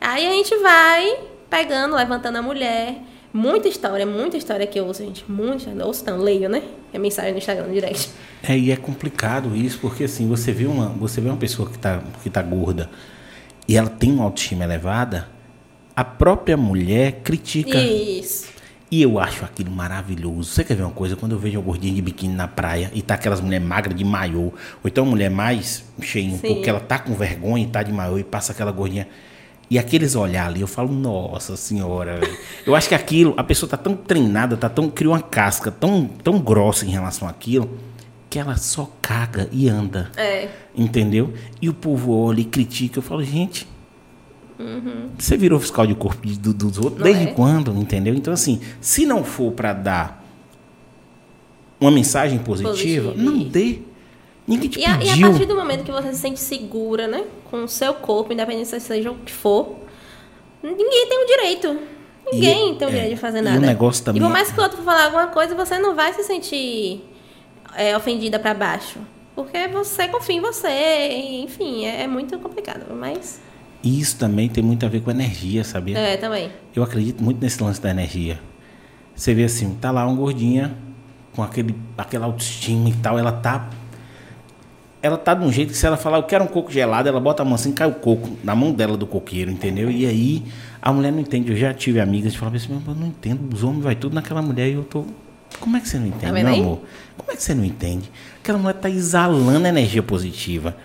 Aí 0.00 0.26
a 0.26 0.30
gente 0.30 0.56
vai 0.56 1.18
pegando, 1.48 1.94
levantando 1.94 2.38
a 2.38 2.42
mulher. 2.42 2.96
Muita 3.32 3.68
história, 3.68 4.04
muita 4.04 4.36
história 4.36 4.66
que 4.66 4.78
eu 4.78 4.86
ouço, 4.86 5.04
gente. 5.04 5.24
Muita. 5.30 5.70
Ouço 5.84 6.04
não, 6.04 6.18
leio, 6.18 6.48
né? 6.48 6.62
É 6.92 6.98
mensagem 6.98 7.32
no 7.32 7.38
Instagram, 7.38 7.66
no 7.66 7.74
direct. 7.74 8.10
É, 8.42 8.58
e 8.58 8.72
é 8.72 8.76
complicado 8.76 9.54
isso, 9.54 9.78
porque 9.80 10.04
assim, 10.04 10.26
você 10.26 10.50
vê 10.50 10.66
uma, 10.66 10.88
você 10.88 11.20
vê 11.20 11.28
uma 11.28 11.36
pessoa 11.36 11.68
que 11.68 11.76
está 11.76 12.02
que 12.22 12.30
tá 12.30 12.42
gorda 12.42 12.90
e 13.68 13.76
ela 13.76 13.88
tem 13.88 14.10
uma 14.10 14.24
autoestima 14.24 14.64
elevada, 14.64 15.28
a 15.94 16.02
própria 16.02 16.56
mulher 16.56 17.20
critica. 17.22 17.78
Isso. 17.78 18.48
E 18.90 19.00
eu 19.00 19.20
acho 19.20 19.44
aquilo 19.44 19.70
maravilhoso. 19.70 20.50
Você 20.50 20.64
quer 20.64 20.74
ver 20.74 20.82
uma 20.82 20.90
coisa? 20.90 21.14
Quando 21.14 21.32
eu 21.32 21.38
vejo 21.38 21.56
uma 21.58 21.64
gordinha 21.64 21.94
de 21.94 22.02
biquíni 22.02 22.34
na 22.34 22.48
praia 22.48 22.90
e 22.92 23.00
tá 23.00 23.14
aquelas 23.14 23.40
mulheres 23.40 23.64
magras 23.64 23.96
de 23.96 24.04
maiô, 24.04 24.40
ou 24.46 24.54
então 24.86 25.04
uma 25.04 25.10
mulher 25.10 25.30
mais 25.30 25.84
cheia, 26.02 26.36
porque 26.38 26.68
ela 26.68 26.80
tá 26.80 26.98
com 26.98 27.14
vergonha 27.14 27.62
e 27.62 27.68
tá 27.68 27.84
de 27.84 27.92
maiô 27.92 28.18
e 28.18 28.24
passa 28.24 28.50
aquela 28.50 28.72
gordinha. 28.72 29.06
E 29.70 29.78
aqueles 29.78 30.16
olhar 30.16 30.48
ali, 30.48 30.60
eu 30.60 30.66
falo, 30.66 30.90
nossa 30.90 31.56
senhora, 31.56 32.18
véio. 32.18 32.36
Eu 32.66 32.74
acho 32.74 32.88
que 32.88 32.94
aquilo, 32.94 33.34
a 33.36 33.44
pessoa 33.44 33.70
tá 33.70 33.76
tão 33.76 33.94
treinada, 33.94 34.56
tá 34.56 34.68
tão, 34.68 34.90
criou 34.90 35.14
uma 35.14 35.22
casca 35.22 35.70
tão, 35.70 36.06
tão 36.06 36.40
grossa 36.40 36.84
em 36.84 36.88
relação 36.90 37.28
àquilo, 37.28 37.70
que 38.28 38.36
ela 38.36 38.56
só 38.56 38.90
caga 39.00 39.48
e 39.52 39.68
anda. 39.68 40.10
É. 40.16 40.48
Entendeu? 40.74 41.32
E 41.62 41.68
o 41.68 41.74
povo 41.74 42.12
olha 42.12 42.40
e 42.40 42.44
critica. 42.44 42.98
Eu 42.98 43.02
falo, 43.02 43.22
gente, 43.22 43.64
uhum. 44.58 45.10
você 45.16 45.36
virou 45.36 45.60
fiscal 45.60 45.86
de 45.86 45.94
corpo 45.94 46.26
do, 46.26 46.52
dos 46.52 46.76
outros 46.76 46.98
não 46.98 47.04
desde 47.04 47.28
é? 47.28 47.32
quando? 47.32 47.72
Entendeu? 47.76 48.14
Então, 48.14 48.32
assim, 48.32 48.60
se 48.80 49.06
não 49.06 49.22
for 49.22 49.52
para 49.52 49.72
dar 49.72 50.24
uma 51.80 51.92
mensagem 51.92 52.40
positiva, 52.40 53.12
Positivo. 53.12 53.14
não 53.16 53.38
dê. 53.38 53.78
Ninguém 54.50 54.68
te 54.68 54.80
e 54.80 54.82
pediu. 54.82 55.12
A, 55.12 55.16
e 55.16 55.22
a 55.22 55.28
partir 55.28 55.46
do 55.46 55.54
momento 55.54 55.84
que 55.84 55.92
você 55.92 56.12
se 56.12 56.18
sente 56.18 56.40
segura, 56.40 57.06
né? 57.06 57.24
Com 57.48 57.64
o 57.64 57.68
seu 57.68 57.94
corpo, 57.94 58.32
independente 58.32 58.68
se 58.68 58.80
seja 58.80 59.10
o 59.10 59.14
que 59.14 59.32
for, 59.32 59.76
ninguém 60.62 61.08
tem 61.08 61.24
o 61.24 61.26
direito. 61.26 61.80
Ninguém 62.32 62.72
e, 62.72 62.76
tem 62.76 62.86
o 62.86 62.90
é, 62.90 62.92
direito 62.94 63.14
de 63.14 63.20
fazer 63.20 63.40
nada. 63.40 63.56
E 63.56 63.58
o 63.58 63.62
negócio 63.62 64.04
também. 64.04 64.20
E 64.20 64.24
por 64.24 64.30
mais 64.30 64.50
que 64.50 64.58
o 64.58 64.62
outro 64.62 64.82
falar 64.82 65.04
alguma 65.04 65.28
coisa, 65.28 65.54
você 65.54 65.78
não 65.78 65.94
vai 65.94 66.12
se 66.12 66.24
sentir 66.24 67.04
é, 67.76 67.96
ofendida 67.96 68.38
para 68.38 68.52
baixo. 68.52 68.98
Porque 69.34 69.68
você 69.68 70.08
confia 70.08 70.36
em 70.36 70.40
você, 70.40 70.68
enfim, 71.44 71.86
é, 71.86 72.02
é, 72.02 72.06
muito 72.06 72.38
complicado, 72.40 72.94
mas... 72.94 73.40
Isso 73.82 74.18
também 74.18 74.48
tem 74.48 74.62
muito 74.62 74.84
a 74.84 74.88
ver 74.88 75.00
com 75.00 75.10
energia, 75.10 75.64
sabia? 75.64 75.96
É, 75.96 76.16
também. 76.16 76.50
Eu 76.74 76.82
acredito 76.82 77.22
muito 77.22 77.40
nesse 77.40 77.62
lance 77.62 77.80
da 77.80 77.88
energia. 77.88 78.38
Você 79.14 79.32
vê 79.32 79.44
assim, 79.44 79.74
tá 79.80 79.90
lá 79.90 80.04
uma 80.06 80.14
gordinha 80.14 80.76
com 81.34 81.42
aquele, 81.42 81.74
aquela 81.96 82.26
autoestima 82.26 82.90
e 82.90 82.92
tal, 82.94 83.18
ela 83.18 83.32
tá 83.32 83.70
ela 85.02 85.16
tá 85.16 85.34
de 85.34 85.44
um 85.44 85.52
jeito 85.52 85.70
que 85.70 85.76
se 85.76 85.86
ela 85.86 85.96
falar, 85.96 86.18
eu 86.18 86.24
quero 86.24 86.44
um 86.44 86.46
coco 86.46 86.70
gelado, 86.70 87.08
ela 87.08 87.20
bota 87.20 87.42
a 87.42 87.44
mão 87.44 87.54
assim, 87.54 87.72
cai 87.72 87.88
o 87.88 87.94
coco 87.94 88.36
na 88.44 88.54
mão 88.54 88.72
dela 88.72 88.96
do 88.96 89.06
coqueiro, 89.06 89.50
entendeu? 89.50 89.90
E 89.90 90.06
aí 90.06 90.42
a 90.80 90.92
mulher 90.92 91.10
não 91.10 91.20
entende. 91.20 91.50
Eu 91.50 91.56
já 91.56 91.72
tive 91.72 92.00
amigas 92.00 92.32
que 92.32 92.38
falavam 92.38 92.58
assim, 92.58 92.82
eu 92.86 92.94
não 92.94 93.06
entendo, 93.06 93.52
os 93.54 93.62
homens 93.62 93.82
vai 93.84 93.94
tudo 93.94 94.14
naquela 94.14 94.42
mulher 94.42 94.68
e 94.68 94.74
eu 94.74 94.84
tô 94.84 95.04
como 95.58 95.76
é 95.76 95.80
que 95.80 95.88
você 95.88 95.98
não 95.98 96.06
entende, 96.06 96.32
meu 96.32 96.46
aí? 96.46 96.60
amor? 96.60 96.80
Como 97.16 97.32
é 97.32 97.36
que 97.36 97.42
você 97.42 97.54
não 97.54 97.64
entende? 97.64 98.10
Aquela 98.42 98.58
mulher 98.58 98.74
tá 98.74 98.88
exalando 98.88 99.66
energia 99.66 100.02
positiva. 100.02 100.76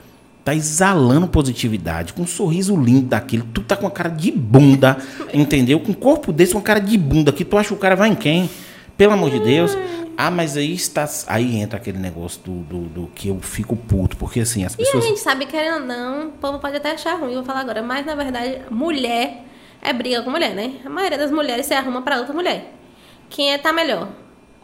Tá 0.43 0.53
exalando 0.53 1.27
positividade, 1.27 2.13
com 2.13 2.21
um 2.21 2.27
sorriso 2.27 2.75
lindo 2.75 3.07
daquilo. 3.07 3.45
Tu 3.51 3.61
tá 3.61 3.75
com 3.75 3.85
uma 3.85 3.91
cara 3.91 4.09
de 4.09 4.31
bunda, 4.31 4.97
entendeu? 5.33 5.79
Com 5.79 5.91
um 5.91 5.95
corpo 5.95 6.31
desse, 6.31 6.53
uma 6.53 6.61
cara 6.61 6.79
de 6.79 6.97
bunda 6.97 7.31
que 7.31 7.43
tu 7.43 7.57
acha 7.57 7.69
que 7.69 7.73
o 7.73 7.77
cara 7.77 7.95
vai 7.95 8.09
em 8.09 8.15
quem? 8.15 8.49
Pelo 8.97 9.13
amor 9.13 9.29
de 9.29 9.39
Deus. 9.39 9.77
Ah, 10.17 10.31
mas 10.31 10.55
aí 10.55 10.73
está. 10.73 11.07
Aí 11.27 11.57
entra 11.57 11.77
aquele 11.77 11.97
negócio 11.97 12.41
do, 12.41 12.59
do, 12.61 12.79
do 12.87 13.07
que 13.07 13.27
eu 13.27 13.39
fico 13.41 13.75
puto. 13.75 14.15
Porque 14.15 14.39
assim, 14.39 14.63
as 14.63 14.75
pessoas. 14.75 15.03
E 15.03 15.07
a 15.07 15.09
gente 15.09 15.19
sabe, 15.19 15.45
querendo 15.45 15.81
ou 15.81 15.85
não, 15.85 16.27
o 16.27 16.31
povo 16.31 16.59
pode 16.59 16.77
até 16.77 16.91
achar 16.91 17.19
ruim, 17.19 17.31
eu 17.31 17.37
vou 17.37 17.43
falar 17.43 17.59
agora. 17.61 17.83
Mas 17.83 18.05
na 18.05 18.15
verdade, 18.15 18.61
mulher 18.69 19.43
é 19.81 19.93
briga 19.93 20.23
com 20.23 20.31
mulher, 20.31 20.55
né? 20.55 20.75
A 20.85 20.89
maioria 20.89 21.17
das 21.17 21.31
mulheres 21.31 21.65
se 21.65 21.73
arruma 21.73 22.01
pra 22.01 22.17
outra 22.17 22.33
mulher. 22.33 22.73
Quem 23.29 23.51
é 23.51 23.57
tá 23.57 23.73
melhor? 23.73 24.09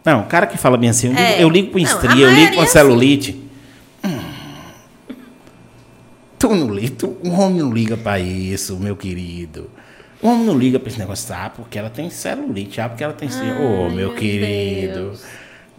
Não, 0.04 0.22
o 0.22 0.26
cara 0.26 0.46
que 0.46 0.58
fala 0.58 0.76
bem 0.76 0.90
assim, 0.90 1.08
eu, 1.08 1.16
é. 1.16 1.30
ligo, 1.30 1.42
eu 1.42 1.48
ligo 1.48 1.72
com 1.72 1.78
estria, 1.78 2.26
eu 2.26 2.32
ligo 2.32 2.56
com 2.56 2.62
é 2.62 2.66
celulite. 2.66 3.40
Assim. 4.02 4.16
Hum. 4.16 4.32
Tu 6.38 6.48
não 6.48 6.74
liga, 6.74 7.06
um 7.22 7.38
homem 7.38 7.62
não 7.62 7.72
liga 7.72 7.96
pra 7.96 8.18
isso, 8.18 8.76
meu 8.76 8.96
querido. 8.96 9.70
O 10.22 10.28
homem 10.28 10.46
não 10.46 10.56
liga 10.56 10.78
pra 10.78 10.88
esse 10.88 10.98
negócio, 10.98 11.34
ah, 11.34 11.50
porque 11.50 11.76
ela 11.78 11.90
tem 11.90 12.08
celulite, 12.08 12.80
ah, 12.80 12.88
porque 12.88 13.02
ela 13.02 13.12
tem... 13.12 13.28
Ô, 13.28 13.32
oh, 13.32 13.88
meu, 13.88 13.90
meu 13.90 14.14
querido... 14.14 14.94
Deus. 14.94 15.22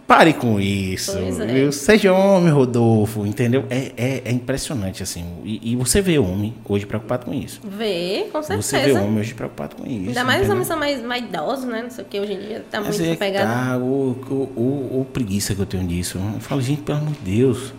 Pare 0.06 0.34
com 0.34 0.60
isso. 0.60 1.16
É. 1.16 1.70
Seja 1.72 2.12
homem, 2.12 2.52
Rodolfo, 2.52 3.24
entendeu? 3.24 3.64
É, 3.70 3.92
é, 3.96 4.22
é 4.26 4.32
impressionante, 4.32 5.02
assim. 5.02 5.24
E, 5.44 5.72
e, 5.72 5.76
você 5.76 6.02
vê 6.02 6.18
homem 6.18 6.54
hoje 6.68 6.84
preocupado 6.84 7.24
com 7.24 7.32
isso. 7.32 7.60
Vê, 7.64 8.28
com 8.30 8.42
certeza. 8.42 8.62
Você 8.62 8.80
vê 8.80 8.92
homem 8.92 9.20
hoje 9.20 9.32
preocupado 9.32 9.76
com 9.76 9.86
isso. 9.86 10.08
Ainda 10.08 10.24
mais 10.24 10.40
entendeu? 10.40 10.42
os 10.42 10.50
homens 10.50 10.66
são 10.66 10.78
mais, 10.78 11.02
mais 11.02 11.24
idosos, 11.24 11.64
né? 11.64 11.82
Não 11.82 11.90
sei 11.90 12.04
o 12.04 12.06
que, 12.06 12.20
hoje 12.20 12.34
em 12.34 12.38
dia 12.38 12.64
tá 12.70 12.82
Mas 12.82 12.98
muito 12.98 13.12
é 13.12 13.16
pegado. 13.16 13.50
Tá, 13.50 13.78
o, 13.78 14.10
o, 14.30 14.60
o, 14.60 15.00
o, 15.00 15.06
preguiça 15.10 15.54
que 15.54 15.60
eu 15.62 15.66
tenho 15.66 15.86
disso. 15.86 16.18
Eu 16.18 16.40
falo, 16.40 16.60
gente, 16.60 16.82
pelo 16.82 16.98
amor 16.98 17.14
de 17.14 17.36
Deus. 17.36 17.72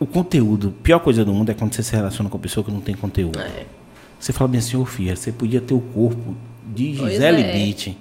O 0.00 0.06
conteúdo, 0.06 0.74
a 0.76 0.82
pior 0.82 0.98
coisa 0.98 1.24
do 1.24 1.32
mundo 1.32 1.50
é 1.50 1.54
quando 1.54 1.72
você 1.72 1.82
se 1.84 1.94
relaciona 1.94 2.28
com 2.28 2.36
uma 2.36 2.42
pessoa 2.42 2.64
que 2.64 2.72
não 2.72 2.80
tem 2.80 2.96
conteúdo. 2.96 3.38
É. 3.40 3.77
Você 4.18 4.32
fala 4.32 4.48
bem 4.48 4.60
ô 4.74 4.84
filha, 4.84 5.14
você 5.14 5.30
podia 5.30 5.60
ter 5.60 5.74
o 5.74 5.80
corpo 5.80 6.34
de 6.74 6.94
Gisele 6.94 7.42
é. 7.42 7.52
Beach, 7.52 7.96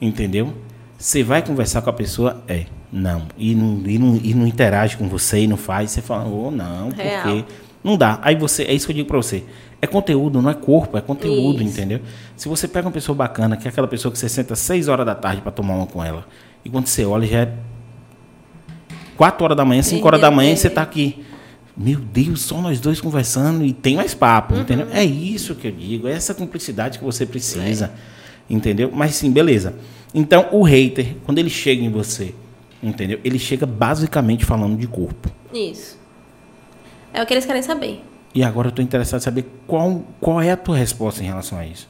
entendeu? 0.00 0.52
Você 0.98 1.22
vai 1.22 1.42
conversar 1.42 1.82
com 1.82 1.90
a 1.90 1.92
pessoa, 1.92 2.42
é 2.46 2.66
não. 2.92 3.26
E 3.38 3.54
não, 3.54 3.82
e 3.86 3.98
não, 3.98 4.20
e 4.22 4.34
não 4.34 4.46
interage 4.46 4.96
com 4.96 5.08
você 5.08 5.40
e 5.40 5.46
não 5.46 5.56
faz. 5.56 5.90
Você 5.90 6.02
fala, 6.02 6.28
oh, 6.28 6.50
não, 6.50 6.90
Real. 6.90 7.22
porque. 7.22 7.44
Não 7.82 7.96
dá. 7.96 8.20
Aí 8.22 8.36
você, 8.36 8.62
é 8.62 8.72
isso 8.72 8.86
que 8.86 8.92
eu 8.92 8.96
digo 8.96 9.08
pra 9.08 9.16
você. 9.16 9.42
É 9.80 9.86
conteúdo, 9.88 10.40
não 10.40 10.48
é 10.48 10.54
corpo, 10.54 10.96
é 10.96 11.00
conteúdo, 11.00 11.60
isso. 11.60 11.72
entendeu? 11.72 12.00
Se 12.36 12.48
você 12.48 12.68
pega 12.68 12.86
uma 12.86 12.92
pessoa 12.92 13.16
bacana, 13.16 13.56
que 13.56 13.66
é 13.66 13.70
aquela 13.70 13.88
pessoa 13.88 14.12
que 14.12 14.18
você 14.18 14.28
senta 14.28 14.54
6 14.54 14.86
horas 14.86 15.04
da 15.04 15.16
tarde 15.16 15.42
para 15.42 15.50
tomar 15.50 15.74
uma 15.74 15.86
com 15.86 16.04
ela, 16.04 16.24
e 16.64 16.70
quando 16.70 16.86
você 16.86 17.04
olha 17.04 17.26
já 17.26 17.40
é 17.40 17.52
4 19.16 19.44
horas 19.44 19.56
da 19.56 19.64
manhã, 19.64 19.82
5 19.82 20.06
horas 20.06 20.20
da 20.20 20.30
manhã, 20.30 20.52
e 20.52 20.56
você 20.56 20.70
tá 20.70 20.82
aqui. 20.82 21.24
Meu 21.76 21.98
Deus, 21.98 22.42
só 22.42 22.60
nós 22.60 22.80
dois 22.80 23.00
conversando 23.00 23.64
e 23.64 23.72
tem 23.72 23.96
mais 23.96 24.14
papo, 24.14 24.54
uhum. 24.54 24.60
entendeu? 24.60 24.88
É 24.92 25.04
isso 25.04 25.54
que 25.54 25.68
eu 25.68 25.72
digo, 25.72 26.06
é 26.06 26.12
essa 26.12 26.34
cumplicidade 26.34 26.98
que 26.98 27.04
você 27.04 27.24
precisa, 27.24 27.86
é. 27.86 28.52
entendeu? 28.52 28.90
Mas 28.92 29.14
sim, 29.14 29.30
beleza. 29.30 29.74
Então, 30.14 30.48
o 30.52 30.62
hater, 30.62 31.16
quando 31.24 31.38
ele 31.38 31.48
chega 31.48 31.82
em 31.82 31.90
você 31.90 32.34
Entendeu? 32.82 33.20
Ele 33.22 33.38
chega 33.38 33.64
basicamente 33.64 34.44
falando 34.44 34.76
de 34.76 34.88
corpo. 34.88 35.30
Isso. 35.52 35.96
É 37.14 37.22
o 37.22 37.26
que 37.26 37.32
eles 37.32 37.46
querem 37.46 37.62
saber. 37.62 38.02
E 38.34 38.42
agora 38.42 38.68
eu 38.68 38.70
estou 38.70 38.84
interessado 38.84 39.20
em 39.20 39.22
saber 39.22 39.44
qual, 39.66 40.02
qual 40.20 40.40
é 40.40 40.50
a 40.50 40.56
tua 40.56 40.76
resposta 40.76 41.22
em 41.22 41.26
relação 41.26 41.58
a 41.58 41.64
isso. 41.64 41.88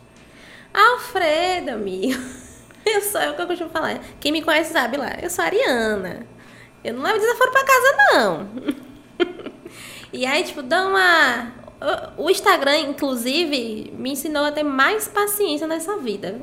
Alfredo, 0.75 1.71
amigo. 1.71 2.21
Eu 2.85 3.01
sou 3.01 3.21
é 3.21 3.31
o 3.31 3.37
que 3.37 3.43
eu 3.43 3.47
costumo 3.47 3.71
falar. 3.71 4.01
Quem 4.19 4.33
me 4.33 4.43
conhece 4.43 4.73
sabe 4.73 4.97
lá. 4.97 5.17
Eu 5.23 5.31
sou 5.31 5.45
Ariana. 5.45 6.27
Eu 6.83 6.95
não 6.95 7.03
levo 7.05 7.21
desaforo 7.21 7.53
para 7.53 7.65
casa, 7.65 7.97
não. 8.13 8.49
e 10.13 10.27
aí, 10.27 10.45
tipo, 10.45 10.63
dá 10.63 10.87
uma. 10.87 11.53
O 12.17 12.31
Instagram, 12.31 12.79
inclusive, 12.81 13.93
me 13.97 14.13
ensinou 14.13 14.45
a 14.45 14.53
ter 14.53 14.63
mais 14.63 15.09
paciência 15.09 15.67
nessa 15.67 15.97
vida. 15.97 16.41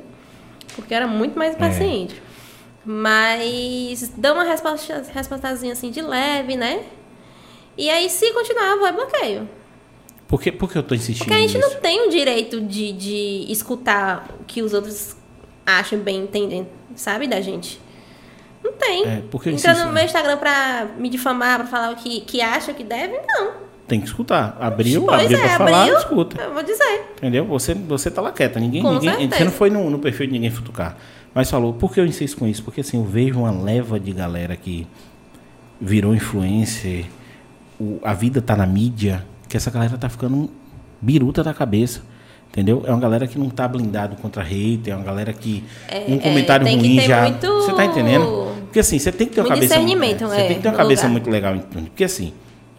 Porque 0.76 0.93
eu 0.93 0.97
era 0.97 1.07
muito 1.07 1.38
mais 1.38 1.55
é. 1.55 1.57
paciente. 1.57 2.15
É. 2.15 2.30
Mas 2.86 4.11
dá 4.17 4.34
uma 4.34 4.43
resposta, 4.43 5.05
respostazinha 5.13 5.74
assim 5.74 5.91
de 5.91 6.01
leve, 6.01 6.55
né? 6.55 6.84
E 7.78 7.89
aí, 7.89 8.09
se 8.09 8.34
continuar, 8.34 8.76
vai 8.78 8.91
bloqueio. 8.91 9.47
Por 10.28 10.41
que, 10.41 10.51
por 10.51 10.72
que 10.72 10.78
eu 10.78 10.84
tô 10.84 10.93
insistindo 10.93 11.26
Porque 11.26 11.34
a 11.34 11.41
gente 11.41 11.57
nisso? 11.57 11.74
não 11.74 11.80
tem 11.80 12.07
o 12.07 12.09
direito 12.09 12.61
de, 12.61 12.91
de 12.91 13.45
escutar 13.49 14.30
o 14.39 14.43
que 14.43 14.61
os 14.61 14.74
outros 14.74 15.15
acham 15.65 15.99
bem 15.99 16.24
entendem, 16.24 16.67
sabe, 16.95 17.28
da 17.28 17.41
gente. 17.41 17.82
Não 18.64 18.74
tem. 18.74 19.05
É, 19.05 19.24
porque 19.32 19.49
Entra 19.49 19.86
no 19.86 19.93
meu 19.93 20.03
Instagram 20.03 20.38
pra 20.38 20.88
me 20.97 21.10
difamar, 21.10 21.60
pra 21.60 21.68
falar 21.68 21.91
o 21.91 21.95
que, 21.95 22.22
que 22.22 22.41
acha, 22.41 22.72
o 22.72 22.76
que 22.76 22.84
deve, 22.84 23.20
não. 23.26 23.70
Tem 23.88 23.99
que 23.99 24.05
escutar. 24.05 24.55
Abriu, 24.60 25.03
pois 25.03 25.24
abriu 25.24 25.38
é, 25.38 25.41
pra 25.41 25.57
falar, 25.57 25.82
abriu, 25.82 25.97
escuta. 25.97 26.41
Eu 26.41 26.53
vou 26.53 26.62
dizer. 26.62 27.14
Entendeu? 27.18 27.45
Você, 27.45 27.74
você 27.74 28.12
tá 28.12 28.22
lá 28.22 28.32
quieta. 28.32 28.60
Ninguém, 28.60 28.84
ninguém, 28.84 29.30
você 29.30 29.43
não 29.43 29.51
foi 29.51 29.70
no, 29.70 29.89
no 29.89 29.97
perfil 29.97 30.28
de 30.28 30.34
ninguém 30.34 30.51
futucar. 30.51 30.95
Mas 31.34 31.49
falou, 31.49 31.74
por 31.74 31.91
que 31.91 31.99
eu 31.99 32.05
insisto 32.05 32.38
com 32.38 32.47
isso? 32.47 32.64
Porque 32.64 32.82
assim, 32.82 32.97
eu 32.97 33.03
vejo 33.03 33.39
uma 33.39 33.51
leva 33.51 33.99
de 33.99 34.12
galera 34.12 34.55
que 34.55 34.88
virou 35.82 36.14
influencer, 36.14 37.05
o, 37.80 37.99
a 38.03 38.14
vida 38.14 38.41
tá 38.41 38.55
na 38.55 38.66
mídia, 38.66 39.26
que 39.47 39.55
essa 39.55 39.72
galera 39.72 39.97
tá 39.97 40.10
ficando 40.10 40.49
biruta 41.01 41.43
da 41.43 41.53
cabeça. 41.53 42.01
Entendeu? 42.52 42.84
É 42.86 42.91
uma 42.91 43.00
galera 43.00 43.28
que 43.28 43.38
não 43.38 43.50
tá 43.50 43.68
blindado 43.68 44.16
contra 44.16 44.41
hater, 44.41 44.93
é 44.93 44.95
uma 44.95 45.06
galera 45.06 45.32
que 45.32 45.64
é, 45.88 46.06
um 46.08 46.18
comentário 46.18 46.68
é, 46.68 46.72
ruim 46.76 47.00
já. 47.00 47.22
Muito... 47.24 47.47
Você 47.47 47.74
tá 47.74 47.86
entendendo? 47.86 48.56
Porque 48.66 48.80
assim, 48.80 48.97
você 48.97 49.12
tem 49.12 49.28
que 49.28 49.36
ter 49.36 49.41
uma 49.41 49.50
cabeça. 49.50 49.80
Muito, 49.80 50.26
é, 50.26 50.28
você 50.28 50.47
tem 50.47 50.56
que 50.56 50.62
ter 50.62 50.70
uma 50.70 50.78
cabeça 50.78 51.04
lugar. 51.04 51.12
muito 51.12 51.30
legal. 51.30 51.60
Porque 51.60 52.04
assim, 52.04 52.34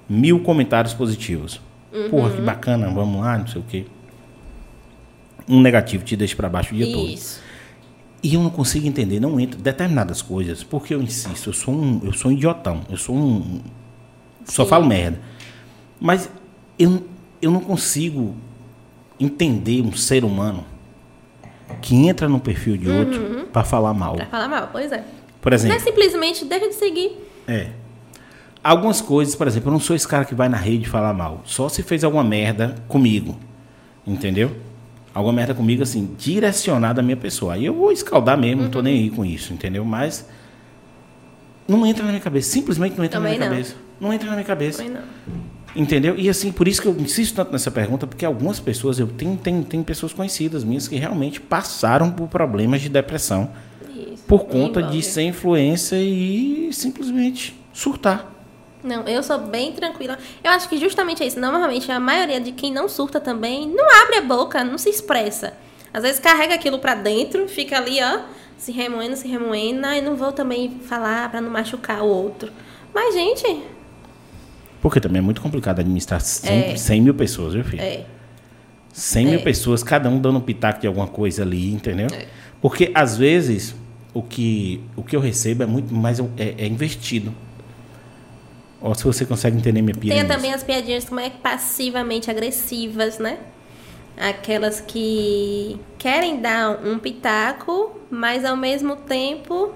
mil 0.09 0.41
comentários 0.41 0.93
positivos. 0.93 1.61
Uhum. 1.93 2.11
Porra, 2.11 2.31
que 2.31 2.41
bacana, 2.43 2.89
vamos 2.89 3.21
lá, 3.21 3.39
não 3.39 3.47
sei 3.47 3.61
o 3.61 3.65
quê. 3.65 3.87
Um 5.49 5.61
negativo 5.61 6.05
te 6.05 6.17
deixa 6.17 6.35
para 6.37 6.49
baixo 6.49 6.75
o 6.75 6.77
dia 6.77 6.87
Isso. 6.87 7.39
todo. 7.39 7.51
E 8.23 8.35
eu 8.35 8.43
não 8.43 8.51
consigo 8.51 8.87
entender, 8.87 9.19
não 9.19 9.41
entra 9.41 9.59
determinadas 9.59 10.21
coisas, 10.21 10.63
porque 10.63 10.95
eu 10.95 11.01
insisto, 11.01 11.49
eu 11.49 11.55
sou 11.55 11.75
um, 11.75 12.01
eu 12.05 12.13
sou 12.13 12.31
um 12.31 12.35
idiotão, 12.35 12.83
eu 12.91 12.97
sou 12.97 13.17
um. 13.17 13.61
Só 14.45 14.67
falo 14.67 14.85
merda. 14.85 15.21
Mas 15.99 16.29
eu, 16.79 17.05
eu 17.41 17.51
não 17.51 17.61
consigo 17.61 18.35
entender 19.21 19.83
um 19.83 19.93
ser 19.93 20.25
humano 20.25 20.65
que 21.83 21.95
entra 21.95 22.29
no 22.29 22.41
perfil 22.41 22.77
de 22.77 22.91
outro 22.91 23.21
uhum. 23.21 23.45
para 23.47 23.63
falar 23.63 23.95
mal. 23.95 24.17
Pra 24.17 24.27
falar 24.27 24.49
mal, 24.49 24.69
pois 24.73 24.91
é. 24.91 25.05
Por 25.41 25.53
exemplo. 25.53 25.77
Não 25.77 25.83
é 25.83 25.85
simplesmente 25.85 26.45
deixa 26.45 26.69
de 26.69 26.75
seguir. 26.75 27.13
É. 27.47 27.69
Algumas 28.63 29.01
coisas, 29.01 29.35
por 29.35 29.47
exemplo, 29.47 29.69
eu 29.69 29.73
não 29.73 29.81
sou 29.81 29.97
esse 29.97 30.07
cara 30.07 30.25
que 30.25 30.35
vai 30.35 30.49
na 30.49 30.57
rede 30.57 30.89
falar 30.89 31.15
mal. 31.15 31.43
Só 31.45 31.69
se 31.69 31.83
fez 31.83 32.05
alguma 32.05 32.25
merda 32.25 32.75
comigo. 32.89 33.39
Entendeu? 34.07 34.51
alguma 35.15 35.33
merda 35.33 35.55
comigo, 35.55 35.83
assim, 35.83 36.15
direcionada 36.19 37.01
à 37.01 37.05
minha 37.05 37.17
pessoa. 37.17 37.55
Aí 37.55 37.65
eu 37.65 37.75
vou 37.75 37.93
escaldar 37.93 38.39
mesmo, 38.39 38.59
uhum. 38.59 38.65
não 38.65 38.71
tô 38.71 38.83
nem 38.83 38.95
aí 38.95 39.11
com 39.11 39.25
isso, 39.25 39.53
entendeu? 39.53 39.85
Mas 39.85 40.27
não 41.67 41.87
entra 41.87 42.05
na 42.05 42.11
minha 42.11 42.23
cabeça, 42.23 42.51
simplesmente 42.51 42.97
não 42.97 43.05
entra 43.05 43.19
Também 43.19 43.39
na 43.39 43.47
minha 43.47 43.51
não. 43.51 43.57
cabeça. 43.57 43.77
Não 44.01 44.13
entra 44.13 44.29
na 44.29 44.35
minha 44.35 44.45
cabeça. 44.45 44.83
Também 44.83 44.95
não. 44.95 45.03
Entendeu? 45.75 46.17
E 46.19 46.29
assim, 46.29 46.51
por 46.51 46.67
isso 46.67 46.83
que 46.83 46.89
eu 46.89 46.97
insisto 46.99 47.37
tanto 47.37 47.53
nessa 47.53 47.71
pergunta, 47.71 48.07
porque 48.07 48.25
algumas 48.25 48.59
pessoas, 48.59 48.99
eu 48.99 49.07
tenho, 49.07 49.37
tenho, 49.37 49.63
tenho 49.65 49.85
pessoas 49.85 50.13
conhecidas 50.13 50.65
minhas 50.65 50.89
que 50.89 50.97
realmente 50.97 51.41
passaram 51.41 52.11
por 52.11 52.29
problemas 52.29 52.81
de 52.81 52.89
depressão 52.89 53.51
isso. 53.95 54.25
por 54.27 54.47
conta 54.47 54.83
de 54.83 55.03
ser 55.03 55.23
influência 55.23 55.97
e 55.97 56.71
simplesmente 56.73 57.57
surtar. 57.73 58.31
Não, 58.83 59.07
eu 59.07 59.23
sou 59.23 59.39
bem 59.39 59.73
tranquila. 59.73 60.19
Eu 60.43 60.51
acho 60.53 60.69
que 60.69 60.79
justamente 60.79 61.23
é 61.23 61.27
isso. 61.27 61.39
Normalmente, 61.39 61.93
a 61.93 62.01
maioria 62.01 62.41
de 62.41 62.51
quem 62.51 62.73
não 62.73 62.89
surta 62.89 63.21
também 63.21 63.69
não 63.69 63.85
abre 64.03 64.17
a 64.17 64.23
boca, 64.23 64.65
não 64.65 64.79
se 64.79 64.89
expressa. 64.89 65.53
Às 65.93 66.03
vezes 66.03 66.19
carrega 66.19 66.55
aquilo 66.55 66.79
pra 66.79 66.95
dentro, 66.95 67.47
fica 67.47 67.77
ali, 67.77 67.99
ó, 68.03 68.21
se 68.57 68.73
remoendo, 68.73 69.17
se 69.17 69.29
remoendo. 69.29 69.87
E 69.87 70.01
não 70.01 70.17
vou 70.17 70.33
também 70.33 70.81
falar 70.81 71.31
pra 71.31 71.41
não 71.41 71.51
machucar 71.51 72.03
o 72.03 72.07
outro. 72.07 72.51
Mas, 72.95 73.15
gente. 73.15 73.63
Porque 74.81 75.01
também 75.01 75.19
é 75.19 75.23
muito 75.23 75.41
complicado 75.41 75.81
administrar 75.81 76.21
100, 76.21 76.73
é. 76.73 76.77
100 76.77 77.01
mil 77.03 77.15
pessoas, 77.15 77.55
viu, 77.55 77.65
filho? 77.65 77.83
É. 77.83 78.05
100 78.93 79.27
é. 79.27 79.31
mil 79.31 79.41
pessoas, 79.43 79.83
cada 79.83 80.09
um 80.09 80.19
dando 80.19 80.39
um 80.39 80.41
pitaco 80.41 80.81
de 80.81 80.87
alguma 80.87 81.07
coisa 81.07 81.43
ali, 81.43 81.73
entendeu? 81.73 82.09
É. 82.13 82.27
Porque, 82.61 82.91
às 82.95 83.17
vezes, 83.17 83.75
o 84.15 84.23
que, 84.23 84.83
o 84.97 85.03
que 85.03 85.15
eu 85.15 85.21
recebo 85.21 85.63
é 85.63 85.67
muito 85.67 85.95
mais 85.95 86.19
é, 86.19 86.55
é 86.59 86.67
investido. 86.67 87.33
Ou 88.81 88.95
se 88.95 89.05
você 89.05 89.27
consegue 89.27 89.57
entender 89.57 89.83
minha 89.83 89.95
piada. 89.95 90.21
Tem 90.21 90.29
também 90.29 90.55
as 90.55 90.63
piadinhas 90.63 91.05
como 91.05 91.21
é 91.21 91.29
passivamente 91.29 92.31
agressivas, 92.31 93.19
né? 93.19 93.39
Aquelas 94.17 94.81
que 94.81 95.79
querem 95.99 96.41
dar 96.41 96.81
um 96.85 96.99
pitaco, 96.99 98.01
mas 98.11 98.45
ao 98.45 98.57
mesmo 98.57 98.97
tempo. 98.97 99.75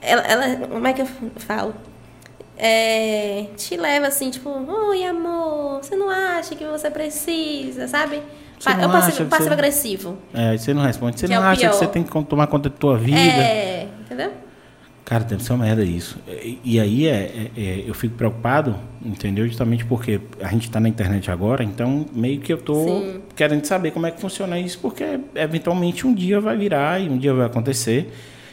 Ela, 0.00 0.22
ela 0.22 0.66
como 0.68 0.86
é 0.86 0.92
que 0.92 1.02
eu 1.02 1.08
falo? 1.36 1.74
É, 2.64 3.46
te 3.56 3.76
leva 3.76 4.06
assim, 4.06 4.30
tipo, 4.30 4.48
oi 4.48 5.04
amor, 5.04 5.82
você 5.82 5.96
não 5.96 6.08
acha 6.08 6.54
que 6.54 6.64
você 6.64 6.88
precisa, 6.88 7.88
sabe? 7.88 8.22
Você 8.56 8.70
é 8.70 8.86
o 8.86 8.90
passivo, 8.90 9.28
passivo 9.28 9.52
agressivo. 9.52 10.18
É, 10.32 10.56
você 10.56 10.72
não 10.72 10.82
responde. 10.82 11.18
Você 11.18 11.26
não 11.26 11.44
é 11.44 11.48
acha 11.48 11.68
que 11.68 11.74
você 11.74 11.88
tem 11.88 12.04
que 12.04 12.24
tomar 12.24 12.46
conta 12.46 12.68
da 12.68 12.76
tua 12.76 12.96
vida. 12.96 13.18
É, 13.18 13.88
entendeu? 14.02 14.30
Cara, 15.04 15.24
deve 15.24 15.42
ser 15.42 15.54
uma 15.54 15.64
merda 15.64 15.82
isso. 15.82 16.16
E, 16.28 16.60
e 16.64 16.80
aí 16.80 17.08
é, 17.08 17.50
é, 17.56 17.60
é, 17.60 17.84
eu 17.84 17.94
fico 17.94 18.14
preocupado, 18.14 18.76
entendeu? 19.04 19.44
Justamente 19.48 19.84
porque 19.84 20.20
a 20.40 20.48
gente 20.50 20.68
está 20.68 20.78
na 20.78 20.88
internet 20.88 21.32
agora, 21.32 21.64
então 21.64 22.06
meio 22.12 22.40
que 22.40 22.52
eu 22.52 22.58
tô 22.58 22.84
Sim. 22.84 23.22
querendo 23.34 23.64
saber 23.64 23.90
como 23.90 24.06
é 24.06 24.12
que 24.12 24.20
funciona 24.20 24.56
isso, 24.60 24.78
porque 24.78 25.18
eventualmente 25.34 26.06
um 26.06 26.14
dia 26.14 26.40
vai 26.40 26.56
virar 26.56 27.00
e 27.00 27.08
um 27.08 27.18
dia 27.18 27.34
vai 27.34 27.46
acontecer. 27.46 28.12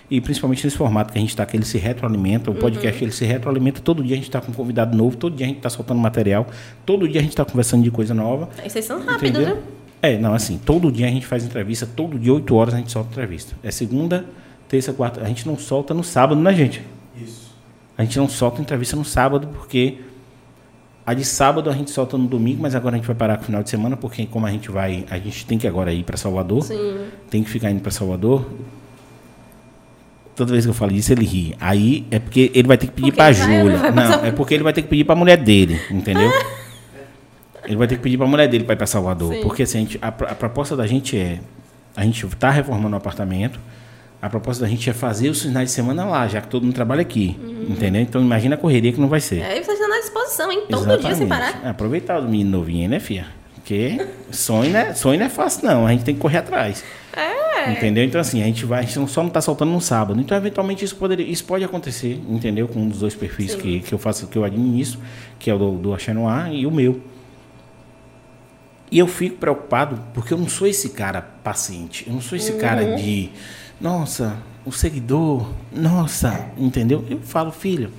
E 0.10 0.19
principalmente 0.19 0.65
nesse 0.65 0.76
formato 0.76 1.11
que 1.14 1.19
a 1.19 1.22
gente 1.22 1.30
está, 1.30 1.45
que 1.45 1.56
ele 1.56 1.65
se 1.65 1.77
retroalimenta, 1.77 2.49
o 2.49 2.53
uhum. 2.53 2.60
podcast 2.60 3.03
ele 3.03 3.11
se 3.11 3.26
retroalimenta, 3.26 3.80
todo 3.80 4.03
dia 4.03 4.14
a 4.14 4.15
gente 4.15 4.27
está 4.27 4.41
com 4.41 4.52
um 4.52 4.56
convidado 4.56 4.98
novo, 4.98 5.15
todo 5.15 5.36
dia 5.36 5.45
a 5.45 5.49
gente 5.49 5.57
está 5.57 5.69
soltando 5.69 5.99
material, 5.99 6.48
todo 6.86 7.07
dia 7.07 7.19
a 7.19 7.23
gente 7.23 7.34
está 7.34 7.45
conversando 7.45 7.84
de 7.84 7.91
coisa 7.91 8.14
nova. 8.14 8.49
E 8.65 8.69
vocês 8.69 8.86
são 8.86 9.03
rápidos, 9.06 9.41
né? 9.41 9.57
É, 10.02 10.18
não, 10.18 10.34
assim, 10.34 10.57
todo 10.57 10.91
dia 10.91 11.07
a 11.07 11.10
gente 11.10 11.26
faz 11.26 11.44
entrevista, 11.44 11.86
todo 11.86 12.18
dia, 12.18 12.34
8 12.34 12.56
horas 12.56 12.73
a 12.73 12.77
gente 12.77 12.91
solta 12.91 13.11
entrevista. 13.11 13.56
É 13.61 13.69
segunda, 13.69 14.26
terça, 14.68 14.94
quarta. 14.94 15.22
A 15.22 15.27
gente 15.27 15.45
não 15.45 15.57
solta 15.57 15.94
no 15.94 16.03
sábado, 16.03 16.40
né, 16.40 16.53
gente? 16.53 16.81
Isso. 17.22 17.53
A 17.98 18.03
gente 18.03 18.18
não 18.18 18.30
solta 18.30 18.61
entrevista 18.61 18.95
no 18.95 19.03
sábado, 19.03 19.48
porque 19.48 19.98
a 21.06 21.14
de 21.14 21.26
sábado 21.26 21.69
a 21.69 21.73
gente 21.73 21.91
solta 21.91 22.18
no 22.18 22.27
domingo, 22.27 22.61
mas 22.61 22.76
agora 22.76 22.95
a 22.95 22.98
gente 22.98 23.07
vai 23.07 23.15
parar 23.15 23.36
com 23.38 23.44
o 23.44 23.45
final 23.45 23.61
de 23.61 23.69
semana, 23.69 23.98
porque 23.98 24.26
como 24.26 24.45
a 24.45 24.52
gente 24.52 24.72
vai. 24.72 25.06
A 25.10 25.18
gente 25.18 25.45
tem 25.45 25.57
que 25.57 25.68
agora 25.68 25.91
ir 25.91 26.03
para 26.03 26.15
Salvador. 26.15 26.64
Sim. 26.64 27.07
Tem 27.30 27.44
que 27.44 27.49
ficar 27.49 27.69
indo 27.69 27.81
para 27.81 27.91
Salvador. 27.91 28.45
Toda 30.40 30.53
vez 30.53 30.64
que 30.64 30.70
eu 30.70 30.74
falo 30.74 30.94
isso, 30.94 31.11
ele 31.11 31.26
ri. 31.26 31.53
Aí 31.60 32.06
é 32.10 32.18
porque 32.18 32.49
ele 32.53 32.66
vai 32.66 32.78
ter 32.78 32.88
que 32.88 32.94
pedir 32.94 33.11
para 33.11 33.26
a 33.26 33.32
Júlia. 33.34 33.91
Não, 33.91 34.26
é 34.26 34.32
porque 34.32 34.53
ele 34.53 34.64
vai 34.64 34.72
ter 34.72 34.82
que 34.82 34.88
pedir 34.88 35.03
para 35.03 35.11
a 35.11 35.18
mulher 35.18 35.36
dele, 35.36 35.78
entendeu? 35.91 36.32
ele 37.68 37.76
vai 37.76 37.88
ter 37.88 37.98
que 37.98 38.02
pedir 38.02 38.16
para 38.16 38.26
a 38.26 38.30
mulher 38.30 38.48
dele 38.48 38.64
para 38.64 38.72
ir 38.72 38.78
para 38.78 38.88
Salvador. 38.88 39.34
Sim. 39.34 39.41
Porque 39.41 39.64
assim, 39.64 39.80
a, 39.80 39.82
gente, 39.82 39.99
a, 40.02 40.07
a 40.07 40.36
proposta 40.36 40.78
da 40.78 40.88
gente 40.88 41.18
é. 41.18 41.40
A 41.94 42.06
gente 42.06 42.26
está 42.26 42.49
reformando 42.49 42.94
o 42.94 42.98
apartamento 42.98 43.60
a 44.22 44.30
proposta 44.30 44.64
da 44.64 44.70
gente 44.70 44.90
é 44.90 44.94
fazer 44.94 45.30
os 45.30 45.41
finais 45.41 45.70
de 45.70 45.74
semana 45.74 46.06
lá, 46.06 46.28
já 46.28 46.41
que 46.41 46.48
todo 46.48 46.64
mundo 46.64 46.74
trabalha 46.74 47.02
aqui. 47.02 47.38
Uhum. 47.41 47.68
Entendeu? 47.70 48.02
Então 48.02 48.22
imagina 48.22 48.56
a 48.56 48.57
correria 48.57 48.91
que 48.91 48.99
não 48.99 49.07
vai 49.07 49.22
ser. 49.22 49.41
É, 49.41 49.57
e 49.57 49.64
você 49.64 49.72
está 49.72 49.88
na 49.88 49.98
disposição, 49.98 50.52
hein? 50.52 50.64
Todo 50.70 50.82
Exatamente. 50.82 51.06
dia 51.06 51.16
sem 51.16 51.28
parar. 51.28 51.61
É, 51.64 51.70
aproveitar 51.70 52.20
o 52.20 52.24
menino 52.24 52.57
novinho, 52.57 52.90
né, 52.90 52.99
filha? 52.99 53.28
Porque 53.69 54.07
sonho, 54.31 54.71
né? 54.71 54.95
sonho 54.95 55.19
não 55.19 55.27
é 55.27 55.29
fácil, 55.29 55.67
não. 55.67 55.85
A 55.85 55.91
gente 55.91 56.03
tem 56.03 56.15
que 56.15 56.19
correr 56.19 56.39
atrás. 56.39 56.83
É. 57.15 57.71
Entendeu? 57.71 58.03
Então, 58.03 58.19
assim, 58.19 58.41
a 58.41 58.45
gente 58.45 58.65
vai, 58.65 58.79
a 58.79 58.81
gente 58.81 59.07
só 59.11 59.21
não 59.21 59.27
está 59.27 59.41
soltando 59.41 59.71
no 59.71 59.79
sábado. 59.79 60.19
Então, 60.19 60.35
eventualmente, 60.35 60.83
isso, 60.83 60.95
poderia, 60.95 61.23
isso 61.27 61.45
pode 61.45 61.63
acontecer, 61.63 62.19
entendeu? 62.27 62.67
Com 62.67 62.79
um 62.79 62.89
dos 62.89 63.01
dois 63.01 63.13
perfis 63.13 63.53
que, 63.53 63.81
que 63.81 63.93
eu 63.93 63.99
faço, 63.99 64.25
que 64.25 64.35
eu 64.35 64.43
administro, 64.43 64.99
que 65.37 65.51
é 65.51 65.53
o 65.53 65.59
do, 65.59 65.71
do 65.73 65.93
Axenoir 65.93 66.51
e 66.51 66.65
o 66.65 66.71
meu. 66.71 66.99
E 68.91 68.97
eu 68.97 69.05
fico 69.05 69.37
preocupado 69.37 70.01
porque 70.15 70.33
eu 70.33 70.37
não 70.39 70.49
sou 70.49 70.65
esse 70.65 70.89
cara 70.89 71.21
paciente. 71.21 72.05
Eu 72.07 72.13
não 72.13 72.21
sou 72.21 72.35
esse 72.35 72.53
uhum. 72.53 72.57
cara 72.57 72.95
de 72.95 73.29
nossa, 73.79 74.35
o 74.65 74.71
seguidor, 74.71 75.47
nossa, 75.71 76.47
entendeu? 76.57 77.05
Eu 77.07 77.19
falo, 77.19 77.51
filho, 77.51 77.91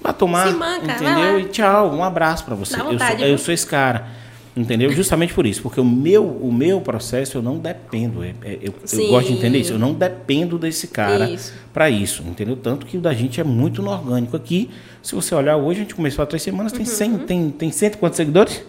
vai 0.00 0.12
tomar, 0.12 0.52
manca, 0.52 0.94
entendeu? 0.94 1.38
E 1.38 1.44
tchau, 1.44 1.94
um 1.94 2.02
abraço 2.02 2.44
para 2.44 2.56
você. 2.56 2.74
Eu, 2.74 2.98
sou, 2.98 3.18
eu 3.20 3.38
sou 3.38 3.54
esse 3.54 3.66
cara. 3.66 4.25
Entendeu? 4.56 4.90
Justamente 4.90 5.34
por 5.34 5.44
isso, 5.44 5.60
porque 5.60 5.78
o 5.78 5.84
meu, 5.84 6.24
o 6.24 6.50
meu 6.50 6.80
processo 6.80 7.36
eu 7.36 7.42
não 7.42 7.58
dependo. 7.58 8.24
É, 8.24 8.34
é, 8.42 8.58
eu, 8.62 8.72
eu, 8.90 9.08
gosto 9.08 9.26
de 9.26 9.34
entender 9.34 9.58
isso. 9.58 9.74
Eu 9.74 9.78
não 9.78 9.92
dependo 9.92 10.58
desse 10.58 10.88
cara 10.88 11.36
para 11.74 11.90
isso, 11.90 12.22
entendeu? 12.26 12.56
Tanto 12.56 12.86
que 12.86 12.96
o 12.96 13.00
da 13.00 13.12
gente 13.12 13.38
é 13.38 13.44
muito 13.44 13.82
no 13.82 13.90
orgânico 13.90 14.34
aqui. 14.34 14.70
Se 15.02 15.14
você 15.14 15.34
olhar 15.34 15.58
hoje, 15.58 15.80
a 15.80 15.82
gente 15.82 15.94
começou 15.94 16.22
há 16.22 16.26
três 16.26 16.42
semanas, 16.42 16.72
tem 16.72 16.86
100, 16.86 17.10
uhum. 17.10 17.18
tem, 17.18 17.50
tem 17.50 17.70
cento 17.70 17.98
quantos 17.98 18.16
seguidores? 18.16 18.64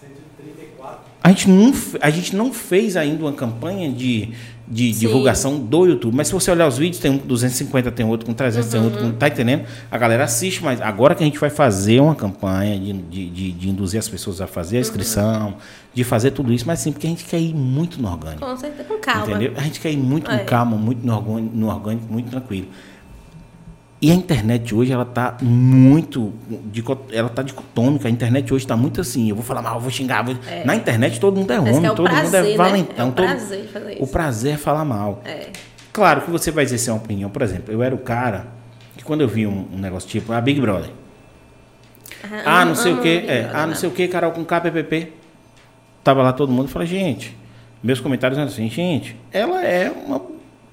134. 0.00 1.00
A 1.20 1.28
gente, 1.30 1.50
não, 1.50 1.74
a 2.00 2.10
gente 2.10 2.36
não 2.36 2.54
fez 2.54 2.96
ainda 2.96 3.24
uma 3.24 3.32
campanha 3.32 3.90
de 3.90 4.32
de 4.66 4.92
Sim. 4.92 5.00
divulgação 5.00 5.58
do 5.58 5.86
YouTube. 5.86 6.14
Mas 6.16 6.28
se 6.28 6.32
você 6.32 6.50
olhar 6.50 6.66
os 6.66 6.78
vídeos, 6.78 7.00
tem 7.00 7.10
um 7.10 7.18
com 7.18 7.26
250, 7.26 7.90
tem 7.92 8.06
outro 8.06 8.26
com 8.26 8.32
300, 8.32 8.66
uhum. 8.66 8.72
tem 8.72 8.82
outro 8.82 9.00
com. 9.02 9.12
Tá 9.12 9.28
entendendo? 9.28 9.64
A 9.90 9.98
galera 9.98 10.24
assiste, 10.24 10.62
mas 10.62 10.80
agora 10.80 11.14
que 11.14 11.22
a 11.22 11.26
gente 11.26 11.38
vai 11.38 11.50
fazer 11.50 12.00
uma 12.00 12.14
campanha 12.14 12.78
de, 12.78 12.92
de, 12.92 13.30
de, 13.30 13.52
de 13.52 13.68
induzir 13.68 13.98
as 13.98 14.08
pessoas 14.08 14.40
a 14.40 14.46
fazer 14.46 14.78
a 14.78 14.80
inscrição, 14.80 15.48
uhum. 15.48 15.54
de 15.92 16.04
fazer 16.04 16.30
tudo 16.30 16.52
isso, 16.52 16.66
mas 16.66 16.78
sim, 16.78 16.92
porque 16.92 17.06
a 17.06 17.10
gente 17.10 17.24
quer 17.24 17.40
ir 17.40 17.54
muito 17.54 18.00
no 18.00 18.08
orgânico. 18.10 18.44
Com 18.44 18.56
certeza, 18.56 18.84
com 18.84 18.98
calma. 18.98 19.26
Entendeu? 19.26 19.52
A 19.56 19.60
gente 19.60 19.80
quer 19.80 19.92
ir 19.92 19.98
muito 19.98 20.30
é. 20.30 20.38
com 20.38 20.44
calma, 20.46 20.76
muito 20.76 21.06
no 21.06 21.14
orgânico, 21.14 21.56
no 21.56 21.68
orgânico 21.68 22.12
muito 22.12 22.30
tranquilo. 22.30 22.68
E 24.04 24.10
a 24.10 24.14
internet 24.14 24.74
hoje, 24.74 24.92
ela 24.92 25.06
tá 25.06 25.38
muito. 25.40 26.30
Ela 27.10 27.30
tá 27.30 27.40
dicotômica. 27.40 28.06
A 28.06 28.10
internet 28.10 28.52
hoje 28.52 28.66
está 28.66 28.76
muito 28.76 29.00
assim. 29.00 29.30
Eu 29.30 29.34
vou 29.34 29.42
falar 29.42 29.62
mal, 29.62 29.76
eu 29.76 29.80
vou 29.80 29.90
xingar. 29.90 30.22
Vou... 30.22 30.36
É. 30.46 30.62
Na 30.62 30.76
internet 30.76 31.18
todo 31.18 31.38
mundo 31.38 31.50
é 31.50 31.58
homem, 31.58 31.86
é 31.86 31.88
todo 31.88 32.04
prazer, 32.04 32.42
mundo 32.42 32.48
é 32.48 32.50
né? 32.50 32.56
valentão. 32.58 33.06
É 33.06 33.08
o 33.08 33.12
prazer 33.12 33.58
todo... 33.60 33.72
fazer 33.72 33.92
isso. 33.94 34.02
O 34.02 34.06
prazer 34.06 34.52
é 34.52 34.56
falar 34.58 34.84
mal. 34.84 35.22
É. 35.24 35.46
Claro 35.90 36.20
que 36.20 36.30
você 36.30 36.50
vai 36.50 36.66
dizer 36.66 36.90
uma 36.90 36.98
opinião. 36.98 37.30
Por 37.30 37.40
exemplo, 37.40 37.72
eu 37.72 37.82
era 37.82 37.94
o 37.94 37.98
cara 37.98 38.48
que 38.94 39.02
quando 39.02 39.22
eu 39.22 39.28
vi 39.28 39.46
um, 39.46 39.68
um 39.72 39.78
negócio 39.78 40.06
tipo 40.06 40.34
a 40.34 40.36
ah, 40.36 40.40
Big 40.42 40.60
Brother. 40.60 40.90
Ah, 42.44 42.60
ah 42.60 42.64
não 42.66 42.74
sei 42.74 42.92
o 42.92 43.00
que. 43.00 43.24
É, 43.26 43.48
ah, 43.54 43.66
não 43.66 43.74
sei 43.74 43.88
o 43.88 43.92
que, 43.92 44.06
Carol 44.06 44.32
com 44.32 44.44
KPPP. 44.44 45.14
Tava 46.02 46.22
lá 46.22 46.34
todo 46.34 46.52
mundo 46.52 46.68
e 46.68 46.70
falei, 46.70 46.86
gente, 46.86 47.34
meus 47.82 48.00
comentários 48.00 48.36
eram 48.36 48.50
assim, 48.50 48.68
gente, 48.68 49.16
ela 49.32 49.64
é 49.64 49.90
uma 49.90 50.20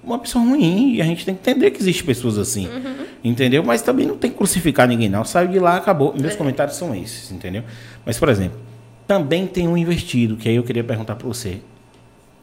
uma 0.03 0.19
pessoa 0.19 0.43
ruim. 0.43 0.95
E 0.95 1.01
a 1.01 1.05
gente 1.05 1.25
tem 1.25 1.35
que 1.35 1.49
entender 1.49 1.71
que 1.71 1.81
existem 1.81 2.05
pessoas 2.05 2.37
assim. 2.37 2.67
Uhum. 2.67 3.00
Entendeu? 3.23 3.63
Mas 3.63 3.81
também 3.81 4.07
não 4.07 4.17
tem 4.17 4.31
que 4.31 4.37
crucificar 4.37 4.87
ninguém, 4.87 5.07
não. 5.07 5.23
Saiu 5.23 5.47
de 5.47 5.59
lá, 5.59 5.77
acabou. 5.77 6.13
Meus 6.17 6.33
é. 6.33 6.35
comentários 6.35 6.75
são 6.75 6.95
esses, 6.95 7.31
entendeu? 7.31 7.63
Mas, 8.05 8.17
por 8.17 8.29
exemplo, 8.29 8.59
também 9.07 9.45
tem 9.45 9.67
um 9.67 9.77
investido, 9.77 10.35
que 10.37 10.49
aí 10.49 10.55
eu 10.55 10.63
queria 10.63 10.83
perguntar 10.83 11.15
para 11.15 11.27
você. 11.27 11.61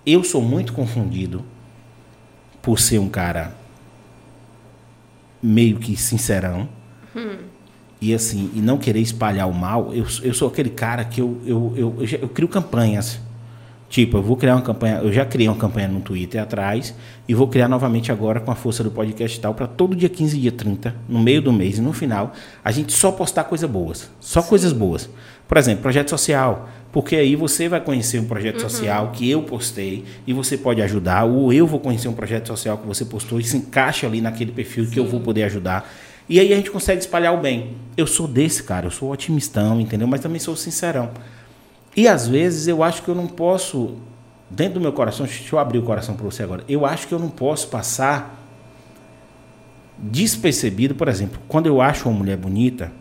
Eu 0.07 0.23
sou 0.23 0.41
muito 0.41 0.73
confundido 0.73 1.45
por 2.63 2.79
ser 2.79 2.99
um 2.99 3.09
cara 3.09 3.55
meio 5.43 5.79
que 5.79 5.97
sincerão. 5.97 6.69
Hum. 7.15 7.39
E 8.01 8.15
assim, 8.15 8.51
e 8.55 8.61
não 8.61 8.79
querer 8.79 9.01
espalhar 9.01 9.49
o 9.49 9.55
mal, 9.55 9.93
eu, 9.93 10.07
eu 10.23 10.33
sou 10.33 10.49
aquele 10.49 10.71
cara 10.71 11.05
que 11.05 11.21
eu, 11.21 11.41
eu, 11.45 11.75
eu, 11.77 11.97
eu, 11.99 12.19
eu 12.23 12.29
crio 12.29 12.47
campanhas 12.47 13.21
Tipo, 13.89 14.19
eu 14.19 14.23
vou 14.23 14.37
criar 14.37 14.55
uma 14.55 14.63
campanha, 14.63 14.99
eu 14.99 15.11
já 15.11 15.25
criei 15.25 15.49
uma 15.49 15.57
campanha 15.57 15.89
no 15.89 16.01
Twitter 16.01 16.43
atrás 16.43 16.95
e 17.27 17.35
vou 17.35 17.49
criar 17.49 17.69
novamente 17.69 18.13
agora 18.13 18.39
com 18.39 18.51
a 18.51 18.55
força 18.55 18.85
do 18.85 18.91
podcast 18.91 19.41
tal 19.41 19.55
para 19.55 19.67
todo 19.67 19.97
dia 19.97 20.11
15 20.11 20.39
dia 20.39 20.53
30, 20.53 20.95
no 21.09 21.19
meio 21.19 21.41
do 21.41 21.51
mês 21.51 21.79
e 21.79 21.81
no 21.81 21.95
final, 21.95 22.35
a 22.63 22.71
gente 22.71 22.93
só 22.93 23.11
postar 23.11 23.45
coisas 23.45 23.69
boas, 23.69 24.11
só 24.21 24.43
Sim. 24.43 24.49
coisas 24.49 24.73
boas. 24.75 25.09
Por 25.47 25.57
exemplo, 25.57 25.81
projeto 25.81 26.11
social, 26.11 26.69
porque 26.93 27.17
aí 27.17 27.35
você 27.35 27.67
vai 27.67 27.81
conhecer 27.81 28.19
um 28.19 28.27
projeto 28.27 28.57
uhum. 28.57 28.69
social 28.69 29.11
que 29.13 29.31
eu 29.31 29.43
postei 29.43 30.05
e 30.27 30.35
você 30.35 30.59
pode 30.59 30.83
ajudar, 30.83 31.25
ou 31.25 31.51
eu 31.51 31.67
vou 31.67 31.81
conhecer 31.81 32.09
um 32.09 32.13
projeto 32.13 32.49
social 32.49 32.77
que 32.77 32.87
você 32.87 33.07
postou 33.07 33.41
e 33.41 33.45
se 33.45 33.57
encaixa 33.57 34.07
ali 34.07 34.21
naquele 34.21 34.53
perfil 34.53 34.85
Sim. 34.85 34.91
que 34.91 35.01
eu 35.01 35.07
vou 35.07 35.21
poder 35.21 35.45
ajudar. 35.45 35.91
E 36.29 36.39
aí 36.39 36.53
a 36.53 36.57
gente 36.57 36.71
consegue 36.71 37.01
espalhar 37.01 37.33
o 37.33 37.39
bem. 37.39 37.77
Eu 37.97 38.07
sou 38.07 38.29
desse 38.29 38.63
cara, 38.63 38.87
eu 38.87 38.91
sou 38.91 39.11
otimistão, 39.11 39.81
entendeu? 39.81 40.07
Mas 40.07 40.21
também 40.21 40.39
sou 40.39 40.55
sincerão. 40.55 41.11
E 41.99 42.07
às 42.07 42.29
vezes 42.29 42.69
eu 42.69 42.85
acho 42.85 43.03
que 43.03 43.09
eu 43.09 43.15
não 43.17 43.27
posso, 43.27 43.97
dentro 44.49 44.75
do 44.75 44.81
meu 44.81 44.93
coração, 44.93 45.27
deixa 45.27 45.53
eu 45.53 45.59
abrir 45.59 45.79
o 45.79 45.83
coração 45.83 46.15
para 46.15 46.25
você 46.25 46.45
agora, 46.45 46.63
eu 46.69 46.87
acho 46.87 47.09
que 47.09 47.13
eu 47.13 47.19
não 47.19 47.29
posso 47.29 47.67
passar 47.67 48.41
despercebido, 49.99 50.95
por 50.95 51.09
exemplo, 51.09 51.41
quando 51.49 51.67
eu 51.67 51.81
acho 51.81 52.09
uma 52.09 52.17
mulher 52.17 52.37
bonita, 52.37 52.93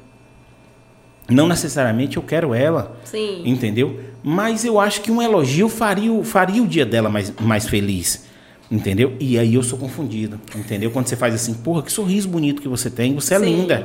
não 1.30 1.48
necessariamente 1.48 2.18
eu 2.18 2.24
quero 2.24 2.56
ela, 2.56 2.98
Sim. 3.04 3.44
entendeu? 3.46 4.00
Mas 4.24 4.66
eu 4.66 4.80
acho 4.80 5.02
que 5.02 5.12
um 5.12 5.22
elogio 5.22 5.70
faria, 5.70 6.24
faria 6.24 6.64
o 6.64 6.68
dia 6.68 6.84
dela 6.84 7.08
mais, 7.08 7.32
mais 7.40 7.68
feliz, 7.68 8.26
entendeu? 8.72 9.16
E 9.20 9.38
aí 9.38 9.54
eu 9.54 9.62
sou 9.62 9.78
confundido, 9.78 10.42
entendeu? 10.56 10.90
Quando 10.90 11.06
você 11.06 11.16
faz 11.16 11.36
assim, 11.36 11.54
porra, 11.54 11.84
que 11.84 11.92
sorriso 11.92 12.28
bonito 12.28 12.64
que 12.64 12.68
você 12.68 12.90
tem, 12.90 13.14
você 13.14 13.36
é 13.36 13.40
Sim. 13.42 13.46
linda. 13.46 13.84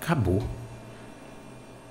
Acabou. 0.00 0.59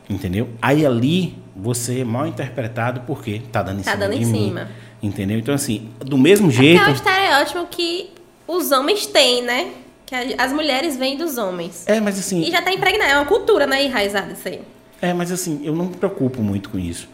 Entendeu? 0.10 0.50
Aí 0.60 0.86
ali 0.86 1.38
você 1.56 2.00
é 2.00 2.04
mal 2.04 2.26
interpretado 2.26 3.02
porque 3.02 3.42
tá 3.52 3.62
dando 3.62 3.82
em 3.82 3.84
tá 3.84 3.92
cima 3.92 4.04
dando 4.04 4.14
em 4.18 4.26
cima. 4.26 4.66
Mim, 4.66 5.08
entendeu? 5.10 5.38
Então, 5.38 5.54
assim, 5.54 5.90
do 6.00 6.18
mesmo 6.18 6.50
jeito. 6.50 6.82
É, 6.82 6.88
é 6.88 6.90
um 6.90 6.94
estereótipo 6.94 7.68
que 7.68 8.10
os 8.48 8.72
homens 8.72 9.06
têm, 9.06 9.44
né? 9.44 9.72
Que 10.06 10.36
as 10.38 10.52
mulheres 10.52 10.98
vêm 10.98 11.16
dos 11.16 11.38
homens. 11.38 11.84
É, 11.88 12.00
mas 12.00 12.18
assim. 12.18 12.42
E 12.42 12.50
já 12.50 12.62
tá 12.62 12.72
impregnado, 12.72 13.12
é 13.12 13.16
uma 13.16 13.26
cultura, 13.26 13.68
né? 13.68 13.84
Enraizada 13.84 14.34
isso 14.34 14.48
aí. 14.48 14.62
É, 15.00 15.14
mas 15.14 15.32
assim, 15.32 15.62
eu 15.64 15.76
não 15.76 15.86
me 15.86 15.96
preocupo 15.96 16.42
muito 16.42 16.70
com 16.70 16.80
isso. 16.80 17.08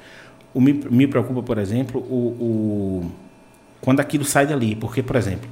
O, 0.53 0.61
me, 0.61 0.71
me 0.71 1.05
preocupa, 1.05 1.43
por 1.43 1.57
exemplo, 1.57 1.99
o, 1.99 2.15
o, 2.39 3.11
quando 3.81 3.99
aquilo 3.99 4.23
sai 4.23 4.47
dali. 4.47 4.73
Porque, 4.73 5.03
por 5.03 5.17
exemplo, 5.17 5.49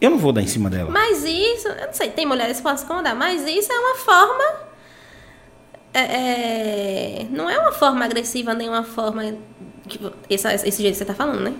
eu 0.00 0.10
não 0.10 0.18
vou 0.18 0.32
dar 0.32 0.42
em 0.42 0.48
cima 0.48 0.68
dela. 0.68 0.90
Mas 0.90 1.22
isso, 1.22 1.68
eu 1.68 1.86
não 1.86 1.92
sei, 1.92 2.10
tem 2.10 2.26
mulheres 2.26 2.56
que 2.56 2.62
possam 2.64 2.84
incomodar, 2.84 3.14
mas 3.14 3.46
isso 3.46 3.72
é 3.72 3.78
uma 3.78 3.94
forma 3.94 4.71
é, 5.94 6.00
é, 6.00 7.26
não 7.30 7.50
é 7.50 7.58
uma 7.58 7.72
forma 7.72 8.04
agressiva, 8.04 8.54
nem 8.54 8.68
uma 8.68 8.82
forma. 8.82 9.34
Que, 9.86 10.00
esse, 10.30 10.48
esse 10.48 10.82
jeito 10.82 10.92
que 10.92 10.98
você 10.98 11.02
está 11.02 11.14
falando, 11.14 11.40
né? 11.40 11.52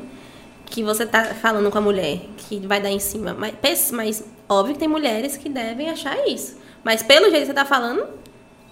Que 0.67 0.83
você 0.83 1.03
está 1.03 1.25
falando 1.35 1.71
com 1.71 1.79
a 1.79 1.81
mulher, 1.81 2.21
que 2.37 2.59
vai 2.67 2.81
dar 2.81 2.91
em 2.91 2.99
cima. 2.99 3.37
Mas, 3.39 3.91
mas 3.93 4.25
óbvio 4.49 4.75
que 4.75 4.81
tem 4.81 4.89
mulheres 4.89 5.37
que 5.37 5.49
devem 5.49 5.91
achar 5.91 6.17
isso. 6.27 6.57
Mas 6.83 7.03
pelo 7.03 7.31
jeito 7.31 7.41
que 7.41 7.47
você 7.47 7.53
está 7.53 7.65
falando. 7.65 8.05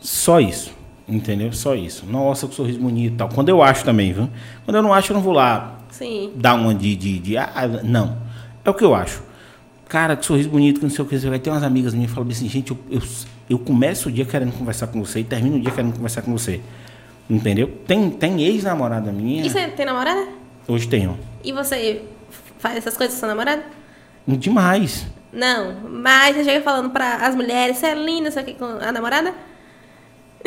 Só 0.01 0.41
isso. 0.41 0.73
Entendeu? 1.07 1.53
Só 1.53 1.74
isso. 1.74 2.07
Nossa, 2.07 2.47
que 2.47 2.55
sorriso 2.55 2.78
bonito 2.78 3.15
e 3.15 3.16
tal. 3.16 3.28
Quando 3.28 3.49
eu 3.49 3.62
acho 3.62 3.85
também, 3.85 4.12
viu? 4.12 4.31
Quando 4.65 4.77
eu 4.77 4.82
não 4.82 4.95
acho, 4.95 5.12
eu 5.12 5.15
não 5.15 5.23
vou 5.23 5.32
lá 5.32 5.78
Sim. 5.91 6.32
dar 6.37 6.55
uma 6.55 6.74
de, 6.74 6.97
de, 6.97 7.19
de. 7.19 7.37
Ah, 7.37 7.69
não. 7.82 8.16
É 8.65 8.70
o 8.70 8.74
que 8.74 8.85
eu 8.85 8.95
acho. 8.95 9.23
Cara, 9.89 10.16
que 10.16 10.24
sorriso 10.24 10.49
bonito, 10.49 10.78
que 10.78 10.87
não 10.87 10.91
sei 10.91 11.05
o 11.05 11.09
que. 11.09 11.19
Você 11.19 11.28
vai 11.28 11.41
ter 11.41 11.51
umas 11.51 11.65
amigas 11.65 11.93
minhas 11.93 12.11
que 12.11 12.15
falam 12.15 12.31
assim, 12.31 12.49
gente, 12.49 12.70
eu, 12.70 12.78
eu 12.89 13.03
eu 13.51 13.59
começo 13.59 14.09
o 14.09 14.12
dia 14.12 14.24
querendo 14.24 14.52
conversar 14.52 14.86
com 14.86 15.05
você 15.05 15.18
e 15.18 15.24
termino 15.24 15.56
o 15.56 15.60
dia 15.60 15.72
querendo 15.72 15.93
conversar 15.93 16.22
com 16.22 16.31
você. 16.31 16.60
Entendeu? 17.28 17.68
Tem, 17.85 18.09
tem 18.09 18.40
ex-namorada 18.43 19.10
minha. 19.10 19.44
E 19.44 19.51
você 19.51 19.66
tem 19.66 19.85
namorada? 19.85 20.24
Hoje 20.68 20.86
tenho. 20.86 21.18
E 21.43 21.52
você 21.52 22.02
faz 22.60 22.77
essas 22.77 22.97
coisas 22.97 23.14
com 23.14 23.20
sua 23.20 23.28
namorada? 23.28 23.64
Demais. 24.24 25.05
Não, 25.32 25.74
mas 25.89 26.36
você 26.36 26.44
chega 26.44 26.62
falando 26.62 26.90
para 26.90 27.27
as 27.27 27.35
mulheres, 27.35 27.77
você 27.77 27.86
é 27.86 27.94
linda, 27.94 28.31
você 28.31 28.39
aqui 28.39 28.55
com 28.55 28.64
a 28.64 28.93
namorada? 28.93 29.35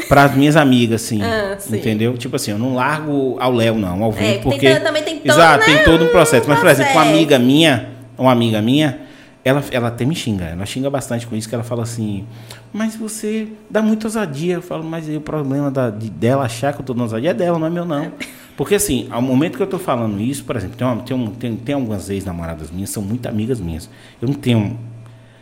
Para 0.08 0.24
as 0.24 0.36
minhas 0.36 0.56
amigas, 0.56 1.02
sim, 1.02 1.22
ah, 1.22 1.56
sim, 1.60 1.76
Entendeu? 1.78 2.18
Tipo 2.18 2.38
assim, 2.38 2.52
eu 2.52 2.58
não 2.58 2.74
largo 2.74 3.38
ao 3.40 3.52
Léo, 3.52 3.76
não, 3.76 4.04
ao 4.04 4.12
vento, 4.12 4.40
é, 4.40 4.42
porque. 4.42 4.60
Tem, 4.60 4.82
também 4.82 5.04
tem 5.04 5.20
todo, 5.20 5.30
Exato, 5.30 5.60
né? 5.60 5.66
tem 5.66 5.84
todo 5.84 6.06
um 6.06 6.08
processo. 6.08 6.50
Mas, 6.50 6.60
por 6.60 6.70
exemplo, 6.70 6.94
uma 6.94 7.02
amiga 7.04 7.38
minha, 7.38 7.90
uma 8.18 8.32
amiga 8.32 8.62
minha, 8.62 9.03
ela, 9.46 9.64
ela 9.72 9.88
até 9.90 10.06
me 10.06 10.16
xinga, 10.16 10.46
ela 10.46 10.66
xinga 10.66 10.90
bastante 10.90 11.28
com 11.28 11.36
isso, 11.36 11.50
que 11.50 11.56
ela 11.56 11.64
fala 11.64 11.84
assim, 11.84 12.26
mas 12.72 12.96
você 12.96 13.50
dá 13.70 13.82
muita 13.82 14.08
ousadia. 14.08 14.56
Eu 14.56 14.62
falo, 14.62 14.84
mas 14.84 15.10
o 15.10 15.20
problema 15.20 15.70
da, 15.70 15.90
de, 15.90 16.10
dela 16.10 16.46
achar 16.46 16.74
que 16.74 16.80
eu 16.80 16.86
tô 16.86 16.94
dando 16.94 17.04
ousadia 17.04 17.32
é 17.32 17.34
dela, 17.34 17.60
não 17.60 17.68
é 17.68 17.70
meu, 17.70 17.86
não. 17.86 18.12
Porque 18.56 18.76
assim, 18.76 19.08
ao 19.10 19.22
momento 19.22 19.58
que 19.58 19.64
eu 19.64 19.68
tô 19.68 19.80
falando 19.80 20.22
isso, 20.22 20.46
por 20.46 20.56
exemplo, 20.56 20.78
tem, 20.78 20.88
uma, 20.88 21.02
tem, 21.02 21.18
um, 21.18 21.28
tem, 21.28 21.56
tem 21.56 21.76
algumas 21.76 22.10
ex-namoradas 22.10 22.72
minhas, 22.72 22.90
são 22.90 23.04
muito 23.04 23.28
amigas 23.28 23.60
minhas. 23.60 23.90
Eu 24.22 24.28
não 24.28 24.36
tenho. 24.36 24.78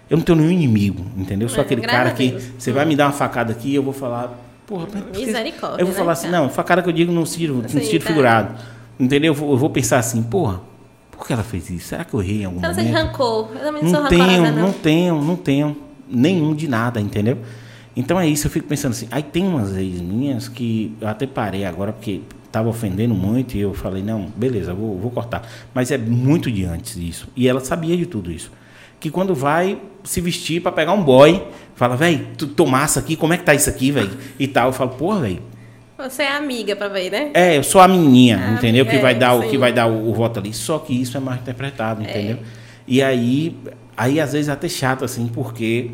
Eu 0.10 0.18
não 0.18 0.24
tenho 0.24 0.38
nenhum 0.40 0.52
inimigo, 0.52 1.06
entendeu? 1.16 1.46
Eu 1.48 1.50
sou 1.50 1.62
aquele 1.62 1.82
cara 1.82 2.12
que 2.12 2.38
você 2.58 2.72
vai 2.72 2.86
me 2.86 2.98
dar 2.98 3.06
uma 3.06 3.14
facada 3.14 3.54
aqui 3.54 3.70
e 3.70 3.76
eu 3.76 3.84
vou 3.84 3.94
falar, 3.94 4.38
porra, 4.66 4.88
Misericórdia. 5.16 5.82
Eu 5.82 5.86
vou 5.86 5.96
falar 5.96 6.08
né, 6.08 6.12
assim, 6.14 6.30
não, 6.30 6.50
facada 6.50 6.82
que 6.82 6.90
eu 6.90 6.94
digo 6.94 7.14
no 7.14 7.26
sentido, 7.26 7.54
no 7.54 7.70
sentido 7.70 8.02
tá. 8.02 8.08
figurado. 8.08 8.56
Entendeu? 9.00 9.32
Eu 9.32 9.36
vou, 9.36 9.52
eu 9.52 9.58
vou 9.58 9.70
pensar 9.70 10.00
assim, 10.00 10.22
porra, 10.22 10.62
por 11.22 11.28
que 11.28 11.34
ela 11.34 11.44
fez 11.44 11.70
isso? 11.70 11.90
Será 11.90 12.04
que 12.04 12.16
eu 12.16 12.20
errei 12.20 12.42
em 12.42 12.46
algum 12.46 12.60
momento? 12.60 12.76
Você 12.76 12.90
rancor. 12.90 13.50
Eu 13.54 13.60
também 13.60 13.84
não 13.84 13.92
sou 13.92 14.08
tenho, 14.08 14.42
não. 14.42 14.54
não 14.54 14.74
tenho, 14.74 15.22
não 15.22 15.36
tenho 15.36 15.78
nenhum 16.10 16.56
de 16.56 16.68
nada, 16.68 17.00
entendeu? 17.00 17.38
Então 17.96 18.20
é 18.20 18.28
isso, 18.28 18.48
eu 18.48 18.52
fico 18.52 18.68
pensando 18.68 18.94
assim. 18.94 19.08
Aí 19.12 19.22
tem 19.22 19.48
umas 19.48 19.78
ex 19.78 20.02
minhas 20.02 20.50
que 20.50 20.98
eu 21.00 21.08
até 21.08 21.28
parei 21.28 21.64
agora 21.64 21.94
porque 21.94 22.22
estava 22.44 22.70
ofendendo 22.70 23.14
muito 23.14 23.56
e 23.56 23.60
eu 23.60 23.72
falei, 23.72 24.02
não, 24.02 24.32
beleza, 24.36 24.74
vou, 24.74 24.98
vou 24.98 25.12
cortar. 25.12 25.48
Mas 25.76 25.92
é 25.92 25.98
muito 25.98 26.52
de 26.52 26.66
antes 26.66 27.00
disso. 27.00 27.28
E 27.36 27.48
ela 27.48 27.60
sabia 27.60 27.96
de 27.96 28.08
tudo 28.08 28.32
isso. 28.32 28.52
Que 29.00 29.12
quando 29.12 29.36
vai 29.36 29.80
se 30.04 30.22
vestir 30.22 30.60
para 30.60 30.72
pegar 30.72 30.94
um 30.94 31.04
boy, 31.04 31.46
fala, 31.76 31.96
velho, 31.96 32.30
tu 32.36 32.48
tomasse 32.48 32.98
aqui, 32.98 33.16
como 33.16 33.32
é 33.32 33.38
que 33.38 33.44
tá 33.44 33.54
isso 33.54 33.70
aqui, 33.70 33.92
velho? 33.92 34.18
E 34.40 34.48
tal. 34.48 34.70
Eu 34.70 34.74
falo, 34.74 34.90
porra, 34.90 35.20
velho, 35.20 35.42
você 36.10 36.24
é 36.24 36.32
amiga 36.32 36.76
para 36.76 36.88
ver, 36.88 37.12
né? 37.12 37.30
É, 37.34 37.58
eu 37.58 37.64
sou 37.64 37.82
a 37.82 37.88
menina, 37.88 38.50
a 38.50 38.54
entendeu? 38.54 38.84
Amiga, 38.84 38.98
que 38.98 39.02
vai 39.02 39.14
é, 39.14 39.16
dar 39.16 39.34
o 39.34 39.50
que 39.50 39.58
vai 39.58 39.74
dar 39.74 39.88
o, 39.88 40.10
o, 40.10 40.14
voto 40.14 40.40
ali. 40.40 40.54
Só 40.54 40.80
que 40.80 41.00
isso 41.00 41.16
é 41.16 41.20
mais 41.20 41.40
interpretado, 41.40 42.02
é. 42.04 42.10
entendeu? 42.10 42.38
E 42.88 43.02
aí, 43.02 43.56
aí 43.96 44.20
às 44.20 44.34
vezes 44.34 44.50
é 44.50 44.52
até 44.52 44.68
chato 44.68 45.06
assim, 45.06 45.28
porque 45.28 45.92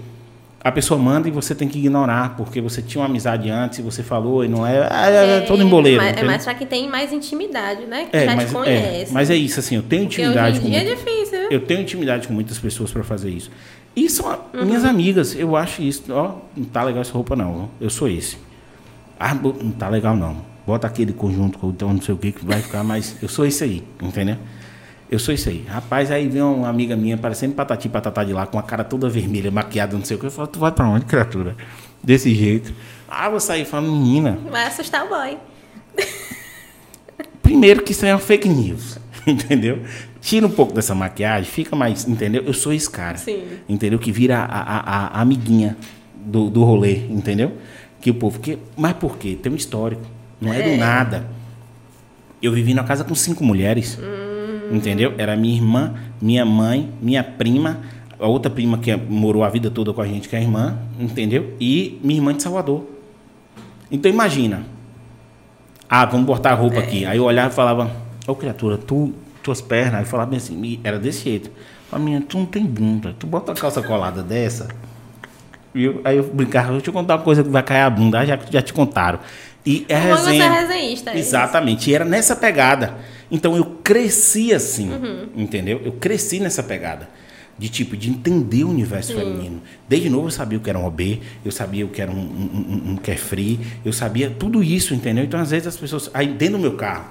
a 0.67 0.71
pessoa 0.71 0.99
manda 0.99 1.27
e 1.27 1.31
você 1.31 1.53
tem 1.53 1.67
que 1.67 1.77
ignorar, 1.77 2.35
porque 2.35 2.59
você 2.59 2.81
tinha 2.81 3.01
uma 3.01 3.07
amizade 3.07 3.49
antes 3.49 3.79
e 3.79 3.81
você 3.81 4.03
falou 4.03 4.43
e 4.43 4.47
não 4.47 4.65
é, 4.65 4.79
é, 4.79 5.15
é, 5.15 5.37
é 5.37 5.41
todo 5.41 5.63
emboleiro. 5.63 6.01
É, 6.01 6.19
é 6.19 6.23
mais 6.23 6.43
pra 6.43 6.53
quem 6.55 6.67
tem 6.67 6.89
mais 6.89 7.13
intimidade, 7.13 7.85
né? 7.85 8.07
Que 8.11 8.17
é, 8.17 8.25
já 8.25 8.35
mas, 8.35 8.49
te 8.49 8.53
conhece. 8.53 9.11
É, 9.11 9.13
mas 9.13 9.29
é 9.29 9.35
isso, 9.35 9.59
assim, 9.59 9.75
eu 9.75 9.83
tenho 9.83 10.03
intimidade 10.03 10.59
com. 10.59 10.67
Muito, 10.67 10.77
é 10.77 10.95
difícil, 10.95 11.39
viu? 11.39 11.51
Eu 11.51 11.59
tenho 11.61 11.81
intimidade 11.81 12.27
com 12.27 12.33
muitas 12.33 12.57
pessoas 12.57 12.91
para 12.91 13.03
fazer 13.03 13.29
isso. 13.29 13.51
E 13.95 14.09
são 14.09 14.27
uhum. 14.53 14.65
minhas 14.65 14.83
amigas, 14.83 15.35
eu 15.35 15.55
acho 15.55 15.81
isso. 15.81 16.03
Ó, 16.09 16.35
não 16.55 16.65
tá 16.65 16.83
legal 16.83 17.01
essa 17.01 17.13
roupa, 17.13 17.35
não. 17.35 17.69
Eu 17.79 17.89
sou 17.89 18.07
esse. 18.07 18.37
Ah, 19.19 19.33
não 19.33 19.71
tá 19.71 19.89
legal 19.89 20.15
não. 20.15 20.37
Bota 20.65 20.85
aquele 20.85 21.13
conjunto 21.13 21.57
com 21.57 21.69
então 21.69 21.93
não 21.93 22.01
sei 22.01 22.13
o 22.13 22.17
que 22.17 22.31
que 22.31 22.45
vai 22.45 22.61
ficar, 22.61 22.83
mas 22.83 23.15
eu 23.21 23.29
sou 23.29 23.45
esse 23.45 23.63
aí, 23.63 23.83
entendeu? 24.01 24.35
Eu 25.09 25.17
sou 25.17 25.33
isso 25.33 25.47
aí. 25.47 25.63
Rapaz, 25.67 26.11
aí 26.11 26.27
vem 26.27 26.41
uma 26.41 26.67
amiga 26.67 26.95
minha, 26.95 27.17
parecendo 27.17 27.55
patati 27.55 27.87
patatá 27.87 28.23
de 28.25 28.33
lá, 28.33 28.45
com 28.45 28.59
a 28.59 28.63
cara 28.63 28.83
toda 28.83 29.07
vermelha, 29.07 29.49
maquiada, 29.49 29.95
não 29.97 30.03
sei 30.03 30.17
o 30.17 30.19
que. 30.19 30.25
Eu 30.25 30.31
falo, 30.31 30.47
tu 30.47 30.59
vai 30.59 30.71
pra 30.71 30.87
onde, 30.87 31.05
criatura? 31.05 31.55
Desse 32.03 32.33
jeito. 32.35 32.73
Ah, 33.07 33.29
vou 33.29 33.39
sair 33.39 33.63
falando, 33.63 33.93
menina. 33.93 34.37
Vai 34.51 34.65
assustar 34.65 35.05
o 35.05 35.09
boy. 35.09 35.37
Primeiro 37.41 37.81
que 37.81 37.93
isso 37.93 38.05
é 38.05 38.13
uma 38.13 38.19
fake 38.19 38.49
news, 38.49 38.99
entendeu? 39.25 39.81
Tira 40.19 40.45
um 40.45 40.51
pouco 40.51 40.73
dessa 40.73 40.93
maquiagem, 40.93 41.49
fica 41.49 41.73
mais, 41.73 42.05
entendeu? 42.05 42.43
Eu 42.43 42.53
sou 42.53 42.73
esse 42.73 42.89
cara. 42.89 43.17
Sim. 43.17 43.43
Entendeu? 43.69 43.97
Que 43.97 44.11
vira 44.11 44.39
a, 44.39 44.43
a, 44.43 45.07
a 45.07 45.21
amiguinha 45.21 45.77
do, 46.13 46.49
do 46.49 46.65
rolê, 46.65 47.05
entendeu? 47.09 47.53
Que 48.01 48.11
o 48.11 48.13
povo. 48.13 48.39
Que, 48.39 48.57
mas 48.75 48.93
por 48.93 49.17
quê? 49.17 49.37
Tem 49.41 49.51
um 49.51 49.55
histórico. 49.55 50.03
Não 50.39 50.53
é, 50.53 50.59
é 50.59 50.71
do 50.71 50.77
nada. 50.77 51.27
Eu 52.41 52.51
vivi 52.51 52.73
na 52.73 52.83
casa 52.83 53.03
com 53.03 53.15
cinco 53.15 53.43
mulheres. 53.43 53.97
Hum. 53.99 54.75
Entendeu? 54.75 55.13
Era 55.17 55.35
minha 55.35 55.55
irmã, 55.55 55.93
minha 56.21 56.45
mãe, 56.45 56.91
minha 57.01 57.23
prima, 57.23 57.79
a 58.19 58.27
outra 58.27 58.51
prima 58.51 58.77
que 58.77 58.95
morou 58.95 59.43
a 59.43 59.49
vida 59.49 59.71
toda 59.71 59.93
com 59.93 60.01
a 60.01 60.07
gente, 60.07 60.27
que 60.27 60.35
é 60.35 60.39
a 60.39 60.41
irmã, 60.41 60.77
entendeu? 60.99 61.53
E 61.59 61.99
minha 62.03 62.19
irmã 62.19 62.33
de 62.33 62.43
Salvador. 62.43 62.85
Então 63.91 64.11
imagina. 64.11 64.63
Ah, 65.89 66.05
vamos 66.05 66.25
botar 66.25 66.51
a 66.51 66.55
roupa 66.55 66.77
é. 66.77 66.79
aqui. 66.79 67.05
Aí 67.05 67.17
eu 67.17 67.23
olhava 67.23 67.51
e 67.51 67.55
falava, 67.55 67.85
ô 68.27 68.31
oh, 68.31 68.35
criatura, 68.35 68.77
tu, 68.77 69.13
tuas 69.41 69.61
pernas. 69.61 70.01
Aí 70.01 70.05
falava 70.05 70.35
assim, 70.35 70.79
era 70.83 70.99
desse 70.99 71.23
jeito. 71.23 71.49
Falei, 71.89 72.05
minha, 72.05 72.21
tu 72.21 72.37
não 72.37 72.45
tem 72.45 72.65
bunda. 72.65 73.15
Tu 73.17 73.25
bota 73.25 73.51
uma 73.51 73.57
calça 73.57 73.81
colada 73.81 74.21
dessa. 74.21 74.67
Aí 76.03 76.17
eu 76.17 76.23
brincava, 76.23 76.71
deixa 76.73 76.89
eu 76.89 76.93
contar 76.93 77.15
uma 77.15 77.23
coisa 77.23 77.43
que 77.43 77.49
vai 77.49 77.63
cair 77.63 77.81
a 77.81 77.89
bunda, 77.89 78.25
já, 78.25 78.39
já 78.49 78.61
te 78.61 78.73
contaram. 78.73 79.19
E 79.65 79.85
é 79.89 79.97
resenha. 79.97 80.43
Você 80.43 80.57
é 80.57 80.61
resenhista. 80.61 81.11
É 81.11 81.17
Exatamente. 81.17 81.89
E 81.89 81.95
era 81.95 82.05
nessa 82.05 82.35
pegada. 82.35 82.95
Então 83.29 83.55
eu 83.57 83.65
cresci 83.83 84.53
assim, 84.53 84.89
uhum. 84.89 85.27
entendeu? 85.35 85.81
Eu 85.83 85.91
cresci 85.93 86.39
nessa 86.39 86.63
pegada. 86.63 87.09
De 87.57 87.67
tipo, 87.67 87.97
de 87.97 88.09
entender 88.09 88.63
o 88.63 88.69
universo 88.69 89.11
Sim. 89.11 89.19
feminino. 89.19 89.61
Desde 89.89 90.09
novo 90.09 90.27
eu 90.27 90.31
sabia 90.31 90.57
o 90.57 90.61
que 90.61 90.69
era 90.69 90.79
um 90.79 90.85
OB, 90.85 91.21
eu 91.43 91.51
sabia 91.51 91.85
o 91.85 91.89
que 91.89 92.01
era 92.01 92.11
um, 92.11 92.15
um, 92.15 92.19
um, 92.19 92.91
um 92.91 92.95
carefree, 92.97 93.59
eu 93.83 93.91
sabia 93.91 94.29
tudo 94.29 94.63
isso, 94.63 94.93
entendeu? 94.93 95.25
Então 95.25 95.39
às 95.39 95.51
vezes 95.51 95.67
as 95.67 95.75
pessoas. 95.75 96.09
Aí 96.13 96.27
dentro 96.27 96.57
do 96.57 96.61
meu 96.61 96.75
carro, 96.75 97.05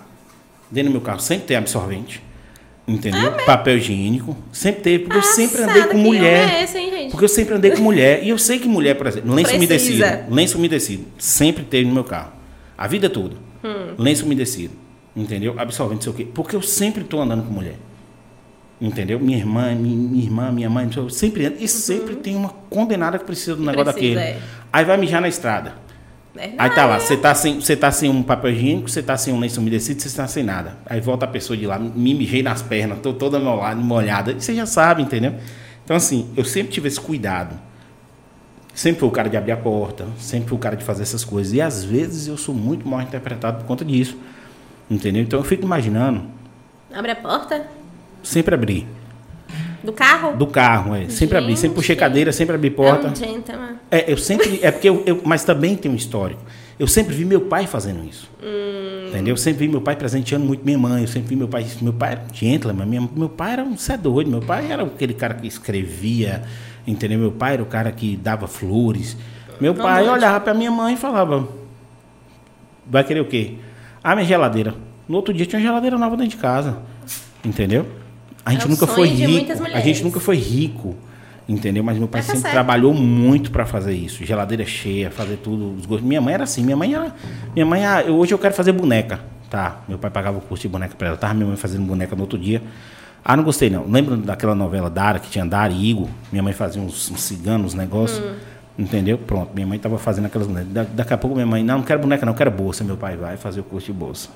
dentro 0.70 0.90
do 0.90 0.92
meu 0.92 1.02
carro 1.02 1.20
sempre 1.20 1.48
tem 1.48 1.56
absorvente. 1.56 2.22
Entendeu? 2.86 3.34
Ah, 3.36 3.44
Papel 3.44 3.78
higiênico. 3.78 4.36
Sempre 4.52 4.82
teve, 4.82 5.04
porque 5.04 5.18
Passada, 5.18 5.42
eu 5.42 5.48
sempre 5.48 5.62
andei 5.62 5.82
com 5.84 5.98
mulher. 5.98 6.54
É 6.54 6.62
esse, 6.62 6.78
hein, 6.78 7.08
porque 7.10 7.24
eu 7.24 7.28
sempre 7.28 7.54
andei 7.54 7.70
com 7.72 7.82
mulher. 7.82 8.22
E 8.22 8.28
eu 8.28 8.38
sei 8.38 8.58
que 8.58 8.68
mulher, 8.68 8.94
por 8.94 9.08
exemplo, 9.08 9.34
lenço 9.34 9.56
umedecido. 9.56 10.04
Lenço 10.30 10.58
umedecido. 10.58 11.04
Sempre 11.18 11.64
teve 11.64 11.86
no 11.86 11.94
meu 11.94 12.04
carro. 12.04 12.32
A 12.78 12.86
vida 12.86 13.10
toda. 13.10 13.36
Hum. 13.64 13.94
Lenço 13.98 14.24
umedecido. 14.24 14.74
Entendeu? 15.16 15.54
Absorvente, 15.58 16.04
sei 16.04 16.12
o 16.12 16.14
quê. 16.14 16.28
Porque 16.32 16.54
eu 16.54 16.62
sempre 16.62 17.02
estou 17.02 17.20
andando 17.20 17.42
com 17.42 17.52
mulher. 17.52 17.76
Entendeu? 18.80 19.18
Minha 19.18 19.38
irmã, 19.38 19.74
minha, 19.74 19.96
minha 19.96 20.24
irmã, 20.24 20.52
minha 20.52 20.70
mãe, 20.70 20.88
eu 20.94 21.08
sempre 21.08 21.46
ando. 21.46 21.56
E 21.58 21.62
uhum. 21.62 21.68
sempre 21.68 22.14
tem 22.16 22.36
uma 22.36 22.50
condenada 22.70 23.18
que 23.18 23.24
precisa 23.24 23.56
do 23.56 23.64
negócio 23.64 23.92
precisa, 23.94 24.14
daquele. 24.14 24.38
É. 24.38 24.42
Aí 24.72 24.84
vai 24.84 24.96
mijar 24.96 25.20
na 25.20 25.28
estrada. 25.28 25.85
Aí 26.58 26.70
tá 26.70 26.86
lá, 26.86 26.98
você 26.98 27.16
tá, 27.16 27.34
sem, 27.34 27.60
você 27.60 27.76
tá 27.76 27.90
sem 27.90 28.10
um 28.10 28.22
papel 28.22 28.50
higiênico, 28.52 28.88
você 28.88 29.02
tá 29.02 29.16
sem 29.16 29.32
um 29.32 29.38
lenço 29.38 29.60
umedecido, 29.60 30.00
você 30.00 30.16
tá 30.16 30.26
sem 30.26 30.42
nada. 30.42 30.76
Aí 30.86 31.00
volta 31.00 31.24
a 31.24 31.28
pessoa 31.28 31.56
de 31.56 31.66
lá, 31.66 31.78
me 31.78 32.14
mijei 32.14 32.42
nas 32.42 32.62
pernas, 32.62 32.98
tô 33.00 33.12
toda 33.12 33.38
molhada. 33.74 34.34
Você 34.34 34.54
já 34.54 34.66
sabe, 34.66 35.02
entendeu? 35.02 35.34
Então, 35.84 35.96
assim, 35.96 36.30
eu 36.36 36.44
sempre 36.44 36.72
tive 36.72 36.88
esse 36.88 37.00
cuidado. 37.00 37.56
Sempre 38.74 39.00
fui 39.00 39.08
o 39.08 39.12
cara 39.12 39.30
de 39.30 39.36
abrir 39.36 39.52
a 39.52 39.56
porta, 39.56 40.06
sempre 40.18 40.48
fui 40.48 40.58
o 40.58 40.60
cara 40.60 40.76
de 40.76 40.84
fazer 40.84 41.02
essas 41.02 41.24
coisas. 41.24 41.54
E 41.54 41.62
às 41.62 41.82
vezes 41.82 42.26
eu 42.26 42.36
sou 42.36 42.54
muito 42.54 42.86
mal 42.86 43.00
interpretado 43.00 43.58
por 43.58 43.66
conta 43.66 43.84
disso. 43.84 44.18
Entendeu? 44.90 45.22
Então 45.22 45.40
eu 45.40 45.44
fico 45.44 45.64
imaginando. 45.64 46.24
Abre 46.92 47.12
a 47.12 47.16
porta? 47.16 47.66
Sempre 48.22 48.54
abri. 48.54 48.86
Do 49.86 49.92
carro? 49.92 50.36
Do 50.36 50.46
carro, 50.46 50.94
é. 50.94 51.08
Sempre 51.08 51.38
abri, 51.38 51.56
sempre 51.56 51.76
puxei 51.76 51.96
cadeira, 51.96 52.32
sempre 52.32 52.56
abri 52.56 52.70
porta. 52.70 53.06
É, 53.06 53.10
um 53.10 53.14
gentleman. 53.14 53.76
é 53.90 54.12
eu 54.12 54.18
sempre. 54.18 54.60
É 54.62 54.70
porque 54.70 54.88
eu, 54.88 55.02
eu, 55.06 55.22
Mas 55.24 55.44
também 55.44 55.76
tem 55.76 55.90
um 55.90 55.94
histórico. 55.94 56.42
Eu 56.78 56.86
sempre 56.86 57.14
vi 57.14 57.24
meu 57.24 57.42
pai 57.42 57.66
fazendo 57.66 58.04
isso. 58.04 58.28
Hum. 58.42 59.08
Entendeu? 59.08 59.32
Eu 59.32 59.38
sempre 59.38 59.66
vi 59.66 59.72
meu 59.72 59.80
pai 59.80 59.96
presenteando 59.96 60.44
muito 60.44 60.64
minha 60.64 60.76
mãe. 60.76 61.02
Eu 61.02 61.08
sempre 61.08 61.28
vi 61.28 61.36
meu 61.36 61.48
pai. 61.48 61.66
Meu 61.80 61.92
pai 61.92 62.12
era 62.12 62.20
um 62.20 62.34
gentleman. 62.34 62.84
Minha, 62.84 63.08
meu 63.16 63.28
pai 63.28 63.52
era 63.52 63.62
um 63.62 63.76
cê 63.76 63.96
doido. 63.96 64.28
Meu 64.28 64.42
pai 64.42 64.70
era 64.70 64.82
aquele 64.82 65.14
cara 65.14 65.34
que 65.34 65.46
escrevia 65.46 66.42
Entendeu? 66.86 67.18
Meu 67.18 67.32
pai 67.32 67.54
era 67.54 67.62
o 67.62 67.66
cara 67.66 67.90
que 67.90 68.16
dava 68.16 68.46
flores. 68.46 69.16
Meu 69.60 69.74
não 69.74 69.82
pai 69.82 70.08
olhava 70.08 70.38
para 70.40 70.54
minha 70.54 70.70
mãe 70.70 70.94
e 70.94 70.96
falava: 70.96 71.48
Vai 72.86 73.02
querer 73.02 73.20
o 73.20 73.24
quê? 73.24 73.54
Ah, 74.04 74.14
minha 74.14 74.26
geladeira. 74.26 74.74
No 75.08 75.16
outro 75.16 75.34
dia 75.34 75.44
tinha 75.44 75.58
uma 75.58 75.66
geladeira 75.66 75.98
nova 75.98 76.16
dentro 76.16 76.30
de 76.30 76.36
casa. 76.36 76.78
Entendeu? 77.44 77.86
A 78.46 78.52
gente 78.52 78.64
é 78.64 78.68
nunca 78.68 78.86
foi 78.86 79.08
rico. 79.08 79.52
A 79.74 79.80
gente 79.80 80.04
nunca 80.04 80.20
foi 80.20 80.36
rico. 80.36 80.94
Entendeu? 81.48 81.82
Mas 81.82 81.98
meu 81.98 82.06
pai 82.06 82.20
tá 82.20 82.26
sempre 82.26 82.42
certo. 82.42 82.52
trabalhou 82.52 82.94
muito 82.94 83.50
para 83.50 83.66
fazer 83.66 83.92
isso. 83.92 84.24
Geladeira 84.24 84.64
cheia, 84.64 85.10
fazer 85.10 85.36
tudo. 85.36 85.74
Os 85.76 85.84
gostos. 85.84 86.06
Minha 86.06 86.20
mãe 86.20 86.34
era 86.34 86.44
assim. 86.44 86.62
Minha 86.62 86.76
mãe 86.76 86.94
era. 86.94 87.12
Minha 87.54 87.66
mãe, 87.66 87.84
ah, 87.84 88.04
hoje 88.08 88.32
eu 88.32 88.38
quero 88.38 88.54
fazer 88.54 88.70
boneca. 88.70 89.20
Tá. 89.50 89.80
Meu 89.88 89.98
pai 89.98 90.10
pagava 90.10 90.38
o 90.38 90.40
curso 90.40 90.62
de 90.62 90.68
boneca 90.68 90.94
para 90.96 91.08
ela. 91.08 91.16
Tava 91.16 91.34
minha 91.34 91.46
mãe 91.46 91.56
fazendo 91.56 91.84
boneca 91.84 92.14
no 92.14 92.22
outro 92.22 92.38
dia. 92.38 92.62
Ah, 93.24 93.36
não 93.36 93.42
gostei 93.42 93.68
não. 93.68 93.84
Lembra 93.84 94.16
daquela 94.16 94.54
novela 94.54 94.88
Dara, 94.88 95.18
que 95.18 95.28
tinha 95.28 95.44
Dara 95.44 95.72
e 95.72 95.90
Igor? 95.90 96.08
Minha 96.30 96.44
mãe 96.44 96.52
fazia 96.52 96.80
uns, 96.80 97.10
uns 97.10 97.20
ciganos, 97.20 97.74
negócios. 97.74 98.24
Hum. 98.24 98.34
Entendeu? 98.78 99.18
Pronto, 99.18 99.52
minha 99.54 99.66
mãe 99.66 99.76
estava 99.76 99.98
fazendo 99.98 100.26
aquelas 100.26 100.46
bonecas. 100.46 100.72
Da, 100.72 100.84
daqui 100.84 101.12
a 101.12 101.18
pouco 101.18 101.34
minha 101.34 101.46
mãe, 101.46 101.64
não, 101.64 101.78
não 101.78 101.84
quero 101.84 101.98
boneca, 102.00 102.24
não, 102.24 102.34
quero 102.34 102.50
bolsa. 102.52 102.84
Meu 102.84 102.96
pai 102.96 103.16
vai 103.16 103.36
fazer 103.36 103.60
o 103.60 103.64
curso 103.64 103.86
de 103.86 103.92
bolsa. 103.92 104.28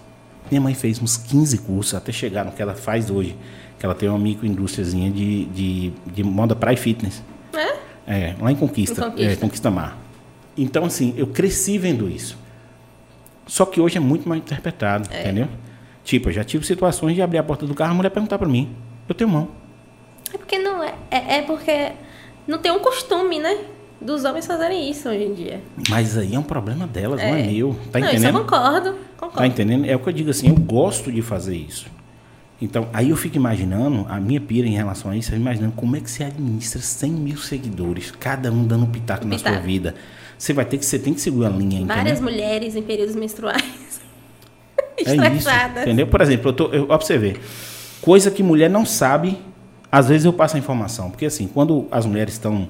Minha 0.51 0.61
mãe 0.61 0.75
fez 0.75 1.01
uns 1.01 1.17
15 1.17 1.59
cursos 1.59 1.95
até 1.95 2.11
chegar 2.11 2.45
no 2.45 2.51
que 2.51 2.61
ela 2.61 2.75
faz 2.75 3.11
hoje. 3.11 3.37
Que 3.81 3.87
ela 3.87 3.95
tem 3.95 4.09
uma 4.09 4.19
microindústriazinha 4.19 5.11
de, 5.11 5.47
de, 5.47 5.93
de 6.07 6.23
moda 6.23 6.55
praia 6.55 6.75
e 6.75 6.77
fitness. 6.77 7.25
É? 7.53 7.81
É, 8.07 8.37
lá 8.39 8.53
em 8.53 8.57
Conquista. 8.57 9.01
Em 9.01 9.11
Conquista. 9.11 9.33
É, 9.33 9.37
Conquista 9.37 9.71
Mar. 9.71 9.99
Então, 10.57 10.85
assim, 10.85 11.15
eu 11.17 11.27
cresci 11.27 11.79
vendo 11.79 12.09
isso. 12.09 12.39
Só 13.47 13.67
que 13.67 13.81
hoje 13.81 13.97
é 13.97 14.01
muito 14.01 14.29
mal 14.29 14.39
interpretado, 14.39 15.09
é. 15.11 15.23
entendeu? 15.23 15.49
Tipo, 16.05 16.29
eu 16.29 16.33
já 16.33 16.45
tive 16.45 16.65
situações 16.65 17.15
de 17.15 17.23
abrir 17.23 17.39
a 17.39 17.43
porta 17.43 17.67
do 17.67 17.75
carro 17.75 17.91
e 17.91 17.95
a 17.95 17.97
mulher 17.97 18.11
perguntar 18.11 18.39
para 18.39 18.49
mim: 18.49 18.71
Eu 19.09 19.15
tenho 19.15 19.29
mão. 19.29 19.49
É 20.33 20.39
porque 20.39 20.59
não 20.59 20.83
é. 20.83 20.95
É, 21.11 21.39
é 21.39 21.43
porque 21.43 21.93
não 22.47 22.59
tem 22.59 22.71
um 22.71 22.79
costume, 22.79 23.39
né? 23.39 23.59
Dos 24.01 24.25
homens 24.25 24.47
fazerem 24.47 24.91
isso 24.91 25.09
hoje 25.09 25.25
em 25.25 25.35
dia. 25.35 25.61
Mas 25.89 26.17
aí 26.17 26.35
é 26.35 26.39
um 26.39 26.43
problema 26.43 26.87
delas, 26.87 27.21
é. 27.21 27.31
não 27.31 27.37
é 27.37 27.43
meu. 27.43 27.77
Tá 27.93 27.99
não, 27.99 28.07
entendendo? 28.07 28.29
Isso 28.29 28.39
eu 28.39 28.45
concordo, 28.45 28.97
concordo. 29.17 29.39
Tá 29.39 29.47
entendendo? 29.47 29.85
É 29.85 29.95
o 29.95 29.99
que 29.99 30.09
eu 30.09 30.13
digo 30.13 30.31
assim, 30.31 30.49
eu 30.49 30.55
gosto 30.55 31.13
de 31.13 31.23
fazer 31.23 31.57
isso. 31.57 31.87
Então, 32.61 32.89
aí 32.93 33.11
eu 33.11 33.17
fico 33.17 33.37
imaginando, 33.37 34.05
a 34.09 34.21
minha 34.21 34.41
pira 34.41 34.67
em 34.67 34.75
relação 34.75 35.11
a 35.11 35.17
isso, 35.17 35.33
eu 35.33 35.39
imaginando 35.39 35.73
como 35.75 35.97
é 35.97 36.01
que 36.01 36.11
você 36.11 36.25
administra 36.25 36.81
100 36.81 37.11
mil 37.11 37.37
seguidores, 37.39 38.11
cada 38.11 38.53
um 38.53 38.67
dando 38.67 38.85
um 38.85 38.87
pitaco, 38.87 39.25
pitaco. 39.27 39.45
na 39.45 39.55
sua 39.57 39.61
vida. 39.61 39.95
Você 40.37 40.53
vai 40.53 40.65
ter 40.65 40.77
que, 40.77 40.85
você 40.85 40.99
tem 40.99 41.15
que 41.15 41.21
segurar 41.21 41.49
a 41.49 41.57
linha, 41.57 41.85
Várias 41.87 42.19
entendeu? 42.19 42.23
mulheres 42.23 42.77
em 42.77 42.83
períodos 42.83 43.15
menstruais. 43.15 43.63
é 44.99 45.35
isso, 45.35 45.49
entendeu? 45.81 46.07
Por 46.07 46.21
exemplo, 46.21 46.51
eu 46.51 46.53
tô, 46.53 46.67
eu, 46.69 46.83
ó, 46.85 46.99
pra 46.99 47.07
você 47.07 47.17
ver, 47.17 47.41
coisa 48.03 48.31
que 48.31 48.43
mulher 48.43 48.69
não 48.69 48.85
sabe, 48.85 49.39
às 49.91 50.09
vezes 50.09 50.27
eu 50.27 50.33
passo 50.33 50.57
a 50.57 50.59
informação. 50.59 51.11
Porque 51.11 51.27
assim, 51.27 51.47
quando 51.47 51.87
as 51.91 52.05
mulheres 52.05 52.35
estão 52.35 52.69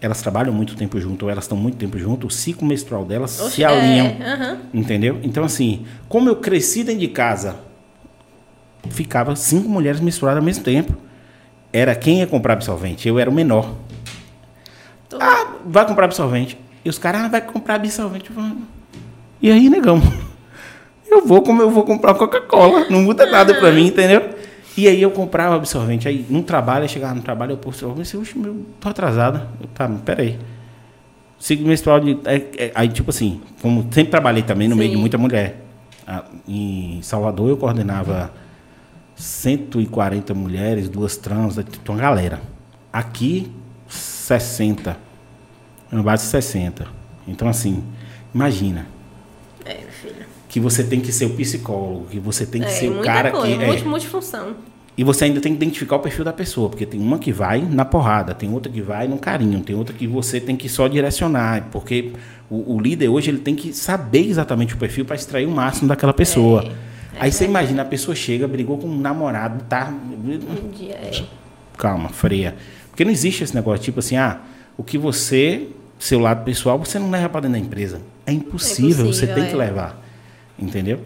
elas 0.00 0.22
trabalham 0.22 0.52
muito 0.52 0.76
tempo 0.76 1.00
junto, 1.00 1.24
ou 1.24 1.30
elas 1.30 1.44
estão 1.44 1.58
muito 1.58 1.76
tempo 1.76 1.98
junto, 1.98 2.28
o 2.28 2.30
ciclo 2.30 2.66
menstrual 2.66 3.04
delas 3.04 3.40
Oxe, 3.40 3.56
se 3.56 3.64
alinham. 3.64 4.06
É, 4.06 4.52
uhum. 4.52 4.58
Entendeu? 4.74 5.18
Então, 5.22 5.42
assim, 5.42 5.84
como 6.08 6.28
eu 6.28 6.36
cresci 6.36 6.84
dentro 6.84 7.00
de 7.00 7.08
casa, 7.08 7.56
ficava 8.90 9.34
cinco 9.36 9.68
mulheres 9.68 10.00
misturadas 10.00 10.38
ao 10.38 10.44
mesmo 10.44 10.64
tempo. 10.64 10.94
Era 11.72 11.94
quem 11.94 12.20
ia 12.20 12.26
comprar 12.26 12.54
absorvente? 12.54 13.08
Eu 13.08 13.18
era 13.18 13.28
o 13.28 13.32
menor. 13.32 13.74
Tô... 15.08 15.18
Ah, 15.20 15.54
vai 15.64 15.86
comprar 15.86 16.06
absorvente. 16.06 16.58
E 16.84 16.88
os 16.88 16.98
caras, 16.98 17.22
ah, 17.22 17.28
vai 17.28 17.40
comprar 17.40 17.74
absorvente. 17.74 18.30
E 19.42 19.50
aí, 19.50 19.68
negão? 19.68 20.00
Eu 21.10 21.24
vou 21.24 21.40
como 21.40 21.62
eu 21.62 21.70
vou 21.70 21.84
comprar 21.84 22.12
Coca-Cola. 22.12 22.86
Não 22.90 23.00
muda 23.00 23.24
nada 23.24 23.54
pra 23.54 23.72
mim, 23.72 23.86
entendeu? 23.86 24.28
E 24.76 24.86
aí 24.86 25.00
eu 25.00 25.10
comprava 25.10 25.56
absorvente. 25.56 26.06
Aí 26.06 26.24
no 26.28 26.42
trabalho, 26.42 26.84
eu 26.84 26.88
chegava 26.88 27.14
no 27.14 27.22
trabalho, 27.22 27.52
eu 27.52 27.72
eu 27.82 27.94
pensei, 27.94 28.20
meu, 28.36 28.66
tô 28.78 28.90
atrasada. 28.90 29.48
Eu, 29.58 29.66
tá, 29.68 29.88
peraí. 30.04 30.38
Ciclo 31.38 31.66
menstrual 31.66 31.98
de. 31.98 32.18
É, 32.24 32.36
é, 32.56 32.72
aí, 32.74 32.88
tipo 32.88 33.10
assim, 33.10 33.40
como 33.62 33.82
sempre 33.90 34.10
trabalhei 34.10 34.42
também 34.42 34.68
no 34.68 34.74
Sim. 34.74 34.80
meio 34.80 34.90
de 34.92 34.96
muita 34.98 35.16
mulher. 35.16 35.64
Ah, 36.06 36.24
em 36.46 37.00
Salvador 37.02 37.48
eu 37.48 37.56
coordenava 37.56 38.30
140 39.18 40.32
mulheres, 40.34 40.88
duas 40.88 41.16
trans, 41.16 41.56
uma 41.56 41.96
galera. 41.96 42.40
Aqui, 42.92 43.50
60. 43.88 44.96
Uma 45.90 46.02
base 46.02 46.24
de 46.24 46.30
60. 46.30 46.86
Então, 47.26 47.48
assim, 47.48 47.82
imagina. 48.32 48.86
É, 49.64 49.74
filho 49.74 50.38
que 50.48 50.58
você 50.58 50.82
tem 50.82 51.00
que 51.00 51.12
ser 51.12 51.26
o 51.26 51.30
psicólogo, 51.30 52.06
que 52.10 52.18
você 52.18 52.46
tem 52.46 52.62
que 52.62 52.68
é, 52.68 52.70
ser 52.70 52.88
o 52.88 53.00
cara 53.02 53.30
coisa, 53.30 53.46
que. 53.46 53.64
Multi, 53.64 53.82
é, 53.82 53.86
multifunção. 53.86 54.54
E 54.96 55.04
você 55.04 55.26
ainda 55.26 55.40
tem 55.40 55.52
que 55.52 55.56
identificar 55.56 55.96
o 55.96 55.98
perfil 56.00 56.24
da 56.24 56.32
pessoa, 56.32 56.68
porque 56.68 56.84
tem 56.84 56.98
uma 56.98 57.18
que 57.18 57.30
vai 57.30 57.60
na 57.60 57.84
porrada, 57.84 58.34
tem 58.34 58.52
outra 58.52 58.72
que 58.72 58.80
vai 58.80 59.06
no 59.06 59.16
carinho, 59.16 59.60
tem 59.60 59.76
outra 59.76 59.94
que 59.94 60.08
você 60.08 60.40
tem 60.40 60.56
que 60.56 60.68
só 60.68 60.88
direcionar, 60.88 61.68
porque 61.70 62.12
o, 62.50 62.74
o 62.74 62.80
líder 62.80 63.08
hoje 63.08 63.30
ele 63.30 63.38
tem 63.38 63.54
que 63.54 63.72
saber 63.72 64.26
exatamente 64.26 64.74
o 64.74 64.76
perfil 64.76 65.04
para 65.04 65.14
extrair 65.14 65.46
o 65.46 65.50
máximo 65.50 65.86
daquela 65.86 66.12
pessoa. 66.12 66.64
É, 66.64 66.87
é 67.18 67.24
Aí 67.24 67.32
você 67.32 67.44
imagina, 67.44 67.82
a 67.82 67.84
pessoa 67.84 68.14
chega, 68.14 68.46
brigou 68.46 68.78
com 68.78 68.86
um 68.86 68.98
namorado, 68.98 69.64
tá. 69.68 69.92
Um 69.92 70.70
dia 70.70 70.94
é. 70.94 71.24
Calma, 71.76 72.08
freia. 72.08 72.56
Porque 72.90 73.04
não 73.04 73.12
existe 73.12 73.44
esse 73.44 73.54
negócio, 73.54 73.84
tipo 73.84 74.00
assim, 74.00 74.16
ah, 74.16 74.40
o 74.76 74.82
que 74.82 74.98
você, 74.98 75.68
seu 75.98 76.18
lado 76.18 76.44
pessoal, 76.44 76.78
você 76.78 76.98
não 76.98 77.10
leva 77.10 77.28
para 77.28 77.42
dentro 77.42 77.60
da 77.60 77.64
empresa. 77.64 78.00
É 78.26 78.32
impossível, 78.32 79.06
impossível 79.06 79.12
você 79.12 79.26
tem 79.26 79.46
que 79.46 79.54
é. 79.54 79.56
levar. 79.56 80.02
Entendeu? 80.58 81.00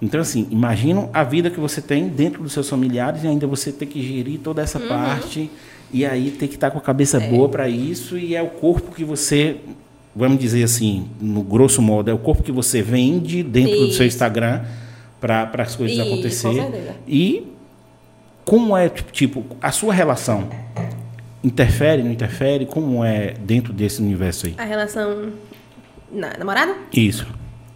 Então, 0.00 0.20
assim, 0.20 0.46
imagina 0.50 1.08
a 1.12 1.22
vida 1.22 1.50
que 1.50 1.60
você 1.60 1.80
tem 1.80 2.08
dentro 2.08 2.42
dos 2.42 2.52
seus 2.52 2.68
familiares 2.68 3.24
e 3.24 3.26
ainda 3.26 3.46
você 3.46 3.72
ter 3.72 3.86
que 3.86 4.02
gerir 4.02 4.40
toda 4.40 4.60
essa 4.60 4.78
uhum. 4.78 4.88
parte 4.88 5.50
e 5.92 6.04
aí 6.04 6.30
ter 6.30 6.48
que 6.48 6.54
estar 6.54 6.70
com 6.70 6.78
a 6.78 6.80
cabeça 6.80 7.22
é. 7.22 7.30
boa 7.30 7.48
para 7.48 7.68
isso 7.68 8.18
e 8.18 8.34
é 8.34 8.42
o 8.42 8.48
corpo 8.48 8.94
que 8.94 9.04
você, 9.04 9.56
vamos 10.14 10.38
dizer 10.38 10.62
assim, 10.62 11.08
no 11.20 11.42
grosso 11.42 11.80
modo, 11.80 12.10
é 12.10 12.14
o 12.14 12.18
corpo 12.18 12.42
que 12.42 12.52
você 12.52 12.82
vende 12.82 13.42
dentro 13.42 13.78
do 13.78 13.92
seu 13.92 14.06
Instagram 14.06 14.62
para 15.24 15.62
as 15.62 15.74
coisas 15.74 15.96
isso, 15.96 16.06
acontecer. 16.06 16.92
E 17.08 17.50
como 18.44 18.76
é, 18.76 18.90
tipo, 18.90 19.44
a 19.60 19.72
sua 19.72 19.94
relação 19.94 20.50
interfere, 21.42 22.02
não 22.02 22.10
interfere? 22.10 22.66
Como 22.66 23.02
é 23.02 23.32
dentro 23.32 23.72
desse 23.72 24.02
universo 24.02 24.46
aí? 24.46 24.54
A 24.58 24.64
relação 24.64 25.32
na 26.12 26.36
namorada? 26.36 26.76
Isso. 26.92 27.26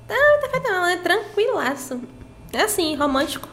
Não, 0.07 0.41
tá 0.41 0.49
feito 0.51 0.71
não, 0.71 0.87
é 0.87 0.97
tranquilaço. 0.99 2.01
É 2.53 2.63
assim, 2.63 2.95
romântico. 2.95 3.49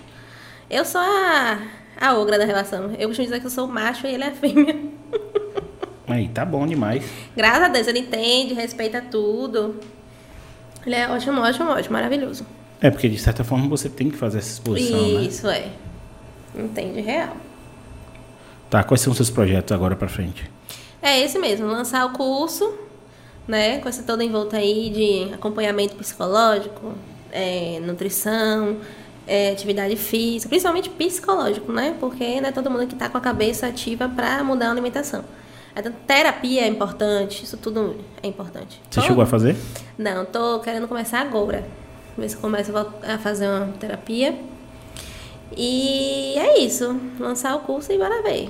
Eu 0.70 0.84
sou 0.84 1.00
a, 1.00 1.60
a 2.00 2.18
ogra 2.18 2.38
da 2.38 2.46
relação. 2.46 2.92
Eu 2.98 3.08
costumo 3.08 3.28
dizer 3.28 3.40
que 3.40 3.46
eu 3.46 3.52
sou 3.52 3.66
macho 3.66 4.08
e 4.08 4.14
ele 4.14 4.26
é 4.26 4.32
fêmea. 4.32 4.76
Aí, 6.08 6.28
tá 6.28 6.44
bom 6.44 6.68
demais. 6.68 7.10
Graças 7.36 7.64
a 7.64 7.68
Deus, 7.70 7.88
ele 7.88 8.00
entende, 8.00 8.54
respeita 8.54 9.02
tudo. 9.02 9.80
Ele 10.86 10.96
é 10.96 11.10
ótimo, 11.10 11.42
ótimo, 11.42 11.70
ótimo, 11.72 11.94
maravilhoso. 11.94 12.46
É, 12.82 12.90
porque 12.90 13.10
de 13.10 13.18
certa 13.18 13.44
forma 13.44 13.68
você 13.68 13.90
tem 13.90 14.10
que 14.10 14.18
fazer 14.18 14.40
essa 14.40 14.52
exposição, 14.52 15.00
Isso, 15.00 15.18
né? 15.18 15.24
Isso, 15.24 15.48
é. 15.48 15.70
Entende 16.56 17.02
real. 17.02 17.36
Tá, 18.70 18.84
quais 18.84 19.02
são 19.02 19.12
os 19.12 19.18
seus 19.18 19.30
projetos 19.30 19.72
agora 19.72 19.96
pra 19.96 20.08
frente? 20.08 20.50
É 21.02 21.20
esse 21.20 21.38
mesmo, 21.38 21.68
lançar 21.68 22.06
o 22.06 22.12
curso 22.12 22.86
né? 23.48 23.80
Com 23.80 23.90
essa 23.90 24.04
toda 24.04 24.24
em 24.24 24.32
volta 24.32 24.58
aí 24.58 24.90
de 24.90 25.34
acompanhamento 25.34 25.96
psicológico, 25.96 26.94
é, 27.32 27.80
nutrição, 27.82 28.78
é, 29.28 29.52
atividade 29.52 29.96
física, 29.96 30.50
principalmente 30.50 30.90
psicológico, 30.90 31.72
né? 31.72 31.96
Porque 32.00 32.42
não 32.42 32.50
é 32.50 32.52
todo 32.52 32.70
mundo 32.70 32.88
que 32.88 32.94
está 32.94 33.10
com 33.10 33.18
a 33.18 33.22
cabeça 33.22 33.68
ativa 33.68 34.10
para 34.10 34.44
mudar 34.44 34.68
a 34.68 34.72
alimentação. 34.72 35.24
Então, 35.78 35.92
terapia 36.08 36.62
é 36.62 36.68
importante, 36.68 37.44
isso 37.44 37.58
tudo 37.58 37.98
é 38.24 38.28
importante. 38.28 38.82
Você 38.90 39.02
chegou 39.02 39.22
a 39.22 39.26
fazer? 39.26 39.58
Não, 39.98 40.24
tô 40.24 40.60
querendo 40.60 40.88
começar 40.88 41.20
agora. 41.20 41.68
Ver 42.18 42.30
se 42.30 42.36
eu 42.36 42.42
começo 42.42 42.72
a 42.76 43.18
fazer 43.18 43.48
uma 43.48 43.68
terapia. 43.80 44.36
E 45.56 46.34
é 46.38 46.60
isso. 46.60 47.00
Lançar 47.20 47.56
o 47.56 47.60
curso 47.60 47.92
e 47.92 47.98
bora 47.98 48.22
ver. 48.22 48.50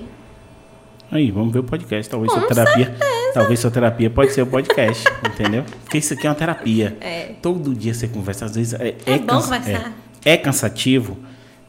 Aí, 1.12 1.32
vamos 1.32 1.54
ver 1.54 1.60
o 1.60 1.64
podcast. 1.64 2.10
Talvez 2.10 2.32
Com 2.32 2.40
sua 2.40 2.48
terapia. 2.48 2.86
Certeza. 2.86 3.34
Talvez 3.34 3.60
sua 3.60 3.72
terapia 3.72 4.10
pode 4.10 4.32
ser 4.32 4.42
o 4.42 4.48
podcast, 4.48 5.04
entendeu? 5.26 5.64
Porque 5.84 5.98
isso 5.98 6.14
aqui 6.14 6.26
é 6.26 6.30
uma 6.30 6.36
terapia. 6.36 6.98
É. 7.02 7.34
Todo 7.42 7.76
dia 7.76 7.94
você 7.94 8.08
conversa, 8.08 8.46
às 8.46 8.56
vezes 8.56 8.74
é, 8.74 8.96
é, 9.06 9.14
é 9.14 9.20
bom 9.20 9.42
conversar. 9.42 9.94
É, 10.24 10.34
é, 10.34 10.38
cansativo, 10.38 11.18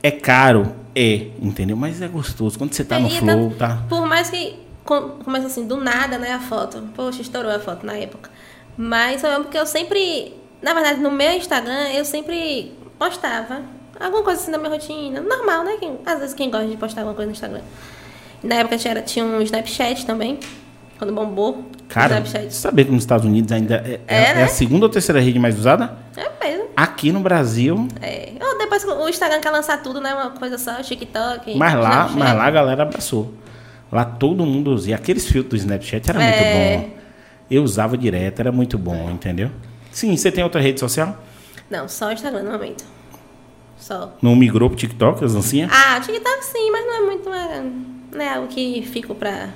é 0.02 0.10
caro, 0.10 0.72
é, 0.94 1.28
entendeu? 1.42 1.76
Mas 1.76 2.00
é 2.00 2.08
gostoso. 2.08 2.56
Quando 2.56 2.72
você 2.72 2.84
tá 2.84 2.96
é, 2.96 3.00
no 3.00 3.10
flow, 3.10 3.50
tá. 3.50 3.84
Por 3.88 4.06
mais 4.06 4.30
que 4.30 4.56
começa 4.84 5.48
assim, 5.48 5.66
do 5.66 5.76
nada, 5.76 6.18
né, 6.18 6.32
a 6.32 6.40
foto. 6.40 6.82
Poxa, 6.94 7.20
estourou 7.20 7.50
a 7.50 7.58
foto 7.58 7.84
na 7.84 7.94
época. 7.94 8.30
Mas 8.76 9.20
só 9.20 9.40
porque 9.40 9.58
eu 9.58 9.66
sempre. 9.66 10.34
Na 10.62 10.74
verdade, 10.74 11.00
no 11.00 11.10
meu 11.10 11.32
Instagram, 11.32 11.90
eu 11.90 12.04
sempre 12.04 12.72
postava 12.98 13.62
alguma 14.00 14.22
coisa 14.22 14.40
assim 14.40 14.50
da 14.50 14.58
minha 14.58 14.70
rotina. 14.70 15.20
Normal, 15.20 15.64
né? 15.64 15.76
Quem, 15.78 15.98
às 16.04 16.18
vezes 16.18 16.34
quem 16.34 16.50
gosta 16.50 16.66
de 16.66 16.76
postar 16.76 17.02
alguma 17.02 17.14
coisa 17.14 17.28
no 17.28 17.32
Instagram. 17.32 17.62
Na 18.42 18.56
época 18.56 18.76
tinha, 18.78 19.00
tinha 19.02 19.24
um 19.24 19.40
Snapchat 19.42 20.06
também, 20.06 20.38
quando 20.98 21.12
bombou. 21.12 21.64
Cara, 21.88 22.20
você 22.20 22.50
sabia 22.50 22.84
que 22.84 22.90
nos 22.90 23.02
Estados 23.02 23.24
Unidos 23.24 23.50
ainda 23.52 23.76
é, 23.76 24.00
é, 24.06 24.30
é, 24.30 24.34
né? 24.34 24.40
é, 24.40 24.44
a 24.44 24.48
segunda 24.48 24.86
ou 24.86 24.90
terceira 24.90 25.20
rede 25.20 25.38
mais 25.38 25.58
usada? 25.58 25.96
É 26.16 26.44
mesmo. 26.44 26.68
Aqui 26.76 27.12
no 27.12 27.20
Brasil. 27.20 27.88
É. 28.02 28.32
Ou 28.40 28.58
depois 28.58 28.84
o 28.84 29.08
Instagram 29.08 29.40
quer 29.40 29.50
lançar 29.50 29.82
tudo, 29.82 30.00
né? 30.00 30.14
Uma 30.14 30.30
coisa 30.30 30.58
só, 30.58 30.74
TikTok. 30.82 31.54
Mas 31.56 31.74
lá, 31.74 32.08
mas 32.08 32.36
lá 32.36 32.44
a 32.44 32.50
galera 32.50 32.82
abraçou. 32.82 33.32
Lá 33.90 34.04
todo 34.04 34.44
mundo 34.44 34.72
usava. 34.72 34.90
E 34.90 34.94
aqueles 34.94 35.26
filtros 35.26 35.60
do 35.60 35.64
Snapchat 35.64 36.10
era 36.10 36.18
muito 36.18 36.34
é. 36.34 36.76
bom. 36.76 36.90
Eu 37.50 37.62
usava 37.62 37.96
direto, 37.96 38.40
era 38.40 38.50
muito 38.50 38.76
bom, 38.76 39.10
entendeu? 39.10 39.50
Sim, 39.96 40.14
você 40.14 40.30
tem 40.30 40.44
outra 40.44 40.60
rede 40.60 40.78
social? 40.78 41.16
Não, 41.70 41.88
só 41.88 42.08
o 42.08 42.12
Instagram 42.12 42.42
no 42.42 42.52
momento. 42.52 42.84
Só. 43.78 44.12
Não 44.20 44.36
migrou 44.36 44.68
pro 44.68 44.76
TikTok, 44.76 45.24
as 45.24 45.32
dancinhas? 45.32 45.70
Ah, 45.72 45.98
TikTok 45.98 46.44
sim, 46.44 46.70
mas 46.70 46.84
não 46.84 46.94
é 46.94 47.00
muito. 47.00 47.32
É 47.32 47.62
né, 48.14 48.34
algo 48.34 48.46
que 48.46 48.82
fico 48.82 49.14
pra. 49.14 49.48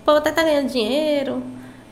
O 0.00 0.04
povo 0.06 0.16
até 0.16 0.32
tá 0.32 0.42
ganhando 0.42 0.72
dinheiro 0.72 1.42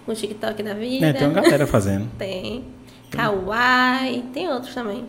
no 0.06 0.14
TikTok 0.14 0.62
da 0.62 0.72
vida. 0.72 1.08
É, 1.08 1.12
tem 1.12 1.28
uma 1.28 1.38
galera 1.38 1.66
fazendo. 1.66 2.08
tem. 2.16 2.64
Kawaii, 3.10 4.22
tem 4.32 4.48
outros 4.48 4.72
também. 4.72 5.04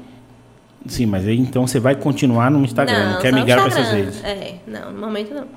Sim, 0.86 1.06
mas 1.06 1.26
aí 1.26 1.40
então 1.40 1.66
você 1.66 1.80
vai 1.80 1.96
continuar 1.96 2.52
no 2.52 2.66
Instagram, 2.66 3.06
não, 3.06 3.14
não 3.14 3.22
quer 3.22 3.32
migrar 3.32 3.60
para 3.60 3.68
essas 3.68 3.94
redes? 3.94 4.22
É, 4.26 4.56
não, 4.68 4.92
no 4.92 5.00
momento 5.00 5.34
não. 5.34 5.48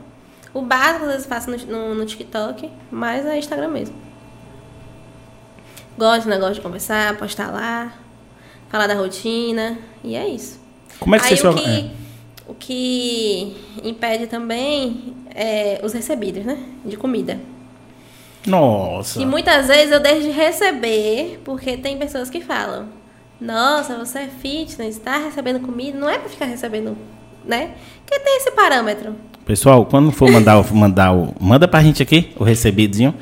O 0.53 0.63
básico 0.63 1.07
às 1.07 1.11
vezes 1.11 1.27
faço 1.27 1.51
no, 1.51 1.57
no, 1.57 1.95
no 1.97 2.07
TikTok, 2.07 2.71
mas 2.89 3.27
é 3.27 3.37
Instagram 3.37 3.69
mesmo. 3.69 3.97
Gosto 5.97 6.25
do 6.25 6.31
negócio 6.31 6.55
de 6.55 6.61
conversar, 6.61 7.17
postar 7.17 7.51
lá, 7.51 7.93
falar 8.69 8.87
da 8.87 8.95
rotina, 8.95 9.79
e 10.03 10.17
é 10.17 10.27
isso. 10.29 10.61
Como 10.99 11.15
é 11.15 11.19
que 11.21 11.27
Aí, 11.27 11.37
você... 11.37 11.47
O 11.49 11.55
que, 11.55 11.65
é. 11.71 11.91
o 12.49 12.55
que 12.55 13.57
impede 13.85 14.27
também 14.27 15.15
é, 15.35 15.81
os 15.83 15.93
recebidos, 15.93 16.45
né? 16.45 16.59
De 16.85 16.97
comida. 16.97 17.39
Nossa. 18.47 19.21
E 19.21 19.27
muitas 19.27 19.69
vezes 19.69 19.91
eu 19.93 20.01
deixo 20.01 20.23
de 20.23 20.31
receber, 20.31 21.41
porque 21.45 21.77
tem 21.77 21.97
pessoas 21.97 22.29
que 22.29 22.41
falam: 22.41 22.89
Nossa, 23.41 23.97
você 23.97 24.21
é 24.21 24.29
fitness, 24.29 24.97
está 24.97 25.17
recebendo 25.19 25.61
comida. 25.61 25.99
Não 25.99 26.11
é 26.11 26.19
para 26.19 26.29
ficar 26.29 26.45
recebendo, 26.45 26.97
né? 27.45 27.71
Porque 28.05 28.21
tem 28.23 28.37
esse 28.37 28.51
parâmetro. 28.51 29.15
Pessoal, 29.47 29.87
quando 29.87 30.11
for 30.13 30.31
mandar, 30.31 30.59
o- 30.59 30.75
mandar 30.75 31.13
o. 31.15 31.35
Manda 31.41 31.67
pra 31.67 31.83
gente 31.83 32.03
aqui 32.03 32.33
o 32.37 32.45
recebidozinho. 32.45 33.15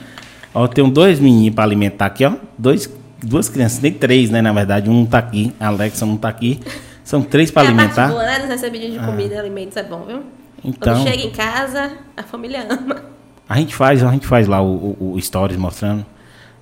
Ó, 0.55 0.67
tem 0.67 0.89
dois 0.91 1.19
meninos 1.19 1.55
pra 1.55 1.65
alimentar 1.65 2.07
aqui, 2.07 2.25
ó. 2.25 2.35
Dois, 2.59 2.91
duas 3.23 3.49
crianças, 3.49 3.81
nem 3.81 3.93
três, 3.93 4.31
né? 4.31 4.43
Na 4.43 4.53
verdade, 4.53 4.91
um 4.91 4.95
não 4.95 5.07
tá 5.07 5.19
aqui. 5.19 5.53
A 5.59 5.69
Alexa 5.69 6.05
não 6.05 6.17
tá 6.17 6.29
aqui. 6.29 6.61
São 7.05 7.23
três 7.23 7.51
pra 7.51 7.63
é 7.65 7.67
alimentar. 7.67 8.09
boa, 8.09 8.25
né? 8.25 8.39
Dos 8.41 8.49
recebidinhos 8.49 8.95
de 9.01 9.05
comida 9.07 9.35
e 9.35 9.39
alimentos 9.39 9.77
é 9.77 9.83
bom, 9.83 10.05
viu? 10.07 10.23
Então- 10.65 10.95
Quando 10.95 11.09
chega 11.09 11.23
em 11.25 11.31
casa, 11.31 11.93
a 12.17 12.23
família 12.23 12.67
ama. 12.71 13.03
A 13.49 13.57
gente 13.59 13.75
faz, 13.75 14.03
a 14.05 14.11
gente 14.13 14.27
faz 14.27 14.47
lá 14.47 14.63
o, 14.63 14.97
o- 15.01 15.13
o 15.15 15.21
stories 15.21 15.57
mostrando. 15.59 16.07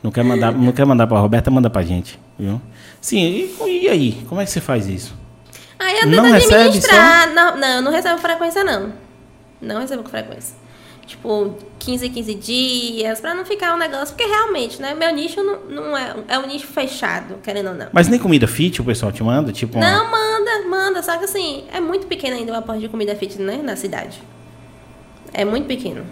Não 0.02 0.10
quer 0.10 0.24
mandar, 0.24 0.50
não 0.52 0.72
quer 0.72 0.86
mandar 0.86 1.06
pra 1.06 1.18
Roberta, 1.18 1.50
manda 1.50 1.68
pra 1.68 1.82
gente, 1.82 2.18
viu? 2.38 2.60
Sim, 3.00 3.18
e, 3.66 3.82
e 3.84 3.88
aí? 3.88 4.24
Como 4.28 4.40
é 4.40 4.44
que 4.44 4.50
você 4.50 4.60
faz 4.60 4.86
isso? 4.88 5.14
Aí 5.78 5.98
eu 6.00 6.06
Não 6.06 6.30
recebe 6.32 6.54
administrar. 6.54 7.32
Não, 7.34 7.56
não, 7.58 7.68
eu 7.68 7.82
não 7.82 7.92
recebo 7.92 8.18
frequência, 8.18 8.64
não. 8.64 8.92
Não 9.60 9.78
recebo 9.80 10.02
com 10.02 10.08
frequência. 10.08 10.54
Tipo, 11.10 11.56
15, 11.80 12.08
15 12.08 12.34
dias, 12.36 13.20
pra 13.20 13.34
não 13.34 13.44
ficar 13.44 13.74
um 13.74 13.78
negócio. 13.78 14.14
Porque 14.14 14.30
realmente, 14.30 14.80
né? 14.80 14.94
Meu 14.94 15.12
nicho 15.12 15.42
não, 15.42 15.58
não 15.64 15.96
é. 15.96 16.14
É 16.28 16.38
um 16.38 16.46
nicho 16.46 16.68
fechado, 16.68 17.34
querendo 17.42 17.70
ou 17.70 17.74
não. 17.74 17.88
Mas 17.92 18.06
nem 18.06 18.18
comida 18.20 18.46
fit 18.46 18.80
o 18.80 18.84
pessoal 18.84 19.10
te 19.10 19.20
manda? 19.20 19.50
Tipo, 19.50 19.76
uma- 19.76 19.90
Não, 19.90 20.08
manda, 20.08 20.68
manda. 20.68 21.02
Só 21.02 21.18
que 21.18 21.24
assim, 21.24 21.64
é 21.72 21.80
muito 21.80 22.06
pequeno 22.06 22.36
ainda 22.36 22.52
o 22.52 22.56
aporte 22.56 22.82
de 22.82 22.88
comida 22.88 23.16
fit, 23.16 23.42
né? 23.42 23.60
Na 23.60 23.74
cidade. 23.74 24.22
É 25.34 25.44
muito 25.44 25.66
pequeno. 25.66 26.06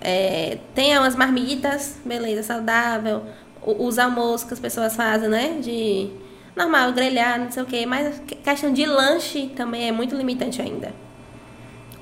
É, 0.00 0.58
tem 0.76 0.96
umas 0.96 1.16
marmitas, 1.16 1.96
beleza, 2.04 2.44
saudável. 2.44 3.24
Os 3.62 3.98
almoços 3.98 4.46
que 4.46 4.54
as 4.54 4.60
pessoas 4.60 4.94
fazem, 4.94 5.28
né? 5.28 5.58
De 5.60 6.08
normal, 6.54 6.92
grelhar, 6.92 7.40
não 7.40 7.50
sei 7.50 7.64
o 7.64 7.66
quê. 7.66 7.84
Mas 7.84 8.20
a 8.20 8.34
questão 8.52 8.72
de 8.72 8.86
lanche 8.86 9.50
também 9.56 9.88
é 9.88 9.92
muito 9.92 10.14
limitante 10.14 10.62
ainda. 10.62 10.92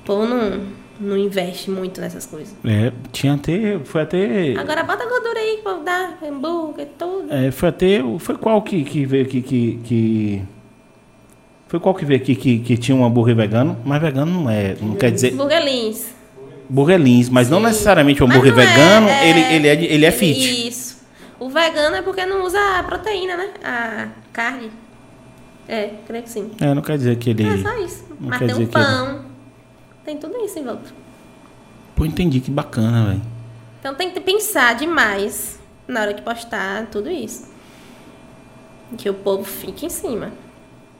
O 0.01 0.05
povo 0.05 0.25
não, 0.27 0.67
não 1.03 1.17
investe 1.17 1.69
muito 1.69 1.99
nessas 2.01 2.25
coisas. 2.25 2.53
É, 2.65 2.91
tinha 3.11 3.33
até. 3.33 3.77
Foi 3.83 4.01
até. 4.01 4.55
Agora 4.57 4.83
bota 4.83 5.05
gordura 5.05 5.39
aí, 5.39 5.59
povo 5.63 5.83
dá 5.83 6.13
hambúrguer, 6.23 6.87
tudo. 6.97 7.27
É, 7.31 7.51
foi 7.51 7.69
até. 7.69 8.01
Foi 8.19 8.35
qual 8.37 8.61
que, 8.61 8.83
que 8.83 9.05
veio 9.05 9.25
aqui 9.25 9.41
que, 9.41 9.79
que. 9.83 10.41
Foi 11.67 11.79
qual 11.79 11.93
que 11.95 12.05
veio 12.05 12.21
aqui 12.21 12.35
que, 12.35 12.59
que 12.59 12.77
tinha 12.77 12.95
um 12.95 13.03
hambúrguer 13.05 13.35
vegano? 13.35 13.77
Mas 13.83 14.01
vegano 14.01 14.31
não 14.43 14.49
é. 14.49 14.75
Não 14.81 14.95
quer 14.95 15.11
dizer. 15.11 15.31
Burgelins. 15.35 16.13
Burgerlins, 16.69 17.29
mas 17.29 17.49
não 17.49 17.59
Sim. 17.59 17.65
necessariamente 17.65 18.23
o 18.23 18.25
hambúrguer 18.25 18.51
não 18.55 18.57
vegano, 18.63 19.07
é- 19.09 19.29
ele, 19.29 19.39
ele, 19.55 19.67
é, 19.67 19.93
ele 19.93 20.05
é 20.05 20.11
fit. 20.11 20.67
Isso. 20.67 21.03
O 21.39 21.49
vegano 21.49 21.95
é 21.95 22.01
porque 22.01 22.25
não 22.25 22.45
usa 22.45 22.57
a 22.79 22.83
proteína, 22.83 23.35
né? 23.35 23.49
A 23.63 24.07
carne. 24.31 24.71
É, 25.67 25.89
creio 26.07 26.23
que 26.23 26.29
sim. 26.29 26.51
É, 26.61 26.73
não 26.73 26.81
quer 26.81 26.97
dizer 26.97 27.15
que 27.17 27.31
ele. 27.31 27.43
É 27.47 27.57
só 27.57 27.77
isso. 27.83 28.05
não 28.19 28.29
Mas 28.29 28.39
quer 28.39 28.45
tem 28.47 28.55
dizer 28.55 28.63
um 28.63 28.67
que 28.67 28.77
ele- 28.77 28.85
pão. 28.85 29.32
Tem 30.05 30.17
tudo 30.17 30.37
isso 30.43 30.59
em 30.59 30.63
volta. 30.63 30.91
Pô, 31.95 32.05
entendi, 32.05 32.39
que 32.39 32.51
bacana, 32.51 33.05
velho. 33.05 33.21
Então 33.79 33.95
tem 33.95 34.11
que 34.11 34.19
pensar 34.19 34.75
demais 34.75 35.59
na 35.87 36.01
hora 36.01 36.13
de 36.13 36.21
postar 36.21 36.87
tudo 36.87 37.09
isso. 37.09 37.51
Que 38.97 39.09
o 39.09 39.13
povo 39.13 39.43
fique 39.43 39.85
em 39.85 39.89
cima. 39.89 40.31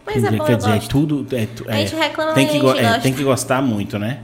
Mas 0.05 0.17
Entendi, 0.17 0.35
é 0.35 0.38
bom, 0.38 0.45
quer 0.45 0.57
dizer, 0.57 0.69
é 0.69 0.75
gosto. 0.75 0.89
tudo. 0.89 1.27
É, 1.31 1.47
A 1.71 1.75
é, 1.75 1.85
gente 1.85 1.95
reclama, 1.95 2.34
tem 2.34 2.45
mas 2.45 2.55
que, 2.59 2.67
a 2.67 2.84
gente 2.84 2.85
é, 2.85 2.99
tem 2.99 3.13
que 3.13 3.23
gostar 3.23 3.61
muito, 3.61 3.97
né? 3.97 4.19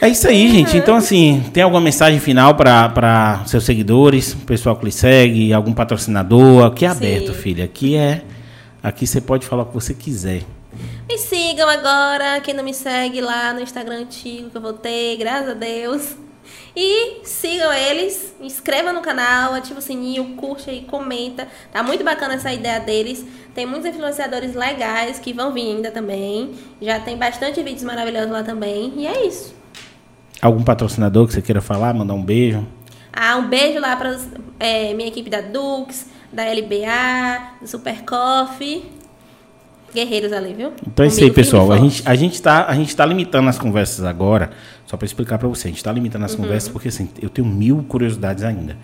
É 0.00 0.08
isso 0.08 0.26
aí, 0.26 0.48
gente. 0.52 0.76
Então, 0.76 0.96
assim, 0.96 1.44
tem 1.52 1.62
alguma 1.62 1.80
mensagem 1.80 2.18
final 2.20 2.54
para 2.54 3.42
seus 3.46 3.64
seguidores, 3.64 4.34
pessoal 4.34 4.76
que 4.76 4.84
lhe 4.86 4.92
segue, 4.92 5.52
algum 5.52 5.72
patrocinador? 5.72 6.64
Aqui 6.64 6.86
é 6.86 6.90
Sim. 6.90 6.96
aberto, 6.96 7.34
filha. 7.34 7.64
Aqui 7.64 7.96
é. 7.96 8.22
Aqui 8.82 9.06
você 9.06 9.20
pode 9.20 9.46
falar 9.46 9.62
o 9.62 9.66
que 9.66 9.74
você 9.74 9.94
quiser. 9.94 10.42
Me 11.06 11.18
sigam 11.18 11.68
agora, 11.68 12.40
quem 12.40 12.54
não 12.54 12.64
me 12.64 12.72
segue 12.72 13.20
lá 13.20 13.52
no 13.52 13.60
Instagram 13.60 14.00
antigo 14.00 14.48
que 14.48 14.56
eu 14.56 14.60
voltei, 14.60 15.16
graças 15.18 15.50
a 15.50 15.54
Deus. 15.54 16.16
E 16.74 17.20
sigam 17.24 17.70
eles, 17.72 18.34
inscreva 18.40 18.90
no 18.90 19.02
canal, 19.02 19.52
ativa 19.52 19.78
o 19.78 19.82
sininho, 19.82 20.34
curte 20.34 20.70
aí, 20.70 20.82
comenta. 20.82 21.46
Tá 21.70 21.82
muito 21.82 22.02
bacana 22.02 22.34
essa 22.34 22.52
ideia 22.52 22.80
deles. 22.80 23.24
Tem 23.54 23.66
muitos 23.66 23.86
influenciadores 23.88 24.54
legais 24.54 25.18
que 25.18 25.32
vão 25.34 25.52
vir 25.52 25.76
ainda 25.76 25.90
também. 25.90 26.54
Já 26.80 26.98
tem 26.98 27.18
bastante 27.18 27.62
vídeos 27.62 27.84
maravilhosos 27.84 28.30
lá 28.30 28.42
também. 28.42 28.92
E 28.96 29.06
é 29.06 29.26
isso. 29.26 29.54
Algum 30.40 30.64
patrocinador 30.64 31.26
que 31.26 31.34
você 31.34 31.42
queira 31.42 31.60
falar, 31.60 31.92
mandar 31.92 32.14
um 32.14 32.22
beijo? 32.22 32.66
Ah, 33.12 33.36
um 33.36 33.46
beijo 33.46 33.78
lá 33.78 33.94
para 33.94 34.18
minha 34.94 35.08
equipe 35.08 35.28
da 35.28 35.42
Dux, 35.42 36.06
da 36.32 36.44
LBA, 36.44 37.60
do 37.60 37.68
Super 37.68 38.02
Coffee. 38.04 39.03
Guerreiros 39.94 40.32
ali, 40.32 40.52
viu? 40.52 40.72
Então 40.86 41.04
é 41.04 41.08
isso 41.08 41.22
aí, 41.22 41.30
pessoal. 41.30 41.70
A 41.72 41.78
gente, 41.78 42.02
a, 42.04 42.14
gente 42.14 42.42
tá, 42.42 42.66
a 42.66 42.74
gente 42.74 42.94
tá 42.94 43.06
limitando 43.06 43.48
as 43.48 43.58
conversas 43.58 44.04
agora, 44.04 44.50
só 44.86 44.96
para 44.96 45.06
explicar 45.06 45.38
para 45.38 45.48
você. 45.48 45.68
A 45.68 45.70
gente 45.70 45.82
tá 45.84 45.92
limitando 45.92 46.22
Uhum. 46.22 46.26
as 46.26 46.34
conversas 46.34 46.68
porque, 46.68 46.88
assim, 46.88 47.08
eu 47.22 47.28
tenho 47.28 47.46
mil 47.46 47.84
curiosidades 47.88 48.42
ainda. 48.44 48.76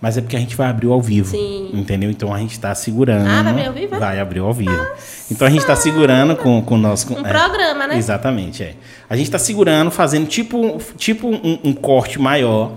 Mas 0.00 0.18
é 0.18 0.20
porque 0.20 0.36
a 0.36 0.38
gente 0.38 0.54
vai 0.54 0.68
abrir 0.68 0.88
ao 0.88 1.00
vivo. 1.00 1.30
Sim. 1.30 1.70
Entendeu? 1.72 2.10
Então 2.10 2.32
a 2.34 2.38
gente 2.38 2.60
tá 2.60 2.74
segurando. 2.74 3.26
Ah, 3.26 3.42
vai 3.42 3.50
abrir 3.52 3.66
ao 3.66 3.72
vivo, 3.72 3.94
é? 3.94 3.98
Vai 3.98 4.20
abrir 4.20 4.40
ao 4.40 4.52
vivo. 4.52 4.86
Então 5.30 5.46
a 5.46 5.50
gente 5.50 5.64
tá 5.64 5.74
segurando 5.74 6.36
com, 6.36 6.60
com 6.60 6.74
o 6.74 6.78
nosso. 6.78 7.10
Um 7.10 7.22
programa, 7.22 7.86
né? 7.86 7.96
Exatamente, 7.96 8.62
é. 8.62 8.74
A 9.08 9.16
gente 9.16 9.30
tá 9.30 9.38
segurando, 9.38 9.90
fazendo 9.90 10.26
tipo, 10.26 10.78
tipo 10.98 11.26
um, 11.28 11.58
um 11.64 11.72
corte 11.72 12.20
maior 12.20 12.72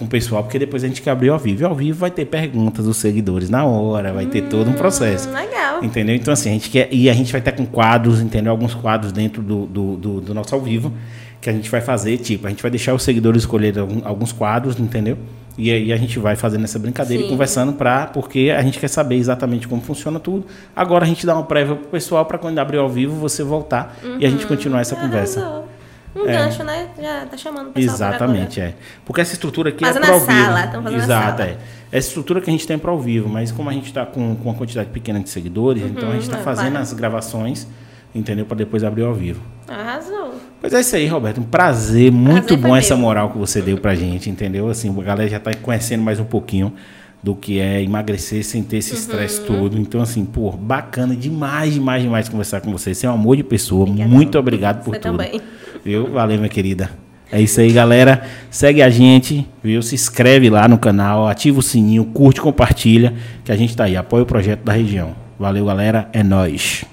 com 0.00 0.06
o 0.06 0.08
pessoal, 0.08 0.42
porque 0.42 0.58
depois 0.58 0.82
a 0.82 0.88
gente 0.88 1.02
quer 1.02 1.10
abrir 1.10 1.28
ao 1.28 1.38
vivo. 1.38 1.62
E 1.62 1.64
ao 1.64 1.74
vivo 1.74 1.98
vai 1.98 2.10
ter 2.10 2.24
perguntas 2.24 2.86
dos 2.86 2.96
seguidores 2.96 3.50
na 3.50 3.66
hora, 3.66 4.12
vai 4.14 4.24
ter 4.24 4.48
todo 4.48 4.70
um 4.70 4.72
processo. 4.72 5.28
Hum, 5.28 5.34
legal. 5.34 5.84
Entendeu? 5.84 6.16
Então, 6.16 6.32
assim, 6.32 6.48
a 6.48 6.52
gente 6.54 6.70
quer. 6.70 6.88
E 6.90 7.10
a 7.10 7.12
gente 7.12 7.30
vai 7.30 7.40
estar 7.40 7.52
com 7.52 7.66
quadros, 7.66 8.18
entendeu? 8.20 8.50
Alguns 8.50 8.74
quadros 8.74 9.12
dentro 9.12 9.42
do, 9.42 9.66
do, 9.66 9.96
do, 9.96 10.20
do 10.22 10.34
nosso 10.34 10.54
ao 10.54 10.60
vivo. 10.60 10.92
Que 11.38 11.48
a 11.48 11.52
gente 11.52 11.70
vai 11.70 11.80
fazer, 11.80 12.18
tipo, 12.18 12.46
a 12.46 12.50
gente 12.50 12.60
vai 12.62 12.70
deixar 12.70 12.94
os 12.94 13.02
seguidores 13.02 13.42
escolher 13.42 13.74
alguns 14.04 14.32
quadros, 14.32 14.78
entendeu? 14.78 15.16
E 15.56 15.70
aí 15.70 15.92
a 15.92 15.96
gente 15.96 16.18
vai 16.18 16.36
fazendo 16.36 16.64
essa 16.64 16.78
brincadeira 16.78 17.22
e 17.22 17.26
Sim. 17.26 17.30
conversando 17.32 17.72
pra. 17.74 18.06
Porque 18.06 18.52
a 18.56 18.62
gente 18.62 18.78
quer 18.78 18.88
saber 18.88 19.16
exatamente 19.16 19.68
como 19.68 19.82
funciona 19.82 20.18
tudo. 20.18 20.46
Agora 20.74 21.04
a 21.04 21.08
gente 21.08 21.26
dá 21.26 21.34
uma 21.34 21.44
prévia 21.44 21.76
pro 21.76 21.88
pessoal 21.88 22.24
pra 22.24 22.38
quando 22.38 22.58
abrir 22.58 22.78
ao 22.78 22.88
vivo 22.88 23.14
você 23.16 23.42
voltar 23.42 23.98
e 24.18 24.24
a 24.24 24.30
gente 24.30 24.46
continuar 24.46 24.80
essa 24.80 24.96
conversa. 24.96 25.40
Arrasou. 25.40 25.79
Um 26.14 26.28
É. 26.28 26.32
gancho, 26.32 26.64
né? 26.64 26.88
Já 27.00 27.26
tá 27.26 27.36
chamando 27.36 27.68
o 27.68 27.72
pessoal 27.72 27.94
Exatamente, 27.94 28.60
é. 28.60 28.74
Porque 29.04 29.20
essa 29.20 29.32
estrutura 29.32 29.68
aqui 29.70 29.84
Fazendo 29.84 30.02
é 30.02 30.06
para 30.06 30.14
ao 30.14 30.20
vivo. 30.20 30.32
sala, 30.32 30.66
tão 30.66 30.82
fazendo 30.82 31.02
Exato, 31.02 31.38
sala. 31.38 31.50
é. 31.50 31.56
Essa 31.92 32.08
estrutura 32.08 32.40
que 32.40 32.50
a 32.50 32.52
gente 32.52 32.66
tem 32.66 32.78
para 32.78 32.90
ao 32.90 32.98
vivo, 33.00 33.28
mas 33.28 33.52
como 33.52 33.70
a 33.70 33.72
gente 33.72 33.86
está 33.86 34.04
com, 34.04 34.34
com 34.36 34.48
uma 34.48 34.54
quantidade 34.54 34.88
pequena 34.90 35.20
de 35.20 35.28
seguidores, 35.30 35.82
então 35.84 36.08
a 36.08 36.12
gente 36.12 36.22
está 36.22 36.38
é, 36.38 36.42
fazendo 36.42 36.70
claro. 36.70 36.82
as 36.82 36.92
gravações, 36.92 37.66
entendeu? 38.14 38.44
Para 38.44 38.56
depois 38.58 38.82
abrir 38.82 39.04
ao 39.04 39.14
vivo. 39.14 39.40
Arrasou. 39.68 40.34
Pois 40.60 40.72
é 40.74 40.80
isso 40.80 40.96
aí, 40.96 41.06
Roberto. 41.06 41.40
Um 41.40 41.44
prazer, 41.44 42.10
muito 42.12 42.46
Prazer 42.48 42.58
bom 42.58 42.76
essa 42.76 42.96
moral 42.96 43.30
que 43.30 43.38
você 43.38 43.62
deu 43.62 43.78
pra 43.78 43.94
gente, 43.94 44.28
entendeu? 44.28 44.68
Assim, 44.68 44.88
a 44.96 45.02
galera 45.02 45.28
já 45.28 45.38
tá 45.40 45.52
conhecendo 45.54 46.02
mais 46.02 46.18
um 46.20 46.24
pouquinho 46.24 46.72
do 47.22 47.34
que 47.34 47.58
é 47.58 47.82
emagrecer 47.82 48.42
sem 48.44 48.62
ter 48.62 48.78
esse 48.78 48.92
Uhum. 48.92 48.98
estresse 48.98 49.40
todo. 49.42 49.78
Então, 49.78 50.00
assim, 50.00 50.24
pô, 50.24 50.50
bacana 50.52 51.14
demais, 51.14 51.74
demais, 51.74 52.02
demais 52.02 52.28
conversar 52.28 52.60
com 52.60 52.72
você. 52.72 52.94
Você 52.94 53.06
é 53.06 53.10
um 53.10 53.14
amor 53.14 53.36
de 53.36 53.42
pessoa. 53.44 53.82
Obrigadão. 53.82 54.10
Muito 54.12 54.38
obrigado 54.38 54.82
por 54.84 54.94
Você 54.94 55.00
tudo. 55.00 55.18
também. 55.18 55.40
Viu? 55.84 56.10
Valeu, 56.10 56.36
minha 56.38 56.48
querida. 56.48 56.90
É 57.32 57.40
isso 57.40 57.60
aí, 57.60 57.70
galera. 57.72 58.22
Segue 58.50 58.82
a 58.82 58.90
gente, 58.90 59.46
viu? 59.62 59.80
Se 59.82 59.94
inscreve 59.94 60.50
lá 60.50 60.66
no 60.66 60.76
canal, 60.78 61.28
ativa 61.28 61.58
o 61.60 61.62
sininho, 61.62 62.04
curte, 62.06 62.40
compartilha, 62.40 63.14
que 63.44 63.52
a 63.52 63.56
gente 63.56 63.76
tá 63.76 63.84
aí. 63.84 63.96
Apoia 63.96 64.22
o 64.24 64.26
projeto 64.26 64.64
da 64.64 64.72
região. 64.72 65.14
Valeu, 65.38 65.64
galera. 65.66 66.08
É 66.12 66.22
nóis. 66.24 66.84